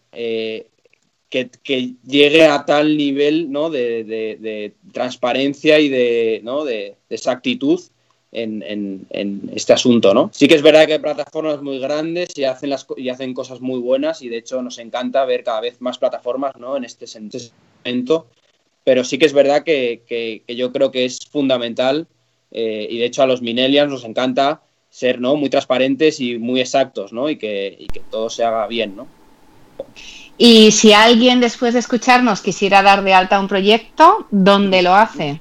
Que, 1.35 1.49
que 1.63 1.91
llegue 2.07 2.45
a 2.45 2.65
tal 2.65 2.95
nivel 2.95 3.51
¿no? 3.51 3.69
de, 3.69 4.05
de- 4.05 4.37
de 4.39 4.73
transparencia 4.93 5.79
y 5.81 5.89
de, 5.89 6.39
¿no? 6.43 6.63
de, 6.63 6.95
de 7.09 7.15
exactitud 7.15 7.81
en, 8.31 8.63
en- 8.63 9.05
en 9.09 9.51
este 9.53 9.73
asunto. 9.73 10.13
¿no? 10.13 10.29
Sí 10.33 10.47
que 10.47 10.55
es 10.55 10.61
verdad 10.61 10.85
que 10.87 10.93
hay 10.93 10.99
plataformas 10.99 11.61
muy 11.61 11.79
grandes 11.79 12.29
y 12.37 12.45
hacen, 12.45 12.69
las, 12.69 12.87
y 12.95 13.09
hacen 13.09 13.33
cosas 13.33 13.59
muy 13.59 13.79
buenas 13.81 14.21
y 14.21 14.29
de 14.29 14.37
hecho 14.37 14.61
nos 14.61 14.77
encanta 14.77 15.25
ver 15.25 15.43
cada 15.43 15.59
vez 15.59 15.81
más 15.81 15.97
plataformas 15.97 16.53
¿no? 16.57 16.77
en 16.77 16.85
este 16.85 17.05
segmento, 17.05 18.27
pero 18.85 19.03
sí 19.03 19.17
que 19.17 19.25
es 19.25 19.33
verdad 19.33 19.63
que, 19.63 20.03
que- 20.07 20.41
que 20.47 20.55
yo 20.55 20.71
creo 20.71 20.89
que 20.91 21.03
es 21.03 21.19
fundamental 21.29 22.07
eh, 22.51 22.87
y 22.89 22.97
de 22.97 23.05
hecho 23.05 23.23
a 23.23 23.27
los 23.27 23.41
millennials 23.41 23.91
nos 23.91 24.05
encanta 24.05 24.61
ser 24.89 25.19
¿no? 25.19 25.35
muy 25.35 25.49
transparentes 25.49 26.21
y 26.21 26.37
muy 26.37 26.61
exactos 26.61 27.11
¿no? 27.11 27.29
y, 27.29 27.35
que, 27.35 27.75
y 27.77 27.87
que 27.87 27.99
todo 28.09 28.29
se 28.29 28.45
haga 28.45 28.65
bien. 28.67 28.95
¿no? 28.95 29.07
Y 30.37 30.71
si 30.71 30.93
alguien 30.93 31.39
después 31.39 31.73
de 31.73 31.79
escucharnos 31.79 32.41
quisiera 32.41 32.81
dar 32.81 33.03
de 33.03 33.13
alta 33.13 33.39
un 33.39 33.47
proyecto, 33.47 34.27
¿dónde 34.31 34.81
lo 34.81 34.93
hace? 34.93 35.39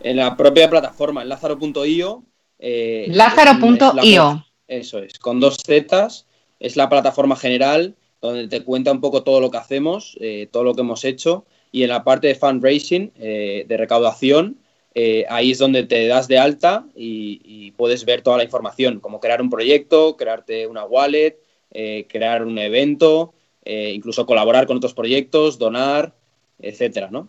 en 0.00 0.16
la 0.16 0.36
propia 0.36 0.68
plataforma, 0.70 1.22
en 1.22 1.28
lázaro.io. 1.28 2.22
eh, 2.58 3.06
Lázaro.io. 3.08 4.44
Eso 4.66 4.98
es, 4.98 5.18
con 5.18 5.40
dos 5.40 5.58
Zetas. 5.64 6.26
Es 6.60 6.76
la 6.76 6.88
plataforma 6.88 7.36
general 7.36 7.94
donde 8.20 8.48
te 8.48 8.64
cuenta 8.64 8.92
un 8.92 9.00
poco 9.00 9.22
todo 9.22 9.40
lo 9.40 9.50
que 9.50 9.58
hacemos, 9.58 10.16
eh, 10.20 10.48
todo 10.50 10.64
lo 10.64 10.74
que 10.74 10.80
hemos 10.80 11.04
hecho. 11.04 11.46
Y 11.70 11.82
en 11.84 11.90
la 11.90 12.04
parte 12.04 12.28
de 12.28 12.34
fundraising, 12.34 13.12
eh, 13.18 13.64
de 13.66 13.76
recaudación, 13.76 14.58
eh, 14.94 15.24
ahí 15.28 15.52
es 15.52 15.58
donde 15.58 15.84
te 15.84 16.06
das 16.08 16.26
de 16.26 16.38
alta 16.38 16.84
y, 16.96 17.40
y 17.44 17.70
puedes 17.72 18.04
ver 18.04 18.22
toda 18.22 18.38
la 18.38 18.44
información, 18.44 19.00
como 19.00 19.20
crear 19.20 19.40
un 19.40 19.50
proyecto, 19.50 20.16
crearte 20.16 20.66
una 20.66 20.84
wallet, 20.84 21.38
eh, 21.70 22.06
crear 22.08 22.44
un 22.44 22.58
evento, 22.58 23.34
eh, 23.70 23.92
incluso 23.94 24.24
colaborar 24.24 24.66
con 24.66 24.78
otros 24.78 24.94
proyectos, 24.94 25.58
donar, 25.58 26.14
etcétera, 26.58 27.08
¿no? 27.10 27.28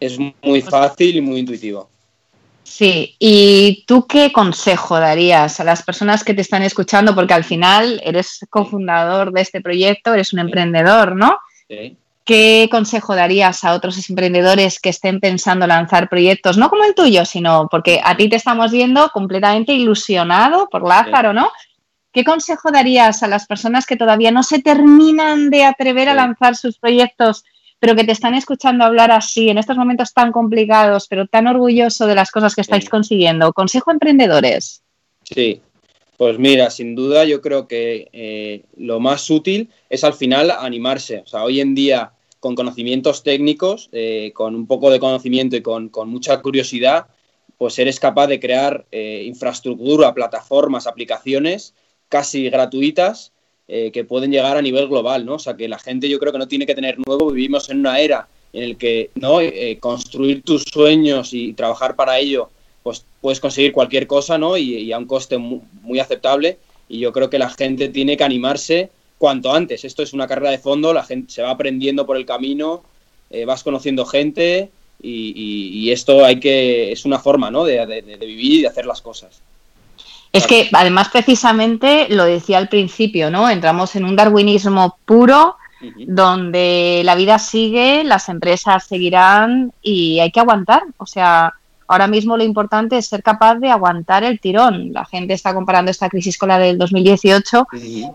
Es 0.00 0.18
muy 0.18 0.60
fácil 0.60 1.14
y 1.14 1.20
muy 1.20 1.38
intuitivo. 1.38 1.88
Sí, 2.64 3.14
¿y 3.20 3.84
tú 3.86 4.08
qué 4.08 4.32
consejo 4.32 4.98
darías 4.98 5.60
a 5.60 5.64
las 5.64 5.84
personas 5.84 6.24
que 6.24 6.34
te 6.34 6.40
están 6.40 6.64
escuchando? 6.64 7.14
Porque 7.14 7.34
al 7.34 7.44
final 7.44 8.00
eres 8.04 8.44
cofundador 8.50 9.30
de 9.30 9.40
este 9.40 9.60
proyecto, 9.60 10.12
eres 10.12 10.32
un 10.32 10.40
emprendedor, 10.40 11.14
¿no? 11.14 11.38
Sí. 11.68 11.96
¿Qué 12.24 12.68
consejo 12.68 13.14
darías 13.14 13.62
a 13.62 13.74
otros 13.74 14.10
emprendedores 14.10 14.80
que 14.80 14.88
estén 14.88 15.20
pensando 15.20 15.68
lanzar 15.68 16.08
proyectos, 16.08 16.56
no 16.56 16.70
como 16.70 16.82
el 16.82 16.96
tuyo, 16.96 17.24
sino 17.24 17.68
porque 17.70 18.00
a 18.02 18.16
ti 18.16 18.28
te 18.28 18.36
estamos 18.36 18.72
viendo 18.72 19.10
completamente 19.10 19.72
ilusionado 19.72 20.68
por 20.68 20.82
Lázaro, 20.86 21.32
¿no? 21.32 21.52
¿Qué 22.12 22.24
consejo 22.24 22.70
darías 22.70 23.22
a 23.22 23.28
las 23.28 23.46
personas 23.46 23.86
que 23.86 23.96
todavía 23.96 24.30
no 24.30 24.42
se 24.42 24.60
terminan 24.60 25.48
de 25.48 25.64
atrever 25.64 26.10
a 26.10 26.14
lanzar 26.14 26.56
sus 26.56 26.78
proyectos, 26.78 27.42
pero 27.78 27.96
que 27.96 28.04
te 28.04 28.12
están 28.12 28.34
escuchando 28.34 28.84
hablar 28.84 29.10
así 29.10 29.48
en 29.48 29.56
estos 29.56 29.78
momentos 29.78 30.12
tan 30.12 30.30
complicados, 30.30 31.06
pero 31.08 31.26
tan 31.26 31.46
orgulloso 31.46 32.06
de 32.06 32.14
las 32.14 32.30
cosas 32.30 32.54
que 32.54 32.60
estáis 32.60 32.88
consiguiendo? 32.90 33.54
Consejo 33.54 33.90
a 33.90 33.94
emprendedores. 33.94 34.82
Sí, 35.24 35.62
pues 36.18 36.38
mira, 36.38 36.68
sin 36.68 36.94
duda 36.94 37.24
yo 37.24 37.40
creo 37.40 37.66
que 37.66 38.08
eh, 38.12 38.64
lo 38.76 39.00
más 39.00 39.30
útil 39.30 39.70
es 39.88 40.04
al 40.04 40.12
final 40.12 40.50
animarse. 40.50 41.20
O 41.20 41.26
sea, 41.26 41.44
hoy 41.44 41.62
en 41.62 41.74
día 41.74 42.12
con 42.40 42.54
conocimientos 42.54 43.22
técnicos, 43.22 43.88
eh, 43.92 44.32
con 44.34 44.54
un 44.54 44.66
poco 44.66 44.90
de 44.90 45.00
conocimiento 45.00 45.56
y 45.56 45.62
con, 45.62 45.88
con 45.88 46.10
mucha 46.10 46.42
curiosidad, 46.42 47.06
pues 47.56 47.78
eres 47.78 47.98
capaz 47.98 48.26
de 48.26 48.38
crear 48.38 48.84
eh, 48.92 49.22
infraestructura, 49.24 50.12
plataformas, 50.12 50.86
aplicaciones 50.86 51.74
casi 52.12 52.50
gratuitas 52.50 53.32
eh, 53.68 53.90
que 53.90 54.04
pueden 54.04 54.30
llegar 54.30 54.58
a 54.58 54.62
nivel 54.62 54.86
global, 54.86 55.24
¿no? 55.24 55.36
O 55.36 55.38
sea, 55.38 55.56
que 55.56 55.66
la 55.66 55.78
gente 55.78 56.10
yo 56.10 56.18
creo 56.18 56.32
que 56.32 56.38
no 56.38 56.46
tiene 56.46 56.66
que 56.66 56.74
tener 56.74 56.98
nuevo, 57.06 57.30
vivimos 57.30 57.70
en 57.70 57.78
una 57.78 57.98
era 57.98 58.28
en 58.52 58.62
el 58.64 58.76
que, 58.76 59.08
¿no? 59.14 59.40
Eh, 59.40 59.78
construir 59.80 60.42
tus 60.42 60.64
sueños 60.64 61.32
y 61.32 61.54
trabajar 61.54 61.96
para 61.96 62.18
ello 62.18 62.50
pues 62.82 63.04
puedes 63.20 63.40
conseguir 63.40 63.72
cualquier 63.72 64.06
cosa, 64.06 64.38
¿no? 64.38 64.56
Y, 64.56 64.92
a 64.92 64.98
un 64.98 65.06
coste 65.06 65.38
muy, 65.38 66.00
aceptable. 66.00 66.58
Y 66.88 66.98
yo 66.98 67.12
creo 67.12 67.30
que 67.30 67.38
la 67.38 67.48
gente 67.48 67.88
tiene 67.88 68.16
que 68.16 68.24
animarse 68.24 68.90
cuanto 69.18 69.52
antes. 69.52 69.84
Esto 69.84 70.02
es 70.02 70.12
una 70.12 70.26
carrera 70.26 70.50
de 70.50 70.58
fondo, 70.58 70.92
la 70.92 71.04
gente 71.04 71.32
se 71.32 71.42
va 71.42 71.50
aprendiendo 71.50 72.04
por 72.06 72.16
el 72.16 72.26
camino, 72.26 72.82
eh, 73.30 73.44
vas 73.44 73.62
conociendo 73.62 74.04
gente 74.04 74.70
y, 75.00 75.90
esto 75.90 76.24
hay 76.24 76.40
que 76.40 76.92
es 76.92 77.04
una 77.04 77.18
forma 77.18 77.50
¿no? 77.50 77.64
de, 77.64 77.86
de- 77.86 78.02
de 78.02 78.26
vivir 78.26 78.52
y 78.52 78.62
de 78.62 78.68
hacer 78.68 78.86
las 78.86 79.00
cosas. 79.00 79.40
Es 80.32 80.46
que 80.46 80.70
además 80.72 81.10
precisamente 81.10 82.06
lo 82.08 82.24
decía 82.24 82.58
al 82.58 82.68
principio, 82.68 83.30
¿no? 83.30 83.50
Entramos 83.50 83.94
en 83.96 84.04
un 84.04 84.16
darwinismo 84.16 84.96
puro 85.04 85.56
donde 86.06 87.02
la 87.04 87.14
vida 87.14 87.38
sigue, 87.38 88.04
las 88.04 88.28
empresas 88.28 88.84
seguirán 88.84 89.72
y 89.82 90.20
hay 90.20 90.30
que 90.30 90.40
aguantar. 90.40 90.82
O 90.96 91.06
sea, 91.06 91.52
ahora 91.88 92.06
mismo 92.06 92.36
lo 92.36 92.44
importante 92.44 92.96
es 92.96 93.06
ser 93.06 93.22
capaz 93.22 93.56
de 93.56 93.68
aguantar 93.68 94.24
el 94.24 94.40
tirón. 94.40 94.92
La 94.92 95.04
gente 95.04 95.34
está 95.34 95.52
comparando 95.52 95.90
esta 95.90 96.08
crisis 96.08 96.38
con 96.38 96.48
la 96.48 96.58
del 96.58 96.78
2018, 96.78 97.66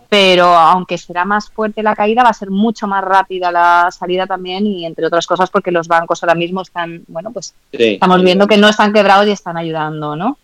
pero 0.10 0.45
aunque 0.45 0.98
será 0.98 1.26
más 1.26 1.49
fuerte 1.49 1.84
la 1.84 1.95
caída, 1.95 2.23
va 2.23 2.30
a 2.30 2.34
ser 2.34 2.49
mucho 2.49 2.88
más 2.88 3.03
rápida 3.03 3.52
la 3.52 3.89
salida 3.91 4.26
también 4.26 4.65
y 4.65 4.85
entre 4.85 5.06
otras 5.06 5.27
cosas 5.27 5.49
porque 5.49 5.72
los 5.72 5.88
bancos 5.88 6.23
ahora 6.23 6.35
mismo 6.35 6.61
están, 6.61 7.03
bueno, 7.07 7.31
pues 7.31 7.53
Sí. 7.72 7.94
estamos 7.94 8.23
viendo 8.23 8.48
que 8.48 8.57
no 8.57 8.69
están 8.69 8.94
quebrados 8.94 9.27
y 9.27 9.31
están 9.31 9.57
ayudando, 9.57 10.15
¿no? 10.15 10.38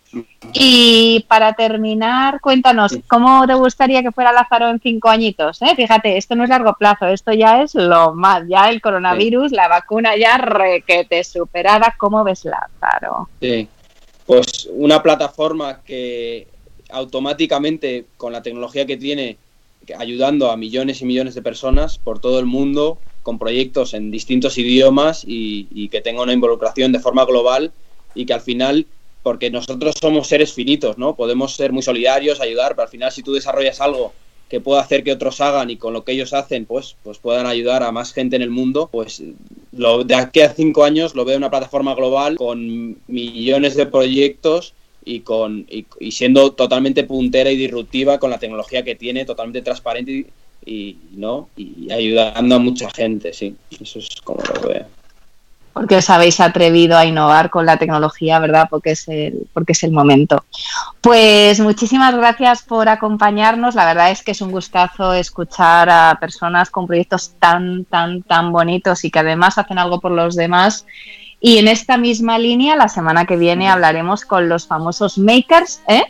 Y 0.53 1.25
para 1.27 1.53
terminar, 1.53 2.39
cuéntanos, 2.39 2.97
¿cómo 3.07 3.45
te 3.47 3.53
gustaría 3.55 4.03
que 4.03 4.11
fuera 4.11 4.31
Lázaro 4.31 4.69
en 4.69 4.79
cinco 4.79 5.09
añitos? 5.09 5.61
eh? 5.61 5.73
Fíjate, 5.75 6.17
esto 6.17 6.35
no 6.35 6.43
es 6.43 6.49
largo 6.49 6.73
plazo, 6.73 7.07
esto 7.07 7.33
ya 7.33 7.63
es 7.63 7.73
lo 7.73 8.13
más, 8.13 8.43
ya 8.47 8.69
el 8.69 8.81
coronavirus, 8.81 9.51
la 9.51 9.67
vacuna 9.67 10.15
ya 10.15 10.37
requete 10.37 11.23
superada. 11.23 11.95
¿Cómo 11.97 12.23
ves 12.23 12.45
Lázaro? 12.45 13.29
Sí. 13.41 13.67
Pues 14.25 14.69
una 14.71 15.01
plataforma 15.01 15.81
que 15.83 16.47
automáticamente, 16.91 18.05
con 18.15 18.31
la 18.31 18.41
tecnología 18.41 18.85
que 18.85 18.97
tiene, 18.97 19.37
ayudando 19.97 20.51
a 20.51 20.57
millones 20.57 21.01
y 21.01 21.05
millones 21.05 21.35
de 21.35 21.41
personas 21.41 21.97
por 21.97 22.19
todo 22.19 22.39
el 22.39 22.45
mundo, 22.45 22.99
con 23.23 23.39
proyectos 23.39 23.93
en 23.93 24.11
distintos 24.11 24.57
idiomas 24.57 25.23
y, 25.25 25.67
y 25.71 25.89
que 25.89 26.01
tenga 26.01 26.21
una 26.21 26.33
involucración 26.33 26.91
de 26.91 26.99
forma 26.99 27.25
global 27.25 27.71
y 28.15 28.25
que 28.25 28.33
al 28.33 28.41
final, 28.41 28.85
porque 29.23 29.49
nosotros 29.49 29.95
somos 29.99 30.27
seres 30.27 30.53
finitos, 30.53 30.97
¿no? 30.97 31.15
Podemos 31.15 31.55
ser 31.55 31.71
muy 31.71 31.81
solidarios, 31.81 32.41
ayudar, 32.41 32.73
pero 32.75 32.83
al 32.83 32.89
final 32.89 33.11
si 33.11 33.23
tú 33.23 33.33
desarrollas 33.33 33.81
algo 33.81 34.13
que 34.49 34.59
pueda 34.59 34.81
hacer 34.81 35.03
que 35.03 35.13
otros 35.13 35.41
hagan 35.41 35.71
y 35.71 35.77
con 35.77 35.93
lo 35.93 36.03
que 36.03 36.11
ellos 36.11 36.33
hacen, 36.33 36.65
pues, 36.65 36.95
pues 37.01 37.17
puedan 37.17 37.47
ayudar 37.47 37.81
a 37.81 37.91
más 37.91 38.13
gente 38.13 38.35
en 38.35 38.43
el 38.43 38.51
mundo, 38.51 38.89
pues 38.91 39.23
lo, 39.71 40.03
de 40.03 40.13
aquí 40.13 40.41
a 40.41 40.53
cinco 40.53 40.83
años 40.83 41.15
lo 41.15 41.25
veo 41.25 41.37
una 41.37 41.49
plataforma 41.49 41.95
global 41.95 42.35
con 42.35 42.97
millones 43.07 43.75
de 43.75 43.87
proyectos 43.87 44.73
y 45.05 45.21
con 45.21 45.65
y, 45.69 45.87
y 45.99 46.11
siendo 46.11 46.51
totalmente 46.51 47.03
puntera 47.03 47.49
y 47.49 47.57
disruptiva 47.57 48.19
con 48.19 48.29
la 48.29 48.37
tecnología 48.37 48.83
que 48.83 48.95
tiene, 48.95 49.25
totalmente 49.25 49.63
transparente 49.63 50.11
y, 50.11 50.27
y, 50.65 50.97
no 51.13 51.49
y 51.57 51.91
ayudando 51.91 52.55
a 52.55 52.59
mucha 52.59 52.91
gente, 52.91 53.33
sí, 53.33 53.55
eso 53.81 53.99
es 53.99 54.09
como 54.23 54.43
lo 54.43 54.67
veo. 54.67 54.85
Porque 55.73 55.97
os 55.97 56.09
habéis 56.09 56.39
atrevido 56.39 56.97
a 56.97 57.05
innovar 57.05 57.49
con 57.49 57.65
la 57.65 57.77
tecnología, 57.77 58.39
¿verdad? 58.39 58.67
Porque 58.69 58.91
es 58.91 59.07
el, 59.07 59.47
porque 59.53 59.71
es 59.71 59.83
el 59.83 59.91
momento. 59.91 60.45
Pues 61.01 61.59
muchísimas 61.59 62.15
gracias 62.15 62.61
por 62.61 62.87
acompañarnos. 62.87 63.75
La 63.75 63.85
verdad 63.85 64.11
es 64.11 64.21
que 64.21 64.31
es 64.31 64.41
un 64.41 64.51
gustazo 64.51 65.13
escuchar 65.13 65.89
a 65.89 66.17
personas 66.21 66.69
con 66.69 66.85
proyectos 66.85 67.33
tan, 67.39 67.85
tan, 67.85 68.21
tan 68.21 68.51
bonitos 68.51 69.03
y 69.03 69.11
que 69.11 69.19
además 69.19 69.57
hacen 69.57 69.79
algo 69.79 69.99
por 69.99 70.11
los 70.11 70.35
demás. 70.35 70.85
Y 71.39 71.57
en 71.57 71.67
esta 71.67 71.97
misma 71.97 72.37
línea, 72.37 72.77
la 72.77 72.87
semana 72.87 73.25
que 73.25 73.35
viene 73.35 73.67
hablaremos 73.67 74.23
con 74.23 74.47
los 74.47 74.65
famosos 74.65 75.17
makers, 75.17 75.81
¿eh? 75.89 76.05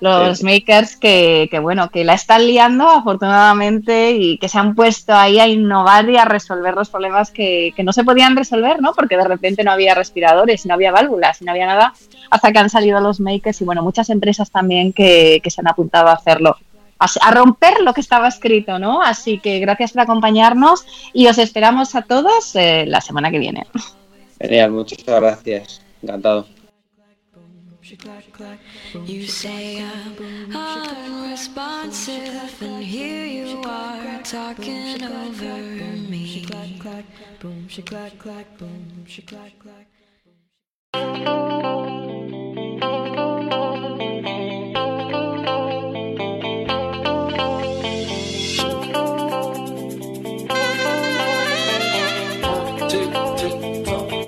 Los 0.00 0.42
makers 0.42 0.96
que, 0.96 1.48
que, 1.50 1.58
bueno, 1.58 1.88
que 1.88 2.04
la 2.04 2.12
están 2.12 2.46
liando 2.46 2.86
afortunadamente 2.86 4.12
y 4.12 4.36
que 4.36 4.48
se 4.48 4.58
han 4.58 4.74
puesto 4.74 5.14
ahí 5.14 5.38
a 5.38 5.48
innovar 5.48 6.08
y 6.10 6.18
a 6.18 6.26
resolver 6.26 6.74
los 6.74 6.90
problemas 6.90 7.30
que, 7.30 7.72
que 7.74 7.82
no 7.82 7.94
se 7.94 8.04
podían 8.04 8.36
resolver, 8.36 8.82
¿no? 8.82 8.92
Porque 8.92 9.16
de 9.16 9.24
repente 9.24 9.64
no 9.64 9.72
había 9.72 9.94
respiradores, 9.94 10.66
no 10.66 10.74
había 10.74 10.92
válvulas, 10.92 11.40
no 11.40 11.50
había 11.50 11.66
nada, 11.66 11.94
hasta 12.30 12.52
que 12.52 12.58
han 12.58 12.68
salido 12.68 13.00
los 13.00 13.20
makers 13.20 13.60
y 13.62 13.64
bueno, 13.64 13.82
muchas 13.82 14.10
empresas 14.10 14.50
también 14.50 14.92
que, 14.92 15.40
que 15.42 15.50
se 15.50 15.62
han 15.62 15.68
apuntado 15.68 16.08
a 16.08 16.12
hacerlo. 16.12 16.56
A, 16.98 17.06
a 17.22 17.30
romper 17.30 17.80
lo 17.80 17.94
que 17.94 18.00
estaba 18.00 18.28
escrito, 18.28 18.78
¿no? 18.78 19.02
Así 19.02 19.38
que 19.38 19.60
gracias 19.60 19.92
por 19.92 20.02
acompañarnos 20.02 20.84
y 21.12 21.26
os 21.26 21.38
esperamos 21.38 21.94
a 21.94 22.02
todos 22.02 22.54
eh, 22.54 22.84
la 22.86 23.00
semana 23.00 23.30
que 23.30 23.38
viene. 23.38 23.66
Genial, 24.40 24.72
muchas 24.72 25.04
gracias. 25.04 25.80
Encantado. 26.02 26.46
You 29.06 29.26
say 29.26 29.82
I'm 29.82 30.16
unresponsive, 30.54 32.62
and 32.62 32.84
here 32.84 33.24
you 33.24 33.62
are 33.64 34.22
talking 34.22 35.02
over 35.02 35.62
me. 36.10 36.46
Boom, 37.40 37.68
clack, 37.84 38.18
clack, 38.18 38.58
boom, 38.58 39.06
clack, 39.26 39.58
clack. 39.58 39.86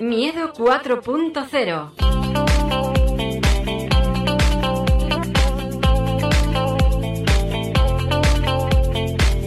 Miedo 0.01 0.51
4.0 0.53 2.18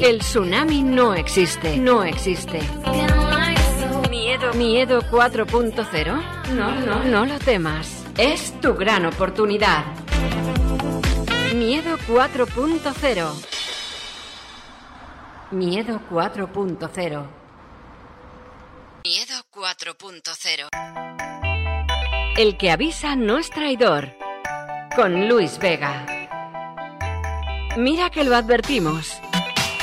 El 0.02 0.18
tsunami 0.18 0.82
no 0.82 1.14
existe, 1.14 1.76
no 1.76 2.02
existe. 2.02 2.58
Miedo, 4.10 4.52
miedo 4.54 5.00
4.0. 5.02 6.48
No, 6.56 6.74
no, 6.80 7.04
no 7.04 7.24
lo 7.24 7.38
temas. 7.38 8.04
Es 8.18 8.60
tu 8.60 8.74
gran 8.74 9.06
oportunidad. 9.06 9.84
Miedo 11.54 11.96
4.0. 12.08 13.46
Miedo 15.52 16.00
4.0. 16.10 17.26
Miedo 19.04 19.34
4.0. 19.54 20.68
El 22.36 22.58
que 22.58 22.72
avisa 22.72 23.14
no 23.14 23.38
es 23.38 23.50
traidor. 23.50 24.08
Con 24.96 25.28
Luis 25.28 25.60
Vega. 25.60 26.06
Mira 27.76 28.10
que 28.10 28.24
lo 28.24 28.34
advertimos. 28.34 29.22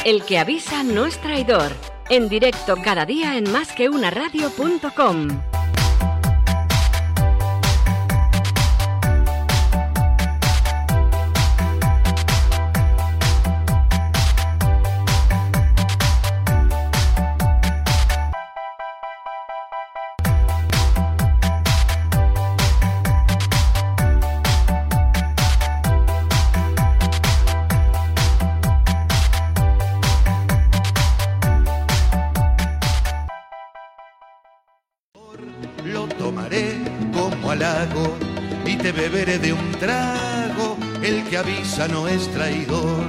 El 0.05 0.23
que 0.23 0.39
avisa 0.39 0.81
no 0.81 1.05
es 1.05 1.17
traidor. 1.17 1.73
En 2.09 2.29
directo 2.29 2.77
cada 2.81 3.05
día 3.05 3.37
en 3.37 3.51
másqueunaradio.com. 3.51 5.27
Lo 5.27 5.58
de 39.25 39.51
un 39.51 39.71
trago. 39.71 40.77
El 41.03 41.25
que 41.25 41.37
avisa 41.37 41.89
no 41.89 42.07
es 42.07 42.31
traidor. 42.31 43.03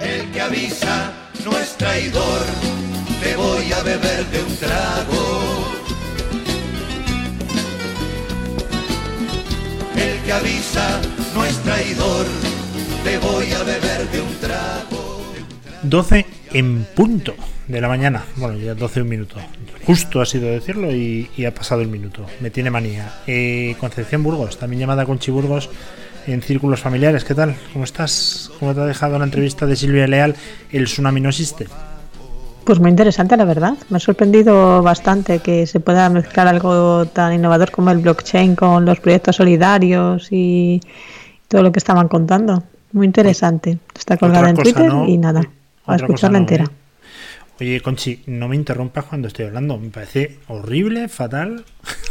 El 0.00 0.30
que 0.30 0.40
avisa 0.40 1.12
no 1.44 1.58
es 1.58 1.76
traidor. 1.76 2.42
Te 3.20 3.34
voy 3.34 3.72
a 3.72 3.82
beber 3.82 4.24
de 4.26 4.42
un 4.44 4.56
trago. 4.56 5.64
El 9.96 10.22
que 10.24 10.32
avisa 10.32 11.00
no 11.34 11.44
es 11.44 11.56
traidor. 11.64 12.26
Te 13.02 13.18
voy 13.18 13.52
a 13.52 13.62
beber 13.64 14.08
de 14.12 14.20
un 14.20 14.34
trago. 14.36 15.32
12 15.82 16.24
en 16.52 16.84
punto 16.94 17.34
de 17.68 17.80
la 17.80 17.88
mañana. 17.88 18.24
Bueno, 18.36 18.56
ya 18.58 18.74
12 18.74 19.02
un 19.02 19.08
minuto. 19.08 19.36
Justo 19.84 20.20
ha 20.20 20.26
sido 20.26 20.48
decirlo 20.48 20.92
y, 20.92 21.30
y 21.36 21.44
ha 21.44 21.54
pasado 21.54 21.80
el 21.80 21.88
minuto. 21.88 22.26
Me 22.40 22.50
tiene 22.50 22.70
manía. 22.70 23.12
Eh, 23.26 23.76
Concepción 23.80 24.22
Burgos, 24.22 24.58
también 24.58 24.80
llamada 24.80 25.04
Conchi 25.04 25.30
Burgos 25.30 25.68
en 26.26 26.42
Círculos 26.42 26.80
Familiares. 26.80 27.24
¿Qué 27.24 27.34
tal? 27.34 27.54
¿Cómo 27.72 27.84
estás? 27.84 28.50
¿Cómo 28.58 28.74
te 28.74 28.80
ha 28.80 28.86
dejado 28.86 29.18
la 29.18 29.24
entrevista 29.24 29.66
de 29.66 29.76
Silvia 29.76 30.06
Leal? 30.06 30.34
El 30.72 30.84
tsunami 30.84 31.20
no 31.20 31.28
existe. 31.28 31.66
Pues 32.64 32.80
muy 32.80 32.90
interesante, 32.90 33.36
la 33.36 33.44
verdad. 33.44 33.74
Me 33.90 33.98
ha 33.98 34.00
sorprendido 34.00 34.82
bastante 34.82 35.38
que 35.38 35.68
se 35.68 35.78
pueda 35.78 36.08
mezclar 36.08 36.48
algo 36.48 37.06
tan 37.06 37.32
innovador 37.32 37.70
como 37.70 37.90
el 37.92 37.98
blockchain 37.98 38.56
con 38.56 38.84
los 38.84 38.98
proyectos 38.98 39.36
solidarios 39.36 40.28
y 40.32 40.80
todo 41.46 41.62
lo 41.62 41.70
que 41.70 41.78
estaban 41.78 42.08
contando. 42.08 42.64
Muy 42.92 43.06
interesante. 43.06 43.78
Está 43.96 44.16
colgada 44.16 44.50
en 44.50 44.56
Twitter 44.56 44.88
¿no? 44.88 45.06
y 45.06 45.16
nada, 45.16 45.42
a 45.86 45.94
escucharla 45.94 46.38
no, 46.38 46.42
entera. 46.42 46.64
¿eh? 46.64 46.85
Oye, 47.58 47.80
Conchi, 47.80 48.22
no 48.26 48.48
me 48.48 48.56
interrumpas 48.56 49.06
cuando 49.06 49.28
estoy 49.28 49.46
hablando. 49.46 49.78
Me 49.78 49.88
parece 49.88 50.38
horrible, 50.48 51.08
fatal. 51.08 51.64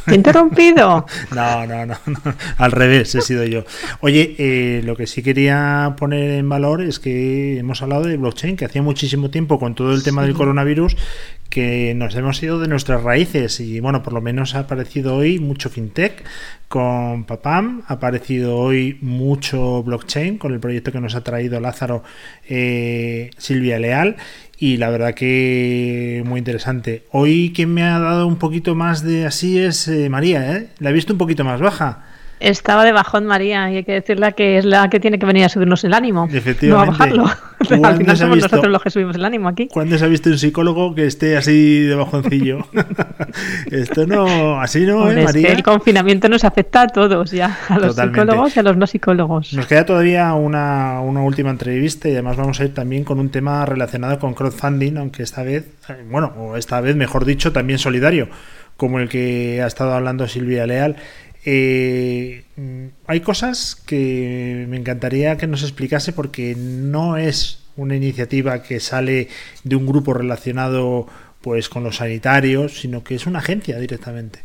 ¿Te 0.06 0.14
he 0.14 0.16
interrumpido? 0.16 1.06
no, 1.36 1.68
no, 1.68 1.86
no, 1.86 1.96
no, 2.08 2.36
Al 2.58 2.72
revés, 2.72 3.14
he 3.14 3.22
sido 3.22 3.44
yo. 3.46 3.64
Oye, 4.02 4.36
eh, 4.40 4.82
lo 4.84 4.96
que 4.96 5.06
sí 5.06 5.22
quería 5.22 5.94
poner 5.98 6.32
en 6.32 6.50
valor 6.50 6.82
es 6.82 7.00
que 7.00 7.60
hemos 7.60 7.84
hablado 7.84 8.06
de 8.06 8.18
blockchain, 8.18 8.58
que 8.58 8.66
hacía 8.66 8.82
muchísimo 8.82 9.30
tiempo 9.30 9.60
con 9.60 9.76
todo 9.76 9.94
el 9.94 10.02
tema 10.02 10.24
del 10.24 10.34
coronavirus 10.34 10.96
que 11.56 11.94
nos 11.96 12.14
hemos 12.16 12.44
ido 12.44 12.60
de 12.60 12.68
nuestras 12.68 13.02
raíces 13.02 13.62
y 13.62 13.80
bueno, 13.80 14.04
por 14.04 14.12
lo 14.12 14.20
menos 14.20 14.56
ha 14.56 14.60
aparecido 14.60 15.16
hoy 15.16 15.40
mucho 15.40 15.70
fintech 15.70 16.22
con 16.68 17.24
Papam, 17.24 17.84
ha 17.88 17.94
aparecido 17.94 18.58
hoy 18.58 18.98
mucho 19.00 19.82
blockchain 19.82 20.38
con 20.38 20.52
el 20.52 20.60
proyecto 20.60 20.92
que 20.92 21.00
nos 21.00 21.16
ha 21.16 21.24
traído 21.24 21.62
Lázaro 21.62 22.04
eh, 22.50 23.30
Silvia 23.38 23.80
Leal 23.80 24.18
y 24.60 24.76
la 24.76 24.90
verdad 24.90 25.14
que 25.14 26.24
muy 26.26 26.40
interesante. 26.40 27.04
Hoy 27.12 27.54
quien 27.56 27.74
me 27.74 27.84
ha 27.84 28.00
dado 28.00 28.28
un 28.28 28.36
poquito 28.36 28.76
más 28.76 29.02
de 29.02 29.26
así 29.26 29.58
es 29.58 29.88
eh, 29.88 30.10
María, 30.10 30.58
¿eh? 30.58 30.68
La 30.80 30.90
he 30.90 30.94
visto 30.94 31.14
un 31.14 31.20
poquito 31.20 31.46
más 31.46 31.62
baja. 31.62 32.15
Estaba 32.40 32.84
de 32.84 32.92
bajón 32.92 33.26
María 33.26 33.72
y 33.72 33.78
hay 33.78 33.84
que 33.84 33.94
decirle 33.94 34.34
que 34.34 34.58
es 34.58 34.66
la 34.66 34.90
que 34.90 35.00
tiene 35.00 35.18
que 35.18 35.26
venir 35.26 35.46
a 35.46 35.50
subirnos 35.50 35.84
el 35.84 35.94
ánimo. 35.94 36.28
Efectivamente. 36.32 36.70
No 36.70 36.80
a 36.80 36.86
bajarlo. 36.86 37.26
Al 37.86 37.98
final 37.98 38.18
somos 38.18 38.38
nosotros 38.38 38.68
los 38.68 38.82
que 38.82 38.90
subimos 38.90 39.16
el 39.16 39.26
ánimo 39.26 39.48
aquí. 39.48 39.68
¿Cuándo 39.68 39.98
se 39.98 40.06
ha 40.06 40.08
visto 40.08 40.30
un 40.30 40.38
psicólogo 40.38 40.94
que 40.94 41.06
esté 41.06 41.38
así 41.38 41.82
de 41.82 41.96
bajoncillo? 41.96 42.68
Esto 43.72 44.06
no, 44.06 44.60
así 44.60 44.86
no, 44.86 45.10
¿eh, 45.10 45.24
María? 45.24 45.54
el 45.54 45.64
confinamiento 45.64 46.30
nos 46.30 46.44
afecta 46.44 46.84
a 46.84 46.88
todos 46.88 47.32
ya, 47.32 47.58
a 47.70 47.80
los 47.80 47.96
psicólogos 47.96 48.56
y 48.56 48.60
a 48.60 48.64
los 48.64 48.78
no 48.78 48.88
psicólogos. 48.88 49.54
Nos 49.54 49.68
queda 49.68 49.86
todavía 49.86 50.34
una, 50.34 51.00
una 51.02 51.22
última 51.22 51.50
entrevista 51.50 52.10
y 52.10 52.14
además 52.14 52.38
vamos 52.38 52.60
a 52.60 52.66
ir 52.66 52.74
también 52.74 53.04
con 53.04 53.20
un 53.20 53.30
tema 53.30 53.66
relacionado 53.66 54.20
con 54.20 54.34
crowdfunding, 54.34 54.98
aunque 54.98 55.24
esta 55.24 55.44
vez, 55.44 55.66
bueno, 56.10 56.34
o 56.38 56.58
esta 56.58 56.82
vez 56.82 56.96
mejor 56.96 57.26
dicho, 57.26 57.52
también 57.52 57.80
solidario, 57.80 58.28
como 58.78 59.00
el 59.00 59.10
que 59.10 59.62
ha 59.64 59.68
estado 59.68 59.94
hablando 59.94 60.28
Silvia 60.28 60.68
Leal. 60.68 60.98
Eh, 61.46 62.44
hay 63.06 63.20
cosas 63.22 63.76
que 63.76 64.66
me 64.68 64.78
encantaría 64.78 65.38
que 65.38 65.46
nos 65.46 65.62
explicase 65.62 66.12
porque 66.12 66.56
no 66.58 67.18
es 67.18 67.60
una 67.78 67.96
iniciativa 67.96 68.64
que 68.64 68.80
sale 68.80 69.28
de 69.64 69.76
un 69.76 69.86
grupo 69.86 70.14
relacionado 70.14 71.08
pues 71.42 71.70
con 71.70 71.84
los 71.84 71.98
sanitarios, 71.98 72.80
sino 72.80 73.04
que 73.04 73.14
es 73.14 73.28
una 73.28 73.40
agencia 73.40 73.78
directamente. 73.78 74.40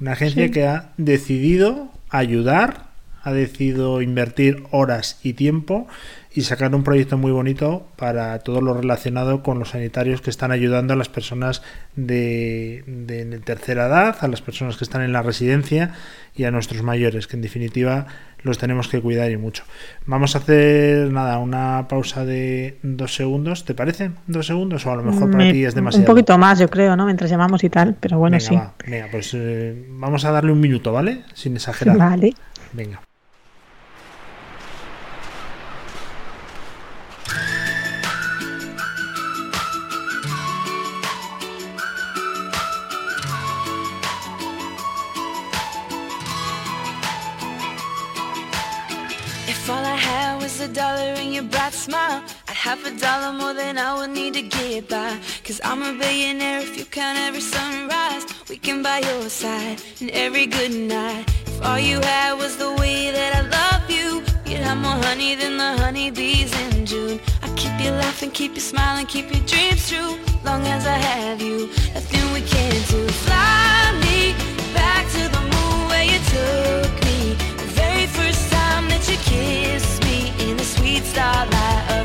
Una 0.00 0.12
agencia 0.12 0.50
que 0.52 0.66
ha 0.66 0.92
decidido 0.96 1.90
ayudar, 2.10 2.90
ha 3.22 3.32
decidido 3.32 4.02
invertir 4.02 4.62
horas 4.70 5.18
y 5.24 5.32
tiempo 5.32 5.88
y 6.34 6.42
sacar 6.42 6.74
un 6.74 6.82
proyecto 6.82 7.16
muy 7.16 7.30
bonito 7.30 7.86
para 7.94 8.40
todo 8.40 8.60
lo 8.60 8.74
relacionado 8.74 9.44
con 9.44 9.60
los 9.60 9.70
sanitarios 9.70 10.20
que 10.20 10.30
están 10.30 10.50
ayudando 10.50 10.92
a 10.92 10.96
las 10.96 11.08
personas 11.08 11.62
de, 11.94 12.82
de, 12.86 13.38
tercera 13.38 13.86
edad, 13.86 14.16
a 14.20 14.26
las 14.26 14.42
personas 14.42 14.76
que 14.76 14.82
están 14.82 15.02
en 15.02 15.12
la 15.12 15.22
residencia 15.22 15.92
y 16.34 16.42
a 16.42 16.50
nuestros 16.50 16.82
mayores, 16.82 17.28
que 17.28 17.36
en 17.36 17.42
definitiva 17.42 18.06
los 18.42 18.58
tenemos 18.58 18.88
que 18.88 19.00
cuidar 19.00 19.30
y 19.30 19.36
mucho. 19.36 19.62
Vamos 20.06 20.34
a 20.34 20.38
hacer 20.38 21.12
nada, 21.12 21.38
una 21.38 21.86
pausa 21.88 22.24
de 22.24 22.78
dos 22.82 23.14
segundos, 23.14 23.64
¿te 23.64 23.74
parece? 23.74 24.10
¿Dos 24.26 24.48
segundos? 24.48 24.84
O 24.86 24.90
a 24.90 24.96
lo 24.96 25.04
mejor 25.04 25.30
para 25.30 25.52
ti 25.52 25.64
es 25.64 25.76
demasiado. 25.76 26.02
Un 26.02 26.06
poquito 26.06 26.36
más, 26.36 26.58
yo 26.58 26.68
creo, 26.68 26.96
¿no? 26.96 27.04
Mientras 27.04 27.30
llamamos 27.30 27.62
y 27.62 27.70
tal, 27.70 27.94
pero 27.98 28.18
bueno, 28.18 28.40
sí. 28.40 28.58
venga, 28.86 29.06
pues 29.10 29.30
eh, 29.34 29.86
vamos 29.88 30.24
a 30.24 30.32
darle 30.32 30.50
un 30.50 30.60
minuto, 30.60 30.92
¿vale? 30.92 31.22
Sin 31.32 31.54
exagerar. 31.54 31.96
Vale. 32.04 32.34
Venga. 32.72 33.00
A 50.64 50.68
dollar 50.68 51.12
in 51.20 51.32
your 51.32 51.42
bright 51.42 51.72
smile 51.72 52.22
I'd 52.48 52.56
have 52.56 52.84
a 52.86 52.90
dollar 52.98 53.32
more 53.32 53.52
than 53.52 53.76
I 53.76 53.94
would 53.98 54.10
need 54.10 54.34
to 54.34 54.42
get 54.42 54.88
by. 54.88 55.18
Cause 55.44 55.60
I'm 55.62 55.82
a 55.82 55.92
billionaire 55.98 56.60
if 56.60 56.76
you 56.78 56.84
count 56.86 57.18
every 57.18 57.40
sunrise. 57.40 58.24
We 58.48 58.56
can 58.56 58.82
buy 58.82 59.00
your 59.00 59.28
side 59.28 59.82
and 60.00 60.10
every 60.10 60.46
good 60.46 60.72
night. 60.72 61.24
If 61.46 61.62
all 61.62 61.78
you 61.78 62.00
had 62.00 62.34
was 62.34 62.56
the 62.56 62.72
way 62.80 63.10
that 63.10 63.30
I 63.40 63.42
love 63.58 63.90
you 63.90 64.22
You'd 64.46 64.64
have 64.68 64.78
more 64.78 64.98
honey 65.06 65.34
than 65.34 65.56
the 65.58 65.70
honeybees 65.82 66.52
in 66.64 66.86
June. 66.86 67.20
I 67.42 67.48
keep 67.54 67.74
you 67.84 67.90
laughing, 67.90 68.30
keep 68.30 68.54
you 68.54 68.60
smiling, 68.60 69.06
keep 69.06 69.26
your 69.34 69.44
dreams 69.46 69.88
true 69.88 70.18
Long 70.44 70.62
as 70.66 70.86
I 70.86 70.98
have 71.10 71.42
you, 71.42 71.68
nothing 71.94 72.32
we 72.32 72.40
can't 72.42 72.88
do. 72.88 73.06
Fly 73.24 74.03
starlight 81.04 82.03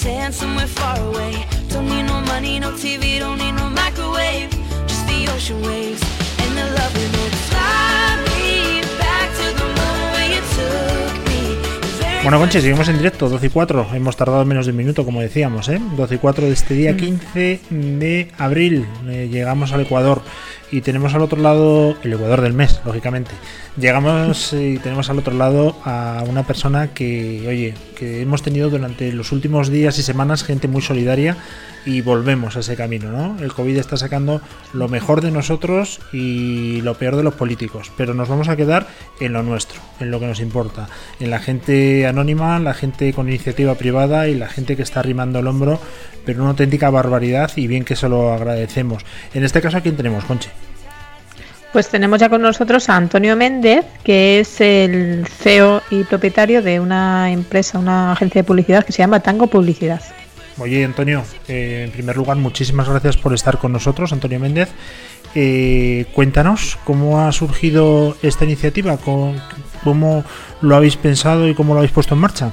sand 0.00 0.34
somewhere 0.34 0.66
far 0.66 0.98
away. 1.08 1.44
Don't 1.68 1.86
need 1.86 2.04
no 2.04 2.22
money, 2.22 2.58
no 2.58 2.70
TV, 2.72 3.18
don't 3.18 3.36
need 3.36 3.52
no 3.52 3.68
microwave. 3.68 4.50
Just 4.86 5.06
the 5.06 5.28
ocean 5.34 5.60
waves 5.60 6.02
and 6.38 6.56
the 6.56 6.64
love 6.78 6.92
we 6.96 7.04
made. 7.18 7.34
Fly 7.48 8.29
Bueno, 12.22 12.38
Conche, 12.38 12.60
seguimos 12.60 12.86
en 12.88 12.98
directo, 12.98 13.30
12 13.30 13.46
y 13.46 13.48
4. 13.48 13.86
Hemos 13.94 14.14
tardado 14.14 14.44
menos 14.44 14.66
de 14.66 14.72
un 14.72 14.76
minuto, 14.76 15.06
como 15.06 15.22
decíamos, 15.22 15.70
¿eh? 15.70 15.80
12 15.96 16.16
y 16.16 16.18
4 16.18 16.46
de 16.46 16.52
este 16.52 16.74
día 16.74 16.94
15 16.94 17.60
de 17.70 18.28
abril. 18.36 18.84
Eh, 19.08 19.30
llegamos 19.32 19.72
al 19.72 19.80
Ecuador 19.80 20.20
y 20.70 20.82
tenemos 20.82 21.14
al 21.14 21.22
otro 21.22 21.40
lado, 21.40 21.96
el 22.02 22.12
Ecuador 22.12 22.42
del 22.42 22.52
mes, 22.52 22.78
lógicamente. 22.84 23.30
Llegamos 23.78 24.52
y 24.52 24.76
tenemos 24.78 25.08
al 25.08 25.18
otro 25.18 25.32
lado 25.32 25.76
a 25.86 26.22
una 26.28 26.42
persona 26.42 26.88
que, 26.88 27.46
oye, 27.48 27.74
que 27.96 28.20
hemos 28.20 28.42
tenido 28.42 28.68
durante 28.68 29.10
los 29.12 29.32
últimos 29.32 29.70
días 29.70 29.98
y 29.98 30.02
semanas 30.02 30.44
gente 30.44 30.68
muy 30.68 30.82
solidaria 30.82 31.38
y 31.84 32.00
volvemos 32.00 32.56
a 32.56 32.60
ese 32.60 32.76
camino, 32.76 33.10
¿no? 33.10 33.42
El 33.42 33.52
COVID 33.52 33.76
está 33.76 33.96
sacando 33.96 34.40
lo 34.72 34.88
mejor 34.88 35.20
de 35.20 35.30
nosotros 35.30 36.00
y 36.12 36.80
lo 36.82 36.94
peor 36.94 37.16
de 37.16 37.22
los 37.22 37.34
políticos, 37.34 37.90
pero 37.96 38.14
nos 38.14 38.28
vamos 38.28 38.48
a 38.48 38.56
quedar 38.56 38.86
en 39.20 39.32
lo 39.32 39.42
nuestro, 39.42 39.80
en 40.00 40.10
lo 40.10 40.20
que 40.20 40.26
nos 40.26 40.40
importa, 40.40 40.88
en 41.18 41.30
la 41.30 41.38
gente 41.38 42.06
anónima, 42.06 42.58
la 42.58 42.74
gente 42.74 43.12
con 43.12 43.28
iniciativa 43.28 43.74
privada 43.74 44.28
y 44.28 44.34
la 44.34 44.48
gente 44.48 44.76
que 44.76 44.82
está 44.82 45.00
arrimando 45.00 45.38
el 45.38 45.46
hombro, 45.46 45.80
pero 46.24 46.42
una 46.42 46.50
auténtica 46.50 46.90
barbaridad 46.90 47.50
y 47.56 47.66
bien 47.66 47.84
que 47.84 47.96
se 47.96 48.08
lo 48.08 48.32
agradecemos. 48.32 49.04
En 49.34 49.44
este 49.44 49.60
caso, 49.60 49.78
¿a 49.78 49.80
quién 49.80 49.96
tenemos, 49.96 50.24
Conche? 50.24 50.50
Pues 51.72 51.88
tenemos 51.88 52.18
ya 52.18 52.28
con 52.28 52.42
nosotros 52.42 52.88
a 52.88 52.96
Antonio 52.96 53.36
Méndez, 53.36 53.84
que 54.02 54.40
es 54.40 54.60
el 54.60 55.24
CEO 55.28 55.82
y 55.90 56.02
propietario 56.02 56.62
de 56.62 56.80
una 56.80 57.30
empresa, 57.30 57.78
una 57.78 58.12
agencia 58.12 58.40
de 58.42 58.46
publicidad 58.46 58.84
que 58.84 58.90
se 58.90 58.98
llama 58.98 59.20
Tango 59.20 59.46
Publicidad. 59.46 60.02
Oye, 60.60 60.84
Antonio, 60.84 61.22
eh, 61.48 61.84
en 61.86 61.90
primer 61.90 62.16
lugar, 62.16 62.36
muchísimas 62.36 62.86
gracias 62.86 63.16
por 63.16 63.32
estar 63.32 63.56
con 63.56 63.72
nosotros, 63.72 64.12
Antonio 64.12 64.38
Méndez. 64.38 64.68
Eh, 65.34 66.04
cuéntanos 66.12 66.78
cómo 66.84 67.22
ha 67.22 67.32
surgido 67.32 68.14
esta 68.22 68.44
iniciativa, 68.44 68.98
cómo 68.98 70.24
lo 70.60 70.76
habéis 70.76 70.96
pensado 70.96 71.48
y 71.48 71.54
cómo 71.54 71.72
lo 71.72 71.78
habéis 71.78 71.92
puesto 71.92 72.14
en 72.14 72.20
marcha. 72.20 72.52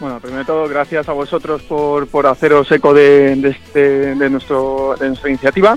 Bueno, 0.00 0.20
primero 0.20 0.38
de 0.38 0.46
todo, 0.46 0.66
gracias 0.66 1.06
a 1.06 1.12
vosotros 1.12 1.62
por, 1.62 2.06
por 2.08 2.26
haceros 2.26 2.70
eco 2.72 2.94
de, 2.94 3.32
este, 3.32 4.14
de, 4.14 4.30
nuestro, 4.30 4.94
de 4.98 5.08
nuestra 5.08 5.28
iniciativa. 5.28 5.76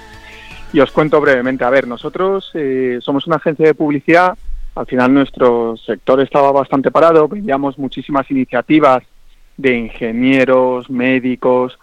Y 0.72 0.80
os 0.80 0.92
cuento 0.92 1.20
brevemente. 1.20 1.66
A 1.66 1.70
ver, 1.70 1.86
nosotros 1.86 2.50
eh, 2.54 3.00
somos 3.02 3.28
una 3.28 3.36
agencia 3.36 3.66
de 3.66 3.74
publicidad. 3.74 4.38
Al 4.76 4.86
final 4.86 5.14
nuestro 5.14 5.76
sector 5.78 6.22
estaba 6.22 6.52
bastante 6.54 6.92
parado. 6.92 7.28
Veíamos 7.28 7.78
muchísimas 7.78 8.30
iniciativas 8.32 9.04
de 9.58 9.76
ingenieros, 9.76 10.90
médicos, 10.90 11.78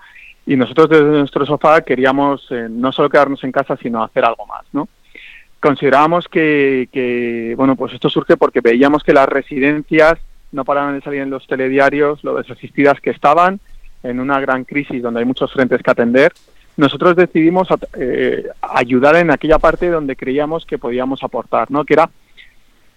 y 0.46 0.56
nosotros 0.56 0.90
desde 0.90 1.04
nuestro 1.04 1.46
sofá 1.46 1.80
queríamos 1.82 2.46
eh, 2.50 2.68
no 2.70 2.92
solo 2.92 3.08
quedarnos 3.08 3.42
en 3.44 3.52
casa, 3.52 3.76
sino 3.76 4.02
hacer 4.02 4.24
algo 4.24 4.46
más, 4.46 4.64
¿no? 4.72 4.88
Considerábamos 5.60 6.28
que, 6.28 7.54
bueno, 7.56 7.74
pues 7.74 7.94
esto 7.94 8.10
surge 8.10 8.36
porque 8.36 8.60
veíamos 8.60 9.02
que 9.02 9.14
las 9.14 9.26
residencias 9.26 10.18
no 10.52 10.64
paraban 10.64 10.94
de 10.94 11.00
salir 11.00 11.22
en 11.22 11.30
los 11.30 11.46
telediarios, 11.46 12.22
lo 12.22 12.36
desasistidas 12.36 13.00
que 13.00 13.10
estaban, 13.10 13.60
en 14.02 14.20
una 14.20 14.38
gran 14.40 14.64
crisis 14.64 15.02
donde 15.02 15.20
hay 15.20 15.26
muchos 15.26 15.50
frentes 15.52 15.82
que 15.82 15.90
atender, 15.90 16.32
nosotros 16.76 17.16
decidimos 17.16 17.68
eh, 17.98 18.44
ayudar 18.60 19.16
en 19.16 19.30
aquella 19.30 19.58
parte 19.58 19.88
donde 19.88 20.16
creíamos 20.16 20.66
que 20.66 20.76
podíamos 20.76 21.22
aportar, 21.22 21.70
¿no? 21.70 21.84
Que 21.84 21.94
era 21.94 22.10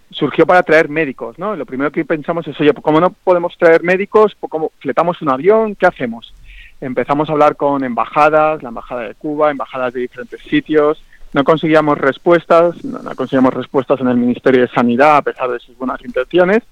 surgió 0.10 0.46
para 0.46 0.64
traer 0.64 0.90
médicos, 0.90 1.38
¿no? 1.38 1.56
Lo 1.56 1.66
primero 1.66 1.92
que 1.92 2.06
pensamos 2.06 2.48
es, 2.48 2.60
oye, 2.60 2.74
como 2.74 3.00
no 3.00 3.12
podemos 3.12 3.58
traer 3.58 3.84
médicos, 3.84 4.36
¿cómo 4.40 4.72
fletamos 4.80 5.22
un 5.22 5.30
avión? 5.30 5.76
¿Qué 5.76 5.86
hacemos? 5.86 6.34
Empezamos 6.80 7.30
a 7.30 7.34
hablar 7.34 7.56
con 7.56 7.84
embajadas, 7.84 8.64
la 8.64 8.70
embajada 8.70 9.02
de 9.02 9.16
Cuba, 9.16 9.52
embajadas 9.52 9.94
de 9.94 10.02
diferentes 10.02 10.42
sitios. 10.42 11.04
No 11.34 11.44
conseguíamos 11.44 11.98
respuestas, 11.98 12.84
no, 12.86 13.00
no 13.00 13.16
conseguíamos 13.16 13.54
respuestas 13.54 14.00
en 14.00 14.08
el 14.08 14.18
Ministerio 14.18 14.62
de 14.62 14.70
Sanidad 14.70 15.18
a 15.18 15.22
pesar 15.22 15.50
de 15.52 15.60
sus 15.60 15.78
buenas 15.78 16.04
intenciones 16.04 16.64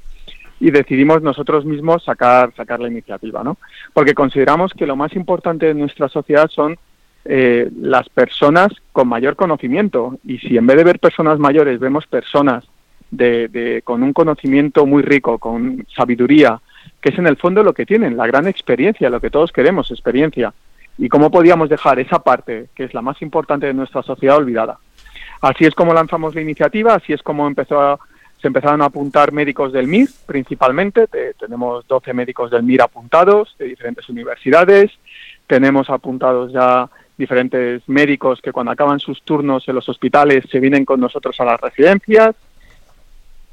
y 0.60 0.72
decidimos 0.72 1.22
nosotros 1.22 1.66
mismos 1.66 2.04
sacar 2.04 2.54
sacar 2.56 2.80
la 2.80 2.88
iniciativa, 2.88 3.44
¿no? 3.44 3.58
Porque 3.94 4.14
consideramos 4.14 4.74
que 4.74 4.88
lo 4.88 4.96
más 4.96 5.14
importante 5.14 5.66
de 5.66 5.74
nuestra 5.74 6.08
sociedad 6.08 6.50
son 6.50 6.78
eh, 7.26 7.70
las 7.82 8.08
personas 8.10 8.72
con 8.92 9.08
mayor 9.08 9.36
conocimiento 9.36 10.18
y 10.24 10.38
si 10.38 10.58
en 10.58 10.68
vez 10.68 10.78
de 10.78 10.84
ver 10.84 11.00
personas 11.00 11.40
mayores 11.40 11.80
vemos 11.80 12.08
personas 12.08 12.64
de, 13.12 13.82
con 13.84 14.04
un 14.04 14.14
conocimiento 14.14 14.86
muy 14.86 15.04
rico, 15.04 15.38
con 15.40 15.86
sabiduría, 15.96 16.60
que 17.02 17.10
es 17.10 17.20
en 17.20 17.28
el 17.28 17.38
fondo 17.38 17.64
lo 17.64 17.74
que 17.74 17.86
tienen, 17.86 18.18
la 18.18 18.28
gran 18.28 18.48
experiencia, 18.48 19.10
lo 19.10 19.22
que 19.22 19.30
todos 19.30 19.52
queremos, 19.52 19.92
experiencia. 19.92 20.54
Y 20.98 21.10
cómo 21.10 21.30
podíamos 21.30 21.70
dejar 21.70 22.00
esa 22.00 22.20
parte, 22.20 22.68
que 22.74 22.86
es 22.86 22.94
la 22.94 23.02
más 23.02 23.22
importante 23.22 23.68
de 23.68 23.74
nuestra 23.74 24.02
sociedad, 24.02 24.38
olvidada. 24.38 24.80
Así 25.42 25.66
es 25.66 25.76
como 25.76 25.94
lanzamos 25.94 26.34
la 26.36 26.42
iniciativa, 26.42 26.96
así 26.96 27.14
es 27.14 27.22
como 27.22 27.48
empezó 27.48 28.00
se 28.42 28.50
empezaron 28.50 28.82
a 28.84 28.86
apuntar 28.86 29.32
médicos 29.32 29.74
del 29.74 29.88
MIR, 29.88 30.08
principalmente. 30.28 31.08
tenemos 31.40 31.88
12 31.88 32.14
médicos 32.14 32.52
del 32.52 32.64
MIR 32.64 32.84
apuntados, 32.84 33.56
de 33.58 33.66
diferentes 33.66 34.08
universidades. 34.08 34.92
Tenemos 35.48 35.90
apuntados 35.90 36.52
ya 36.52 36.88
diferentes 37.18 37.82
médicos 37.88 38.42
que 38.42 38.52
cuando 38.52 38.72
acaban 38.72 39.00
sus 39.00 39.24
turnos 39.24 39.68
en 39.68 39.76
los 39.76 39.88
hospitales 39.88 40.44
se 40.52 40.60
vienen 40.60 40.86
con 40.86 41.00
nosotros 41.00 41.40
a 41.40 41.46
las 41.46 41.60
residencias. 41.60 42.36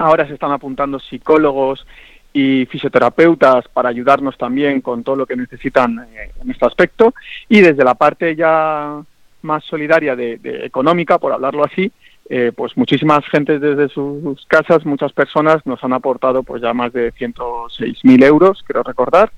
Ahora 0.03 0.27
se 0.27 0.35
están 0.35 0.51
apuntando 0.51 0.99
psicólogos 0.99 1.87
y 2.33 2.67
fisioterapeutas 2.67 3.69
para 3.69 3.89
ayudarnos 3.89 4.37
también 4.37 4.81
con 4.81 5.05
todo 5.05 5.15
lo 5.15 5.27
que 5.27 5.37
necesitan 5.37 6.09
eh, 6.13 6.33
en 6.43 6.51
este 6.51 6.67
aspecto. 6.67 7.15
Y 7.49 7.61
desde 7.61 7.85
la 7.85 7.95
parte 7.95 8.35
ya 8.35 9.01
más 9.43 9.65
solidaria 9.65 10.17
de, 10.17 10.41
económica, 10.65 11.19
por 11.19 11.33
hablarlo 11.33 11.65
así, 11.65 11.93
eh, 12.29 12.51
pues 12.53 12.77
muchísimas 12.77 13.25
gentes 13.27 13.61
desde 13.61 13.89
sus 13.91 14.45
casas, 14.47 14.85
muchas 14.85 15.13
personas 15.13 15.65
nos 15.67 15.85
han 15.85 15.93
aportado 15.93 16.43
pues 16.43 16.61
ya 16.63 16.75
más 16.75 16.93
de 16.93 17.13
106.000 17.13 18.25
euros, 18.25 18.65
quiero 18.67 18.83
recordar, 18.83 19.31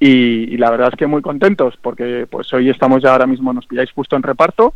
y, 0.00 0.56
la 0.56 0.70
verdad 0.70 0.88
es 0.92 0.98
que 0.98 1.06
muy 1.06 1.22
contentos 1.22 1.74
porque 1.80 2.26
pues 2.28 2.52
hoy 2.52 2.68
estamos 2.68 3.00
ya 3.00 3.12
ahora 3.12 3.28
mismo, 3.28 3.52
nos 3.52 3.66
pilláis 3.66 3.92
justo 3.92 4.16
en 4.16 4.24
reparto, 4.24 4.74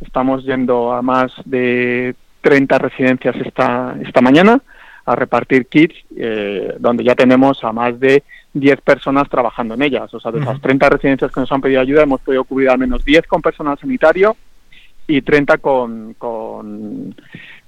estamos 0.00 0.44
yendo 0.44 0.92
a 0.92 1.02
más 1.02 1.32
de 1.46 2.14
30 2.48 2.78
residencias 2.78 3.36
esta, 3.44 3.94
esta 4.02 4.22
mañana 4.22 4.58
a 5.04 5.14
repartir 5.14 5.66
kits, 5.66 5.94
eh, 6.16 6.76
donde 6.78 7.04
ya 7.04 7.14
tenemos 7.14 7.62
a 7.62 7.72
más 7.72 8.00
de 8.00 8.22
10 8.54 8.80
personas 8.80 9.28
trabajando 9.28 9.74
en 9.74 9.82
ellas. 9.82 10.12
O 10.14 10.18
sea, 10.18 10.32
de 10.32 10.40
esas 10.40 10.58
30 10.62 10.88
residencias 10.88 11.30
que 11.30 11.40
nos 11.40 11.52
han 11.52 11.60
pedido 11.60 11.82
ayuda, 11.82 12.04
hemos 12.04 12.22
podido 12.22 12.44
cubrir 12.44 12.70
al 12.70 12.78
menos 12.78 13.04
10 13.04 13.26
con 13.26 13.42
personal 13.42 13.78
sanitario 13.78 14.34
y 15.06 15.20
30 15.20 15.58
con, 15.58 16.14
con 16.14 17.14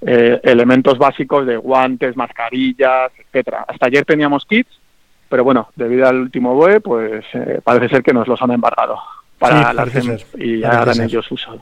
eh, 0.01 0.39
elementos 0.43 0.97
básicos 0.97 1.45
de 1.45 1.57
guantes, 1.57 2.17
mascarillas, 2.17 3.11
etcétera. 3.19 3.65
Hasta 3.67 3.85
ayer 3.85 4.03
teníamos 4.03 4.45
kits, 4.45 4.71
pero 5.29 5.43
bueno, 5.43 5.69
debido 5.75 6.07
al 6.07 6.21
último 6.21 6.55
BOE, 6.55 6.81
pues 6.81 7.23
eh, 7.33 7.61
parece 7.63 7.89
ser 7.89 8.01
que 8.01 8.13
nos 8.13 8.27
los 8.27 8.41
han 8.41 8.49
embargado 8.49 8.97
para 9.37 9.73
las 9.73 9.89
y 10.39 10.59
ya 10.59 10.81
harán 10.81 11.01
ellos 11.01 11.31
uso. 11.31 11.61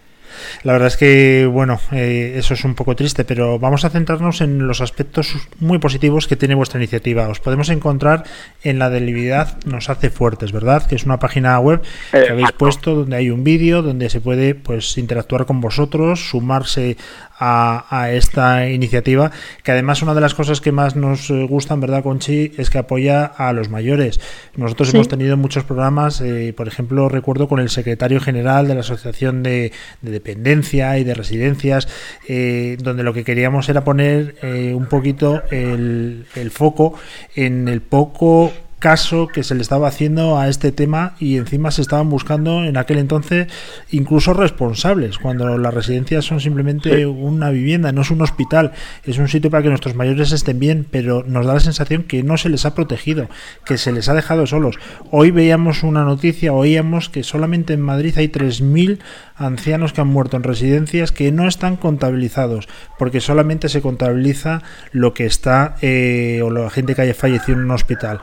La 0.63 0.73
verdad 0.73 0.87
es 0.87 0.97
que, 0.97 1.47
bueno, 1.51 1.79
eh, 1.91 2.33
eso 2.37 2.53
es 2.53 2.63
un 2.63 2.75
poco 2.75 2.95
triste, 2.95 3.25
pero 3.25 3.59
vamos 3.59 3.85
a 3.85 3.89
centrarnos 3.89 4.41
en 4.41 4.67
los 4.67 4.81
aspectos 4.81 5.35
muy 5.59 5.77
positivos 5.79 6.27
que 6.27 6.35
tiene 6.35 6.55
vuestra 6.55 6.79
iniciativa. 6.79 7.27
Os 7.27 7.39
podemos 7.39 7.69
encontrar 7.69 8.23
en 8.63 8.79
la 8.79 8.89
debilidad 8.89 9.57
nos 9.65 9.89
hace 9.89 10.09
fuertes, 10.09 10.51
¿verdad? 10.51 10.85
Que 10.85 10.95
es 10.95 11.05
una 11.05 11.19
página 11.19 11.59
web 11.59 11.81
que 12.11 12.29
habéis 12.29 12.51
puesto 12.51 12.95
donde 12.95 13.15
hay 13.15 13.29
un 13.29 13.43
vídeo 13.43 13.81
donde 13.81 14.09
se 14.09 14.21
puede 14.21 14.55
pues 14.55 14.97
interactuar 14.97 15.45
con 15.45 15.61
vosotros, 15.61 16.29
sumarse 16.29 16.97
a, 17.39 18.09
esta 18.11 18.69
iniciativa, 18.69 19.31
que 19.63 19.71
además 19.71 20.01
una 20.01 20.13
de 20.13 20.21
las 20.21 20.33
cosas 20.33 20.59
que 20.61 20.71
más 20.71 20.95
nos 20.95 21.29
eh, 21.29 21.45
gustan, 21.47 21.79
¿verdad, 21.79 22.03
Conchi? 22.03 22.51
Es 22.57 22.69
que 22.69 22.77
apoya 22.77 23.25
a 23.25 23.53
los 23.53 23.69
mayores. 23.69 24.19
Nosotros 24.55 24.93
hemos 24.93 25.07
tenido 25.07 25.37
muchos 25.37 25.63
programas, 25.63 26.21
eh, 26.21 26.53
por 26.55 26.67
ejemplo, 26.67 27.07
recuerdo 27.07 27.47
con 27.47 27.59
el 27.59 27.69
secretario 27.69 28.19
general 28.19 28.67
de 28.67 28.73
la 28.75 28.81
Asociación 28.81 29.43
de, 29.43 29.71
Dependencia 30.01 30.97
y 30.97 31.03
de 31.03 31.13
Residencias, 31.13 31.87
eh, 32.27 32.77
donde 32.81 33.03
lo 33.03 33.13
que 33.13 33.23
queríamos 33.23 33.69
era 33.69 33.83
poner 33.83 34.35
un 34.73 34.87
poquito 34.87 35.43
el, 35.51 36.25
el 36.35 36.51
foco 36.51 36.95
en 37.35 37.67
el 37.67 37.81
poco 37.81 38.51
caso 38.79 39.27
que 39.27 39.43
se 39.43 39.55
le 39.55 39.61
estaba 39.61 39.87
haciendo 39.87 40.39
a 40.39 40.47
este 40.47 40.71
tema 40.71 41.15
y 41.19 41.37
encima 41.37 41.69
se 41.71 41.81
estaban 41.81 42.09
buscando 42.09 42.63
en 42.63 42.77
aquel 42.77 42.97
entonces 42.97 43.47
incluso 43.91 44.33
responsables, 44.33 45.17
cuando 45.17 45.57
las 45.57 45.73
residencias 45.73 46.25
son 46.25 46.39
simplemente 46.39 47.05
una 47.05 47.49
vivienda, 47.49 47.91
no 47.91 48.01
es 48.01 48.11
un 48.11 48.21
hospital, 48.21 48.71
es 49.03 49.17
un 49.17 49.27
sitio 49.27 49.51
para 49.51 49.63
que 49.63 49.69
nuestros 49.69 49.95
mayores 49.95 50.31
estén 50.31 50.59
bien, 50.59 50.87
pero 50.89 51.23
nos 51.27 51.45
da 51.45 51.53
la 51.53 51.59
sensación 51.59 52.03
que 52.03 52.23
no 52.23 52.37
se 52.37 52.49
les 52.49 52.65
ha 52.65 52.73
protegido, 52.73 53.29
que 53.65 53.77
se 53.77 53.91
les 53.91 54.07
ha 54.09 54.13
dejado 54.13 54.47
solos. 54.47 54.77
Hoy 55.11 55.31
veíamos 55.31 55.83
una 55.83 56.03
noticia, 56.03 56.53
oíamos 56.53 57.09
que 57.09 57.23
solamente 57.23 57.73
en 57.73 57.81
Madrid 57.81 58.13
hay 58.17 58.29
3.000 58.29 58.99
ancianos 59.39 59.93
que 59.93 60.01
han 60.01 60.07
muerto 60.07 60.37
en 60.37 60.43
residencias 60.43 61.11
que 61.11 61.31
no 61.31 61.47
están 61.47 61.77
contabilizados, 61.77 62.67
porque 62.97 63.21
solamente 63.21 63.69
se 63.69 63.81
contabiliza 63.81 64.61
lo 64.91 65.13
que 65.13 65.25
está 65.25 65.75
eh, 65.81 66.41
o 66.43 66.51
la 66.51 66.69
gente 66.69 66.95
que 66.95 67.01
haya 67.01 67.13
fallecido 67.13 67.57
en 67.57 67.65
un 67.65 67.71
hospital 67.71 68.21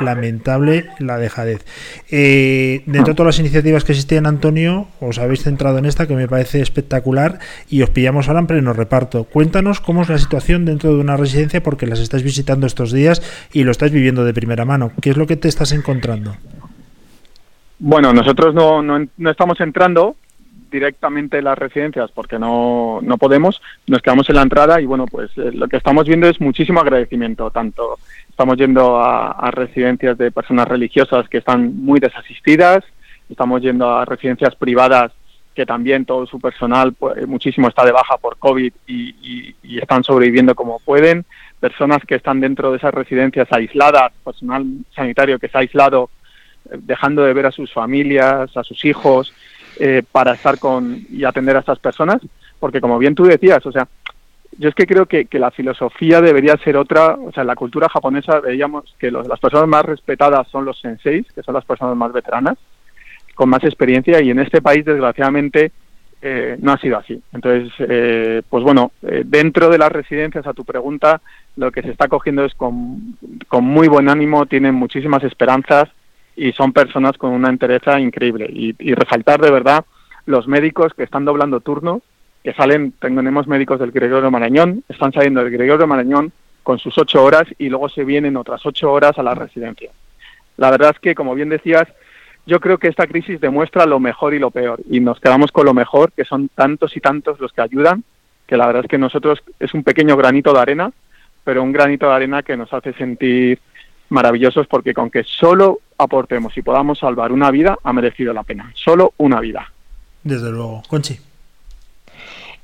lamentable 0.00 0.86
la 0.98 1.18
dejadez. 1.18 1.64
Eh, 2.10 2.82
dentro 2.86 3.12
de 3.12 3.16
todas 3.16 3.36
las 3.36 3.40
iniciativas 3.40 3.84
que 3.84 3.92
existían, 3.92 4.26
Antonio, 4.26 4.88
os 5.00 5.18
habéis 5.18 5.42
centrado 5.42 5.78
en 5.78 5.86
esta 5.86 6.06
que 6.06 6.14
me 6.14 6.28
parece 6.28 6.60
espectacular 6.60 7.38
y 7.68 7.82
os 7.82 7.90
pillamos 7.90 8.28
ahora 8.28 8.40
en 8.40 8.46
pleno 8.46 8.72
reparto. 8.72 9.24
Cuéntanos 9.24 9.80
cómo 9.80 10.02
es 10.02 10.08
la 10.08 10.18
situación 10.18 10.64
dentro 10.64 10.94
de 10.94 11.00
una 11.00 11.16
residencia 11.16 11.62
porque 11.62 11.86
las 11.86 11.98
estás 11.98 12.22
visitando 12.22 12.66
estos 12.66 12.92
días 12.92 13.22
y 13.52 13.64
lo 13.64 13.70
estás 13.70 13.90
viviendo 13.90 14.24
de 14.24 14.34
primera 14.34 14.64
mano. 14.64 14.92
¿Qué 15.00 15.10
es 15.10 15.16
lo 15.16 15.26
que 15.26 15.36
te 15.36 15.48
estás 15.48 15.72
encontrando? 15.72 16.36
Bueno, 17.84 18.12
nosotros 18.12 18.54
no, 18.54 18.80
no, 18.80 19.04
no 19.16 19.30
estamos 19.30 19.60
entrando, 19.60 20.14
directamente 20.70 21.42
las 21.42 21.58
residencias 21.58 22.12
porque 22.12 22.38
no, 22.38 23.00
no 23.02 23.18
podemos, 23.18 23.60
nos 23.88 24.00
quedamos 24.00 24.28
en 24.30 24.36
la 24.36 24.42
entrada 24.42 24.80
y 24.80 24.86
bueno, 24.86 25.06
pues 25.06 25.30
eh, 25.36 25.50
lo 25.52 25.66
que 25.66 25.78
estamos 25.78 26.06
viendo 26.06 26.28
es 26.28 26.40
muchísimo 26.40 26.80
agradecimiento, 26.80 27.50
tanto 27.50 27.98
estamos 28.28 28.56
yendo 28.56 29.00
a, 29.00 29.50
residencias 29.50 30.16
de 30.16 30.30
personas 30.30 30.68
religiosas 30.68 31.28
que 31.28 31.38
están 31.38 31.76
muy 31.84 31.98
desasistidas, 31.98 32.84
estamos 33.28 33.60
yendo 33.62 33.90
a 33.90 34.04
residencias 34.04 34.54
privadas 34.54 35.10
que 35.52 35.66
también 35.66 36.04
todo 36.04 36.24
su 36.24 36.38
personal 36.38 36.92
pues, 36.94 37.26
muchísimo 37.26 37.66
está 37.66 37.84
de 37.84 37.90
baja 37.90 38.16
por 38.16 38.38
COVID 38.38 38.72
y, 38.86 39.54
y, 39.62 39.78
están 39.80 40.04
sobreviviendo 40.04 40.54
como 40.54 40.78
pueden, 40.78 41.24
personas 41.58 41.98
que 42.06 42.14
están 42.14 42.38
dentro 42.38 42.70
de 42.70 42.76
esas 42.76 42.94
residencias 42.94 43.48
aisladas, 43.50 44.12
personal 44.24 44.64
sanitario 44.94 45.40
que 45.40 45.48
se 45.48 45.58
ha 45.58 45.60
aislado 45.62 46.08
dejando 46.78 47.22
de 47.22 47.32
ver 47.32 47.46
a 47.46 47.52
sus 47.52 47.72
familias, 47.72 48.56
a 48.56 48.64
sus 48.64 48.84
hijos, 48.84 49.32
eh, 49.78 50.02
para 50.12 50.34
estar 50.34 50.58
con 50.58 51.00
y 51.10 51.24
atender 51.24 51.56
a 51.56 51.60
estas 51.60 51.78
personas, 51.78 52.20
porque 52.60 52.80
como 52.80 52.98
bien 52.98 53.14
tú 53.14 53.24
decías, 53.24 53.64
o 53.64 53.72
sea, 53.72 53.88
yo 54.58 54.68
es 54.68 54.74
que 54.74 54.86
creo 54.86 55.06
que, 55.06 55.26
la 55.32 55.50
filosofía 55.50 56.20
debería 56.20 56.58
ser 56.58 56.76
otra, 56.76 57.14
o 57.14 57.32
sea, 57.32 57.40
en 57.40 57.46
la 57.46 57.56
cultura 57.56 57.88
japonesa 57.88 58.40
veíamos 58.40 58.94
que 58.98 59.10
las 59.10 59.40
personas 59.40 59.66
más 59.66 59.84
respetadas 59.84 60.46
son 60.48 60.66
los 60.66 60.78
senseis, 60.78 61.26
que 61.32 61.42
son 61.42 61.54
las 61.54 61.64
personas 61.64 61.96
más 61.96 62.12
veteranas, 62.12 62.58
con 63.34 63.48
más 63.48 63.64
experiencia, 63.64 64.20
y 64.20 64.30
en 64.30 64.40
este 64.40 64.60
país, 64.60 64.84
desgraciadamente, 64.84 65.72
eh, 66.20 66.56
no 66.60 66.72
ha 66.72 66.78
sido 66.78 66.98
así. 66.98 67.20
Entonces, 67.32 67.72
eh, 67.78 68.42
pues 68.48 68.62
bueno, 68.62 68.92
dentro 69.00 69.70
de 69.70 69.78
las 69.78 69.90
residencias, 69.90 70.46
a 70.46 70.52
tu 70.52 70.66
pregunta, 70.66 71.22
lo 71.56 71.72
que 71.72 71.80
se 71.80 71.90
está 71.90 72.08
cogiendo 72.08 72.44
es 72.44 72.54
con, 72.54 73.16
con 73.48 73.64
muy 73.64 73.88
buen 73.88 74.10
ánimo, 74.10 74.44
tienen 74.44 74.74
muchísimas 74.74 75.24
esperanzas, 75.24 75.88
y 76.36 76.52
son 76.52 76.72
personas 76.72 77.16
con 77.18 77.32
una 77.32 77.48
entereza 77.48 78.00
increíble. 78.00 78.48
Y, 78.50 78.94
resaltar 78.94 79.40
de 79.40 79.50
verdad 79.50 79.84
los 80.26 80.46
médicos 80.46 80.92
que 80.94 81.02
están 81.02 81.24
doblando 81.24 81.60
turnos, 81.60 82.02
que 82.42 82.52
salen, 82.54 82.92
tenemos 82.92 83.46
médicos 83.46 83.78
del 83.80 83.92
Gregorio 83.92 84.30
Marañón, 84.30 84.84
están 84.88 85.12
saliendo 85.12 85.42
del 85.42 85.52
Gregorio 85.52 85.86
Marañón 85.86 86.32
con 86.62 86.78
sus 86.78 86.96
ocho 86.98 87.22
horas 87.22 87.44
y 87.58 87.68
luego 87.68 87.88
se 87.88 88.04
vienen 88.04 88.36
otras 88.36 88.64
ocho 88.64 88.90
horas 88.92 89.18
a 89.18 89.22
la 89.22 89.34
residencia. 89.34 89.90
La 90.56 90.70
verdad 90.70 90.92
es 90.94 91.00
que, 91.00 91.14
como 91.14 91.34
bien 91.34 91.48
decías, 91.48 91.88
yo 92.46 92.60
creo 92.60 92.78
que 92.78 92.88
esta 92.88 93.06
crisis 93.06 93.40
demuestra 93.40 93.86
lo 93.86 94.00
mejor 94.00 94.34
y 94.34 94.38
lo 94.38 94.50
peor 94.50 94.80
y 94.88 95.00
nos 95.00 95.20
quedamos 95.20 95.52
con 95.52 95.64
lo 95.64 95.74
mejor, 95.74 96.12
que 96.12 96.24
son 96.24 96.48
tantos 96.48 96.96
y 96.96 97.00
tantos 97.00 97.40
los 97.40 97.52
que 97.52 97.62
ayudan, 97.62 98.04
que 98.46 98.56
la 98.56 98.66
verdad 98.66 98.84
es 98.84 98.90
que 98.90 98.98
nosotros 98.98 99.42
es 99.60 99.74
un 99.74 99.84
pequeño 99.84 100.16
granito 100.16 100.52
de 100.52 100.60
arena, 100.60 100.92
pero 101.44 101.62
un 101.62 101.72
granito 101.72 102.08
de 102.08 102.14
arena 102.14 102.42
que 102.42 102.56
nos 102.56 102.72
hace 102.72 102.92
sentir 102.94 103.60
maravillosos 104.12 104.66
porque 104.66 104.94
con 104.94 105.10
que 105.10 105.24
solo 105.24 105.80
aportemos 105.98 106.56
y 106.56 106.62
podamos 106.62 106.98
salvar 106.98 107.32
una 107.32 107.50
vida, 107.50 107.78
ha 107.82 107.92
merecido 107.92 108.32
la 108.32 108.42
pena. 108.42 108.70
Solo 108.74 109.14
una 109.18 109.40
vida. 109.40 109.72
Desde 110.22 110.50
luego. 110.50 110.82
Conchi. 110.88 111.18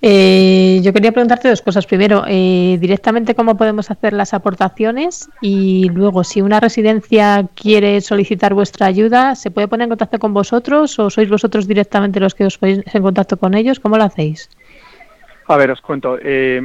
Eh, 0.01 0.81
yo 0.85 0.93
quería 0.93 1.11
preguntarte 1.11 1.49
dos 1.49 1.61
cosas. 1.61 1.87
Primero, 1.87 2.25
eh, 2.29 2.79
directamente 2.81 3.35
cómo 3.35 3.57
podemos 3.57 3.91
hacer 3.91 4.13
las 4.13 4.33
aportaciones 4.33 5.29
y 5.41 5.89
luego, 5.89 6.23
si 6.23 6.41
una 6.41 6.61
residencia 6.61 7.49
quiere 7.57 8.01
solicitar 8.01 8.55
vuestra 8.55 8.87
ayuda, 8.87 9.35
¿se 9.35 9.51
puede 9.51 9.67
poner 9.67 9.87
en 9.87 9.91
contacto 9.91 10.21
con 10.21 10.33
vosotros 10.33 10.99
o 11.01 11.11
sois 11.11 11.29
vosotros 11.29 11.67
directamente 11.67 12.21
los 12.21 12.35
que 12.35 12.47
os 12.47 12.59
ponéis 12.59 12.83
en 12.95 13.03
contacto 13.03 13.39
con 13.39 13.55
ellos? 13.55 13.81
¿Cómo 13.81 13.97
lo 13.97 14.05
hacéis? 14.05 14.49
A 15.51 15.57
ver, 15.57 15.71
os 15.71 15.81
cuento. 15.81 16.19
Eh, 16.21 16.61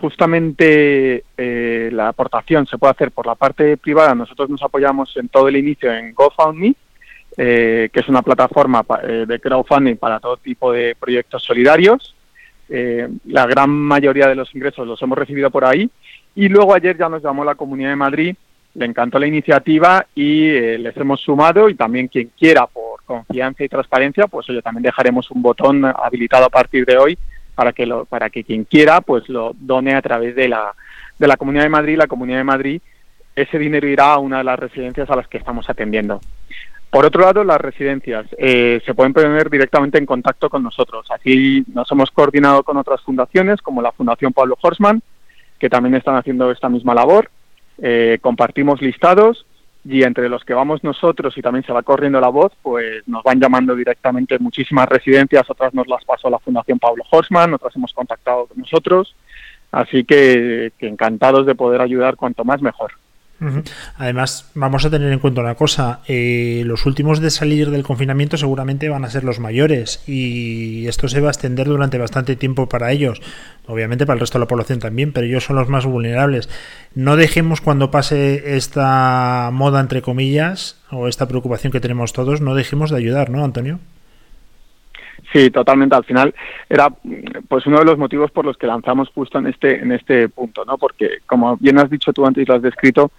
justamente 0.00 1.24
eh, 1.36 1.90
la 1.92 2.08
aportación 2.08 2.66
se 2.68 2.78
puede 2.78 2.92
hacer 2.92 3.10
por 3.10 3.26
la 3.26 3.34
parte 3.34 3.76
privada. 3.76 4.14
Nosotros 4.14 4.48
nos 4.48 4.62
apoyamos 4.62 5.16
en 5.16 5.28
todo 5.28 5.48
el 5.48 5.56
inicio 5.56 5.92
en 5.92 6.14
GoFundMe, 6.14 6.72
eh, 7.36 7.90
que 7.92 7.98
es 7.98 8.08
una 8.08 8.22
plataforma 8.22 8.84
eh, 9.02 9.24
de 9.26 9.40
crowdfunding 9.40 9.96
para 9.96 10.20
todo 10.20 10.36
tipo 10.36 10.70
de 10.70 10.94
proyectos 10.94 11.42
solidarios. 11.42 12.14
Eh, 12.68 13.08
la 13.24 13.44
gran 13.46 13.70
mayoría 13.70 14.28
de 14.28 14.36
los 14.36 14.54
ingresos 14.54 14.86
los 14.86 15.02
hemos 15.02 15.18
recibido 15.18 15.50
por 15.50 15.64
ahí. 15.64 15.90
Y 16.36 16.48
luego 16.48 16.74
ayer 16.74 16.96
ya 16.96 17.08
nos 17.08 17.24
llamó 17.24 17.44
la 17.44 17.56
Comunidad 17.56 17.90
de 17.90 17.96
Madrid, 17.96 18.36
le 18.74 18.84
encantó 18.84 19.18
la 19.18 19.26
iniciativa 19.26 20.06
y 20.14 20.48
les 20.78 20.96
hemos 20.96 21.20
sumado 21.20 21.68
y 21.68 21.74
también 21.74 22.06
quien 22.06 22.30
quiera 22.38 22.68
por 22.68 23.02
confianza 23.02 23.64
y 23.64 23.68
transparencia, 23.68 24.28
pues 24.28 24.48
oye, 24.48 24.62
también 24.62 24.84
dejaremos 24.84 25.28
un 25.32 25.42
botón 25.42 25.84
habilitado 25.84 26.44
a 26.44 26.50
partir 26.50 26.86
de 26.86 26.96
hoy 26.96 27.18
para 27.58 27.72
que 27.72 27.86
lo, 27.86 28.04
para 28.04 28.30
que 28.30 28.44
quien 28.44 28.62
quiera 28.62 29.00
pues 29.00 29.28
lo 29.28 29.52
done 29.58 29.92
a 29.92 30.00
través 30.00 30.36
de 30.36 30.46
la 30.46 30.72
de 31.18 31.26
la 31.26 31.36
Comunidad 31.36 31.64
de 31.64 31.68
Madrid. 31.68 31.98
La 31.98 32.06
Comunidad 32.06 32.38
de 32.38 32.44
Madrid 32.44 32.80
ese 33.34 33.58
dinero 33.58 33.88
irá 33.88 34.12
a 34.12 34.18
una 34.18 34.38
de 34.38 34.44
las 34.44 34.60
residencias 34.60 35.10
a 35.10 35.16
las 35.16 35.26
que 35.26 35.38
estamos 35.38 35.68
atendiendo. 35.68 36.20
Por 36.88 37.04
otro 37.04 37.20
lado, 37.22 37.42
las 37.42 37.60
residencias 37.60 38.26
eh, 38.38 38.80
se 38.86 38.94
pueden 38.94 39.12
poner 39.12 39.50
directamente 39.50 39.98
en 39.98 40.06
contacto 40.06 40.48
con 40.48 40.62
nosotros. 40.62 41.04
Así 41.10 41.64
nos 41.74 41.90
hemos 41.90 42.12
coordinado 42.12 42.62
con 42.62 42.76
otras 42.76 43.00
fundaciones, 43.02 43.60
como 43.60 43.82
la 43.82 43.90
Fundación 43.90 44.32
Pablo 44.32 44.56
Horsman, 44.62 45.02
que 45.58 45.68
también 45.68 45.96
están 45.96 46.14
haciendo 46.14 46.52
esta 46.52 46.68
misma 46.68 46.94
labor. 46.94 47.28
Eh, 47.82 48.18
compartimos 48.20 48.80
listados 48.80 49.46
y 49.88 50.02
entre 50.02 50.28
los 50.28 50.44
que 50.44 50.52
vamos 50.52 50.84
nosotros 50.84 51.36
y 51.38 51.40
también 51.40 51.64
se 51.64 51.72
va 51.72 51.82
corriendo 51.82 52.20
la 52.20 52.28
voz, 52.28 52.52
pues 52.60 53.02
nos 53.08 53.22
van 53.22 53.40
llamando 53.40 53.74
directamente 53.74 54.38
muchísimas 54.38 54.86
residencias, 54.86 55.48
otras 55.48 55.72
nos 55.72 55.88
las 55.88 56.04
pasó 56.04 56.28
la 56.28 56.38
Fundación 56.38 56.78
Pablo 56.78 57.04
Horsman, 57.10 57.54
otras 57.54 57.74
hemos 57.74 57.94
contactado 57.94 58.46
con 58.46 58.58
nosotros. 58.58 59.16
Así 59.72 60.04
que, 60.04 60.72
que 60.78 60.88
encantados 60.88 61.46
de 61.46 61.54
poder 61.54 61.80
ayudar 61.80 62.16
cuanto 62.16 62.44
más 62.44 62.60
mejor. 62.60 62.92
Además, 63.96 64.50
vamos 64.54 64.84
a 64.84 64.90
tener 64.90 65.12
en 65.12 65.20
cuenta 65.20 65.40
una 65.40 65.54
cosa, 65.54 66.00
eh, 66.08 66.62
los 66.66 66.86
últimos 66.86 67.20
de 67.20 67.30
salir 67.30 67.70
del 67.70 67.84
confinamiento 67.84 68.36
seguramente 68.36 68.88
van 68.88 69.04
a 69.04 69.10
ser 69.10 69.22
los 69.22 69.38
mayores 69.38 70.02
y 70.08 70.86
esto 70.88 71.08
se 71.08 71.20
va 71.20 71.28
a 71.28 71.30
extender 71.30 71.68
durante 71.68 71.98
bastante 71.98 72.34
tiempo 72.34 72.68
para 72.68 72.90
ellos, 72.90 73.22
obviamente 73.66 74.06
para 74.06 74.14
el 74.14 74.20
resto 74.20 74.38
de 74.38 74.44
la 74.44 74.48
población 74.48 74.80
también, 74.80 75.12
pero 75.12 75.26
ellos 75.26 75.44
son 75.44 75.56
los 75.56 75.68
más 75.68 75.86
vulnerables. 75.86 76.48
No 76.94 77.16
dejemos 77.16 77.60
cuando 77.60 77.92
pase 77.92 78.56
esta 78.56 79.50
moda, 79.52 79.80
entre 79.80 80.02
comillas, 80.02 80.76
o 80.90 81.06
esta 81.06 81.28
preocupación 81.28 81.72
que 81.72 81.80
tenemos 81.80 82.12
todos, 82.12 82.40
no 82.40 82.56
dejemos 82.56 82.90
de 82.90 82.96
ayudar, 82.96 83.30
¿no, 83.30 83.44
Antonio? 83.44 83.78
Sí, 85.32 85.50
totalmente. 85.50 85.94
Al 85.94 86.04
final 86.04 86.34
era 86.68 86.88
pues 87.48 87.66
uno 87.66 87.78
de 87.78 87.84
los 87.84 87.98
motivos 87.98 88.30
por 88.30 88.44
los 88.44 88.56
que 88.56 88.66
lanzamos 88.66 89.10
justo 89.10 89.38
en 89.38 89.48
este 89.48 89.80
en 89.80 89.92
este 89.92 90.28
punto, 90.28 90.64
¿no? 90.64 90.78
Porque 90.78 91.18
como 91.26 91.56
bien 91.58 91.78
has 91.78 91.90
dicho 91.90 92.12
tú 92.12 92.24
antes 92.24 92.42
y 92.42 92.46
lo 92.46 92.54
has 92.54 92.62
descrito, 92.62 93.10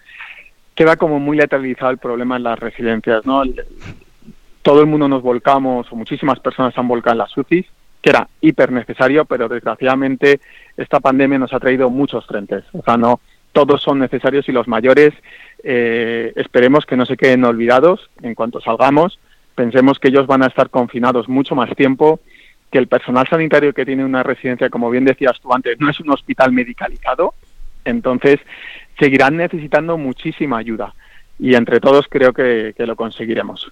queda 0.73 0.95
como 0.95 1.19
muy 1.19 1.37
lateralizado 1.37 1.91
el 1.91 1.97
problema 1.97 2.37
en 2.37 2.43
las 2.43 2.57
residencias, 2.57 3.25
¿no? 3.25 3.43
Todo 4.61 4.81
el 4.81 4.87
mundo 4.87 5.07
nos 5.07 5.21
volcamos 5.21 5.91
o 5.91 5.95
muchísimas 5.95 6.39
personas 6.39 6.77
han 6.77 6.87
volcado 6.87 7.13
en 7.13 7.19
las 7.19 7.37
UCIs, 7.37 7.65
que 8.01 8.09
era 8.09 8.27
hiper 8.41 8.71
necesario, 8.71 9.25
pero 9.25 9.47
desgraciadamente 9.47 10.39
esta 10.77 10.99
pandemia 10.99 11.37
nos 11.37 11.53
ha 11.53 11.59
traído 11.59 11.89
muchos 11.89 12.25
frentes. 12.25 12.63
O 12.73 12.81
sea, 12.81 12.97
no 12.97 13.19
todos 13.51 13.81
son 13.81 13.99
necesarios 13.99 14.47
y 14.47 14.51
los 14.51 14.67
mayores 14.67 15.13
eh, 15.63 16.31
esperemos 16.35 16.85
que 16.85 16.95
no 16.95 17.05
se 17.05 17.17
queden 17.17 17.43
olvidados 17.43 18.09
en 18.21 18.35
cuanto 18.35 18.61
salgamos. 18.61 19.19
Pensemos 19.59 19.99
que 19.99 20.07
ellos 20.07 20.25
van 20.25 20.41
a 20.41 20.47
estar 20.47 20.69
confinados 20.69 21.27
mucho 21.27 21.53
más 21.53 21.69
tiempo, 21.75 22.21
que 22.71 22.77
el 22.77 22.87
personal 22.87 23.27
sanitario 23.27 23.73
que 23.73 23.85
tiene 23.85 24.05
una 24.05 24.23
residencia, 24.23 24.69
como 24.69 24.89
bien 24.89 25.03
decías 25.03 25.37
tú 25.41 25.53
antes, 25.53 25.77
no 25.81 25.89
es 25.89 25.99
un 25.99 26.09
hospital 26.11 26.53
medicalizado, 26.53 27.33
entonces 27.83 28.39
seguirán 28.97 29.35
necesitando 29.35 29.97
muchísima 29.97 30.59
ayuda 30.59 30.93
y 31.37 31.55
entre 31.55 31.81
todos 31.81 32.05
creo 32.09 32.31
que, 32.31 32.73
que 32.73 32.85
lo 32.85 32.95
conseguiremos. 32.95 33.69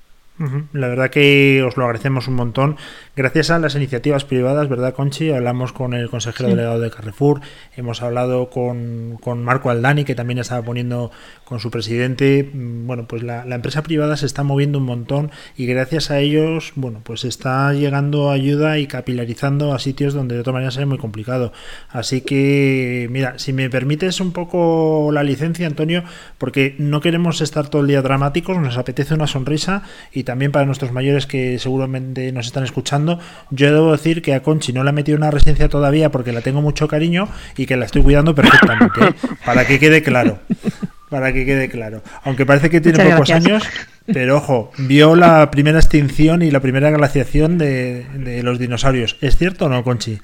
La 0.74 0.88
verdad 0.88 1.10
que 1.10 1.64
os 1.66 1.78
lo 1.78 1.84
agradecemos 1.86 2.28
un 2.28 2.36
montón. 2.36 2.78
Gracias 3.16 3.50
a 3.50 3.58
las 3.58 3.76
iniciativas 3.76 4.24
privadas, 4.26 4.70
¿verdad, 4.70 4.94
Conchi? 4.94 5.32
Hablamos 5.32 5.74
con 5.74 5.94
el 5.96 6.10
consejero 6.10 6.50
Sí. 6.50 6.56
delegado 6.56 6.80
de 6.80 6.92
Carrefour, 6.92 7.42
hemos 7.76 8.04
hablado 8.04 8.50
con, 8.52 9.18
con 9.20 9.44
Marco 9.44 9.72
Aldani, 9.72 10.04
que 10.06 10.14
también 10.14 10.38
estaba 10.38 10.62
poniendo 10.62 11.10
con 11.46 11.60
su 11.60 11.72
presidente. 11.72 12.50
Mm, 12.54 12.86
Bueno, 12.86 13.06
pues 13.08 13.24
la, 13.24 13.44
la 13.46 13.56
empresa 13.56 13.82
privada 13.82 14.16
se 14.18 14.26
está 14.28 14.44
moviendo 14.44 14.78
un 14.78 14.86
montón 14.86 15.32
y 15.58 15.66
gracias 15.66 16.12
a 16.12 16.20
ellos, 16.20 16.72
bueno, 16.76 17.02
pues 17.04 17.26
está 17.26 17.74
llegando 17.74 18.30
ayuda 18.32 18.78
y 18.78 18.86
capilarizando 18.88 19.74
a 19.74 19.80
sitios 19.80 20.14
donde 20.14 20.36
de 20.36 20.42
otra 20.42 20.54
manera 20.54 20.70
sería 20.72 20.86
muy 20.86 20.98
complicado. 21.00 21.52
Así 21.90 22.22
que, 22.22 23.08
mira, 23.12 23.40
si 23.40 23.54
me 23.54 23.70
permites 23.70 24.20
un 24.22 24.32
poco 24.32 25.10
la 25.12 25.24
licencia, 25.24 25.66
Antonio, 25.66 26.04
porque 26.38 26.76
no 26.78 27.02
queremos 27.02 27.42
estar 27.42 27.70
todo 27.70 27.82
el 27.82 27.88
día 27.88 28.02
dramáticos, 28.04 28.58
nos 28.60 28.78
apetece 28.78 29.14
una 29.16 29.28
sonrisa 29.28 29.82
y 30.12 30.24
también 30.28 30.52
para 30.52 30.66
nuestros 30.66 30.91
mayores 30.91 31.26
que 31.26 31.58
seguramente 31.58 32.32
nos 32.34 32.45
están 32.48 32.64
escuchando, 32.66 33.20
yo 33.49 33.74
debo 33.74 33.94
decir 33.94 34.22
que 34.22 34.34
a 34.34 34.44
Conchi 34.44 34.74
no 34.74 34.84
la 34.84 34.91
he 34.91 34.94
metido 34.94 35.16
en 35.16 35.24
una 35.24 35.32
residencia 35.32 35.70
todavía 35.70 36.12
porque 36.12 36.34
la 36.34 36.41
tengo 36.41 36.62
mucho 36.62 36.88
cariño 36.88 37.30
y 37.56 37.66
que 37.66 37.78
la 37.78 37.86
estoy 37.86 38.04
cuidando 38.04 38.36
perfectamente, 38.36 39.04
¿eh? 39.04 39.14
para 39.45 39.66
que 39.66 39.80
quede 39.80 40.04
claro. 40.04 40.40
Para 41.10 41.32
que 41.32 41.45
quede 41.45 41.70
claro. 41.70 42.04
Aunque 42.26 42.45
parece 42.45 42.70
que 42.70 42.82
tiene 42.82 42.98
Muchas 42.99 43.14
pocos 43.14 43.30
gracias. 43.30 43.45
años, 43.45 43.70
pero 44.06 44.36
ojo, 44.38 44.72
vio 44.78 45.16
la 45.16 45.49
primera 45.49 45.80
extinción 45.80 46.41
y 46.41 46.52
la 46.52 46.60
primera 46.60 46.91
glaciación 46.91 47.58
de, 47.58 48.06
de 48.14 48.44
los 48.44 48.60
dinosaurios. 48.60 49.16
¿Es 49.22 49.38
cierto 49.38 49.66
o 49.66 49.70
no, 49.70 49.84
Conchi? 49.86 50.20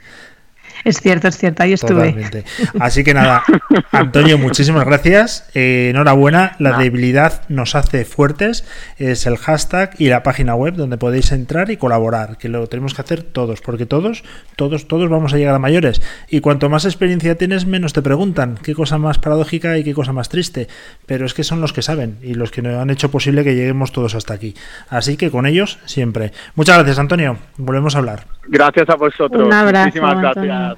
Es 0.93 0.99
cierto, 0.99 1.27
es 1.27 1.37
cierto, 1.37 1.63
ahí 1.63 1.73
estuve. 1.73 2.09
Totalmente. 2.11 2.43
Así 2.79 3.03
que 3.03 3.13
nada, 3.13 3.43
Antonio, 3.91 4.37
muchísimas 4.37 4.85
gracias. 4.85 5.49
Eh, 5.53 5.89
enhorabuena, 5.91 6.55
la 6.59 6.77
debilidad 6.77 7.41
nos 7.47 7.75
hace 7.75 8.05
fuertes. 8.05 8.65
Es 8.97 9.25
el 9.25 9.37
hashtag 9.37 9.91
y 9.97 10.09
la 10.09 10.23
página 10.23 10.55
web 10.55 10.75
donde 10.75 10.97
podéis 10.97 11.31
entrar 11.31 11.71
y 11.71 11.77
colaborar, 11.77 12.37
que 12.37 12.49
lo 12.49 12.67
tenemos 12.67 12.93
que 12.93 13.01
hacer 13.01 13.23
todos, 13.23 13.61
porque 13.61 13.85
todos, 13.85 14.23
todos, 14.55 14.87
todos 14.87 15.09
vamos 15.09 15.33
a 15.33 15.37
llegar 15.37 15.55
a 15.55 15.59
mayores. 15.59 16.01
Y 16.29 16.41
cuanto 16.41 16.69
más 16.69 16.85
experiencia 16.85 17.35
tienes, 17.37 17.65
menos 17.65 17.93
te 17.93 18.01
preguntan 18.01 18.57
qué 18.61 18.73
cosa 18.73 18.97
más 18.97 19.19
paradójica 19.19 19.77
y 19.77 19.83
qué 19.83 19.93
cosa 19.93 20.13
más 20.13 20.29
triste. 20.29 20.67
Pero 21.05 21.25
es 21.25 21.33
que 21.33 21.43
son 21.43 21.61
los 21.61 21.73
que 21.73 21.81
saben 21.81 22.17
y 22.21 22.33
los 22.33 22.51
que 22.51 22.61
nos 22.61 22.75
han 22.75 22.89
hecho 22.89 23.09
posible 23.09 23.43
que 23.43 23.55
lleguemos 23.55 23.91
todos 23.91 24.15
hasta 24.15 24.33
aquí. 24.33 24.53
Así 24.89 25.17
que 25.17 25.31
con 25.31 25.45
ellos 25.45 25.79
siempre. 25.85 26.33
Muchas 26.55 26.77
gracias, 26.77 26.99
Antonio. 26.99 27.37
Volvemos 27.57 27.95
a 27.95 27.99
hablar. 27.99 28.25
Gracias 28.47 28.89
a 28.89 28.95
vosotros. 28.95 29.45
Un 29.45 29.53
abrazo, 29.53 29.85
Muchísimas 29.85 30.17
gracias. 30.19 30.49
Antonio. 30.49 30.72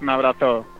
Un 0.00 0.10
abrazo. 0.10 0.73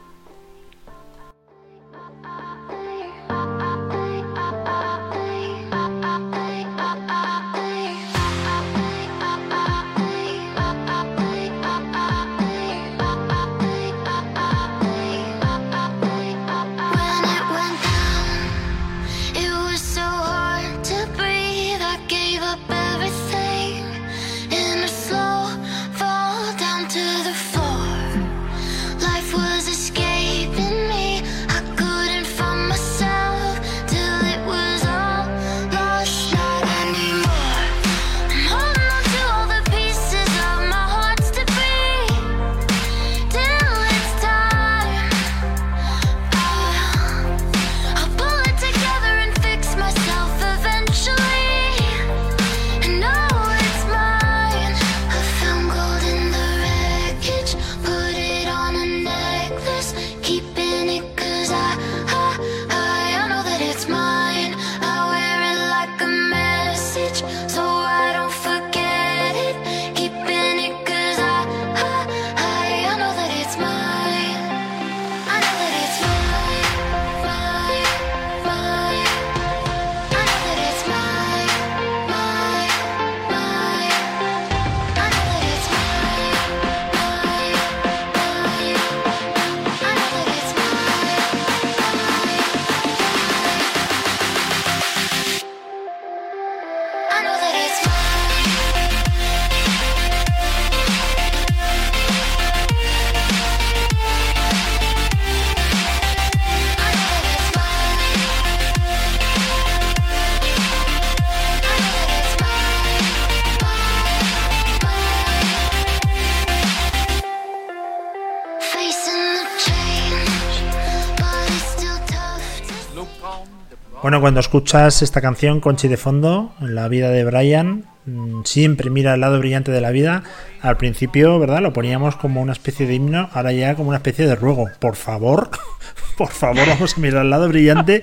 Bueno, 124.02 124.20
cuando 124.20 124.40
escuchas 124.40 125.00
esta 125.02 125.20
canción, 125.22 125.60
Conchi 125.60 125.88
de 125.88 125.96
fondo, 125.96 126.52
la 126.60 126.88
vida 126.88 127.08
de 127.08 127.24
Brian, 127.24 127.86
mm, 128.04 128.42
siempre 128.44 128.90
mira 128.90 129.14
el 129.14 129.20
lado 129.20 129.38
brillante 129.38 129.72
de 129.72 129.80
la 129.80 129.90
vida. 129.90 130.24
Al 130.60 130.76
principio, 130.76 131.38
¿verdad? 131.38 131.62
Lo 131.62 131.72
poníamos 131.72 132.16
como 132.16 132.42
una 132.42 132.52
especie 132.52 132.86
de 132.86 132.94
himno, 132.94 133.30
ahora 133.32 133.52
ya 133.52 133.74
como 133.74 133.88
una 133.88 133.98
especie 133.98 134.26
de 134.26 134.36
ruego. 134.36 134.68
Por 134.78 134.96
favor, 134.96 135.50
por 136.16 136.28
favor, 136.30 136.66
vamos 136.68 136.96
a 136.96 137.00
mirar 137.00 137.22
el 137.24 137.30
lado 137.30 137.48
brillante, 137.48 138.00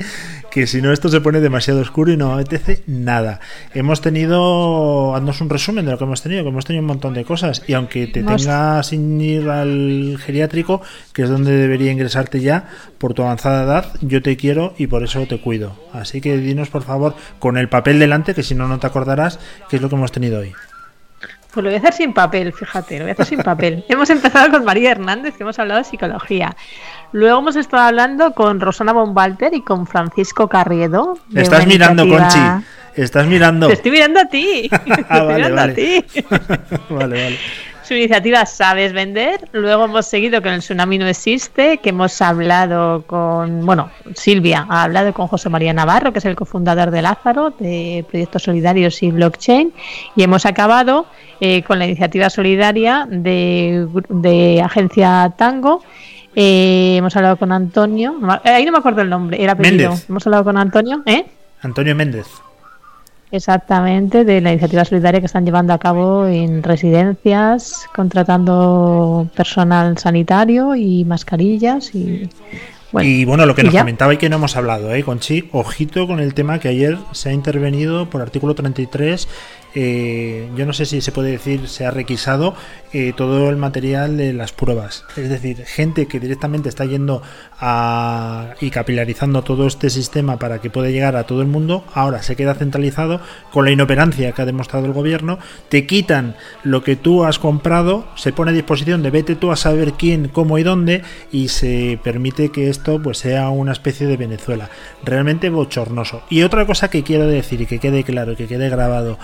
que 0.49 0.67
si 0.67 0.81
no 0.81 0.91
esto 0.91 1.09
se 1.09 1.21
pone 1.21 1.39
demasiado 1.39 1.79
oscuro 1.81 2.11
y 2.11 2.17
no 2.17 2.33
apetece 2.33 2.83
nada. 2.87 3.39
Hemos 3.73 4.01
tenido, 4.01 5.15
haznos 5.15 5.39
un 5.41 5.49
resumen 5.49 5.85
de 5.85 5.91
lo 5.91 5.97
que 5.97 6.03
hemos 6.03 6.21
tenido, 6.21 6.43
que 6.43 6.49
hemos 6.49 6.65
tenido 6.65 6.81
un 6.81 6.87
montón 6.87 7.13
de 7.13 7.23
cosas. 7.23 7.63
Y 7.67 7.73
aunque 7.73 8.07
te 8.07 8.19
Hemos- 8.19 8.41
tenga 8.43 8.83
sin 8.83 9.19
ir 9.21 9.49
al 9.49 10.17
geriátrico, 10.23 10.81
que 11.13 11.23
es 11.23 11.29
donde 11.29 11.51
debería 11.53 11.91
ingresarte 11.91 12.41
ya, 12.41 12.67
por 12.97 13.13
tu 13.13 13.23
avanzada 13.23 13.63
edad, 13.63 13.93
yo 14.01 14.21
te 14.21 14.35
quiero 14.37 14.73
y 14.77 14.87
por 14.87 15.03
eso 15.03 15.25
te 15.25 15.39
cuido. 15.39 15.75
Así 15.93 16.19
que 16.21 16.37
dinos, 16.37 16.69
por 16.69 16.83
favor, 16.83 17.15
con 17.39 17.57
el 17.57 17.69
papel 17.69 17.99
delante, 17.99 18.33
que 18.35 18.43
si 18.43 18.55
no, 18.55 18.67
no 18.67 18.79
te 18.79 18.87
acordarás, 18.87 19.39
qué 19.69 19.77
es 19.77 19.81
lo 19.81 19.89
que 19.89 19.95
hemos 19.95 20.11
tenido 20.11 20.39
hoy. 20.39 20.53
Pues 21.53 21.65
lo 21.65 21.69
voy 21.69 21.75
a 21.75 21.79
hacer 21.79 21.93
sin 21.93 22.13
papel, 22.13 22.53
fíjate, 22.53 22.97
lo 22.97 23.03
voy 23.03 23.09
a 23.09 23.13
hacer 23.13 23.25
sin 23.25 23.39
papel. 23.43 23.83
hemos 23.89 24.09
empezado 24.09 24.49
con 24.51 24.63
María 24.63 24.91
Hernández, 24.91 25.35
que 25.35 25.43
hemos 25.43 25.59
hablado 25.59 25.79
de 25.79 25.83
psicología. 25.83 26.55
Luego 27.13 27.39
hemos 27.39 27.55
estado 27.55 27.83
hablando 27.83 28.33
con 28.33 28.59
Rosana 28.59 28.93
Bonvalter 28.93 29.53
y 29.53 29.61
con 29.61 29.85
Francisco 29.85 30.47
Carriedo. 30.47 31.17
de 31.27 31.41
Estás 31.41 31.65
mirando, 31.67 32.03
iniciativa- 32.03 32.53
Conchi. 32.53 32.65
Estás 33.01 33.25
mirando. 33.27 33.67
Te 33.67 33.73
estoy 33.73 33.91
mirando 33.91 34.19
a 34.19 34.25
ti. 34.25 34.69
Te 34.69 34.75
estoy 34.75 35.05
Ah, 35.09 35.23
vale, 35.23 35.35
mirando 35.35 35.55
vale. 35.57 35.71
a 35.71 35.75
ti. 35.75 36.05
vale, 36.89 37.23
vale. 37.23 37.37
Su 37.83 37.95
iniciativa 37.95 38.45
Sabes 38.45 38.93
Vender. 38.93 39.49
Luego 39.51 39.85
hemos 39.85 40.05
seguido 40.05 40.41
con 40.41 40.53
el 40.53 40.59
Tsunami 40.61 40.97
No 40.97 41.07
Existe, 41.07 41.79
que 41.79 41.89
hemos 41.89 42.21
hablado 42.21 43.03
con, 43.05 43.65
bueno, 43.65 43.89
Silvia 44.15 44.65
ha 44.69 44.83
hablado 44.83 45.13
con 45.13 45.27
José 45.27 45.49
María 45.49 45.73
Navarro, 45.73 46.13
que 46.13 46.19
es 46.19 46.25
el 46.25 46.35
cofundador 46.35 46.91
de 46.91 47.01
Lázaro, 47.01 47.53
de 47.59 48.05
Proyectos 48.09 48.43
Solidarios 48.43 49.03
y 49.03 49.11
Blockchain. 49.11 49.73
Y 50.15 50.23
hemos 50.23 50.45
acabado 50.45 51.05
eh, 51.41 51.63
con 51.63 51.79
la 51.79 51.85
iniciativa 51.85 52.29
solidaria 52.29 53.05
de, 53.09 53.87
de 54.07 54.61
Agencia 54.61 55.33
Tango. 55.37 55.83
Eh, 56.35 56.95
hemos 56.97 57.15
hablado 57.15 57.37
con 57.37 57.51
Antonio, 57.51 58.15
eh, 58.43 58.49
ahí 58.49 58.65
no 58.65 58.71
me 58.71 58.77
acuerdo 58.77 59.01
el 59.01 59.09
nombre, 59.09 59.41
era 59.41 59.53
apellido. 59.53 59.89
Méndez. 59.89 60.09
Hemos 60.09 60.25
hablado 60.27 60.43
con 60.43 60.57
Antonio, 60.57 61.01
¿eh? 61.05 61.25
Antonio 61.61 61.95
Méndez. 61.95 62.27
Exactamente, 63.31 64.25
de 64.25 64.41
la 64.41 64.51
iniciativa 64.51 64.83
solidaria 64.83 65.21
que 65.21 65.25
están 65.25 65.45
llevando 65.45 65.73
a 65.73 65.77
cabo 65.77 66.27
en 66.27 66.63
residencias, 66.63 67.85
contratando 67.95 69.29
personal 69.35 69.97
sanitario 69.97 70.75
y 70.75 71.05
mascarillas 71.05 71.95
y 71.95 72.29
bueno, 72.91 73.09
y 73.09 73.23
bueno, 73.23 73.45
lo 73.45 73.55
que 73.55 73.63
nos 73.63 73.73
ya. 73.73 73.81
comentaba 73.81 74.13
y 74.13 74.17
que 74.17 74.27
no 74.29 74.35
hemos 74.35 74.57
hablado, 74.57 74.93
¿eh, 74.93 75.03
Conchi? 75.03 75.47
Ojito 75.53 76.07
con 76.07 76.19
el 76.19 76.33
tema 76.33 76.59
que 76.59 76.67
ayer 76.67 76.97
se 77.13 77.29
ha 77.29 77.33
intervenido 77.33 78.09
por 78.09 78.21
artículo 78.21 78.53
33. 78.53 79.29
Eh, 79.73 80.49
yo 80.55 80.65
no 80.65 80.73
sé 80.73 80.85
si 80.85 81.01
se 81.01 81.11
puede 81.11 81.31
decir, 81.31 81.67
se 81.67 81.85
ha 81.85 81.91
requisado 81.91 82.55
eh, 82.93 83.13
todo 83.15 83.49
el 83.49 83.55
material 83.55 84.17
de 84.17 84.33
las 84.33 84.51
pruebas. 84.51 85.05
Es 85.15 85.29
decir, 85.29 85.63
gente 85.65 86.07
que 86.07 86.19
directamente 86.19 86.67
está 86.67 86.85
yendo 86.85 87.21
a, 87.59 88.55
y 88.59 88.69
capilarizando 88.69 89.43
todo 89.43 89.67
este 89.67 89.89
sistema 89.89 90.37
para 90.37 90.59
que 90.59 90.69
pueda 90.69 90.89
llegar 90.89 91.15
a 91.15 91.25
todo 91.25 91.41
el 91.41 91.47
mundo, 91.47 91.85
ahora 91.93 92.21
se 92.21 92.35
queda 92.35 92.53
centralizado 92.53 93.21
con 93.51 93.65
la 93.65 93.71
inoperancia 93.71 94.31
que 94.33 94.41
ha 94.41 94.45
demostrado 94.45 94.85
el 94.85 94.93
gobierno. 94.93 95.39
Te 95.69 95.85
quitan 95.85 96.35
lo 96.63 96.83
que 96.83 96.95
tú 96.95 97.23
has 97.23 97.39
comprado, 97.39 98.07
se 98.15 98.33
pone 98.33 98.51
a 98.51 98.53
disposición 98.53 99.03
de 99.03 99.11
vete 99.11 99.35
tú 99.35 99.51
a 99.51 99.55
saber 99.55 99.93
quién, 99.93 100.27
cómo 100.27 100.57
y 100.57 100.63
dónde, 100.63 101.03
y 101.31 101.47
se 101.47 101.99
permite 102.03 102.49
que 102.49 102.69
esto 102.69 103.01
pues 103.01 103.19
sea 103.19 103.49
una 103.49 103.71
especie 103.71 104.07
de 104.07 104.17
Venezuela. 104.17 104.69
Realmente 105.03 105.49
bochornoso. 105.49 106.23
Y 106.29 106.43
otra 106.43 106.65
cosa 106.65 106.89
que 106.89 107.03
quiero 107.03 107.27
decir 107.27 107.61
y 107.61 107.65
que 107.65 107.79
quede 107.79 108.03
claro, 108.03 108.35
que 108.35 108.47
quede 108.47 108.69
grabado, 108.69 109.17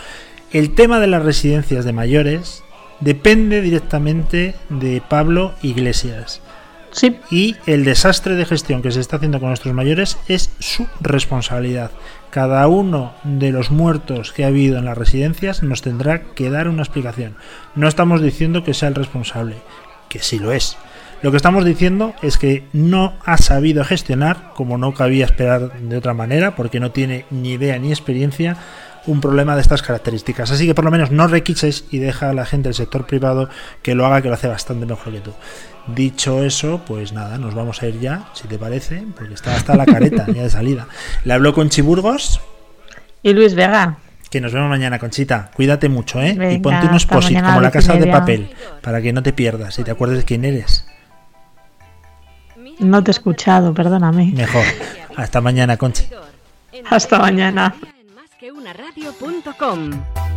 el 0.52 0.76
tema 0.76 1.00
de 1.00 1.08
las 1.08 1.24
residencias 1.24 1.86
de 1.86 1.94
mayores 1.94 2.64
depende 3.00 3.62
directamente 3.62 4.56
de 4.70 5.02
Pablo 5.08 5.54
Iglesias. 5.62 6.42
Sí. 6.92 7.18
Y 7.30 7.56
el 7.68 7.84
desastre 7.84 8.36
de 8.36 8.46
gestión 8.46 8.82
que 8.82 8.92
se 8.92 9.00
está 9.00 9.18
haciendo 9.18 9.40
con 9.40 9.50
nuestros 9.50 9.74
mayores 9.74 10.18
es 10.28 10.50
su 10.60 10.88
responsabilidad. 11.00 11.92
Cada 12.32 12.68
uno 12.68 13.14
de 13.24 13.52
los 13.52 13.72
muertos 13.72 14.32
que 14.32 14.46
ha 14.46 14.48
habido 14.48 14.78
en 14.78 14.86
las 14.86 14.98
residencias 14.98 15.64
nos 15.64 15.82
tendrá 15.82 16.24
que 16.34 16.50
dar 16.50 16.68
una 16.68 16.82
explicación. 16.82 17.36
No 17.76 17.88
estamos 17.88 18.22
diciendo 18.22 18.64
que 18.64 18.74
sea 18.74 18.90
el 18.90 18.96
responsable, 18.96 19.58
que 20.10 20.20
sí 20.20 20.40
lo 20.40 20.52
es. 20.52 20.78
Lo 21.22 21.32
que 21.32 21.38
estamos 21.38 21.66
diciendo 21.66 22.14
es 22.22 22.38
que 22.38 22.64
no 22.74 23.14
ha 23.26 23.38
sabido 23.38 23.84
gestionar, 23.84 24.52
como 24.56 24.78
no 24.78 24.94
cabía 24.94 25.26
esperar 25.26 25.80
de 25.80 25.98
otra 25.98 26.14
manera, 26.14 26.56
porque 26.56 26.80
no 26.80 26.92
tiene 26.92 27.26
ni 27.32 27.54
idea 27.54 27.80
ni 27.80 27.90
experiencia, 27.90 28.58
un 29.08 29.22
problema 29.22 29.56
de 29.56 29.62
estas 29.62 29.82
características. 29.82 30.52
Así 30.52 30.68
que 30.68 30.76
por 30.76 30.86
lo 30.86 30.92
menos 30.92 31.12
no 31.12 31.28
requises 31.28 31.86
y 31.90 31.98
deja 31.98 32.30
a 32.30 32.34
la 32.34 32.46
gente 32.46 32.70
del 32.70 32.76
sector 32.76 33.08
privado 33.08 33.50
que 33.82 33.96
lo 33.96 34.06
haga, 34.06 34.22
que 34.22 34.28
lo 34.28 34.36
hace 34.36 34.48
bastante 34.48 34.86
mejor 34.86 35.14
que 35.14 35.20
tú. 35.22 35.32
Dicho 35.88 36.44
eso, 36.44 36.82
pues 36.86 37.14
nada, 37.14 37.38
nos 37.38 37.56
vamos 37.56 37.82
a 37.82 37.88
ir 37.88 38.00
ya, 38.00 38.26
si 38.34 38.48
te 38.48 38.60
parece, 38.60 39.04
porque 39.16 39.34
está 39.34 39.56
hasta 39.56 39.76
la 39.76 39.86
careta 39.86 40.26
ya 40.28 40.44
de 40.44 40.50
salida. 40.50 40.88
Le 41.24 41.34
hablo 41.34 41.54
con 41.54 41.70
Chiburgos, 41.70 42.42
y 43.24 43.34
Luis 43.34 43.56
Vega. 43.56 43.98
que 44.30 44.42
nos 44.42 44.54
vemos 44.54 44.70
mañana, 44.70 45.00
Conchita. 45.00 45.52
Cuídate 45.54 45.90
mucho, 45.90 46.22
¿eh? 46.22 46.38
y 46.54 46.60
ponte 46.60 46.88
unos 46.88 47.04
hasta 47.04 47.16
posit 47.16 47.32
mañana 47.34 47.48
como 47.50 47.62
la 47.62 47.72
casa 47.72 47.96
de 47.96 48.08
papel, 48.08 48.50
para 48.82 49.02
que 49.02 49.14
no 49.14 49.24
te 49.24 49.34
pierdas 49.34 49.80
y 49.80 49.84
te 49.84 49.92
acuerdes 49.92 50.24
quién 50.26 50.46
eres. 50.46 50.86
No 52.80 53.04
te 53.04 53.12
he 53.12 53.14
escuchado, 53.14 53.74
perdóname. 53.74 54.34
Mejor. 54.36 54.64
Hasta 55.16 55.42
mañana, 55.42 55.78
Conchi. 55.78 56.06
Hasta 56.90 57.18
mañana. 57.18 57.74
radio.com 58.74 60.37